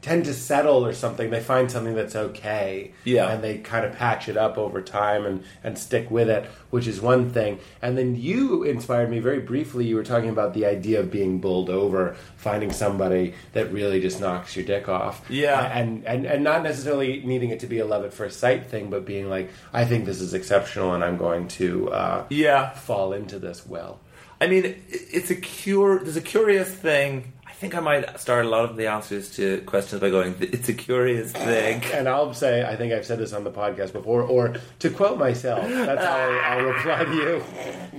[0.03, 1.31] tend to settle or something.
[1.31, 3.31] They find something that's okay, Yeah.
[3.33, 6.87] and they kind of patch it up over time and and stick with it, which
[6.89, 7.59] is one thing.
[7.81, 9.87] And then you inspired me very briefly.
[9.87, 14.21] You were talking about the idea of being bowled over, finding somebody that really just
[14.21, 15.25] knocks your dick off.
[15.31, 15.61] Yeah.
[15.79, 18.91] and and and not necessarily needing it to be a love at first sight thing,
[18.91, 22.71] but being like, I think this is exceptional, and I'm going to uh, Yeah.
[22.71, 24.01] fall into this well.
[24.41, 26.01] I mean, it's a cure.
[26.01, 27.32] There's a curious thing.
[27.63, 30.69] I think I might start a lot of the answers to questions by going, "It's
[30.69, 34.23] a curious thing." And I'll say, I think I've said this on the podcast before,
[34.23, 37.45] or to quote myself, that's how I'll, I'll reply to you.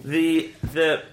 [0.03, 1.03] The the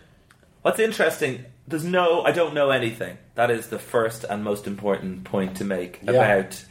[0.62, 1.44] what's interesting.
[1.68, 2.22] There's no.
[2.22, 3.18] I don't know anything.
[3.36, 6.10] That is the first and most important point to make Yeah.
[6.14, 6.64] about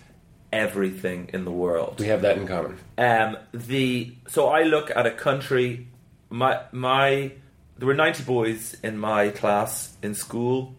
[0.51, 2.01] everything in the world.
[2.01, 2.77] We have that in common.
[2.97, 5.87] Um, the so I look at a country.
[6.29, 7.31] My my
[7.77, 10.75] there were ninety boys in my class in school,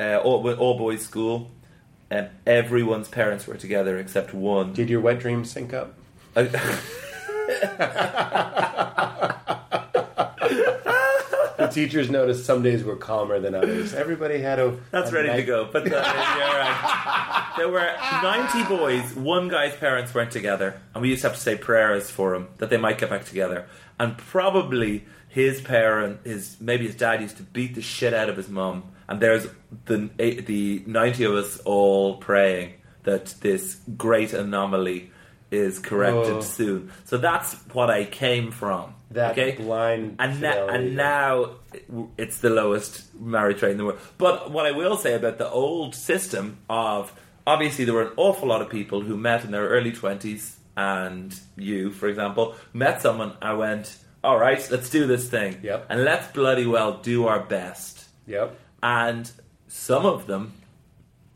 [0.00, 1.50] uh, all all boys school,
[2.10, 4.72] and everyone's parents were together except one.
[4.72, 5.94] Did your wet dreams sync up?
[11.58, 13.92] The teachers noticed some days were calmer than others.
[13.92, 14.78] Everybody had a.
[14.92, 15.68] That's a ready to go.
[15.70, 17.52] But uh, you're right.
[17.56, 17.90] there were
[18.22, 19.16] 90 boys.
[19.16, 22.46] One guy's parents weren't together, and we used to have to say prayers for him
[22.58, 23.66] that they might get back together.
[23.98, 28.36] And probably his parent, his maybe his dad used to beat the shit out of
[28.36, 28.84] his mum.
[29.08, 29.46] And there's
[29.86, 35.10] the the 90 of us all praying that this great anomaly
[35.50, 36.40] is corrected Oh.
[36.42, 36.90] soon.
[37.06, 38.94] So that's what I came from.
[39.12, 39.52] That okay?
[39.52, 41.52] blind and, na- and now
[42.18, 44.00] it's the lowest marriage rate in the world.
[44.18, 47.10] But what I will say about the old system of
[47.46, 51.34] obviously there were an awful lot of people who met in their early twenties, and
[51.56, 53.32] you, for example, met someone.
[53.40, 55.86] I went, all right, let's do this thing, Yep.
[55.88, 58.06] and let's bloody well do our best.
[58.26, 58.54] Yep.
[58.82, 59.30] And
[59.66, 60.52] some of them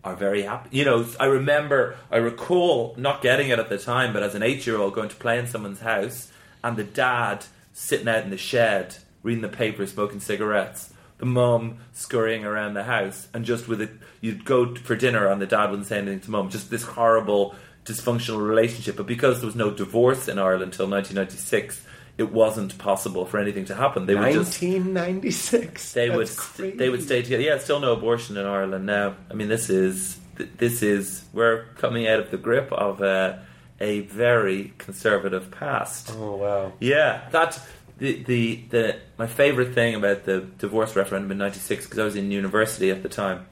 [0.04, 0.76] are very happy.
[0.76, 4.42] You know, I remember, I recall not getting it at the time, but as an
[4.42, 6.30] eight-year-old going to play in someone's house,
[6.64, 10.92] and the dad sitting out in the shed reading the paper, smoking cigarettes.
[11.18, 13.90] The mum scurrying around the house, and just with it,
[14.20, 16.50] you'd go for dinner, and the dad wouldn't say anything to mum.
[16.50, 17.54] Just this horrible,
[17.84, 18.96] dysfunctional relationship.
[18.96, 21.86] But because there was no divorce in Ireland until 1996,
[22.18, 24.06] it wasn't possible for anything to happen.
[24.06, 25.92] They would just 1996.
[25.92, 27.42] they would they would stay together.
[27.42, 29.16] Yeah, still no abortion in Ireland now.
[29.30, 33.44] I mean, this is this is we're coming out of the grip of a
[33.80, 36.12] a very conservative past.
[36.16, 36.72] Oh wow.
[36.80, 37.60] Yeah, that
[37.98, 42.16] the the the my favorite thing about the divorce referendum in '96 because I was
[42.16, 43.46] in university at the time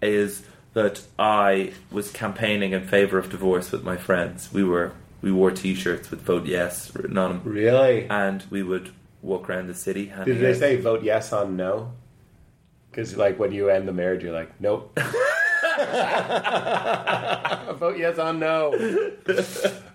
[0.00, 0.42] is
[0.74, 4.52] that I was campaigning in favor of divorce with my friends.
[4.52, 8.06] We were we wore T-shirts with "Vote Yes" written on them Really?
[8.08, 8.90] and we would
[9.22, 10.12] walk around the city.
[10.24, 11.92] Did they out- say vote yes on no?
[12.90, 14.98] Because like when you end the marriage, you're like, nope.
[17.78, 18.74] vote yes on no.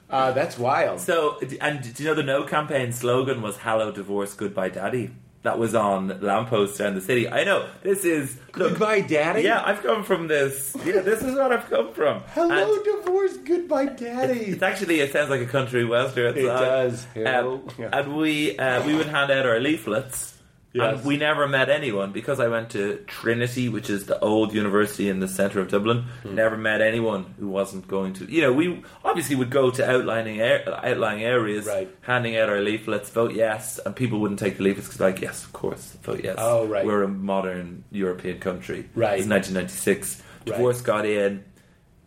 [0.09, 0.99] Uh, that's wild.
[0.99, 5.09] So, and do you know the No campaign slogan was "Hello, divorce, goodbye, daddy."
[5.43, 7.27] That was on lampposts around the city.
[7.29, 9.41] I know this is look, Goodbye, daddy.
[9.43, 10.73] Yeah, I've come from this.
[10.85, 12.21] Yeah, this is what I've come from.
[12.27, 13.35] Hello, And divorce.
[13.37, 14.39] Goodbye, daddy.
[14.39, 16.37] it's actually it sounds like a country western.
[16.37, 17.05] It does.
[17.17, 17.89] Um, Yeah.
[17.91, 20.32] And we uh, we would hand out our leaflets.
[20.73, 20.97] Yes.
[20.97, 25.07] And we never met anyone because I went to Trinity, which is the old university
[25.07, 26.05] in the centre of Dublin.
[26.23, 26.33] Hmm.
[26.33, 28.25] Never met anyone who wasn't going to.
[28.25, 31.89] You know, we obviously would go to outlining ar- outlying areas, Right.
[32.01, 35.43] handing out our leaflets, vote yes, and people wouldn't take the leaflets because, like, yes,
[35.45, 36.37] of course, vote yes.
[36.39, 36.83] Oh, right.
[36.85, 38.89] We're a modern European country.
[38.95, 39.19] Right.
[39.19, 40.21] It's 1996.
[40.21, 40.45] Right.
[40.45, 41.43] Divorce got in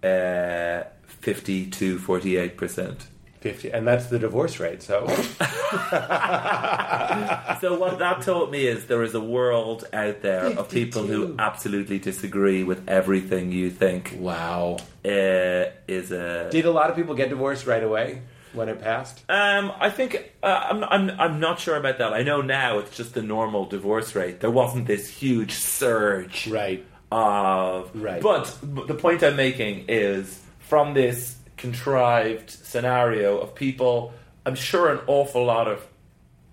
[0.03, 3.07] uh, 50 to 48 percent.
[3.41, 4.83] 50, and that's the divorce rate.
[4.83, 5.07] So
[7.61, 11.35] So what that taught me is there is a world out there of people who
[11.39, 14.77] absolutely disagree with everything you think wow.
[15.05, 16.49] uh, is a.
[16.51, 19.23] Did a lot of people get divorced right away when it passed?
[19.29, 22.13] Um, I think uh, I'm, I'm I'm not sure about that.
[22.13, 24.41] I know now it's just the normal divorce rate.
[24.41, 26.85] There wasn't this huge surge Right.
[27.11, 28.21] of Right.
[28.23, 34.13] But the point I'm making is from this contrived scenario of people.
[34.45, 35.87] I'm sure an awful lot of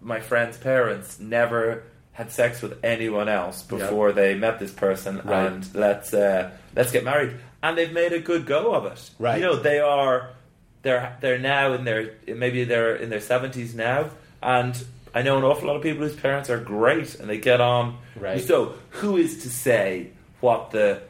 [0.01, 1.83] my friends' parents never
[2.13, 5.47] had sex with anyone else before they met this person, Right.
[5.47, 7.35] and let's uh, let's get married.
[7.61, 9.09] And they've made a good go of it.
[9.19, 9.39] Right.
[9.39, 10.29] You know, they are
[10.81, 14.09] they're they're now in their maybe they're in their seventies now,
[14.41, 14.83] and
[15.15, 17.97] I know an awful lot of people whose parents are great and they get on.
[18.15, 18.41] Right.
[18.41, 20.09] So who is to say
[20.41, 21.01] what the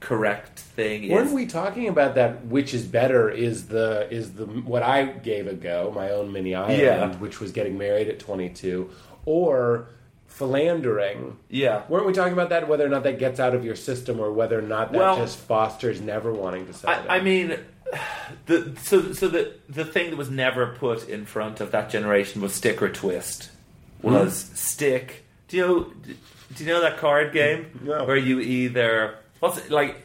[0.00, 1.10] correct thing is?
[1.10, 2.46] Weren't we talking about that?
[2.46, 3.28] Which is better?
[3.30, 7.14] Is the is the what I gave a go, my own mini island, Yeah.
[7.16, 8.90] which was getting married at 22,
[9.24, 9.88] or
[10.28, 11.36] philandering?
[11.48, 11.82] Yeah.
[11.88, 12.68] Weren't we talking about that?
[12.68, 15.16] Whether or not that gets out of your system, or whether or not that Well-
[15.16, 17.58] just fosters never wanting to settle I, I mean,
[18.46, 22.40] the so so the the thing that was never put in front of that generation
[22.40, 23.50] was stick or twist.
[24.02, 24.54] Was Hmm.
[24.54, 25.24] stick?
[25.48, 25.86] Do you know?
[26.54, 28.04] Do you know that card game No.
[28.04, 30.04] where you either what's it like?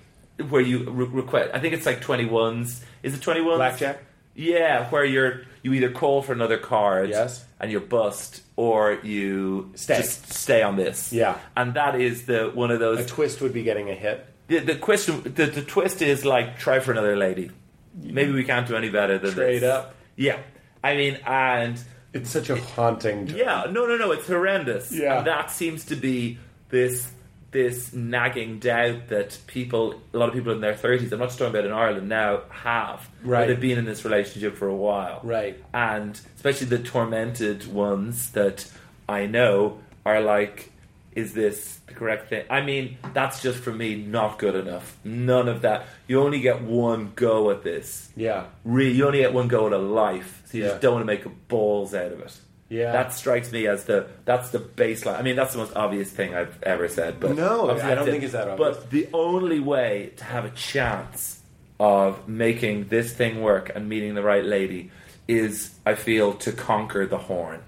[0.50, 1.52] Where you re- request?
[1.54, 2.84] I think it's like twenty ones.
[3.04, 3.58] Is it twenty ones?
[3.58, 4.00] blackjack.
[4.36, 7.46] Yeah, where you're you either call for another card, Yes.
[7.60, 9.98] and you're bust, or you Stay.
[9.98, 11.14] just stay on this.
[11.14, 11.38] Yeah.
[11.56, 14.26] and that is the one of those A twist would be getting a hit.
[14.48, 17.52] the, the question, the, the twist is like try for another lady.
[17.96, 19.70] Maybe we can't do any better than Trade this.
[19.72, 19.94] up.
[20.16, 20.40] Yeah,
[20.84, 21.80] I mean, and
[22.12, 23.28] It's such a haunting.
[23.28, 24.92] yeah, no, no, no, it's horrendous.
[24.92, 25.20] Yeah.
[25.20, 26.40] and that seems to be
[26.70, 27.08] this
[27.54, 31.40] this nagging doubt that people, a lot of people in their thirties, I'm not just
[31.40, 33.08] talking about in Ireland now, have.
[33.24, 33.48] Right.
[33.48, 35.22] they've been in this relationship for a while.
[35.24, 35.64] Right.
[35.74, 38.70] and especially the tormented ones that
[39.08, 40.72] I know are like,
[41.14, 42.44] is this the correct thing?
[42.50, 44.98] I mean, that's just for me not good enough.
[45.04, 45.86] None of that.
[46.08, 48.10] You only get one go at this.
[48.16, 48.46] Yeah.
[48.66, 50.70] Really, you only get one go at a life, so you Yeah.
[50.72, 52.36] just don't want to make balls out of it.
[52.74, 52.92] Yeah.
[52.92, 55.20] that strikes me as the that's the baseline.
[55.20, 57.20] I mean, that's the most obvious thing I've ever said.
[57.20, 58.78] But No, I don't that's think it's that obvious.
[58.78, 61.40] But the only way to have a chance
[61.80, 64.92] of making this thing work and meeting the right lady
[65.28, 67.62] is, I feel, to conquer the horn.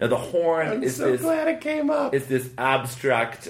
[0.00, 2.14] Now, the horn I'm is so this glad it came up.
[2.14, 3.48] is this abstract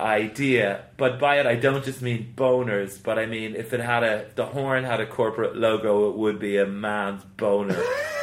[0.00, 4.02] idea, but by it I don't just mean boners, but I mean if it had
[4.04, 7.76] a the horn had a corporate logo, it would be a man's boner.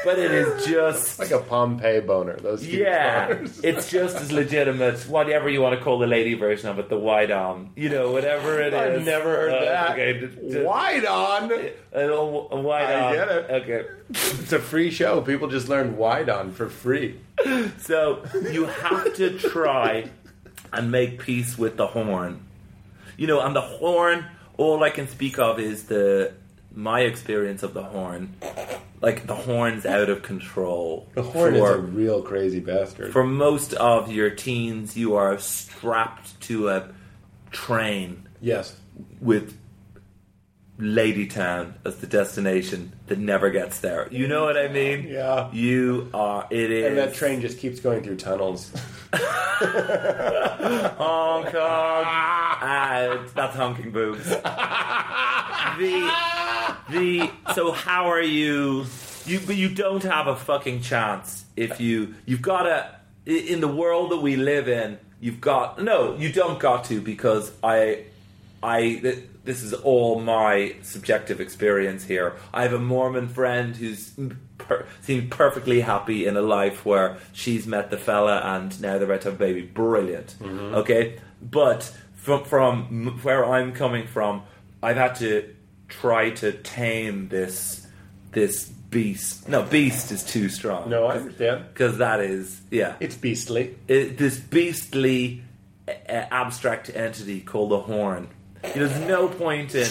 [0.06, 2.38] but it is just like a Pompeii boner.
[2.38, 3.64] Those yeah, boners.
[3.64, 5.00] it's just as legitimate.
[5.10, 8.12] Whatever you want to call the lady version of it, the wide on, you know,
[8.12, 9.00] whatever it is.
[9.00, 9.92] I've never heard Uh, that.
[9.92, 11.52] Okay, d- d- Wide on.
[11.52, 13.14] a, wide I on.
[13.14, 13.52] get it.
[13.52, 15.22] Okay, It's a free show.
[15.22, 17.20] People just learn wide on for free.
[17.80, 20.10] so you have to try
[20.78, 22.46] and make peace with the horn.
[23.18, 24.26] You know, and the horn.
[24.58, 26.34] All I can speak of is the
[26.74, 28.36] my experience of the horn.
[29.02, 31.08] Like the horn's out of control.
[31.14, 33.12] The horn for, is a real crazy bastard.
[33.12, 36.90] For most of your teens, you are strapped to a
[37.52, 38.76] train yes.
[39.20, 39.58] with
[40.80, 44.08] Ladytown as the destination that never gets there.
[44.12, 45.08] You know what I mean?
[45.08, 45.52] Yeah.
[45.52, 46.48] You are.
[46.50, 46.86] It is.
[46.86, 48.72] And that train just keeps going through tunnels.
[50.98, 52.06] Hong Kong.
[52.62, 54.24] and that's honking boobs.
[54.26, 56.12] the
[56.90, 58.86] the so how are you?
[59.26, 62.90] You but you don't have a fucking chance if you you've got to
[63.26, 65.00] in the world that we live in.
[65.20, 66.16] You've got no.
[66.16, 68.06] You don't got to because I
[68.62, 69.22] I.
[69.46, 72.36] this is all my subjective experience here.
[72.54, 74.12] I have a Mormon friend who's
[74.58, 79.06] per- seemed perfectly happy in a life where she's met the fella and now they're
[79.06, 79.62] about to have a baby.
[79.62, 80.36] Brilliant.
[80.44, 81.84] Okay, but
[82.16, 84.44] from from where I'm coming from,
[84.84, 85.54] I've had to
[85.88, 87.86] try to tame this
[88.32, 89.48] this beast.
[89.48, 90.90] No, beast is too strong.
[90.90, 91.66] No, I understand.
[91.74, 93.78] because that is yeah It's beastly.
[93.88, 95.44] it, this beastly
[95.88, 98.30] uh, abstract entity called the horn.
[98.74, 99.88] You know, there's no point in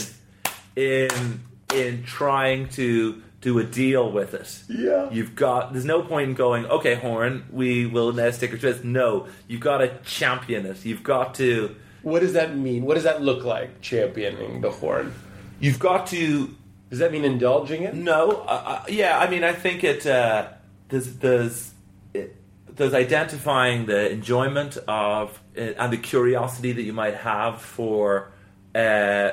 [0.76, 1.40] in
[1.74, 4.62] in trying to do a deal with it.
[4.68, 5.10] Yeah.
[5.10, 8.82] You've got there's no point in going, okay, horn, we will now stick with this.
[8.82, 10.84] No, you've got to champion it.
[10.84, 12.84] You've got to What does that mean?
[12.84, 13.80] What does that look like?
[13.82, 15.12] Championing the horn.
[15.60, 16.54] you've got to
[16.90, 17.94] Does that mean indulging it?
[17.94, 20.48] No, uh, uh, yeah, I mean, I think it uh,
[20.88, 21.72] there's there's
[22.14, 22.36] it,
[22.74, 28.32] there's identifying the enjoyment of uh, and the curiosity that you might have for
[28.74, 29.32] uh,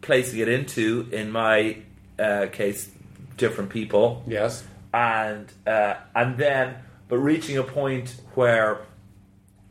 [0.00, 1.76] placing it into, in my
[2.18, 2.90] uh, case,
[3.36, 4.64] different people, Yes.
[4.92, 6.76] and uh, and then
[7.08, 8.80] but reaching a point where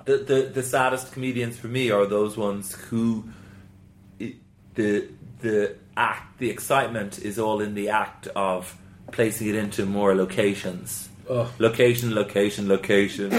[0.05, 3.25] the, the the saddest comedians for me are those ones who
[4.75, 5.07] the
[5.41, 8.75] the act the excitement is all in the act of
[9.11, 11.47] placing it into more locations Ugh.
[11.59, 13.31] location location location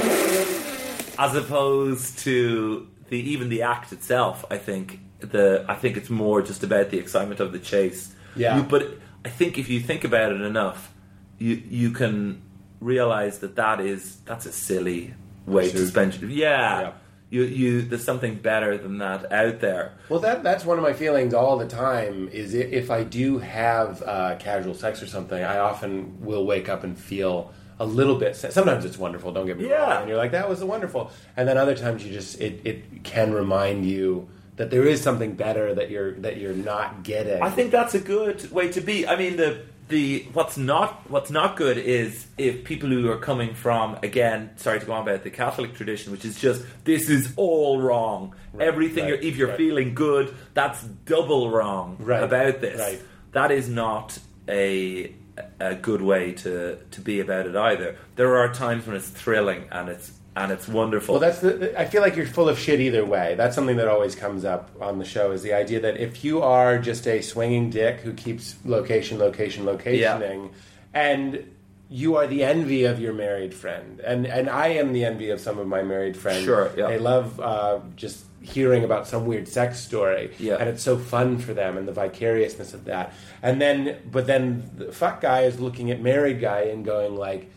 [1.19, 6.43] as opposed to the even the act itself i think the i think it's more
[6.43, 8.57] just about the excitement of the chase Yeah.
[8.59, 8.89] You- but
[9.25, 10.93] i think if you think about it enough
[11.39, 12.43] you you can
[12.81, 15.15] realize that that is that's a silly
[15.47, 15.89] way to Pursuit.
[15.89, 16.93] spend yeah, Yeah.
[17.33, 19.93] You, you, there's something better than that out there.
[20.09, 22.29] Well, that that's one of my feelings all the time.
[22.33, 26.83] Is if I do have uh, casual sex or something, I often will wake up
[26.83, 28.35] and feel a little bit.
[28.35, 29.33] Sometimes it's wonderful.
[29.33, 29.79] Don't get me Yeah.
[29.79, 29.99] wrong.
[30.01, 31.13] And you're like, that was wonderful.
[31.37, 34.29] And then other times you just it, it can remind you
[34.61, 37.43] that there is something better that you're that you're not getting.
[37.43, 39.07] I think that's a good way to be.
[39.07, 43.55] I mean, the the what's not what's not good is if people who are coming
[43.55, 47.33] from again, sorry to go on about the Catholic tradition, which is just this is
[47.37, 48.35] all wrong.
[48.61, 49.57] Everything right, you're, if you're right.
[49.57, 52.79] feeling good, that's double wrong Right, about this.
[52.79, 53.01] right.
[53.33, 55.15] That is not a
[55.59, 57.97] a good way to to be about it either.
[58.17, 60.13] There are times when it's thrilling and it's
[60.45, 61.15] and it's wonderful.
[61.15, 61.79] Well, that's the.
[61.79, 63.35] I feel like you're full of shit either way.
[63.37, 66.43] That's something that always comes up on the show is the idea that if you
[66.43, 70.51] are just a swinging dick who keeps location, location, locationing,
[70.95, 71.51] and
[71.89, 75.41] you are the envy of your married friend, and and I am the envy of
[75.41, 76.45] some of my married friends.
[76.45, 76.87] Sure, yeah.
[76.87, 80.57] they love uh, just hearing about some weird sex story, Yeah.
[80.59, 83.13] and it's so fun for them, and the vicariousness of that.
[83.43, 87.51] And then, but then the fuck guy is looking at married guy and going like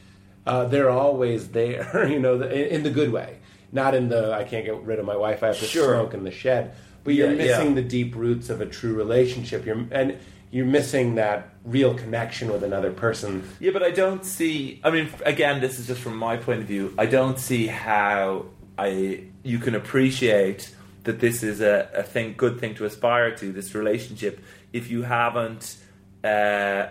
[0.46, 3.38] uh, they're always there, you know, in, in the good way,
[3.72, 5.96] not in the I can't get rid of my wife, I have to Sure.
[5.96, 6.76] smoke in the shed.
[7.04, 7.76] But you're Yeah, missing yeah.
[7.76, 9.66] the deep roots of a true relationship.
[9.66, 10.18] You're and
[10.52, 13.44] you're missing that real connection with another person.
[13.60, 14.80] Yeah, but I don't see.
[14.84, 16.94] I mean, again, this is just from my point of view.
[16.98, 18.46] I don't see how
[18.78, 20.74] I you can appreciate
[21.04, 23.52] that this is a, a thing, good thing to aspire to.
[23.52, 24.40] This relationship,
[24.72, 25.76] if you haven't
[26.24, 26.86] uh,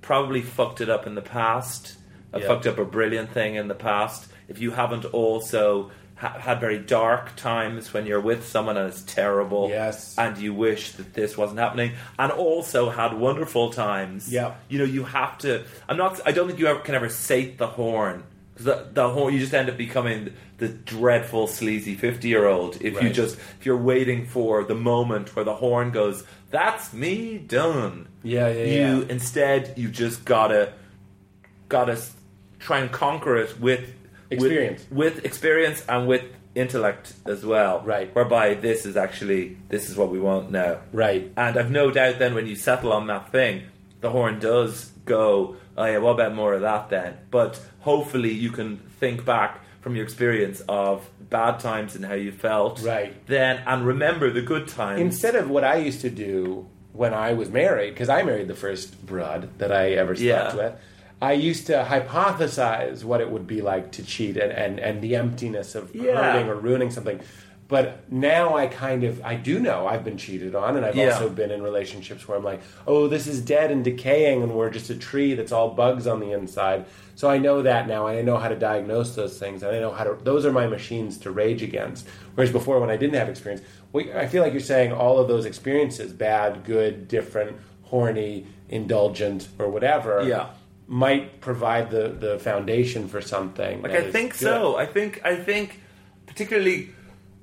[0.00, 1.96] probably fucked it up in the past,
[2.38, 2.46] Yeah.
[2.46, 4.30] fucked up a brilliant thing in the past.
[4.48, 9.02] If you haven't also ha- had very dark times when you're with someone and it's
[9.02, 10.14] terrible, Yes.
[10.16, 14.32] and you wish that this wasn't happening, and also had wonderful times.
[14.32, 14.54] Yeah.
[14.68, 15.64] you know, you have to.
[15.88, 16.20] I'm not.
[16.26, 18.22] I don't think you ever can ever sate the horn
[18.54, 19.32] because the, the horn.
[19.34, 23.14] You just end up becoming the dreadful sleazy fifty year old if you Right.
[23.14, 26.22] just if you're waiting for the moment where the horn goes.
[26.50, 28.08] That's me done.
[28.22, 29.04] Yeah, yeah, You yeah.
[29.08, 30.72] instead you just gotta
[31.68, 31.96] gotta
[32.60, 33.94] try and conquer it with with-
[34.30, 34.86] Experience.
[34.92, 36.22] with, experience and with
[36.54, 37.80] intellect as well.
[37.84, 38.14] Right.
[38.14, 40.78] Whereby this is actually this is what we want now.
[40.92, 41.32] Right.
[41.36, 43.62] And I've no doubt then when you settle on that thing,
[44.00, 47.16] the horn does go, oh yeah, what about more of that then?
[47.32, 52.30] But hopefully you can think back from your experience of bad times and how you
[52.32, 52.80] felt.
[52.82, 53.14] Right.
[53.26, 55.00] Then and remember the good times.
[55.00, 58.54] Instead of what I used to do when I was married, because I married the
[58.54, 60.56] first broad that I ever slept Yeah.
[60.56, 60.74] with,
[61.22, 65.16] I used to hypothesize what it would be like to cheat and, and, and the
[65.16, 66.14] emptiness of Yeah.
[66.16, 67.20] hurting or ruining something.
[67.68, 71.10] But now I kind of I do know I've been cheated on, and I've Yeah.
[71.12, 74.70] also been in relationships where I'm like, oh, this is dead and decaying, and we're
[74.70, 76.86] just a tree that's all bugs on the inside.
[77.14, 79.78] So I know that now, and I know how to diagnose those things, and I
[79.78, 80.16] know how to.
[80.24, 82.08] Those are my machines to rage against.
[82.34, 85.28] Whereas before, when I didn't have experience, we, I feel like you're saying all of
[85.28, 90.46] those experiences, bad, good, different, horny, indulgent, or whatever, Yeah.
[90.90, 93.80] Might provide the the foundation for something.
[93.80, 94.40] Like I think good.
[94.40, 94.76] so.
[94.76, 95.80] I think I think
[96.26, 96.90] particularly,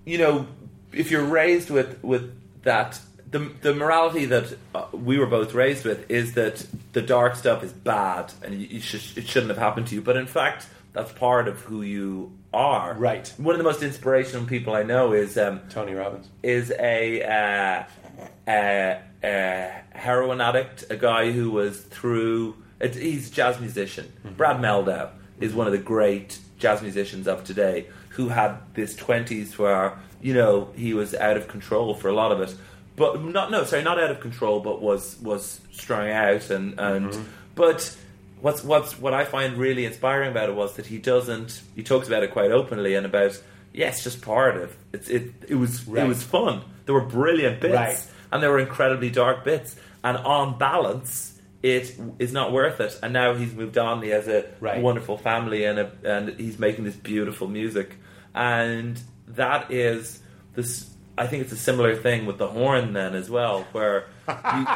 [0.06, 0.48] you know,
[0.92, 3.00] if you're raised with with that
[3.32, 7.64] the the morality that uh, we were both raised with is that the dark stuff
[7.64, 10.02] is bad and you, should, it shouldn't have happened to you.
[10.02, 12.96] But in fact, that's part of who you are.
[12.96, 13.32] Right.
[13.38, 16.28] One of the most inspirational people I know is um, Tony Robbins.
[16.44, 17.84] is a, uh,
[18.48, 22.56] a, a heroin addict, a guy who was through.
[22.80, 24.12] It, he's a jazz musician.
[24.26, 24.36] Mm-hmm.
[24.36, 29.58] Brad Mehldau is one of the great jazz musicians of today who had this twenties
[29.58, 32.56] where you know he was out of control for a lot of it,
[32.96, 37.12] but not no sorry not out of control, but was was strung out and and
[37.12, 37.24] mm-hmm.
[37.56, 37.96] but.
[38.40, 42.06] What's what's what I find really inspiring about it was that he doesn't he talks
[42.08, 43.42] about it quite openly and about
[43.74, 46.06] yeah it's just part of it's it it was Right.
[46.06, 48.00] it was fun there were brilliant bits Right.
[48.32, 49.76] and there were incredibly dark bits.
[50.04, 51.34] And on balance,
[51.76, 52.98] it is not worth it.
[53.04, 54.02] And now he's moved on.
[54.02, 54.82] He has a Right.
[54.82, 57.96] wonderful family, and a, and he's making this beautiful music.
[58.36, 60.20] And that is
[60.56, 60.94] this.
[61.20, 64.34] I think it's a similar thing with the horn then as well, where you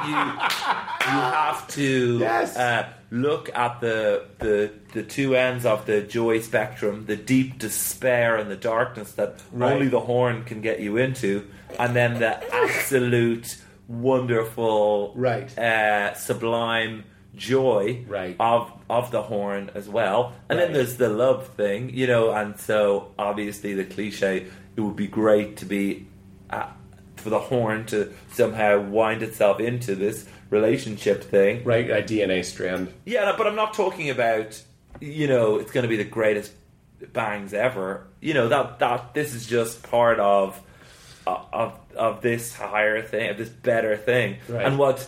[0.08, 2.58] you, you have to Yes.
[2.58, 8.38] uh, look at the, the the two ends of the joy spectrum, the deep despair
[8.38, 9.72] and the darkness that Right.
[9.74, 11.46] only the horn can get you into,
[11.78, 13.58] and then the absolute
[13.92, 15.56] wonderful, Right.
[15.58, 17.04] uh, sublime
[17.36, 18.36] joy Right.
[18.40, 20.34] of of the horn as well.
[20.50, 20.66] And Right.
[20.66, 22.32] then there's the love thing, you know.
[22.32, 26.08] And so obviously the cliche, it would be great to be
[26.50, 26.66] uh,
[27.16, 31.64] for the horn to somehow wind itself into this relationship thing.
[31.64, 32.90] Right, a DNA strand.
[33.06, 34.62] Yeah, but I'm not talking about
[35.00, 36.52] you know it's going to be the greatest
[37.14, 38.08] bangs ever.
[38.20, 40.60] You know that that this is just part of
[41.28, 44.38] of of this higher thing, of this better thing.
[44.48, 44.66] Right.
[44.66, 45.08] And what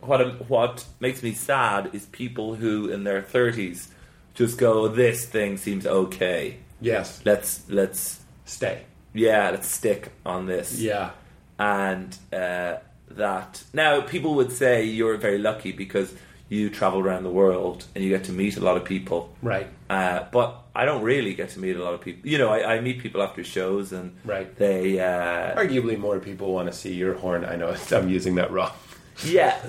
[0.00, 3.88] what what makes me sad is people who in their 30s
[4.34, 6.56] just go, "This thing seems okay.
[6.80, 7.20] Yes.
[7.24, 8.82] Let's let's Stay.
[9.12, 11.10] yeah, let's stick on this." Yeah.
[11.58, 12.76] and uh,
[13.10, 16.14] that now people would say you're very lucky because
[16.50, 19.68] you travel around the world and you get to meet a lot of people Right.
[19.88, 22.74] uh, but I don't really get to meet a lot of people you know I,
[22.74, 24.54] I meet people after shows and Right.
[24.56, 27.44] they uh, Arguably, more people want to see your horn.
[27.44, 28.72] I know I'm using that wrong.
[29.24, 29.54] yeah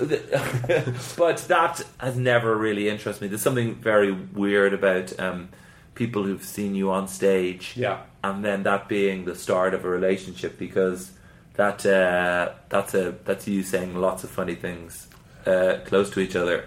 [1.16, 5.48] but that has never really interested me there's something very weird about um,
[5.94, 7.98] people who've seen you on stage Yeah.
[8.24, 11.12] and then that being the start of a relationship because
[11.54, 15.08] that uh, that's a that's you saying lots of funny things
[15.46, 16.64] uh, close to each other.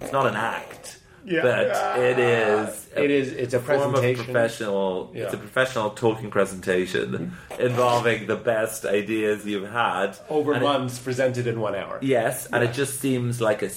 [0.00, 1.42] It's not an act, Yeah.
[1.42, 2.86] but it is.
[2.96, 4.24] It is- it's a form of presentation.
[4.24, 5.10] professional.
[5.14, 10.98] It's a professional talking presentation involving the best ideas you've had Over And it- months,
[10.98, 11.98] presented in one hour.
[12.00, 13.68] Yes, and it just seems like a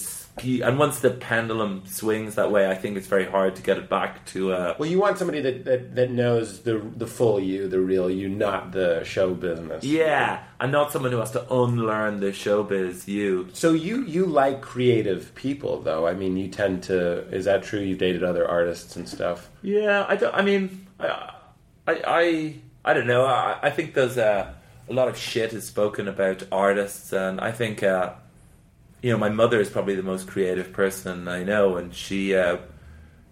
[0.44, 3.90] And once the pendulum swings that way, I think it's very hard to get it
[3.90, 4.54] back to.
[4.54, 8.10] Uh, Well, you want somebody that, that, that knows the the full you, the real
[8.10, 9.84] you, not the show business.
[9.84, 13.50] yeah, and not someone who has to unlearn the showbiz you.
[13.54, 16.08] So you you like creative people, though.
[16.08, 17.28] I mean, you tend to.
[17.30, 17.82] Is that true?
[17.82, 19.50] You've dated other artists and stuff.
[19.62, 20.34] Yeah, I don't.
[20.34, 21.34] I mean, I,
[21.88, 23.26] I, I, I don't know.
[23.26, 24.56] I, I think there's a,
[24.90, 28.14] a lot of shit is spoken about artists, and I think, uh,
[29.02, 32.58] you know, my mother is probably the most creative person I know, and she, uh,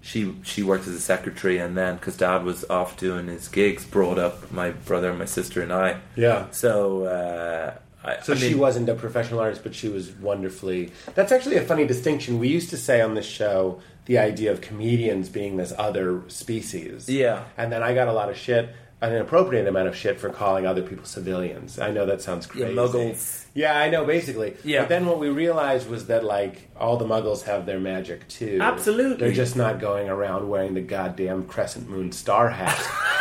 [0.02, 3.86] she, she worked as a secretary, and then because Dad was off doing his gigs,
[3.86, 6.00] brought up my brother, my sister, and I.
[6.16, 6.48] Yeah.
[6.52, 7.74] So, uh,
[8.04, 10.92] I, So I she wasn't a professional artist, but she was wonderfully.
[11.16, 12.40] That's actually a funny distinction.
[12.40, 17.10] We used to say on this show the idea of comedians being this other species.
[17.10, 17.44] Yeah.
[17.58, 18.70] And then I got a lot of shit,
[19.02, 21.78] an inappropriate amount of shit for calling other people civilians.
[21.78, 22.70] I know that sounds crazy.
[22.70, 23.39] Yeah, muggles.
[23.56, 24.56] Yeah, I know, basically.
[24.64, 24.82] Yeah.
[24.82, 28.60] But then what we realized was that, like, all the muggles have their magic, too.
[28.62, 29.18] Absolutely.
[29.18, 32.80] They're just not going around wearing the goddamn crescent moon star hat.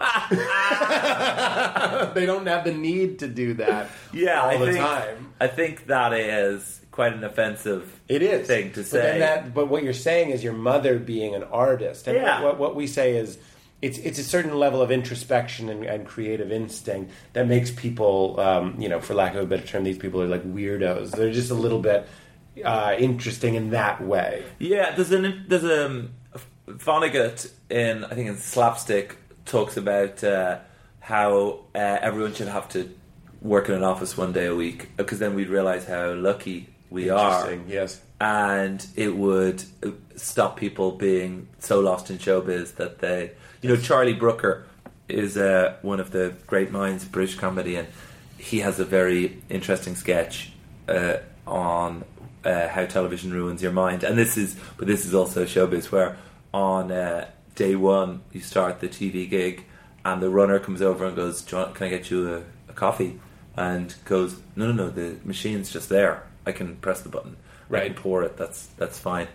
[2.14, 5.32] they don't have the need to do that yeah, all I the think, time.
[5.40, 9.00] I think that is quite an offensive It is thing to But, say.
[9.00, 12.42] then that, but what you're saying is your mother being an artist, and Yeah.
[12.42, 13.38] what, what we say is
[13.82, 18.74] it's it's a certain level of introspection and, and creative instinct that makes people, um,
[18.78, 21.12] you know, for lack of a better term, these people are like weirdos.
[21.12, 22.06] They're just a little bit
[22.64, 24.44] uh, interesting in that way.
[24.58, 26.10] Yeah, there's an there's a um,
[26.68, 30.58] Vonnegut in I think in Slapstick talks about uh,
[31.00, 32.94] how uh, everyone should have to
[33.40, 37.08] work in an office one day a week because then we'd realize how lucky we
[37.08, 38.00] are, yes.
[38.20, 43.30] and it would uh, stop people being so lost in showbiz that they,
[43.62, 44.66] you know, Charlie Brooker
[45.08, 47.88] is uh, one of the great minds of British comedy, and
[48.38, 50.52] he has a very interesting sketch
[50.88, 51.16] uh,
[51.46, 52.04] on
[52.44, 54.02] uh, how television ruins your mind.
[54.04, 56.16] And this is, but this is also showbiz where
[56.54, 59.64] on uh, day one you start the TV gig,
[60.04, 62.42] and the runner comes over and goes, "Do you want- "Can I get you a,
[62.70, 63.20] a coffee?"
[63.56, 66.22] and goes, "No, no, no, the machine's just there.
[66.46, 67.36] I can press the button.
[67.68, 67.94] I Right.
[67.94, 68.36] can pour it.
[68.36, 69.28] That's that's fine."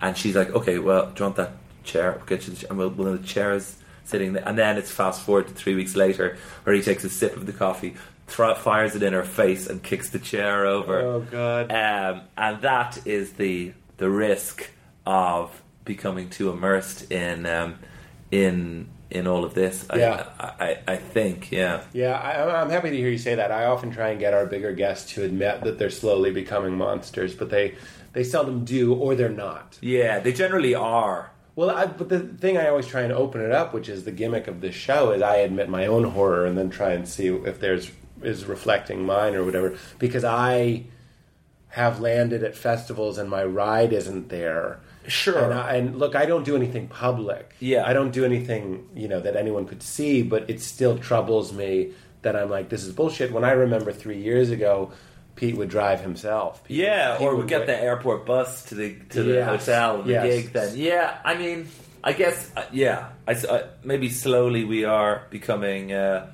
[0.00, 2.12] And she's like, "Okay, well, do you want that chair?
[2.16, 4.76] We'll get you the chair." And well, one of the chairs sitting there, and then
[4.78, 7.94] it's fast forward to three weeks later, where he takes a sip of the coffee,
[8.26, 11.00] thro- fires it in her face, and kicks the chair over.
[11.00, 11.70] Oh, God.
[11.72, 14.70] Um, and that is the the risk
[15.06, 17.76] of becoming too immersed in um,
[18.30, 19.84] in in all of this.
[19.90, 20.26] I- Yeah.
[20.40, 21.82] I, I, I think, yeah.
[21.92, 23.52] Yeah, I, I'm happy to hear you say that.
[23.52, 27.34] I often try and get our bigger guests to admit that they're slowly becoming monsters,
[27.34, 27.74] but they
[28.14, 29.78] they seldom do, or they're not.
[29.82, 31.30] Yeah, they generally are.
[31.54, 34.12] Well, I, but the thing I always try and open it up, which is the
[34.12, 37.26] gimmick of this show, is I admit my own horror and then try and see
[37.28, 37.90] if there's
[38.22, 39.76] is reflecting mine or whatever.
[39.98, 40.84] Because I
[41.68, 44.80] have landed at festivals and my ride isn't there.
[45.08, 45.42] Sure.
[45.44, 47.54] And, I, and look, I don't do anything public.
[47.60, 47.86] Yeah.
[47.86, 51.92] I don't do anything you know that anyone could see, but it still troubles me
[52.22, 53.32] that I'm like, this is bullshit.
[53.32, 54.92] When I remember three years ago,
[55.36, 56.62] Pete would drive himself.
[56.64, 60.10] Pete- Yeah, or we get the airport bus to the to the Yes, hotel, the
[60.12, 60.24] yes.
[60.26, 60.52] gig.
[60.52, 61.68] Then, yeah, I mean,
[62.04, 65.92] I guess, uh, yeah, I, uh, maybe slowly we are becoming.
[65.92, 66.26] Uh,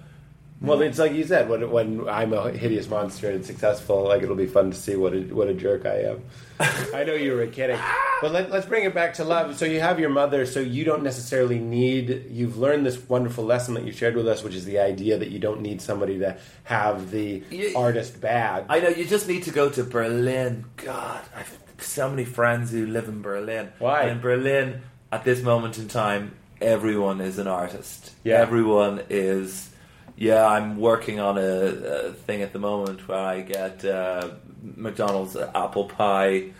[0.60, 1.48] Well, it's like you said.
[1.48, 5.14] When, when I'm a hideous monster and successful, like it'll be fun to see what
[5.14, 6.22] a, what a jerk I am.
[6.94, 7.78] I know you were kidding,
[8.20, 9.56] but let, let's bring it back to love.
[9.56, 12.26] So you have your mother, so you don't necessarily need.
[12.30, 15.30] You've learned this wonderful lesson that you shared with us, which is the idea that
[15.30, 17.70] you don't need somebody to have the Yeah.
[17.76, 18.66] artist bad.
[18.68, 20.64] I know you just need to go to Berlin.
[20.76, 23.70] God, I've so many friends who live in Berlin.
[23.78, 24.02] Why?
[24.02, 28.10] And in Berlin, at this moment in time, everyone is an artist.
[28.24, 28.40] Yeah.
[28.40, 29.70] Everyone is.
[30.18, 34.30] Yeah, I'm working on a, a thing at the moment where I get uh,
[34.62, 36.50] McDonald's apple pie.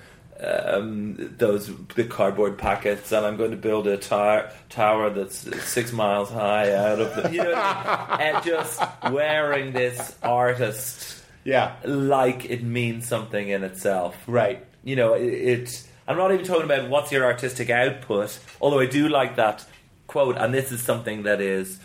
[0.41, 5.93] Um, those the cardboard packets, and I'm going to build a tower tower that's six
[5.93, 8.37] miles high out of the, you know, what I mean?
[8.37, 8.81] and just
[9.11, 14.15] wearing this artist yeah, like it means something in itself.
[14.27, 14.65] right.
[14.85, 15.89] You know, it, it.
[16.07, 19.65] I'm not even talking about what's your artistic output, although I do like that
[20.07, 21.81] quote, and this is something that is.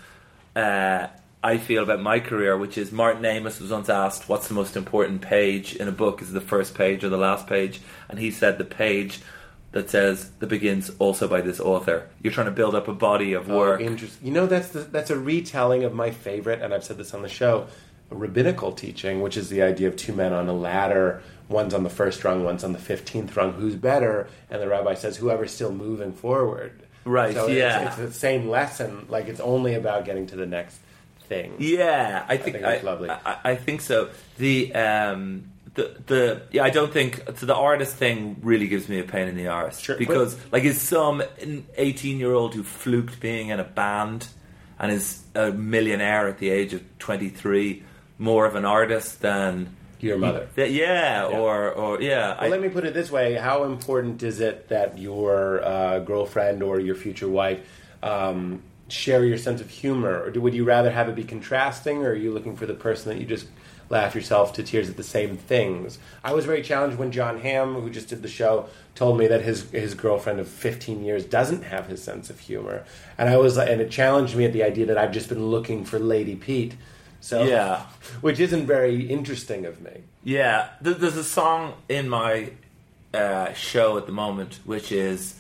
[0.56, 1.08] Uh,
[1.44, 4.78] I feel about my career, which is Martin Amis was once asked, "What's the most
[4.78, 6.22] important page in a book?
[6.22, 9.20] Is it the first page or the last page?" And he said, "The page
[9.74, 13.34] that says that begins also by this author." You're trying to build up a body
[13.34, 13.82] of oh, work.
[13.82, 14.26] Oh, interesting.
[14.26, 17.24] You know, that's the, that's a retelling of my favorite, and I've said this on
[17.24, 17.68] the show,
[18.10, 21.22] rabbinical teaching, which is the idea of two men on a ladder.
[21.50, 23.52] One's on the first rung, one's on the fifteenth rung.
[23.52, 24.30] Who's better?
[24.50, 26.84] And the rabbi says, whoever's still moving forward.
[27.06, 27.90] Right, So yeah.
[27.90, 29.08] It's, it's the same lesson.
[29.10, 30.80] Like it's only about getting to the next
[31.28, 31.56] thing.
[31.60, 33.10] Yeah, I think, think that's lovely.
[33.10, 34.10] I, I, I think so.
[34.38, 37.46] The um, the the yeah, I don't think so.
[37.46, 39.98] The artist thing really gives me a pain in the arse Sure.
[39.98, 41.24] because like is some
[41.78, 44.28] eighteen year old who fluked being in a band
[44.80, 47.84] and is a millionaire at the age of twenty three
[48.18, 50.48] more of an artist than Your mother.
[50.56, 52.40] Th- yeah, or or yeah.
[52.40, 56.62] Well, let me put it this way: How important is it that your uh, girlfriend
[56.62, 57.62] or your future wife
[58.04, 58.62] um,
[58.94, 62.12] share your sense of humor, or do, would you rather have it be contrasting, or
[62.12, 63.48] are you looking for the person that you just
[63.90, 66.00] laugh yourself to tears at the same things?
[66.24, 69.42] I was very challenged when Jon Hamm, who just did the show, told me that
[69.42, 72.86] his his girlfriend of 15 years doesn't have his sense of humor,
[73.18, 75.84] and I was and it challenged me at the idea that I've just been looking
[75.86, 76.76] for Lady Pete.
[77.20, 77.84] So, Yeah.
[78.22, 80.04] which isn't very interesting of me.
[80.26, 82.52] Yeah, there's a song in my
[83.14, 85.40] uh, show at the moment which is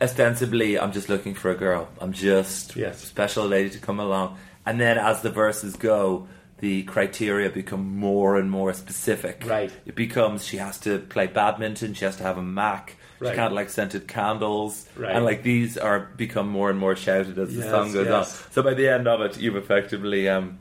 [0.00, 1.88] ostensibly I'm just looking for a girl.
[2.00, 3.02] I'm just Yes.
[3.02, 4.36] a special lady to come along.
[4.64, 6.26] And then as the verses go,
[6.58, 9.44] the criteria become more and more specific.
[9.46, 9.70] Right.
[9.84, 12.96] It becomes she has to play badminton, she has to have a Mac.
[13.18, 13.30] Right.
[13.30, 15.14] She can't like scented candles, Right.
[15.14, 18.44] and like these are become more and more shouted as the song goes yes.
[18.44, 18.52] on.
[18.52, 20.58] So by the end of it, you've effectively um,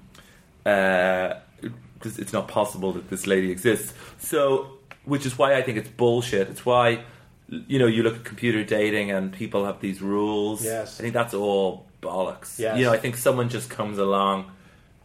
[0.66, 1.34] uh,
[2.03, 3.94] it's not possible that this lady exists.
[4.19, 6.50] So, which is why I think it's bullshit.
[6.50, 7.03] It's why
[7.50, 10.64] you know you look at computer dating and people have these rules.
[10.64, 11.00] Yes.
[11.00, 12.60] I think that's all bollocks.
[12.60, 12.78] Yes.
[12.78, 14.52] You know, I think someone just comes along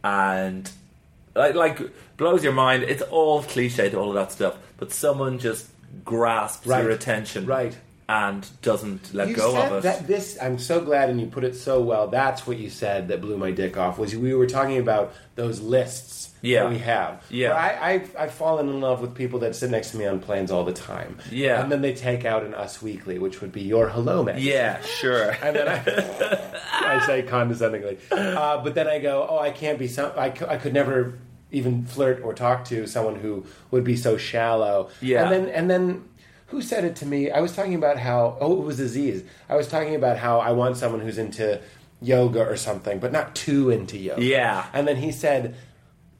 [0.03, 0.69] and
[1.35, 1.79] like, like
[2.17, 2.83] blows your mind.
[2.83, 5.67] It's all cliched, all of that stuff, but someone just
[6.05, 6.81] grasps Right.
[6.83, 7.75] your attention, Right.
[8.07, 9.83] and doesn't let you go of it.
[9.83, 13.07] that this i'm so glad and you put it so well that's what you said
[13.09, 16.67] that blew my dick off was we were talking about those lists Yeah.
[16.69, 17.53] we have Yeah.
[17.53, 20.51] I, I've, I've fallen in love with people that sit next to me on planes
[20.51, 21.61] all the time Yeah.
[21.61, 24.81] and then they take out an us weekly which would be your hello magazine yeah,
[24.81, 25.29] sure.
[25.43, 29.87] and then I, I say condescendingly, uh, but then I go, oh, I can't be
[29.87, 30.11] some.
[30.17, 31.19] I, I could never
[31.51, 34.89] even flirt or talk to someone who would be so shallow.
[35.01, 35.23] Yeah.
[35.23, 36.09] And then and then
[36.47, 37.29] who said it to me?
[37.31, 39.23] I was talking about how oh, it was Aziz.
[39.47, 41.61] I was talking about how I want someone who's into
[42.01, 44.23] yoga or something, but not too into yoga.
[44.23, 44.65] Yeah.
[44.73, 45.55] And then he said.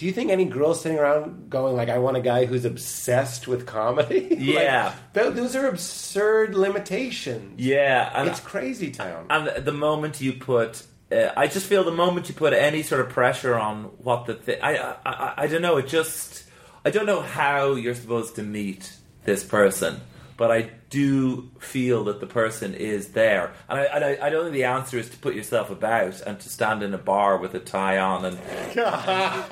[0.02, 3.48] Do you think any girls sitting around going like, "I want a guy who's obsessed
[3.48, 4.30] with comedy"?
[4.32, 4.96] Like, Yeah.
[5.14, 7.60] th- those are absurd limitations.
[7.62, 9.28] Yeah, and it's crazy town.
[9.30, 10.82] And the moment you put,
[11.12, 14.66] uh, I just feel the moment you put any sort of pressure on what the
[14.66, 15.78] I, I, I don't know.
[15.78, 16.46] It just,
[16.84, 18.94] I don't know how you're supposed to meet
[19.26, 20.02] this person,
[20.42, 24.44] but I do feel that the person is there, and I, and I, I don't
[24.46, 27.54] think the answer is to put yourself about and to stand in a bar with
[27.54, 28.38] a tie on and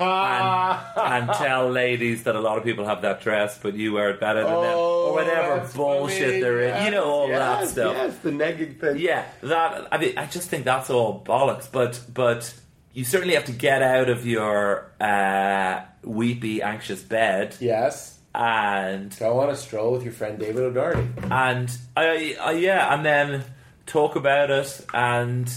[0.96, 4.20] and tell ladies that a lot of people have that dress, but you wear it
[4.20, 6.40] better than them, or whatever Oh, that's bullshit funny.
[6.40, 6.84] there is.
[6.84, 7.94] You know all that stuff.
[7.96, 8.98] Yes, the negging thing.
[8.98, 11.70] Yeah, that I mean, I just think that's all bollocks.
[11.70, 12.52] But but
[12.92, 18.18] you certainly have to get out of your uh, weepy, anxious bed, Yes.
[18.34, 21.06] And Go on a stroll with your friend David O'Doherty.
[21.30, 23.44] and I, I yeah, and then
[23.86, 24.86] talk about it.
[24.94, 25.52] And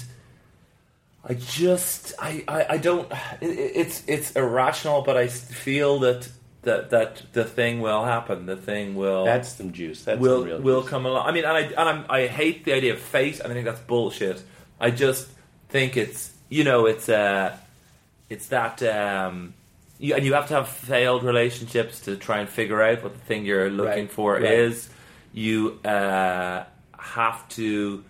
[1.28, 3.12] I just I I, I don't.
[3.42, 6.30] It, it's it's irrational, but I feel that.
[6.64, 8.46] That, that the thing will happen.
[8.46, 10.06] The thing will That's some juice.
[10.06, 10.90] That's will some real will juice.
[10.92, 11.28] come along.
[11.28, 13.42] I mean, and I and I'm, I hate the idea of fate.
[13.44, 14.42] I think that's bullshit.
[14.80, 15.28] I just
[15.68, 17.58] think it's you know it's uh
[18.30, 19.56] it's that um
[20.04, 23.20] you, and you have to have failed relationships to try and figure out what the
[23.20, 24.44] thing you're looking Right, for right.
[24.44, 24.90] is.
[25.34, 26.66] You uh,
[27.00, 28.04] have to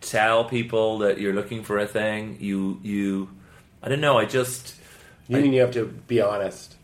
[0.00, 2.38] tell people that you're looking for a thing.
[2.40, 3.28] You you
[3.82, 4.18] I don't know.
[4.18, 4.74] I just
[5.28, 6.76] You mean you have to be honest?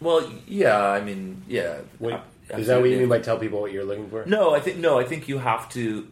[0.00, 0.80] well yeah.
[0.98, 1.78] I mean yeah.
[2.00, 2.18] Wait,
[2.50, 4.24] is that what you mean by tell people what you're looking for?
[4.26, 4.98] No, I think no.
[4.98, 6.08] I think you have to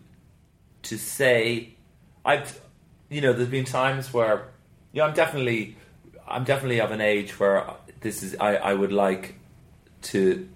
[0.84, 1.70] to say.
[2.24, 2.60] I've
[3.10, 4.48] you know, there's been times where
[4.92, 5.76] yeah, I'm definitely
[6.32, 7.66] I'm definitely of an age where
[8.00, 9.36] this is I, I would like
[10.02, 10.48] to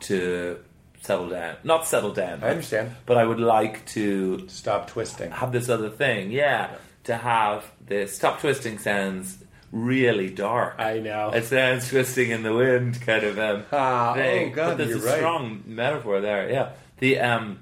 [0.00, 0.58] to
[1.02, 2.42] settle down, not settle down.
[2.42, 2.94] I understand.
[3.06, 5.30] but I would like to Stop twisting.
[5.32, 6.30] have this other thing.
[6.30, 6.70] Yeah,
[7.04, 8.14] to have this.
[8.16, 9.38] Stop twisting sounds
[9.72, 10.76] really dark.
[10.78, 11.30] I know.
[11.30, 14.52] It sounds twisting in the wind, kind of um, Ah, thing.
[14.52, 15.16] oh, God, but there's a right.
[15.16, 16.48] strong metaphor there.
[16.50, 17.58] Yeah, the um,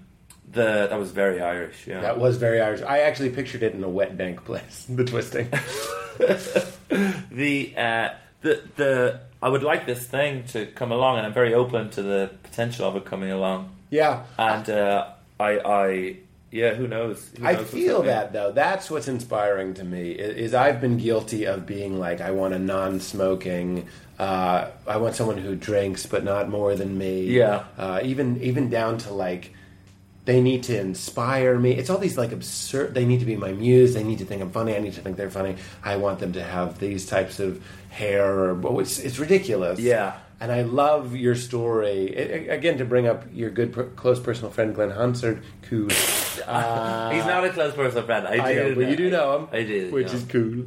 [0.50, 1.86] the that was very Irish.
[1.86, 2.82] Yeah, That was very Irish.
[2.82, 4.86] I actually pictured it in a wet, dank place.
[4.88, 5.48] The twisting.
[7.30, 8.08] the uh,
[8.42, 12.02] the the I would like this thing to come along, and I'm very open to
[12.02, 13.74] the potential of it coming along.
[13.90, 14.24] yeah.
[14.38, 15.08] And uh,
[15.40, 16.16] I, I,
[16.52, 17.28] yeah, who knows?
[17.38, 18.52] Who I knows feel that though.
[18.52, 20.12] That's what's inspiring to me.
[20.12, 23.88] Is I've been guilty of being like, I want a non-smoking.
[24.18, 27.24] Uh, I want someone who drinks, but not more than me.
[27.24, 27.64] Yeah.
[27.76, 29.52] Uh, even even down to like,
[30.24, 31.72] they need to inspire me.
[31.72, 32.94] It's all these like absurd.
[32.94, 33.94] They need to be my muse.
[33.94, 34.76] They need to think I'm funny.
[34.76, 35.56] I need to think they're funny.
[35.82, 38.24] I want them to have these types of hair.
[38.24, 39.80] Or oh, it's it's ridiculous.
[39.80, 40.14] Yeah.
[40.40, 42.14] And I love your story.
[42.16, 45.86] I- I- again, to bring up your good, per- close personal friend Glen Hansard, who
[46.46, 48.26] uh, He's not a close personal friend.
[48.26, 49.48] I do, know, but you do know him.
[49.52, 50.14] I do, which yeah.
[50.14, 50.64] is cool.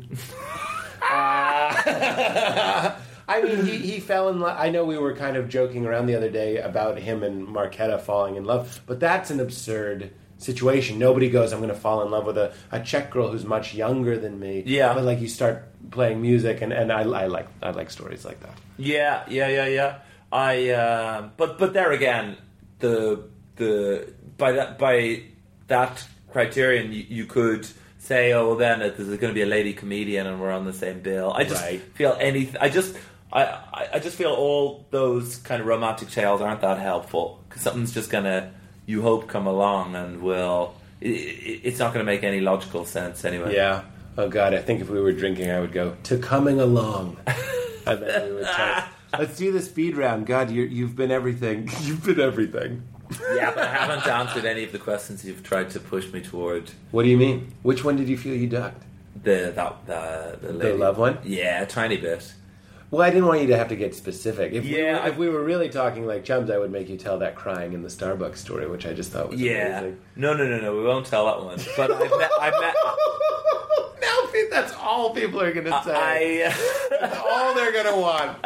[1.02, 2.92] Uh,
[3.28, 4.56] I mean, he, he fell in love.
[4.60, 8.00] I know we were kind of joking around the other day about him and Markéta
[8.00, 11.00] falling in love, but that's an absurd situation.
[11.00, 13.74] Nobody goes, I'm going to fall in love with a, a Czech girl who's much
[13.74, 14.64] younger than me.
[14.66, 14.94] Yeah.
[14.94, 18.42] But like you start playing music, and, and I, I like I like stories like
[18.42, 18.58] that.
[18.78, 20.00] Yeah, yeah, yeah, yeah.
[20.32, 22.38] I, uh, but but there again,
[22.80, 23.24] the
[23.56, 25.24] the by that by
[25.68, 27.66] that criterion, you, you could
[27.98, 30.74] say, oh, well, then there's going to be a lady comedian, and we're on the
[30.74, 31.32] same bill.
[31.34, 31.82] I just Right.
[31.96, 32.58] feel anything.
[32.62, 32.96] I just.
[33.32, 37.94] I, I- just feel all those kind of romantic tales aren't that helpful because something's
[37.94, 38.52] just gonna
[38.86, 43.26] you hope come along and will it, it, it's not gonna make any logical sense
[43.26, 43.56] anyway.
[43.56, 43.84] Yeah.
[44.18, 47.18] Oh God, I think if we were drinking, I would go to coming along.
[47.86, 48.48] and then we would.
[49.18, 50.26] Let's do the speed round.
[50.26, 51.70] God, you're, you've been everything.
[51.82, 52.84] You've been everything.
[53.34, 56.72] yeah, but I haven't answered any of the questions you've tried to push me toward.
[56.92, 57.54] What do you mean?
[57.62, 58.84] Which one did you feel you ducked?
[59.24, 61.20] The that uh, the the, The love one?
[61.24, 62.34] Yeah, a tiny bit.
[62.92, 64.54] Well, I didn't want you to have to get specific.
[64.54, 66.98] If we Yeah, were, if we were really talking like chums, I would make you
[66.98, 69.80] tell that crying in the Starbucks story, which I just thought was Yeah.
[69.80, 70.00] amazing.
[70.16, 70.76] No, no, no, no.
[70.76, 71.60] We won't tell that one.
[71.76, 72.32] But I've met.
[72.40, 72.76] I've met.
[74.02, 74.18] now
[74.52, 76.46] that's all people are going to say.
[76.46, 76.56] I.
[77.02, 78.38] That's all they're going to want.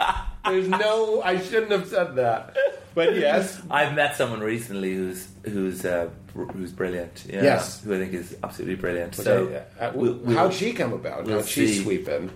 [0.46, 1.22] There's no.
[1.22, 2.56] I shouldn't have said that.
[2.96, 7.26] But yes, I've met someone recently who's who's uh, who's brilliant.
[7.30, 7.84] Yeah, Yes.
[7.84, 9.16] who I think is absolutely brilliant.
[9.16, 11.26] so So, uh, we'll- we'll- how'd she come about?
[11.26, 11.84] we'll How'd she see.
[11.84, 12.32] sweep in?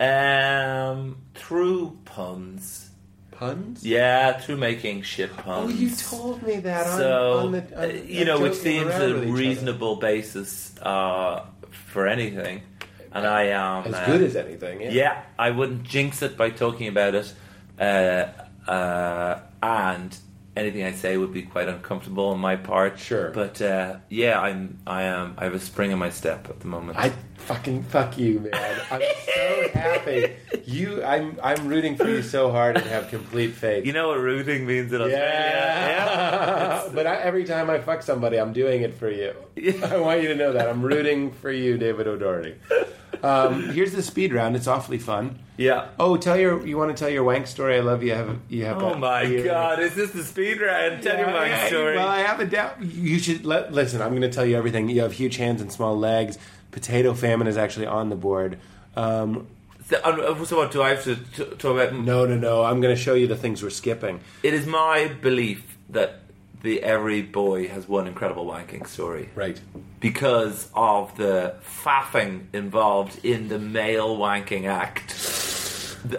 [0.00, 2.90] Um, through puns.
[3.30, 3.84] Puns?
[3.84, 5.72] Yeah, through making shit puns.
[5.72, 7.78] Oh, you told me that on, so on the.
[7.78, 9.26] uh, On, you know, which seems a each other.
[9.32, 12.62] reasonable basis uh, for anything.
[13.12, 14.82] And I am As uh, good as anything.
[14.82, 14.90] Yeah.
[14.90, 17.32] Yeah, I wouldn't jinx it by talking about it.
[17.78, 18.26] Uh,
[18.70, 20.16] uh, and
[20.56, 22.98] anything I say would be quite uncomfortable on my part.
[22.98, 23.30] Sure.
[23.30, 26.66] but uh, yeah, I'm I am I have a spring in my step at the
[26.66, 26.98] moment.
[26.98, 28.80] I fucking fuck you, man.
[28.90, 30.36] I'm so happy.
[30.64, 33.86] You, I'm, I'm rooting for you so hard and have complete faith.
[33.86, 35.26] you know what rooting means in Australia?
[35.26, 36.84] Yeah.
[36.84, 36.88] yeah.
[36.94, 39.34] but I, every time I fuck somebody, I'm doing it for you.
[39.84, 40.68] I want you to know that.
[40.68, 42.54] I'm rooting for you, David O'Doherty.
[43.22, 44.56] Um, here's the speed round.
[44.56, 45.40] It's awfully fun.
[45.60, 45.88] Yeah.
[45.98, 47.76] Oh, tell your you want to tell your wank story?
[47.76, 48.14] I love you.
[48.14, 48.82] Have you have.
[48.82, 51.02] Oh a- my you- god, is this the speed round?
[51.02, 51.96] Tell your Yeah, my yeah, story.
[51.96, 52.80] Well, I have a doubt.
[52.82, 54.00] You should let, listen.
[54.00, 54.88] I'm going to tell you everything.
[54.88, 56.38] You have huge hands and small legs.
[56.70, 58.58] Potato famine is actually on the board.
[58.96, 59.48] Um,
[59.90, 61.16] So, uh, so what do I have to
[61.58, 61.92] talk about?
[61.94, 62.64] no, no, no.
[62.64, 64.20] I'm going to show you the things we're skipping.
[64.42, 66.20] It is my belief that
[66.62, 69.28] the every boy has one incredible wanking story.
[69.34, 69.60] Right.
[69.98, 75.10] because of the faffing involved in the male wanking act,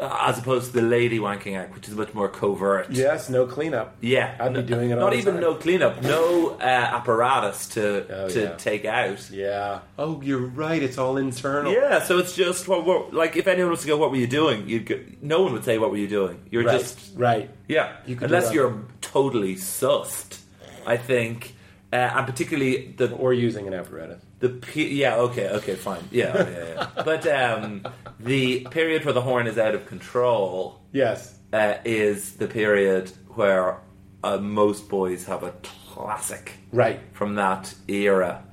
[0.01, 2.90] as opposed to the lady wanking act, which is much more covert.
[2.92, 3.30] Yes.
[3.30, 3.95] No cleanup.
[4.01, 5.42] Yeah, I'd be doing it all Not the even time.
[5.42, 8.56] no cleanup, no uh, apparatus to Oh, to yeah.
[8.58, 9.30] take out.
[9.32, 9.80] Yeah.
[9.98, 10.82] Oh, you're right.
[10.82, 11.72] It's all internal.
[11.74, 14.27] Yeah, so it's just what, what like if anyone was to go, "What were you
[14.27, 16.80] doing?" You'd go, no one would say, "What were you doing?" You're Right.
[16.80, 17.50] just right.
[17.68, 20.40] Yeah, You could unless you're totally sussed,
[20.85, 21.56] I think,
[21.93, 24.22] uh, and particularly the Or using an apparatus.
[24.41, 26.87] The pe- yeah okay okay fine yeah yeah, yeah.
[27.05, 27.85] but um,
[28.19, 31.35] the period where the horn is out of control Yes.
[31.53, 33.77] uh, is the period where
[34.23, 35.53] uh, most boys have a
[35.93, 36.99] classic Right.
[37.13, 38.43] from that era,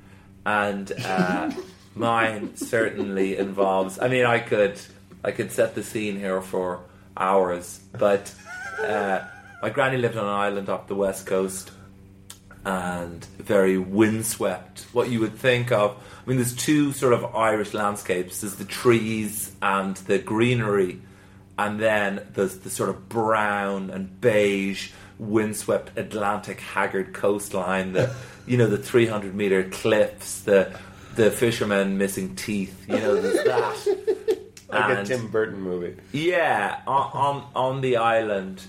[0.46, 1.50] and uh,
[1.94, 3.98] mine certainly involves.
[3.98, 4.80] I mean, I could
[5.24, 6.80] I could set the scene here for
[7.16, 8.32] hours, but
[8.82, 9.20] uh,
[9.62, 11.70] my granny lived on an island off the west coast,
[12.68, 14.86] and very windswept.
[14.92, 15.92] What you would think of.
[15.96, 18.42] I mean, there's two sort of Irish landscapes.
[18.42, 21.00] There's the trees and the greenery,
[21.58, 27.94] and then there's the sort of brown and beige windswept Atlantic haggard coastline.
[27.94, 28.14] The
[28.46, 30.42] you know the 300 meter cliffs.
[30.42, 30.78] The
[31.14, 32.84] the fishermen missing teeth.
[32.86, 34.04] You know, there's that.
[34.70, 35.96] Like a Tim Burton movie.
[36.12, 38.60] yeah, on on, on the island,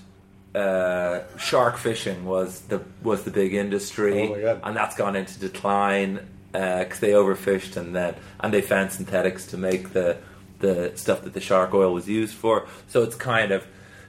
[0.54, 4.60] uh, shark fishing was the was the big industry, Oh my God.
[4.64, 9.56] and that's gone into decline because they overfished and then and they found synthetics to
[9.56, 10.16] make the
[10.58, 12.66] the stuff that the shark oil was used for.
[12.88, 13.66] So it's kind of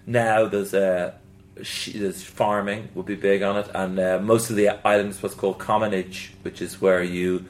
[0.07, 1.13] now there's a
[1.61, 5.21] sh- there's farming will be big on it, and uh, most of the island is
[5.21, 7.45] what's called commonage, which is where you.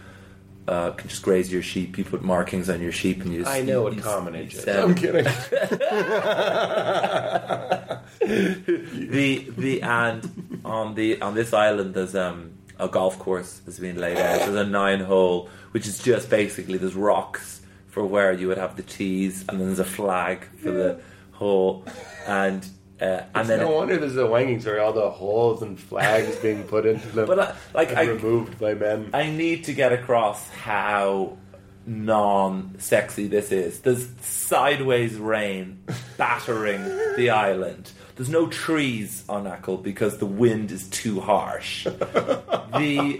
[0.72, 1.98] Uh, can just graze your sheep.
[1.98, 3.40] You put markings on your sheep, and you.
[3.40, 4.68] Just, I know what you- commonage you is.
[4.68, 5.26] I'm kidding.
[8.22, 13.98] the the and on the on this island there's um a golf course has been
[13.98, 14.40] laid out.
[14.40, 18.78] There's a nine hole, which is just basically there's rocks for where you would have
[18.78, 21.02] the tees, and then there's a flag for the
[21.34, 21.86] hole,
[22.28, 22.66] and
[23.02, 24.80] uh, and then no wonder there's a wanking story.
[24.80, 27.26] All the holes and flags being put into them.
[27.28, 29.10] But, uh, like, and I- removed by men.
[29.14, 31.38] I need to get across how
[31.86, 33.80] non-sexy this is.
[33.82, 35.84] There's sideways rain
[36.18, 36.84] battering
[37.18, 37.92] the island.
[38.22, 41.88] There's no trees on Achill because the wind is too harsh.
[42.72, 43.20] The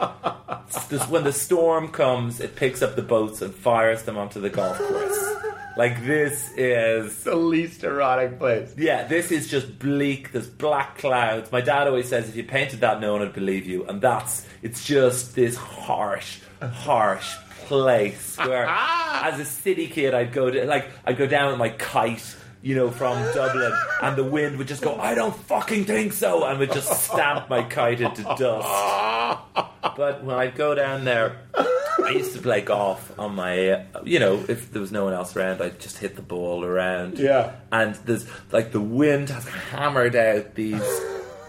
[0.90, 4.50] this, when the storm comes, it picks up the boats and fires them onto the
[4.50, 5.36] golf course.
[5.76, 8.74] Like this is the least erotic place.
[8.78, 10.32] yeah, this is just bleak.
[10.32, 11.52] There's black clouds.
[11.52, 13.86] My dad always says if you painted that, no one would believe you.
[13.88, 20.50] And that's it's just this harsh, harsh place where, as a city kid, I'd go
[20.50, 22.38] to like I'd go down with my kite.
[22.64, 23.74] You know, from Dublin,
[24.04, 27.50] and the wind would just go, I don't fucking think so, and would just stamp
[27.50, 28.68] my kite into dust.
[29.98, 34.44] But when I'd go down there, I used to play golf on my, you know,
[34.48, 37.52] if there was no one else around, I'd just hit the ball around Yeah.
[37.72, 40.82] and there's like the wind has hammered out these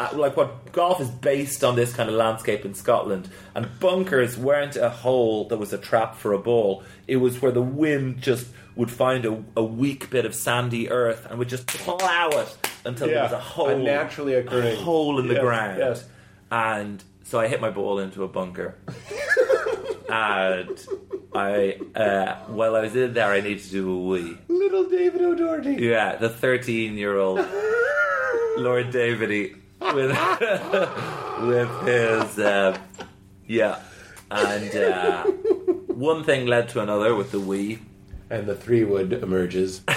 [0.01, 4.37] uh, like what golf is based on this kind of landscape in Scotland and bunkers
[4.39, 8.21] weren't a hole that was a trap for a ball it was where the wind
[8.21, 12.57] just would find a, a weak bit of sandy earth and would just plow it
[12.85, 16.09] until there was a hole a naturally occurring- a hole in the Yes, ground yes.
[16.51, 18.77] and so I hit my ball into a bunker
[20.09, 20.87] and
[21.35, 25.23] I uh, while I was in there I needed to do a wee Little David
[25.23, 25.75] O'Doherty.
[25.75, 27.39] yeah, the 13 year old
[28.59, 30.11] Lord Davidi with
[31.49, 32.77] with his uh,
[33.47, 33.81] yeah,
[34.31, 35.25] and uh,
[35.95, 37.79] one thing led to another with the wee.
[38.33, 39.83] And the three wood emerges.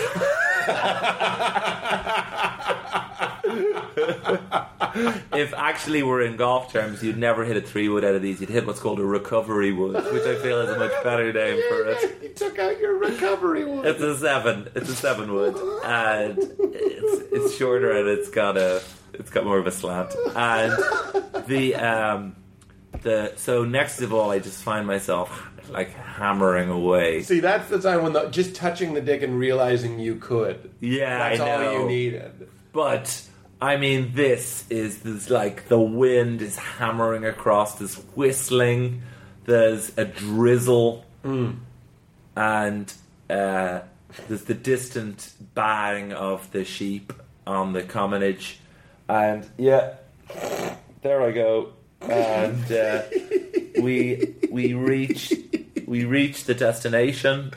[5.33, 8.41] if actually we're in golf terms, you'd never hit a three wood out of these.
[8.41, 11.63] You'd hit what's called a recovery wood, which I feel is a much better name
[11.69, 12.23] for it.
[12.23, 13.87] you took out your recovery one.
[13.87, 14.67] It's a seven.
[14.75, 15.55] It's a seven wood,
[15.85, 18.83] and it's it's shorter and it's got a
[19.13, 20.13] it's got more of a slant.
[20.35, 20.73] And
[21.47, 22.35] the um
[23.01, 27.21] the so next of all, I just find myself like hammering away.
[27.23, 30.71] See, that's the time when the, just touching the dick and realizing you could.
[30.79, 31.67] Yeah, That's I know.
[31.67, 32.49] all you needed.
[32.71, 33.21] But
[33.61, 37.75] I mean, this is this like the wind is hammering across.
[37.75, 39.01] There's whistling.
[39.45, 42.93] There's a drizzle, and
[43.29, 43.79] uh,
[44.27, 47.13] there's the distant bang of the sheep
[47.45, 48.55] on the commonage,
[49.07, 49.93] and yeah,
[51.03, 51.73] there I go,
[52.09, 53.03] and uh,
[53.81, 55.33] we we reach
[55.87, 57.51] we reach the destination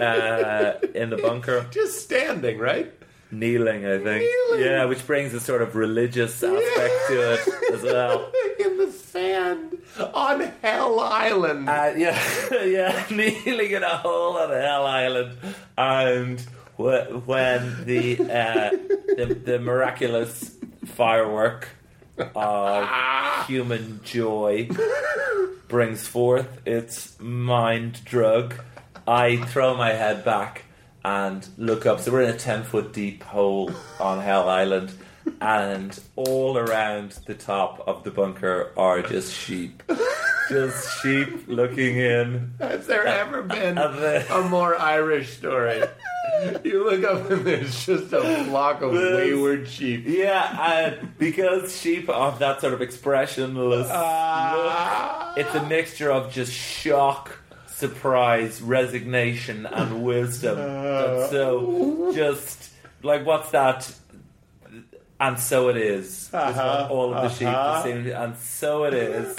[0.00, 2.92] uh, in the bunker Just standing, right?
[3.30, 4.24] kneeling, I think.
[4.24, 4.64] Kneeling.
[4.64, 8.32] Yeah, which brings a sort of religious aspect to it as well.
[8.58, 9.78] In the sand
[10.14, 11.68] on Hell Island.
[11.68, 12.18] Uh, yeah,
[12.64, 15.36] yeah, kneeling in a hole on Hell Island,
[15.76, 16.40] and
[16.76, 18.70] when the uh,
[19.16, 21.68] the, the miraculous firework
[22.34, 24.68] of human joy
[25.68, 28.54] brings forth its mind drug,
[29.06, 30.64] I throw my head back
[31.04, 32.00] and look up.
[32.00, 34.92] So we're in a ten foot deep hole on Hell Island.
[35.40, 39.82] And all around the top of the bunker are just sheep.
[40.48, 42.52] Just sheep looking in.
[42.58, 43.76] Has there ever been
[44.30, 45.82] a more Irish story?
[46.64, 50.04] You look up and there's just a flock of This- wayward sheep.
[50.06, 55.32] Yeah, and because sheep have that sort of expressionless Ah.
[55.36, 60.56] look, it's a mixture of just shock, surprise, resignation, and wisdom.
[61.30, 62.70] So just
[63.02, 63.92] like what's that?
[65.20, 66.06] And so it is.
[66.28, 67.82] is what Uh-huh, all of the sheep uh-huh.
[67.82, 69.34] seem to- and so it is.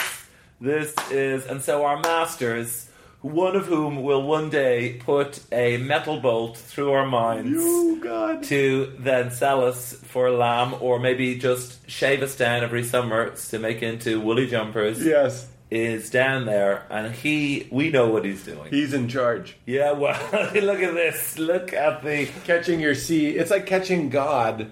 [0.62, 2.90] This is, and so our masters,
[3.22, 8.44] one of whom will one day put a metal bolt through our minds Oh, God.
[8.44, 13.60] to then sell us for lamb or maybe just shave us down every summer to
[13.60, 18.70] make into woolly jumpers Yes, is down there and he we know what he's doing
[18.70, 19.56] he's in charge.
[19.66, 20.18] yeah well
[20.56, 24.72] look at this look at the Catching your sea, it's like catching God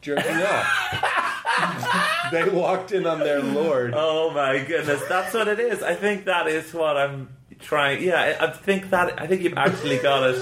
[0.00, 1.37] jerking off.
[2.32, 3.92] they walked in on their Lord.
[3.96, 5.02] oh my goodness.
[5.08, 5.82] That's what it is.
[5.82, 7.28] I think that is what i'm
[7.60, 10.36] trying yeah i, I think that i think you've actually got it.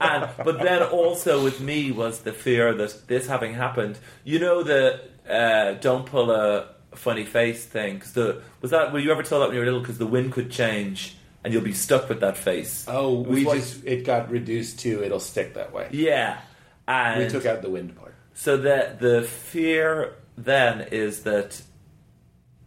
[0.00, 3.98] And but then also with me was the fear that this having happened.
[4.24, 7.98] You know the uh, don't pull a funny face thing?
[8.00, 9.80] 'cause the was that were you ever told that when you were little?
[9.80, 12.84] Because the wind could change and you'll be stuck with that face.
[12.88, 15.88] Oh, It was we what- just it got reduced to it'll stick that way.
[15.92, 16.38] yeah.
[16.86, 18.14] And We took out the wind part.
[18.34, 21.62] so the the fear then is that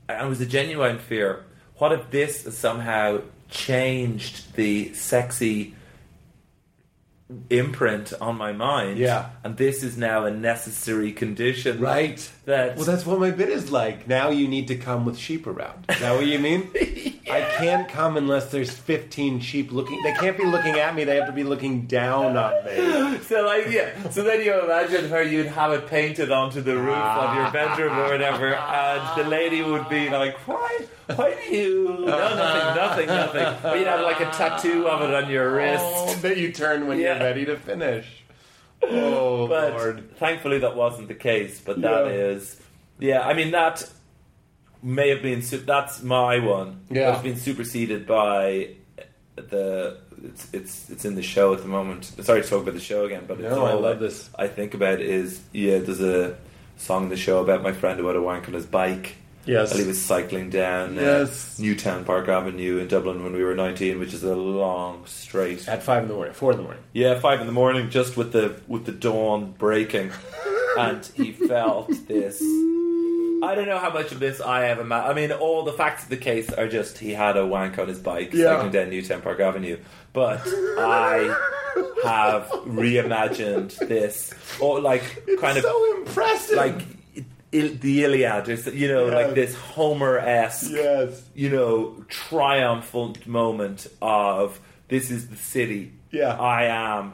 [0.07, 1.45] and it was a genuine fear.
[1.77, 5.75] What if this somehow changed the sexy
[7.49, 8.97] imprint on my mind?
[8.99, 9.29] Yeah.
[9.43, 11.79] And this is now a necessary condition.
[11.79, 12.29] Right.
[12.45, 14.07] That Well, that's what my bit is like.
[14.07, 15.85] Now you need to come with sheep around.
[15.89, 16.69] Is that what you mean?
[17.27, 20.01] I can't come unless there's 15 sheep looking.
[20.03, 21.03] They can't be looking at me.
[21.05, 23.19] They have to be looking down on me.
[23.25, 26.95] So like yeah, so then you imagine how you'd have it painted onto the roof
[26.95, 30.85] of your bedroom or whatever, and the lady would be like, "Why?
[31.15, 31.83] Why do you?
[31.99, 35.83] No, nothing, nothing, nothing." Or you'd have like a tattoo of it on your wrist.
[35.85, 37.13] Oh, that you turn when Yeah.
[37.15, 38.23] you're ready to finish.
[38.83, 40.17] Oh, But Lord.
[40.17, 41.61] thankfully, that wasn't the case.
[41.61, 42.11] But that Yeah.
[42.11, 42.59] is,
[42.99, 43.21] yeah.
[43.27, 43.87] I mean, that
[44.81, 45.41] may have been.
[45.41, 46.81] Su- that's my one.
[46.89, 47.13] Yeah.
[47.13, 48.69] it's been superseded by
[49.35, 49.97] the.
[50.23, 52.05] It's it's it's in the show at the moment.
[52.05, 54.29] Sorry to talk about the show again, but it's No, I love this.
[54.39, 55.77] I think about is yeah.
[55.79, 56.35] There's a
[56.77, 59.17] song in the show about my friend who had a wank on his bike.
[59.45, 59.71] Yes.
[59.71, 61.59] And he was cycling down uh, Yes.
[61.59, 65.83] Newtown Park Avenue in Dublin when we were 19, which is a long straight At
[65.83, 66.33] 5 in the morning.
[66.33, 66.83] 4 in the morning.
[66.93, 70.11] yeah, five in the morning, just with the with the dawn breaking,
[70.79, 72.41] and he felt this.
[73.43, 74.79] I don't know how much of this I have.
[74.79, 77.77] Ima- I mean, all the facts of the case are just he had a wank
[77.77, 78.55] on his bike Yeah.
[78.55, 79.77] cycling down Newtown Park Avenue.
[80.13, 81.35] But I
[82.03, 85.03] have reimagined this, or like
[85.39, 86.57] kind of so impressive.
[86.57, 86.81] like
[87.59, 89.15] Il- the Iliad, or so- you know, Yeah.
[89.15, 91.23] like this Homer esque yes.
[91.33, 95.93] you know, triumphant moment of this is the city.
[96.11, 96.35] Yeah.
[96.39, 97.13] I am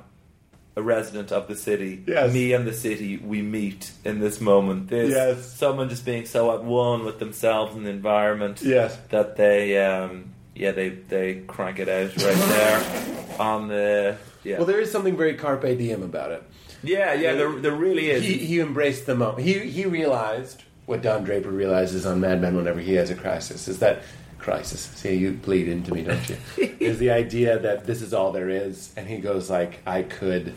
[0.75, 2.01] a resident of the city.
[2.07, 2.33] Yes.
[2.33, 4.89] Me and the city, we meet in this moment.
[4.89, 5.45] This Yes.
[5.53, 8.97] someone just being so at one with themselves and the environment Yes.
[9.09, 12.83] that they um yeah, they they crank it out right there
[13.39, 14.57] on the yeah.
[14.57, 16.43] Well, there is something very carpe diem about it.
[16.83, 18.23] Yeah, yeah, there, there really is.
[18.23, 19.45] He, he embraced the moment.
[19.45, 23.67] He he realized what Don Draper realizes on Mad Men whenever he has a crisis
[23.67, 24.01] is that
[24.41, 24.81] crisis.
[24.81, 26.37] See, you bleed into me, don't you?
[26.79, 30.53] is the idea that this is all there is, and he goes like, I could,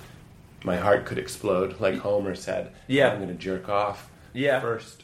[0.64, 2.72] my heart could explode, like Homer said.
[2.88, 3.10] Yeah.
[3.10, 4.10] I'm going to jerk off.
[4.32, 4.60] Yeah.
[4.60, 5.02] First.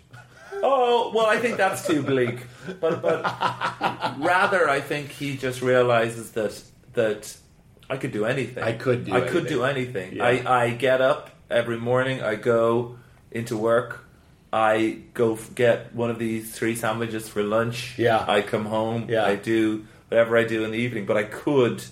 [0.62, 2.40] Oh well, I think that's too bleak.
[2.80, 3.22] But but
[4.18, 6.60] rather, I think he just realizes that
[6.94, 7.36] that
[7.90, 8.62] I could do anything.
[8.62, 10.12] I could do I could do anything.
[10.12, 10.16] anything.
[10.18, 10.24] Yeah.
[10.48, 12.22] I I get up every morning.
[12.22, 12.96] I go
[13.30, 14.04] into work.
[14.52, 17.98] I go f- get one of these three sandwiches for lunch.
[17.98, 18.24] Yeah.
[18.26, 19.06] I come home.
[19.08, 19.24] Yeah.
[19.24, 21.04] I do whatever I do in the evening.
[21.06, 21.82] But I could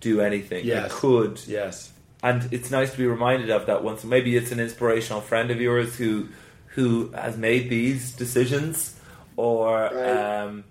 [0.00, 0.64] do anything.
[0.64, 0.84] Yes.
[0.86, 1.92] I could Yes.
[2.22, 4.04] and it's nice to be reminded of that once.
[4.04, 6.28] Maybe it's an inspirational friend of yours who
[6.74, 8.94] who has made these decisions,
[9.36, 10.42] or Right.
[10.44, 10.64] um,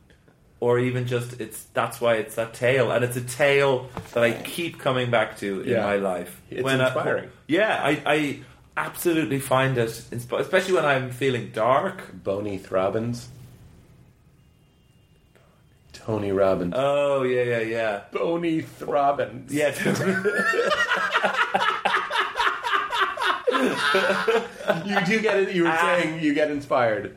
[0.60, 4.32] or even just it's that's why it's that tale, and it's a tale that I
[4.34, 5.84] keep coming back to in Yeah.
[5.84, 6.42] my life.
[6.50, 7.30] It's I- inspiring.
[7.48, 8.40] yeah, I, I
[8.76, 12.24] absolutely find it, insp- especially when I'm feeling dark.
[12.24, 13.30] Boney Robbins.
[15.94, 16.74] Tony Robbins.
[16.76, 19.52] Oh yeah, yeah, yeah, Boney Robbins.
[19.54, 19.74] yeah.
[24.86, 25.56] you do get it.
[25.56, 25.82] You were Ah.
[25.82, 27.16] saying you get inspired.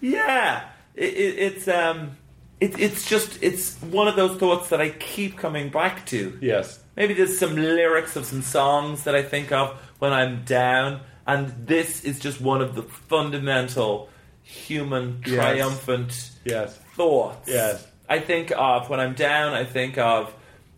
[0.00, 2.16] Yeah, it, it, it's um,
[2.60, 6.38] it, it's just it's one of those thoughts that I keep coming back to.
[6.40, 6.80] Yes.
[6.96, 11.54] Maybe there's some lyrics of some songs that I think of when I'm down, and
[11.66, 14.08] this is just one of the fundamental
[14.42, 15.34] human Yes.
[15.34, 16.76] triumphant Yes.
[16.96, 17.48] thoughts.
[17.48, 17.86] Yes.
[18.08, 19.52] I think of when I'm down.
[19.52, 20.32] I think of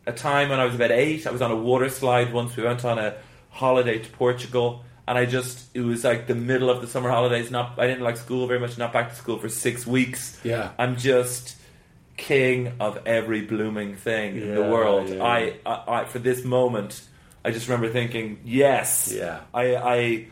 [0.07, 1.27] a time when I was about eight.
[1.27, 2.57] I was on a water slide once.
[2.57, 3.15] We went on a
[3.51, 7.51] holiday to Portugal, and I just it was like the middle of the summer holidays.
[7.51, 8.77] Not I didn't like school very much.
[8.77, 10.39] Not back to school for six weeks.
[10.45, 10.71] Yeah.
[10.79, 11.57] I'm just
[12.21, 15.09] king of every blooming thing in the world.
[15.09, 15.23] yeah.
[15.25, 17.01] I, I, I for this moment,
[17.45, 19.41] I just remember thinking, yes, Yeah.
[19.55, 20.27] I, I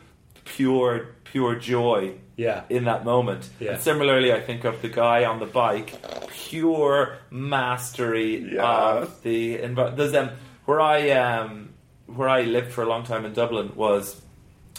[0.44, 2.62] pure pure joy Yeah.
[2.68, 3.48] in that moment.
[3.60, 3.72] Yeah.
[3.72, 5.90] And similarly, I think of the guy on the bike,
[6.48, 8.64] pure mastery Yeah.
[8.64, 9.58] of the.
[9.58, 10.30] envi- There's um,
[10.66, 11.70] where I um,
[12.06, 14.20] where I lived for a long time in Dublin was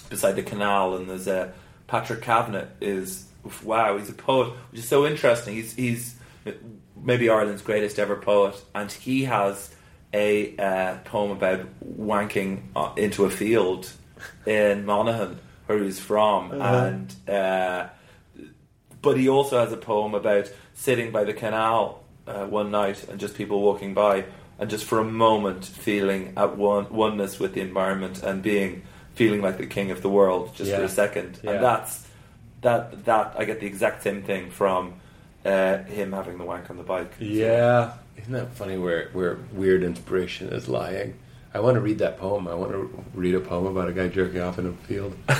[0.09, 1.53] beside the canal, and there's a
[1.87, 3.25] Patrick Kavanagh is
[3.63, 5.53] wow, he's a poet, which is so interesting.
[5.55, 6.15] He's he's
[7.03, 9.73] maybe Ireland's greatest ever poet, and he has
[10.13, 13.91] a uh, poem about wanking uh, into a field
[14.45, 17.87] in Monaghan, where he's from, and uh,
[19.01, 23.19] but he also has a poem about sitting by the canal uh, one night and
[23.19, 24.25] just people walking by,
[24.57, 28.83] and just for a moment feeling at one oneness with the environment and being
[29.15, 31.51] feeling like the king of the world just for a second, Yeah.
[31.51, 32.07] and that's
[32.61, 34.95] that that I get the exact same thing from
[35.45, 37.11] uh, him having the wank on the bike.
[37.19, 37.93] Yeah.
[38.17, 41.15] Isn't that funny where, where weird inspiration is lying?
[41.53, 42.47] I want to read that poem.
[42.47, 45.15] I want to read a poem about a guy jerking off in a field.
[45.27, 45.35] Do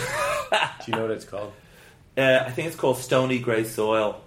[0.87, 1.51] you know what it's called?
[2.17, 4.19] Uh, I think it's called Stony Grey Soil.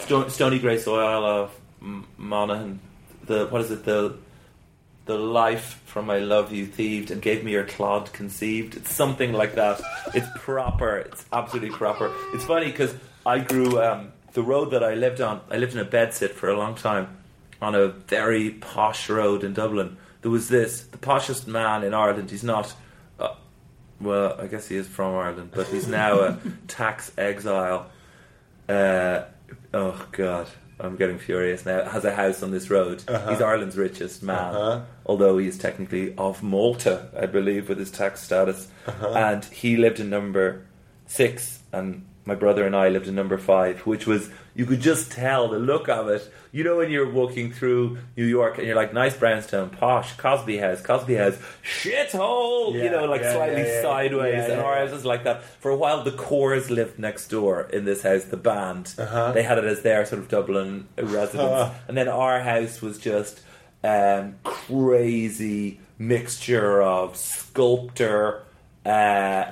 [0.00, 2.80] Sto- Stony Grey Soil of M- Monaghan.
[3.26, 3.84] The what is it?
[3.84, 4.16] The
[5.04, 8.76] the life from my love you thieved and gave me your clod conceived.
[8.76, 9.80] It's something like that.
[10.14, 10.96] It's proper.
[10.96, 12.12] It's absolutely proper.
[12.34, 15.40] It's funny because I grew um, the road that I lived on.
[15.50, 17.06] I lived in a bedsit for a long time
[17.60, 19.96] on a very posh road in Dublin.
[20.22, 22.30] There was this the poshest man in Ireland.
[22.30, 22.74] He's not.
[23.18, 23.34] Uh,
[24.00, 27.90] well, I guess he is from Ireland, but he's now a tax exile.
[28.68, 29.22] Uh,
[29.72, 30.48] oh God,
[30.78, 31.84] I'm getting furious now.
[31.88, 33.00] Has a house on this road.
[33.28, 34.80] He's Ireland's richest man, Uh-huh.
[35.06, 38.68] although he's technically of Malta, I believe, with his tax status.
[39.02, 40.66] And he lived in number
[41.06, 45.12] six, and my brother and I lived in number five, which was you could just
[45.12, 46.30] tell the look of it.
[46.50, 50.58] You know when you're walking through New York and you're like, nice brownstone, posh, Cosby
[50.58, 53.82] House, Cosby House, shithole, you know, like yeah, slightly yeah, yeah.
[53.82, 54.84] sideways, Yeah, and yeah, our yeah.
[54.84, 55.44] house was like that.
[55.44, 58.94] For a while, the Corrs lived next door in this house, the band.
[58.98, 59.32] Uh-huh.
[59.32, 61.74] They had it as their sort of Dublin residence.
[61.88, 63.40] and then our house was just
[63.84, 68.42] um, crazy mixture of sculptor,
[68.84, 69.44] uh,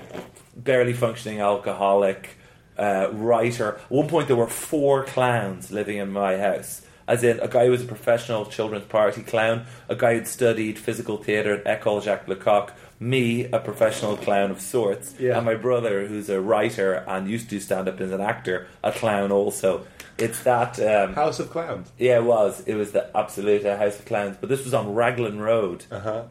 [0.56, 2.36] barely functioning alcoholic,
[2.78, 3.76] uh, writer.
[3.76, 6.82] At one point, there were four clowns living in my house.
[7.06, 10.78] As in, a guy who was a professional children's party clown, a guy who'd studied
[10.78, 15.36] physical theatre at Ecole Jacques Lecoq, me, a professional clown of sorts, Yeah.
[15.36, 18.90] and my brother, who's a writer and used to stand up as an actor, a
[18.90, 19.86] clown also.
[20.16, 20.80] It's that.
[20.80, 21.92] Um, House of Clowns.
[21.98, 22.60] yeah, it was.
[22.66, 24.36] It was the absolute uh, House of Clowns.
[24.40, 25.84] But this was on Raglan Road.
[25.90, 26.22] Uh huh.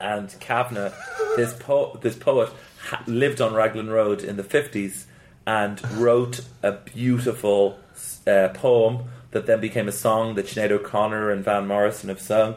[0.00, 0.92] And Kavanagh,
[1.36, 2.50] this, po- this poet,
[2.82, 5.04] ha- lived on Raglan Road in the 50s
[5.46, 7.78] and wrote a beautiful
[8.26, 12.56] uh, poem that then became a song that Sinead O'Connor and Van Morrison have sung.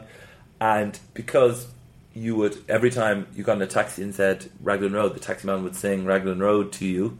[0.60, 1.68] And because
[2.14, 5.46] you would, every time you got in a taxi and said Raglan Road, the taxi
[5.46, 7.18] man would sing Raglan Road to you,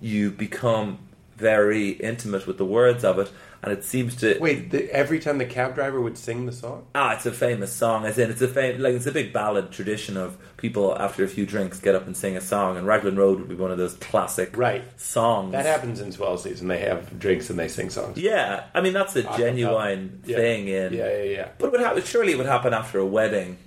[0.00, 0.98] you become
[1.36, 3.30] very intimate with the words of it,
[3.62, 6.86] and it seems to Wait, the, every time the cab driver would sing the song?
[6.94, 8.04] Ah, it's a famous song.
[8.04, 11.28] As in, it's a fam- like it's a big ballad tradition of people after a
[11.28, 13.78] few drinks get up and sing a song, and Raglan Road would be one of
[13.78, 14.84] those classic Right.
[15.00, 15.52] songs.
[15.52, 16.68] That happens in swell season.
[16.68, 18.16] They have drinks and they sing songs.
[18.18, 20.36] Yeah, I mean that's a genuine Yeah.
[20.36, 20.92] thing in.
[20.92, 21.48] Yeah, yeah, yeah.
[21.58, 22.02] But it would happen.
[22.02, 23.58] Surely it would happen after a wedding.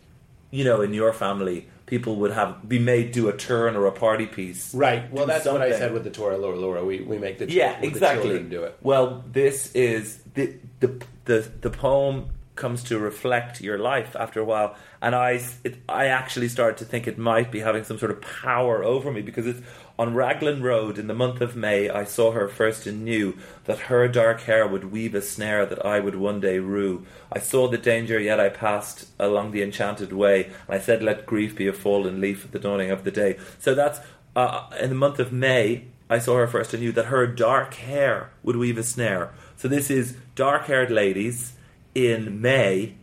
[0.52, 3.92] You know, in your family, people would have be made do a turn or a
[3.92, 4.74] party piece.
[4.74, 5.12] Right.
[5.12, 6.86] Well, that's what I said with the Torah Laura Laura.
[6.86, 8.24] We, we make the Yeah, with exactly.
[8.24, 8.78] The children do it.
[8.82, 14.46] Well, this is the, the the the poem comes to reflect your life after a
[14.46, 18.12] while, and I it, I actually started to think it might be having some sort
[18.12, 19.62] of power over me because it's
[20.02, 21.88] on Raglan Road in the month of May.
[21.88, 25.86] I saw her first and knew that her dark hair would weave a snare that
[25.86, 27.06] I would one day rue.
[27.32, 31.28] I saw the danger, yet I passed along the enchanted way, and I said, "Let
[31.28, 34.00] grief be a fallen leaf at the dawning of the day." So that's
[34.36, 35.86] uh, in the month of May.
[36.10, 39.32] I saw her first and knew that her dark hair would weave a snare.
[39.56, 41.54] So this is dark haired ladies
[41.94, 42.96] in May.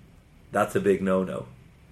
[0.51, 1.47] That's a big no no.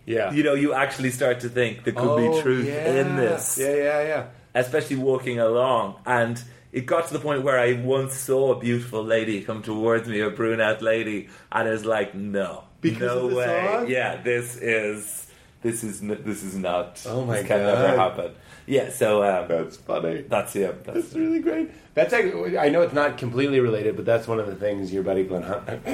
[0.05, 0.33] Yeah.
[0.33, 3.01] You know, you actually start to think there could Oh, be truth yeah.
[3.01, 4.27] in this, Yeah, yeah, yeah.
[4.61, 5.97] Especially walking along.
[6.07, 10.09] And it got to the point where I once saw a beautiful lady come towards
[10.09, 13.69] me, a brunette lady, and I was like, no, Because no way.
[13.73, 13.89] song?
[13.89, 15.31] Yeah, this is
[15.63, 17.03] this is this is not.
[17.07, 17.99] Oh my this can never God.
[17.99, 18.33] happen.
[18.69, 20.23] Yeah, so um, That's funny.
[20.23, 20.73] that's yeah.
[20.85, 21.71] That's, That's really great.
[21.95, 25.03] That's actually, I know it's not completely related, but that's one of the things your
[25.05, 25.63] buddy Glenn Hunt.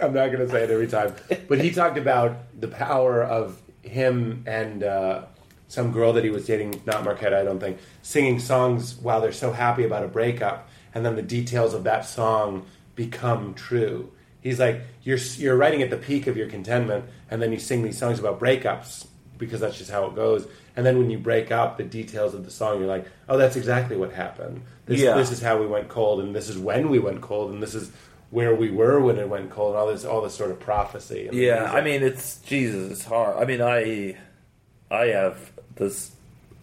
[0.00, 1.12] I'm not going to say it every time,
[1.48, 5.24] but he talked about the power of him and uh,
[5.70, 9.30] some girl that he was dating, not Markéta, I don't think, singing songs while they're
[9.32, 12.66] so happy about a breakup, and then the details of that song
[12.96, 14.10] become true.
[14.40, 17.82] He's like, you're you're writing at the peak of your contentment, and then you sing
[17.84, 19.06] these songs about breakups
[19.38, 20.46] because that's just how it goes.
[20.76, 23.54] And then when you break up, the details of the song, you're like, oh, that's
[23.56, 24.62] exactly what happened.
[24.86, 25.14] This, Yeah.
[25.16, 27.74] this is how we went cold, and this is when we went cold, and this
[27.76, 27.90] is
[28.30, 31.28] where we were when it went cold, and all this, all this sort of prophecy.
[31.32, 33.36] Yeah, I mean it's Jesus, it's hard.
[33.40, 34.16] I mean I
[34.90, 36.12] I have this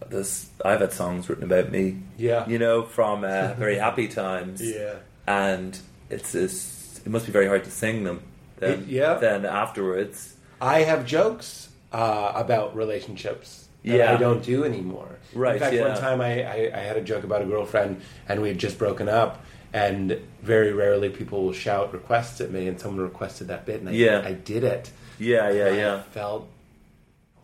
[0.08, 1.98] this I've had songs written about me.
[2.16, 2.48] Yeah.
[2.48, 4.62] You know, from uh, very happy times.
[4.62, 4.94] Yeah.
[5.26, 8.22] And it's, it's it must be very hard to sing them
[8.58, 9.14] then It- yeah.
[9.14, 10.34] then afterwards.
[10.60, 14.12] I have jokes uh, about relationships that Yeah.
[14.14, 15.18] I don't do anymore.
[15.34, 15.88] Right, In fact, yeah.
[15.88, 18.78] one time I, I, I had a joke about a girlfriend, and we had just
[18.78, 19.44] broken up.
[19.72, 23.90] And very rarely people will shout requests at me, and someone requested that bit, and
[23.90, 24.22] I, Yeah.
[24.24, 24.90] I did it.
[25.18, 26.02] Yeah, yeah, I yeah.
[26.10, 26.48] felt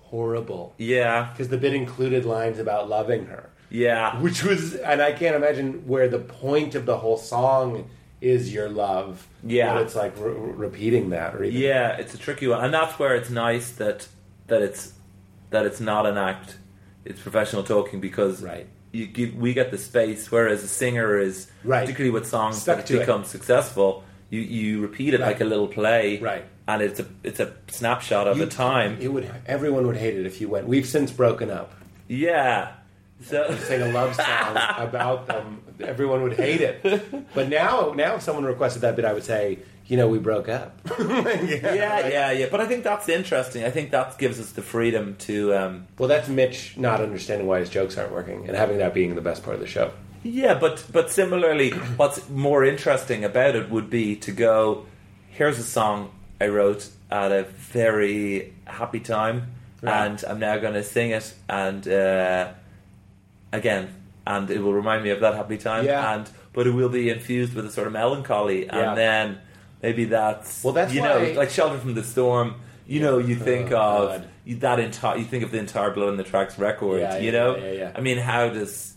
[0.05, 1.29] horrible Yeah.
[1.33, 4.21] because the bit included lines about loving her, Yeah.
[4.21, 7.89] which was, and I can't imagine where the point of the whole song
[8.21, 9.27] is your love.
[9.47, 9.75] Yeah.
[9.75, 12.99] but it's like re- repeating that, or even Yeah, it's a tricky one, and that's
[12.99, 14.09] where it's nice that
[14.47, 14.93] that it's
[15.51, 16.57] that it's not an act;
[17.05, 18.67] it's professional talking because Right.
[18.93, 21.81] you give, we get the space, whereas a singer is Right.
[21.83, 23.01] particularly with songs Stuck that to it.
[23.01, 24.05] become successful.
[24.31, 25.27] You you repeat it Right.
[25.33, 26.45] like a little play, Right.
[26.67, 28.97] And it's a it's a snapshot of You- a time.
[29.01, 30.67] It would everyone would hate it if you went.
[30.67, 31.73] We've since broken up.
[32.09, 32.73] yeah.
[33.23, 35.63] So Sing a love song about them.
[35.81, 36.83] Everyone would hate it.
[37.33, 40.49] But now, now if someone requested that bit, I would say, you know, we broke
[40.49, 40.79] up.
[40.99, 42.47] yeah, yeah, yeah.
[42.51, 43.65] But I think that's interesting.
[43.65, 45.55] I think that gives us the freedom to.
[45.55, 49.15] Um, Well, that's Mitch not understanding why his jokes aren't working and having that being
[49.15, 49.93] the best part of the show.
[50.23, 54.87] Yeah, but but similarly, what's more interesting about it would be to go.
[55.31, 60.07] Here's a song I wrote at a very happy time, Right.
[60.07, 62.49] and I'm now going to sing it, and uh,
[63.53, 63.89] again,
[64.27, 66.15] and it will remind me of that happy time, Yeah.
[66.15, 68.95] and but it will be infused with a sort of melancholy, and Yeah.
[68.95, 69.39] then
[69.83, 72.57] maybe that's Well, that's you know like Shelter from the Storm.
[72.87, 73.77] You know, you think Oh,
[74.09, 74.29] of God.
[74.61, 75.17] that entire.
[75.17, 77.01] You think of the entire Blood in the Tracks record.
[77.01, 77.93] Yeah, you yeah, know, yeah, yeah.
[77.95, 78.95] I mean, how does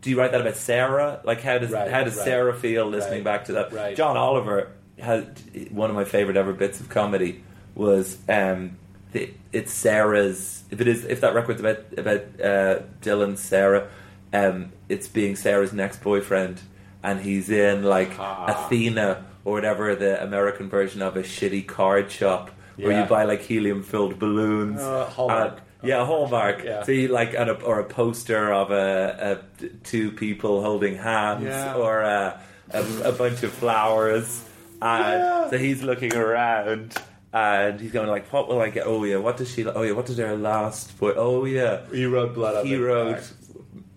[0.00, 1.20] do you write that about Sarah?
[1.24, 2.24] Like, how does Right, how does right.
[2.24, 3.72] Sarah feel listening Right, back to that?
[3.72, 3.94] right.
[3.96, 4.68] John Oliver
[5.00, 5.38] had
[5.70, 7.42] one of my favorite ever bits of comedy
[7.74, 8.76] was um,
[9.12, 10.64] the, it's Sarah's.
[10.70, 13.88] If it is, if that record's about about uh, Dylan Sarah,
[14.32, 16.60] um, it's being Sarah's next boyfriend,
[17.02, 18.66] and he's in like Ah.
[18.66, 23.40] Athena or whatever the American version of a shitty card shop where you buy like
[23.42, 24.80] helium filled balloons.
[24.80, 25.52] Uh, Hallmark.
[25.52, 26.64] and- yeah, Hallmark.
[26.64, 26.82] Yeah.
[26.82, 31.74] So like and a, or a poster of a, a two people holding hands, Yeah.
[31.76, 34.44] or a, a, a bunch of flowers.
[34.80, 35.50] And Yeah.
[35.50, 36.94] so he's looking around,
[37.32, 38.86] and he's going like, "What will I get?
[38.86, 39.66] Oh yeah, what does she?
[39.66, 41.12] Oh yeah, what did her last boy?
[41.16, 43.32] Oh yeah, He wrote Blood he wrote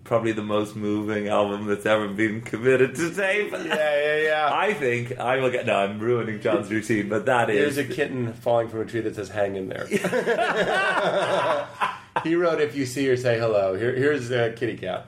[0.04, 3.52] probably the most moving album that's ever been committed to tape.
[3.52, 4.50] Yeah, yeah, yeah.
[4.52, 5.64] I think I will get.
[5.64, 9.00] No, I'm ruining John's routine, but that is There's a kitten falling from a tree
[9.00, 9.86] that says "Hang in there."
[12.24, 15.06] he wrote, "If you see her, say hello." Here, here's a kitty cat.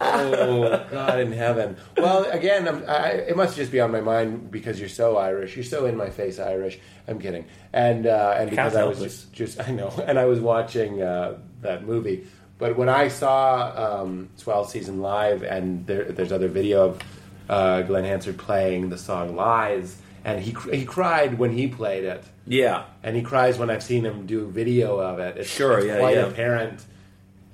[0.00, 1.76] Oh God in heaven!
[1.96, 5.56] Well, again, I'm, I, it must just be on my mind because you're so Irish.
[5.56, 6.78] You're so in my face Irish.
[7.06, 10.40] I'm kidding, and uh, and because I was just, just I know, and I was
[10.40, 12.26] watching uh, that movie.
[12.58, 17.02] But when I saw um, Swell season live, and there, there's other video of
[17.48, 22.24] uh, Glen Hansard playing the song "Lies," and he he cried when he played it
[22.46, 22.84] Yeah.
[23.02, 25.38] and he cries when I've seen him do video of it.
[25.38, 26.26] It's, Sure, it's yeah, quite yeah.
[26.26, 26.84] apparent.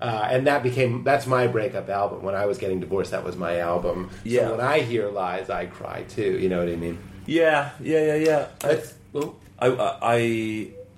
[0.04, 2.22] Uh, and that became that's my breakup album.
[2.22, 4.10] When I was getting divorced, that was my album.
[4.22, 4.42] Yeah.
[4.42, 6.32] So when I hear lies, I cry too.
[6.42, 6.98] You know what I mean?
[7.24, 8.78] Yeah, yeah, yeah, yeah.
[9.14, 9.68] Oh, I,
[10.02, 10.16] I,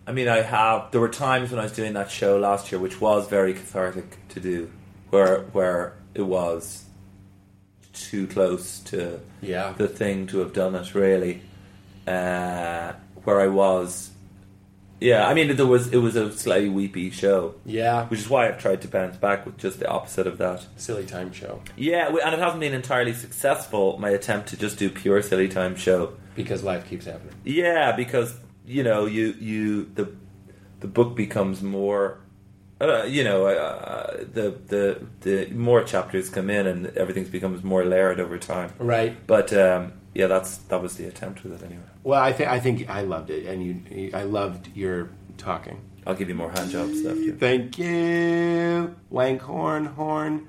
[0.09, 0.91] I mean, I have.
[0.91, 4.09] There were times when I was doing that show last year, which was very cathartic
[4.31, 4.71] to do,
[5.11, 6.85] where where it was
[7.93, 9.73] too close to Yeah.
[9.77, 10.95] the thing to have done it.
[10.97, 11.43] Really,
[12.09, 12.93] uh,
[13.25, 14.11] where I was.
[15.01, 18.49] Yeah, I mean, there was it was a slightly weepy show, yeah, which is why
[18.49, 20.67] I've tried to bounce back with just the opposite of that.
[20.77, 23.99] silly time show Yeah, and it hasn't been entirely successful.
[23.99, 26.15] My attempt to just do pure silly time show.
[26.35, 27.35] because life keeps happening.
[27.45, 28.35] Yeah, because
[28.67, 30.13] you know you you the
[30.81, 32.19] the book becomes more.
[32.79, 37.85] Uh, you know, uh, the the the more chapters come in and everything becomes more
[37.85, 38.71] layered over time.
[38.79, 39.17] Right.
[39.27, 41.85] But um, yeah, that's that was the attempt with it anyway.
[42.03, 45.83] Well, I think I think I loved it, and you, I loved your talking.
[46.07, 47.33] I'll give you more hand jobs after.
[47.33, 50.49] Thank you, Wankhorn Horn.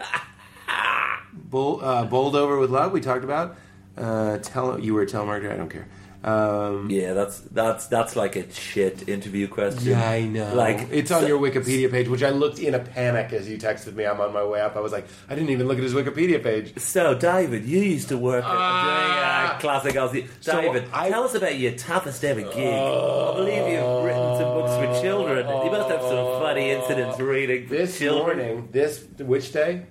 [1.32, 2.90] Bull, uh, bowled over with love.
[2.90, 3.56] We talked about.
[3.96, 5.52] Uh, tell you were a telemarketer.
[5.52, 5.86] I don't care.
[6.28, 9.88] Um, Yeah, that's that's that's like a shit interview question.
[9.92, 10.54] Yeah, I know.
[10.54, 13.56] Like it's on so- your Wikipedia page, which I looked in a panic as you
[13.58, 14.04] texted me.
[14.04, 14.76] I'm on my way up.
[14.76, 16.78] I was like, I didn't even look at his Wikipedia page.
[16.78, 20.28] So, David, you used to work at doing uh, classic Aussie.
[20.40, 22.74] So David, I- tell us about your toughest ever gig.
[22.74, 25.46] I believe you've written some books for children.
[25.46, 28.38] You must have some funny incidents reading This children.
[28.38, 29.82] morning, this which day?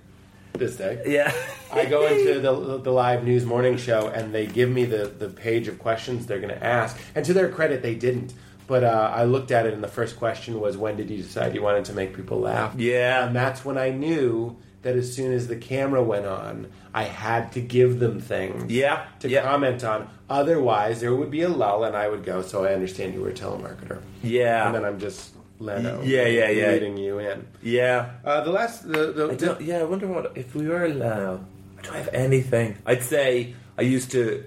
[0.54, 1.02] This day.
[1.06, 1.32] Yeah.
[1.72, 5.28] I go into the, the live news morning show and they give me the, the
[5.28, 6.98] page of questions they're going to ask.
[7.14, 8.34] And to their credit, they didn't.
[8.66, 11.54] But uh, I looked at it and the first question was, when did you decide
[11.54, 12.74] you wanted to make people laugh?
[12.76, 13.26] Yeah.
[13.26, 17.52] And that's when I knew that as soon as the camera went on, I had
[17.52, 19.42] to give them things Yeah, to yeah.
[19.42, 20.08] comment on.
[20.28, 23.30] Otherwise, there would be a lull and I would go, so I understand you were
[23.30, 24.00] a telemarketer.
[24.22, 24.66] Yeah.
[24.66, 26.02] And then I'm just Leno.
[26.02, 26.70] Yeah, yeah, yeah.
[26.72, 27.46] Leading you in.
[27.62, 28.10] yeah.
[28.24, 31.44] Uh, the last, the, the, I don't, yeah, I wonder what if we were Leno.
[31.82, 32.78] Do I have anything?
[32.86, 34.44] I'd say I used to.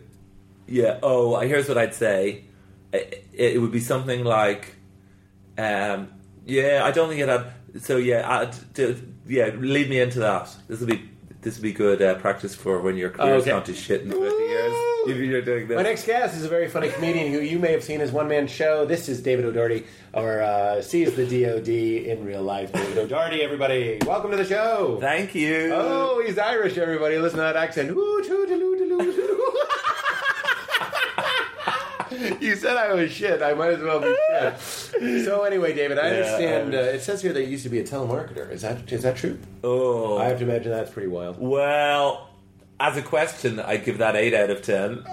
[0.67, 0.99] Yeah.
[1.03, 2.45] Oh, here's what I'd say.
[2.93, 4.75] It, it would be something like,
[5.57, 6.09] um,
[6.45, 6.81] yeah.
[6.83, 7.51] I don't think it had.
[7.81, 9.47] So yeah, I'd, d- yeah.
[9.55, 10.49] Lead me into that.
[10.67, 11.09] This will be
[11.41, 13.51] this will be good uh, practice for when your career's Okay.
[13.51, 14.73] gone to shit in twenty years.
[15.07, 15.75] If you're doing this.
[15.75, 18.27] My next guest is a very funny comedian who you may have seen as one
[18.27, 18.85] man show.
[18.85, 22.71] This is David O'Doherty, or uh, sees the DOD in real life.
[22.71, 24.97] David O'Doherty, everybody, welcome to the show.
[25.01, 25.71] Thank you.
[25.73, 27.17] Oh, he's Irish, everybody.
[27.17, 27.97] Listen to that accent.
[32.39, 33.41] You said I was shit.
[33.41, 35.25] I might as well be shit.
[35.25, 36.75] So anyway, David, I Yeah, understand.
[36.75, 38.51] Uh, it says here that you used to be a telemarketer.
[38.51, 39.39] Is that is that true?
[39.63, 40.17] Oh.
[40.17, 41.37] I have to imagine that's pretty wild.
[41.39, 42.29] Well,
[42.81, 45.03] as a question, I'd give that 8 out of 10.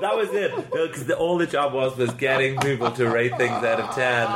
[0.00, 0.50] that was it.
[0.72, 4.28] Because all the job was was getting people to rate things out of 10.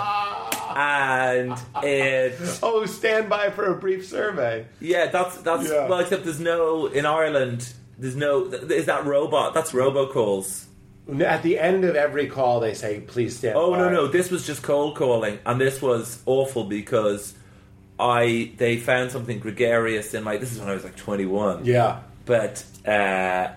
[0.77, 2.39] And it.
[2.63, 4.67] Oh, stand by for a brief survey.
[4.81, 5.39] Yeah, that's.
[5.39, 5.89] that's Yeah.
[5.89, 6.87] Well, except there's no.
[6.87, 8.45] In Ireland, there's no.
[8.45, 9.55] Is that robot?
[9.55, 10.67] That's robocalls.
[11.21, 14.07] At the end of every call, they say, "Please stand." Oh by." no no!
[14.07, 17.35] This was just cold calling, and this was awful because
[17.99, 20.37] I they found something gregarious in my.
[20.37, 21.65] This is when I was like twenty one.
[21.65, 22.01] Yeah.
[22.27, 23.49] but uh,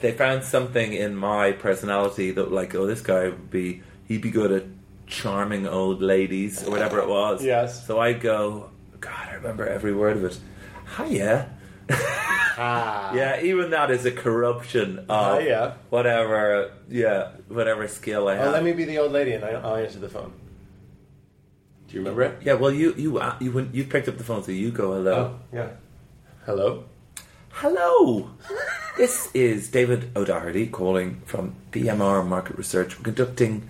[0.00, 4.30] they found something in my personality that like oh this guy would be he'd be
[4.30, 4.64] good at
[5.06, 7.86] charming old ladies or whatever it was Yes.
[7.86, 8.68] so i go
[9.00, 10.38] god i remember every word of it
[10.98, 11.48] hiya
[12.60, 13.14] Ah.
[13.18, 15.76] yeah even that is a corruption of Hiya.
[15.90, 19.50] whatever yeah whatever skill i Oh, have let me be the old lady, and I,
[19.52, 20.32] I'll answer the phone.
[21.88, 22.38] Do you remember it?
[22.42, 24.92] yeah well you you uh, you when you picked up the phone so you go
[24.92, 25.68] hello Oh, yeah.
[26.44, 26.84] Hello.
[27.50, 28.30] Hello!
[28.96, 32.96] this is David O'Doherty calling from PMR Market Research.
[32.96, 33.68] We're conducting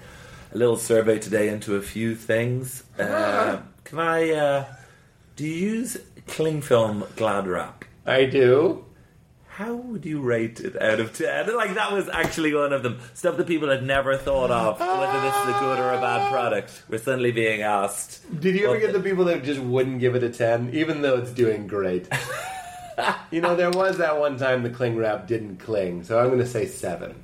[0.52, 2.84] a little survey today into a few things.
[2.98, 4.64] Uh, can I, uh,
[5.36, 7.84] do you use cling film Glad Wrap?
[8.06, 8.84] I do.
[9.58, 11.52] How would you rate it out of 10?
[11.56, 13.00] Like, that was actually one of them.
[13.14, 16.30] Stuff that people had never thought of, whether this is a good or a bad
[16.30, 16.84] product.
[16.88, 18.22] We're suddenly being asked.
[18.40, 21.16] Did you ever get the people that just wouldn't give it a ten, even though
[21.16, 22.06] it's doing great?
[23.32, 26.38] you know, there was that one time the cling wrap didn't cling, so I'm going
[26.38, 27.16] to say seven.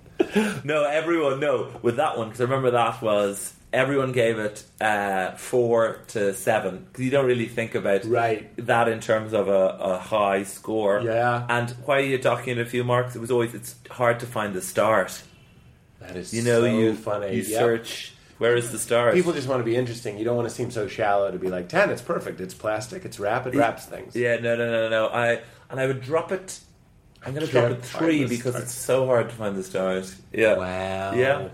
[0.65, 5.33] no, everyone, no, with that one, because I remember that was, everyone gave it uh,
[5.33, 8.51] four to seven, because you don't really think about Right.
[8.67, 11.01] that in terms of a, a high score.
[11.03, 11.45] Yeah.
[11.49, 13.15] And why are you docking a few marks?
[13.17, 15.23] It was always, it's hard to find the start.
[16.01, 17.35] That is You know, so you, funny.
[17.37, 17.61] you Yep.
[17.61, 19.15] search, where is the start?
[19.15, 20.19] People just want to be interesting.
[20.19, 21.91] You don't want to seem so shallow to be like ten.
[21.91, 22.41] It's perfect.
[22.41, 23.05] It's plastic.
[23.05, 23.47] It's wrap.
[23.47, 24.15] It wraps things.
[24.17, 25.07] Yeah, no, no, no, no.
[25.09, 26.61] I and I would drop it.
[27.25, 28.65] I'm going to drop it three because start.
[28.65, 30.15] it's so hard to find the stars.
[30.33, 30.59] Yeah.
[30.59, 31.15] Wow.
[31.15, 31.49] Yeah.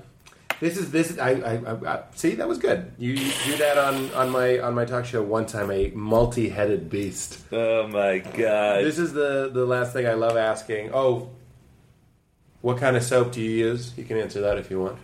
[0.61, 1.11] This is this.
[1.11, 2.35] Is, I, I, I, I see.
[2.35, 2.93] That was good.
[2.99, 5.71] You, you do that on, on my on my talk show one time.
[5.71, 7.39] A multi-headed beast.
[7.51, 8.85] Oh my god.
[8.85, 10.91] This is the the last thing I love asking.
[10.93, 11.31] Oh,
[12.61, 13.95] what kind of soap do you use?
[13.97, 14.99] You can answer that if you want.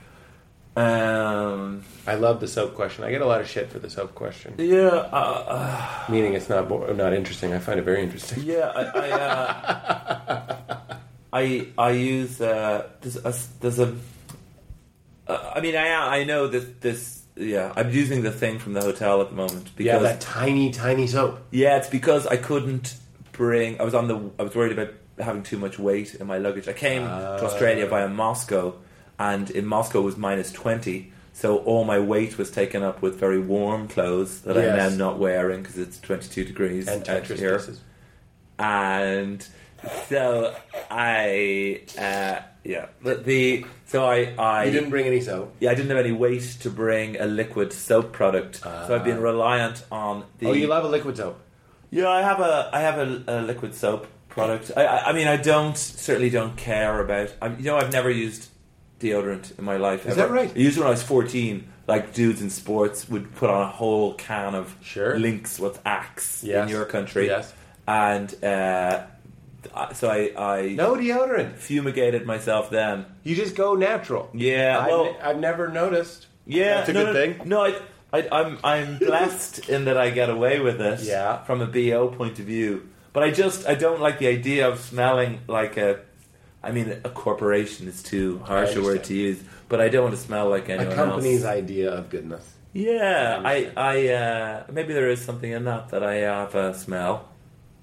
[0.77, 1.83] um.
[2.07, 3.03] I love the soap question.
[3.05, 4.89] I get a lot of shit for the soap question, Yeah.
[4.89, 7.53] Uh, uh, meaning it's not bo- not interesting.
[7.55, 8.45] I find it very interesting.
[8.45, 8.71] yeah.
[8.77, 8.83] I.
[8.85, 10.77] I, uh,
[11.33, 13.95] I, I use uh, there's a, there's a
[15.29, 18.81] uh, I mean I I know that this yeah I'm using the thing from the
[18.83, 21.39] hotel at the moment because Yeah, that tiny tiny soap.
[21.51, 22.97] Yeah, it's because I couldn't
[23.33, 23.81] bring.
[23.81, 24.31] I was on the.
[24.39, 26.69] I was worried about having too much weight in my luggage.
[26.69, 28.75] I came to Australia via Moscow,
[29.19, 31.13] and in Moscow it was minus twenty.
[31.35, 34.71] So all my weight was taken up with very warm clothes that Yes.
[34.71, 37.59] I'm now not wearing because it's twenty two degrees And out here.
[37.59, 37.81] pieces.
[38.59, 39.47] And
[40.09, 40.55] so
[40.91, 45.55] I, uh, yeah, but the so I I You didn't bring any soap.
[45.61, 49.21] yeah I didn't have any weight to bring a liquid soap product, so I've been
[49.21, 50.47] reliant on the.
[50.49, 51.39] Oh, you love a liquid soap.
[51.91, 54.73] Yeah, I have a I have a, a liquid soap product.
[54.77, 57.29] I, I I mean I don't certainly don't care about.
[57.41, 58.49] I, you know I've never used
[59.01, 60.05] deodorant in my life.
[60.07, 60.29] Is ever.
[60.29, 60.51] that right?
[60.55, 61.69] I used it when I was fourteen.
[61.89, 65.17] Like dudes in sports would put on a whole can of Sure.
[65.17, 66.65] Lynx with Axe Yes.
[66.65, 67.27] in your country.
[67.29, 67.55] Yes.
[67.87, 69.05] And uh,
[69.77, 71.57] I- so I I No deodorant.
[71.57, 73.05] fumigated myself then.
[73.23, 74.31] You just go natural.
[74.33, 76.27] Yeah, I've, well- I've never noticed.
[76.47, 77.49] Yeah, That's a no, good no, thing.
[77.49, 77.75] No, I,
[78.13, 81.07] I, I'm I'm blessed in that I get away with this.
[81.07, 81.43] Yeah.
[81.45, 84.79] From a bo point of view, but I just I don't like the idea of
[84.81, 86.01] smelling like a.
[86.63, 89.39] I mean, a corporation is too harsh a word to use,
[89.69, 90.93] but I don't want to smell like anyone.
[90.93, 91.55] A company's else.
[91.57, 92.45] idea of goodness.
[92.73, 93.97] Yeah, I I.
[93.97, 97.29] I, uh, maybe there is something in that that I have a smell,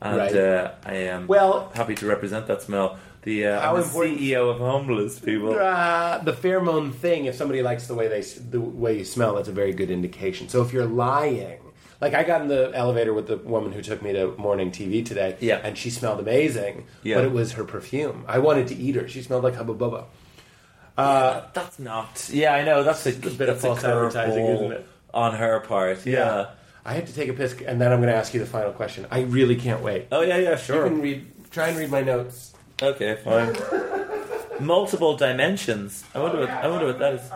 [0.03, 0.35] and Right.
[0.35, 2.97] uh, I am Well- happy to represent that smell.
[3.23, 5.57] The uh, How I'm the important- CEO of homeless people.
[5.57, 7.25] Uh, the pheromone thing.
[7.25, 10.49] If somebody likes the way they the way you smell, that's a very good indication.
[10.49, 11.59] So if you're lying,
[12.01, 15.03] like I got in the elevator with the woman who took me to morning TV
[15.05, 15.61] today, Yeah.
[15.63, 17.15] and she smelled amazing, Yeah.
[17.15, 18.25] but it was her perfume.
[18.27, 19.07] I wanted to eat her.
[19.07, 20.03] She smelled like Hubba Bubba.
[20.97, 22.29] Uh, That's not.
[22.31, 22.83] Yeah, I know.
[22.83, 24.85] That's a, bit of that's a false advertising, isn't it?
[25.13, 26.05] On her part.
[26.05, 26.47] Yeah.
[26.85, 28.71] I have to take a piss, and then I'm going to ask you the final
[28.71, 29.07] question.
[29.09, 30.07] I really can't wait.
[30.11, 30.85] Oh yeah, yeah, sure.
[30.85, 31.51] You can read.
[31.51, 32.53] Try and read my notes.
[32.81, 33.55] Okay, fine.
[34.59, 36.03] Multiple dimensions.
[36.13, 36.49] I wonder what.
[36.49, 37.29] I wonder what that is.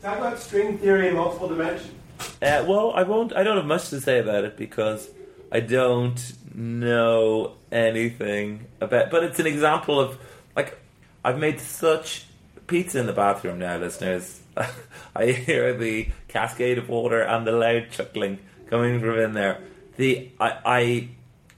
[0.00, 1.92] talk about string theory in multiple dimensions.
[2.40, 3.34] Uh, well, I won't.
[3.34, 5.10] I don't have much to say about it because
[5.50, 9.10] I don't know anything about.
[9.10, 10.18] But it's an example of
[10.54, 10.78] like
[11.24, 12.26] I've made such
[12.66, 14.40] pizza in the bathroom now, listeners.
[15.16, 18.38] I hear the cascade of water and the loud chuckling
[18.72, 19.60] coming from in there.
[19.96, 21.08] The I I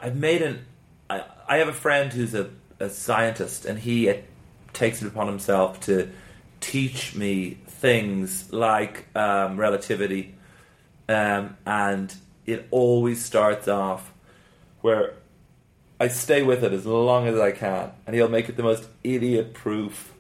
[0.01, 0.67] I've made an.
[1.09, 4.17] I I have a friend who's a, a scientist, and he uh,
[4.73, 6.11] takes it upon himself to
[6.61, 10.35] teach me things like um, relativity
[11.09, 12.15] um, and
[12.47, 14.13] it always starts off
[14.81, 15.15] where
[16.01, 18.89] I stay with it as long as I can, and he'll make it the most
[19.03, 20.13] idiot-proof.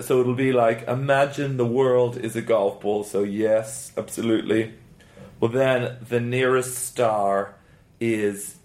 [0.00, 3.04] So it'll be like, imagine the world is a golf ball.
[3.04, 4.74] So yes, absolutely.
[5.40, 7.54] Well, then the nearest star
[7.98, 8.56] is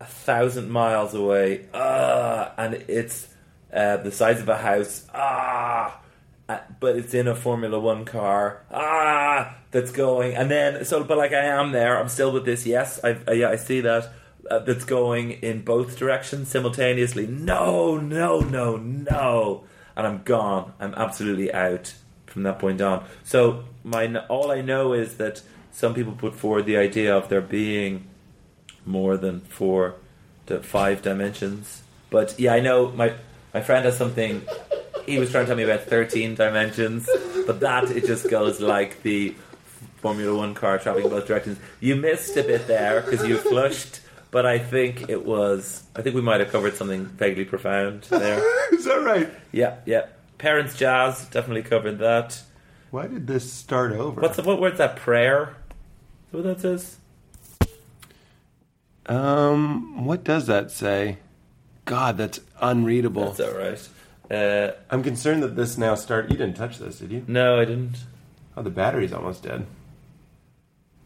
[0.00, 1.66] a thousand miles away.
[1.74, 3.28] Ah, and it's
[3.72, 5.06] uh, the size of a house.
[5.14, 6.00] Ah,
[6.48, 8.62] uh, but it's in a Formula One car.
[8.70, 11.98] Ah, that's going, and then so, but like I am there.
[11.98, 12.64] I'm still with this.
[12.64, 14.10] Yes, I, I yeah, I see that.
[14.50, 17.26] Uh, that's going in both directions simultaneously.
[17.26, 19.64] No, no, no, no,
[19.96, 20.72] and I'm gone.
[20.78, 21.92] I'm absolutely out
[22.26, 23.04] from that point on.
[23.24, 25.42] So my all I know is that
[25.76, 28.06] some people put forward the idea of there being
[28.86, 29.96] more than four
[30.46, 31.82] to five dimensions.
[32.08, 33.12] But yeah, I know my
[33.52, 34.40] my friend has something.
[35.04, 37.10] He was trying to tell me about thirteen dimensions,
[37.46, 39.34] but that it just goes like the
[39.98, 41.58] Formula One car traveling both directions.
[41.78, 45.82] You missed a bit there because you flushed, but I think it was.
[45.94, 48.40] I think we might have covered something vaguely profound there.
[48.72, 49.30] Is that right?
[49.52, 50.06] Yeah, yeah.
[50.38, 52.42] Parents jazz definitely covered that.
[52.90, 54.22] Why did this start over?
[54.22, 54.96] What's the, what word's that?
[54.96, 55.54] Prayer.
[56.26, 56.96] Is that what that says?
[59.06, 61.18] Um, what does that say?
[61.84, 63.32] God, that's unreadable.
[63.32, 63.88] That's all right.
[64.30, 66.30] Uh, I'm concerned that this now start.
[66.30, 67.24] You didn't touch this, did you?
[67.28, 67.98] no, I didn't.
[68.56, 69.66] Oh, the battery's almost dead.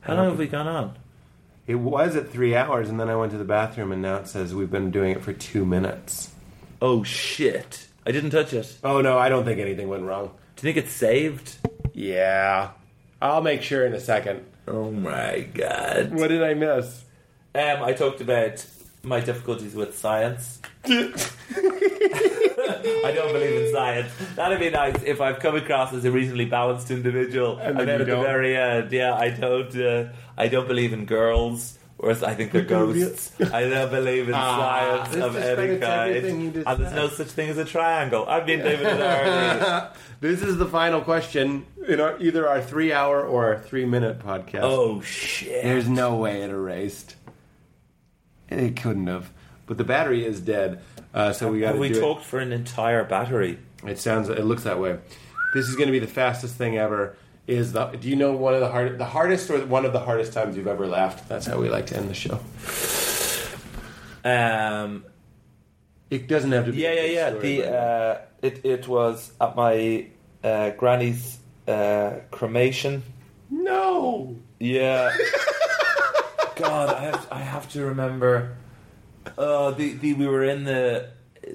[0.01, 0.97] How long have we gone on?
[1.67, 4.29] It was at three hours, and then I went to the bathroom, and now it
[4.29, 6.33] says we've been doing it for two minutes.
[6.81, 7.89] Oh shit!
[8.07, 8.79] I didn't touch it.
[8.83, 10.31] Oh no, I don't think anything went wrong.
[10.57, 11.57] Do you think it's saved?
[11.93, 12.71] Yeah,
[13.21, 14.47] I'll make sure in a second.
[14.69, 16.13] Oh my god.
[16.15, 17.05] What did I miss?
[17.55, 18.65] Um, I talked about
[19.03, 20.61] my difficulties with science.
[20.85, 21.13] I
[23.15, 24.13] don't believe in science.
[24.37, 27.87] That'd be nice if I've come across as a reasonably balanced individual, And and, then
[27.87, 28.21] then at don't?
[28.21, 29.75] the very end, yeah, I don't.
[29.77, 31.79] Uh, I don't believe in girls.
[32.03, 33.31] Whereas I think they're ghosts.
[33.53, 35.45] I don't believe in Ah, science this of any
[35.77, 36.11] discredits kind.
[36.17, 38.25] everything you just And there's no such thing as a triangle.
[38.27, 39.89] I've been David Doherty.
[40.21, 44.61] This is the final question in our, either our three-hour or our three-minute podcast.
[44.63, 45.63] oh shit!
[45.63, 47.17] There's no way it erased.
[48.49, 49.31] It couldn't have.
[49.67, 50.81] But the battery is dead,
[51.15, 52.01] uh, so we got Have we do it.
[52.01, 53.59] talked for an entire battery?
[53.87, 54.29] It sounds.
[54.29, 54.99] It looks that way.
[55.55, 57.17] This is going to be the fastest thing ever.
[57.51, 57.87] Is the?
[57.87, 60.57] Do you know one of the hard, the hardest, or one of the hardest times
[60.57, 61.29] you've ever laughed?
[61.29, 62.39] That's how we like to end the show.
[64.25, 65.05] Um,
[66.11, 66.79] It doesn't have to be.
[66.79, 67.29] Yeah, yeah, yeah.
[67.31, 70.07] story, The uh, it it was at my
[70.45, 71.39] uh, granny's
[71.69, 73.03] uh, cremation.
[73.51, 74.37] no.
[74.61, 75.11] Yeah.
[76.57, 78.57] God, I have I have to remember.
[79.39, 81.09] Uh, the, the we were in the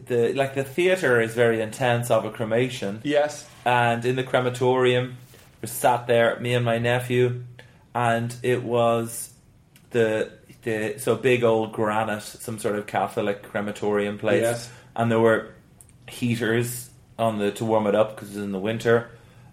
[0.08, 3.48] the like the theater is very intense of a cremation, Yes.
[3.66, 5.18] and in the crematorium,
[5.68, 7.44] sat there, me and my nephew,
[7.94, 9.32] and it was
[9.92, 10.32] the
[10.64, 14.70] the so big old granite, some sort of Catholic crematorium place, Yes.
[14.96, 15.50] and there were
[16.08, 19.10] heaters on the to warm it up because it was in the winter,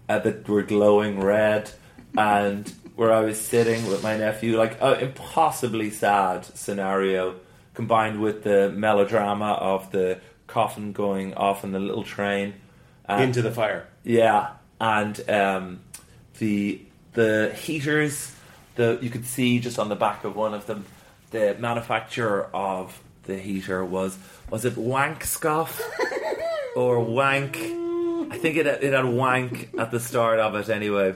[0.09, 1.71] uh, that were glowing red,
[2.17, 7.35] and where I was sitting with my nephew, like an impossibly sad scenario,
[7.73, 12.53] combined with the melodrama of the coffin going off in the little train
[13.05, 13.87] and- Into the fire.
[14.03, 15.79] yeah, and um,
[16.43, 16.81] the
[17.13, 18.35] the heaters,
[18.75, 20.85] the you could see just on the back of one of them,
[21.31, 24.17] the manufacturer of the heater was
[24.49, 25.81] was it Wankscoff
[26.75, 27.55] or Wank?
[27.55, 31.15] I think it it had Wank at the start of it anyway.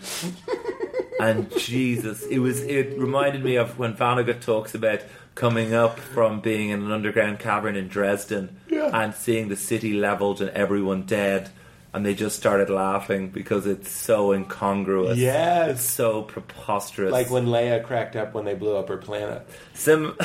[1.20, 5.02] And Jesus, it was it reminded me of when Vonnegut talks about
[5.36, 10.40] coming up from being in an underground cavern in Dresden and seeing the city leveled
[10.40, 11.50] and everyone dead
[11.94, 15.18] and they just started laughing because it's so incongruous.
[15.18, 15.72] Yes.
[15.72, 17.12] It's so preposterous.
[17.12, 19.48] Like when Leia cracked up when they blew up her planet.
[19.74, 20.16] Sim.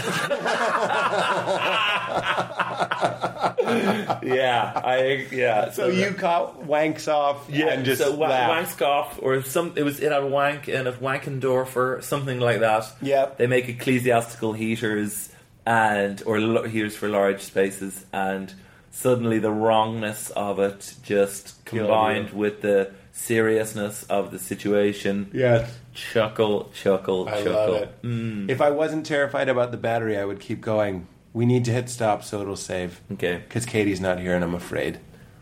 [4.22, 5.70] yeah, I yeah.
[5.70, 8.78] So you caught wanks off and just so wa- laughed.
[8.78, 12.86] Wankskoff or some it was it had wank and of Wankendorfer something like that.
[13.00, 13.38] Yep.
[13.38, 15.30] They make ecclesiastical heaters
[15.64, 18.52] and or lo- heaters for large spaces and
[18.92, 25.30] suddenly the wrongness of it just combined with the seriousness of the situation.
[25.32, 25.78] Yes.
[25.94, 27.52] Chuckle, chuckle, I chuckle.
[27.52, 28.02] love it.
[28.02, 28.48] Mm.
[28.48, 31.08] If I wasn't terrified about the battery, I would keep going.
[31.32, 33.00] We need to hit stop so it'll save.
[33.12, 33.42] Okay.
[33.46, 35.00] Because Katie's not here and I'm afraid.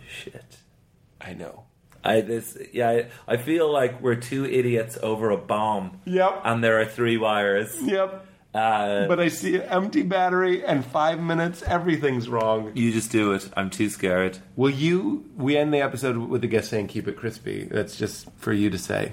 [0.09, 0.57] Shit.
[1.20, 1.65] I know.
[2.03, 6.01] I this yeah I, I feel like we're two idiots over a bomb.
[6.07, 6.43] Yep.
[6.45, 7.77] And there are three wires.
[7.83, 8.27] Yep.
[8.55, 12.73] Uh, But I see an empty battery and five minutes, everything's wrong.
[12.75, 13.49] you just do it.
[13.57, 14.39] I'm too scared.
[14.57, 15.25] Will you?
[15.37, 17.65] We end the episode with the guest saying, keep it crispy.
[17.65, 19.12] That's just for you to say.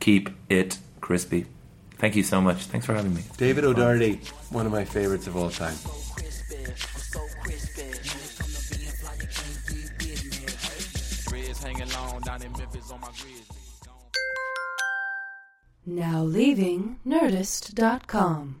[0.00, 1.46] Keep it crispy.
[1.98, 2.64] Thank you so much.
[2.64, 3.22] Thanks for having me.
[3.36, 4.20] David O'Doherty,
[4.50, 5.76] one of my favorites of all time.
[11.30, 13.42] Reds hanging long down in Memphis on my grizzly.
[15.86, 18.60] Now leaving Nerdist.com.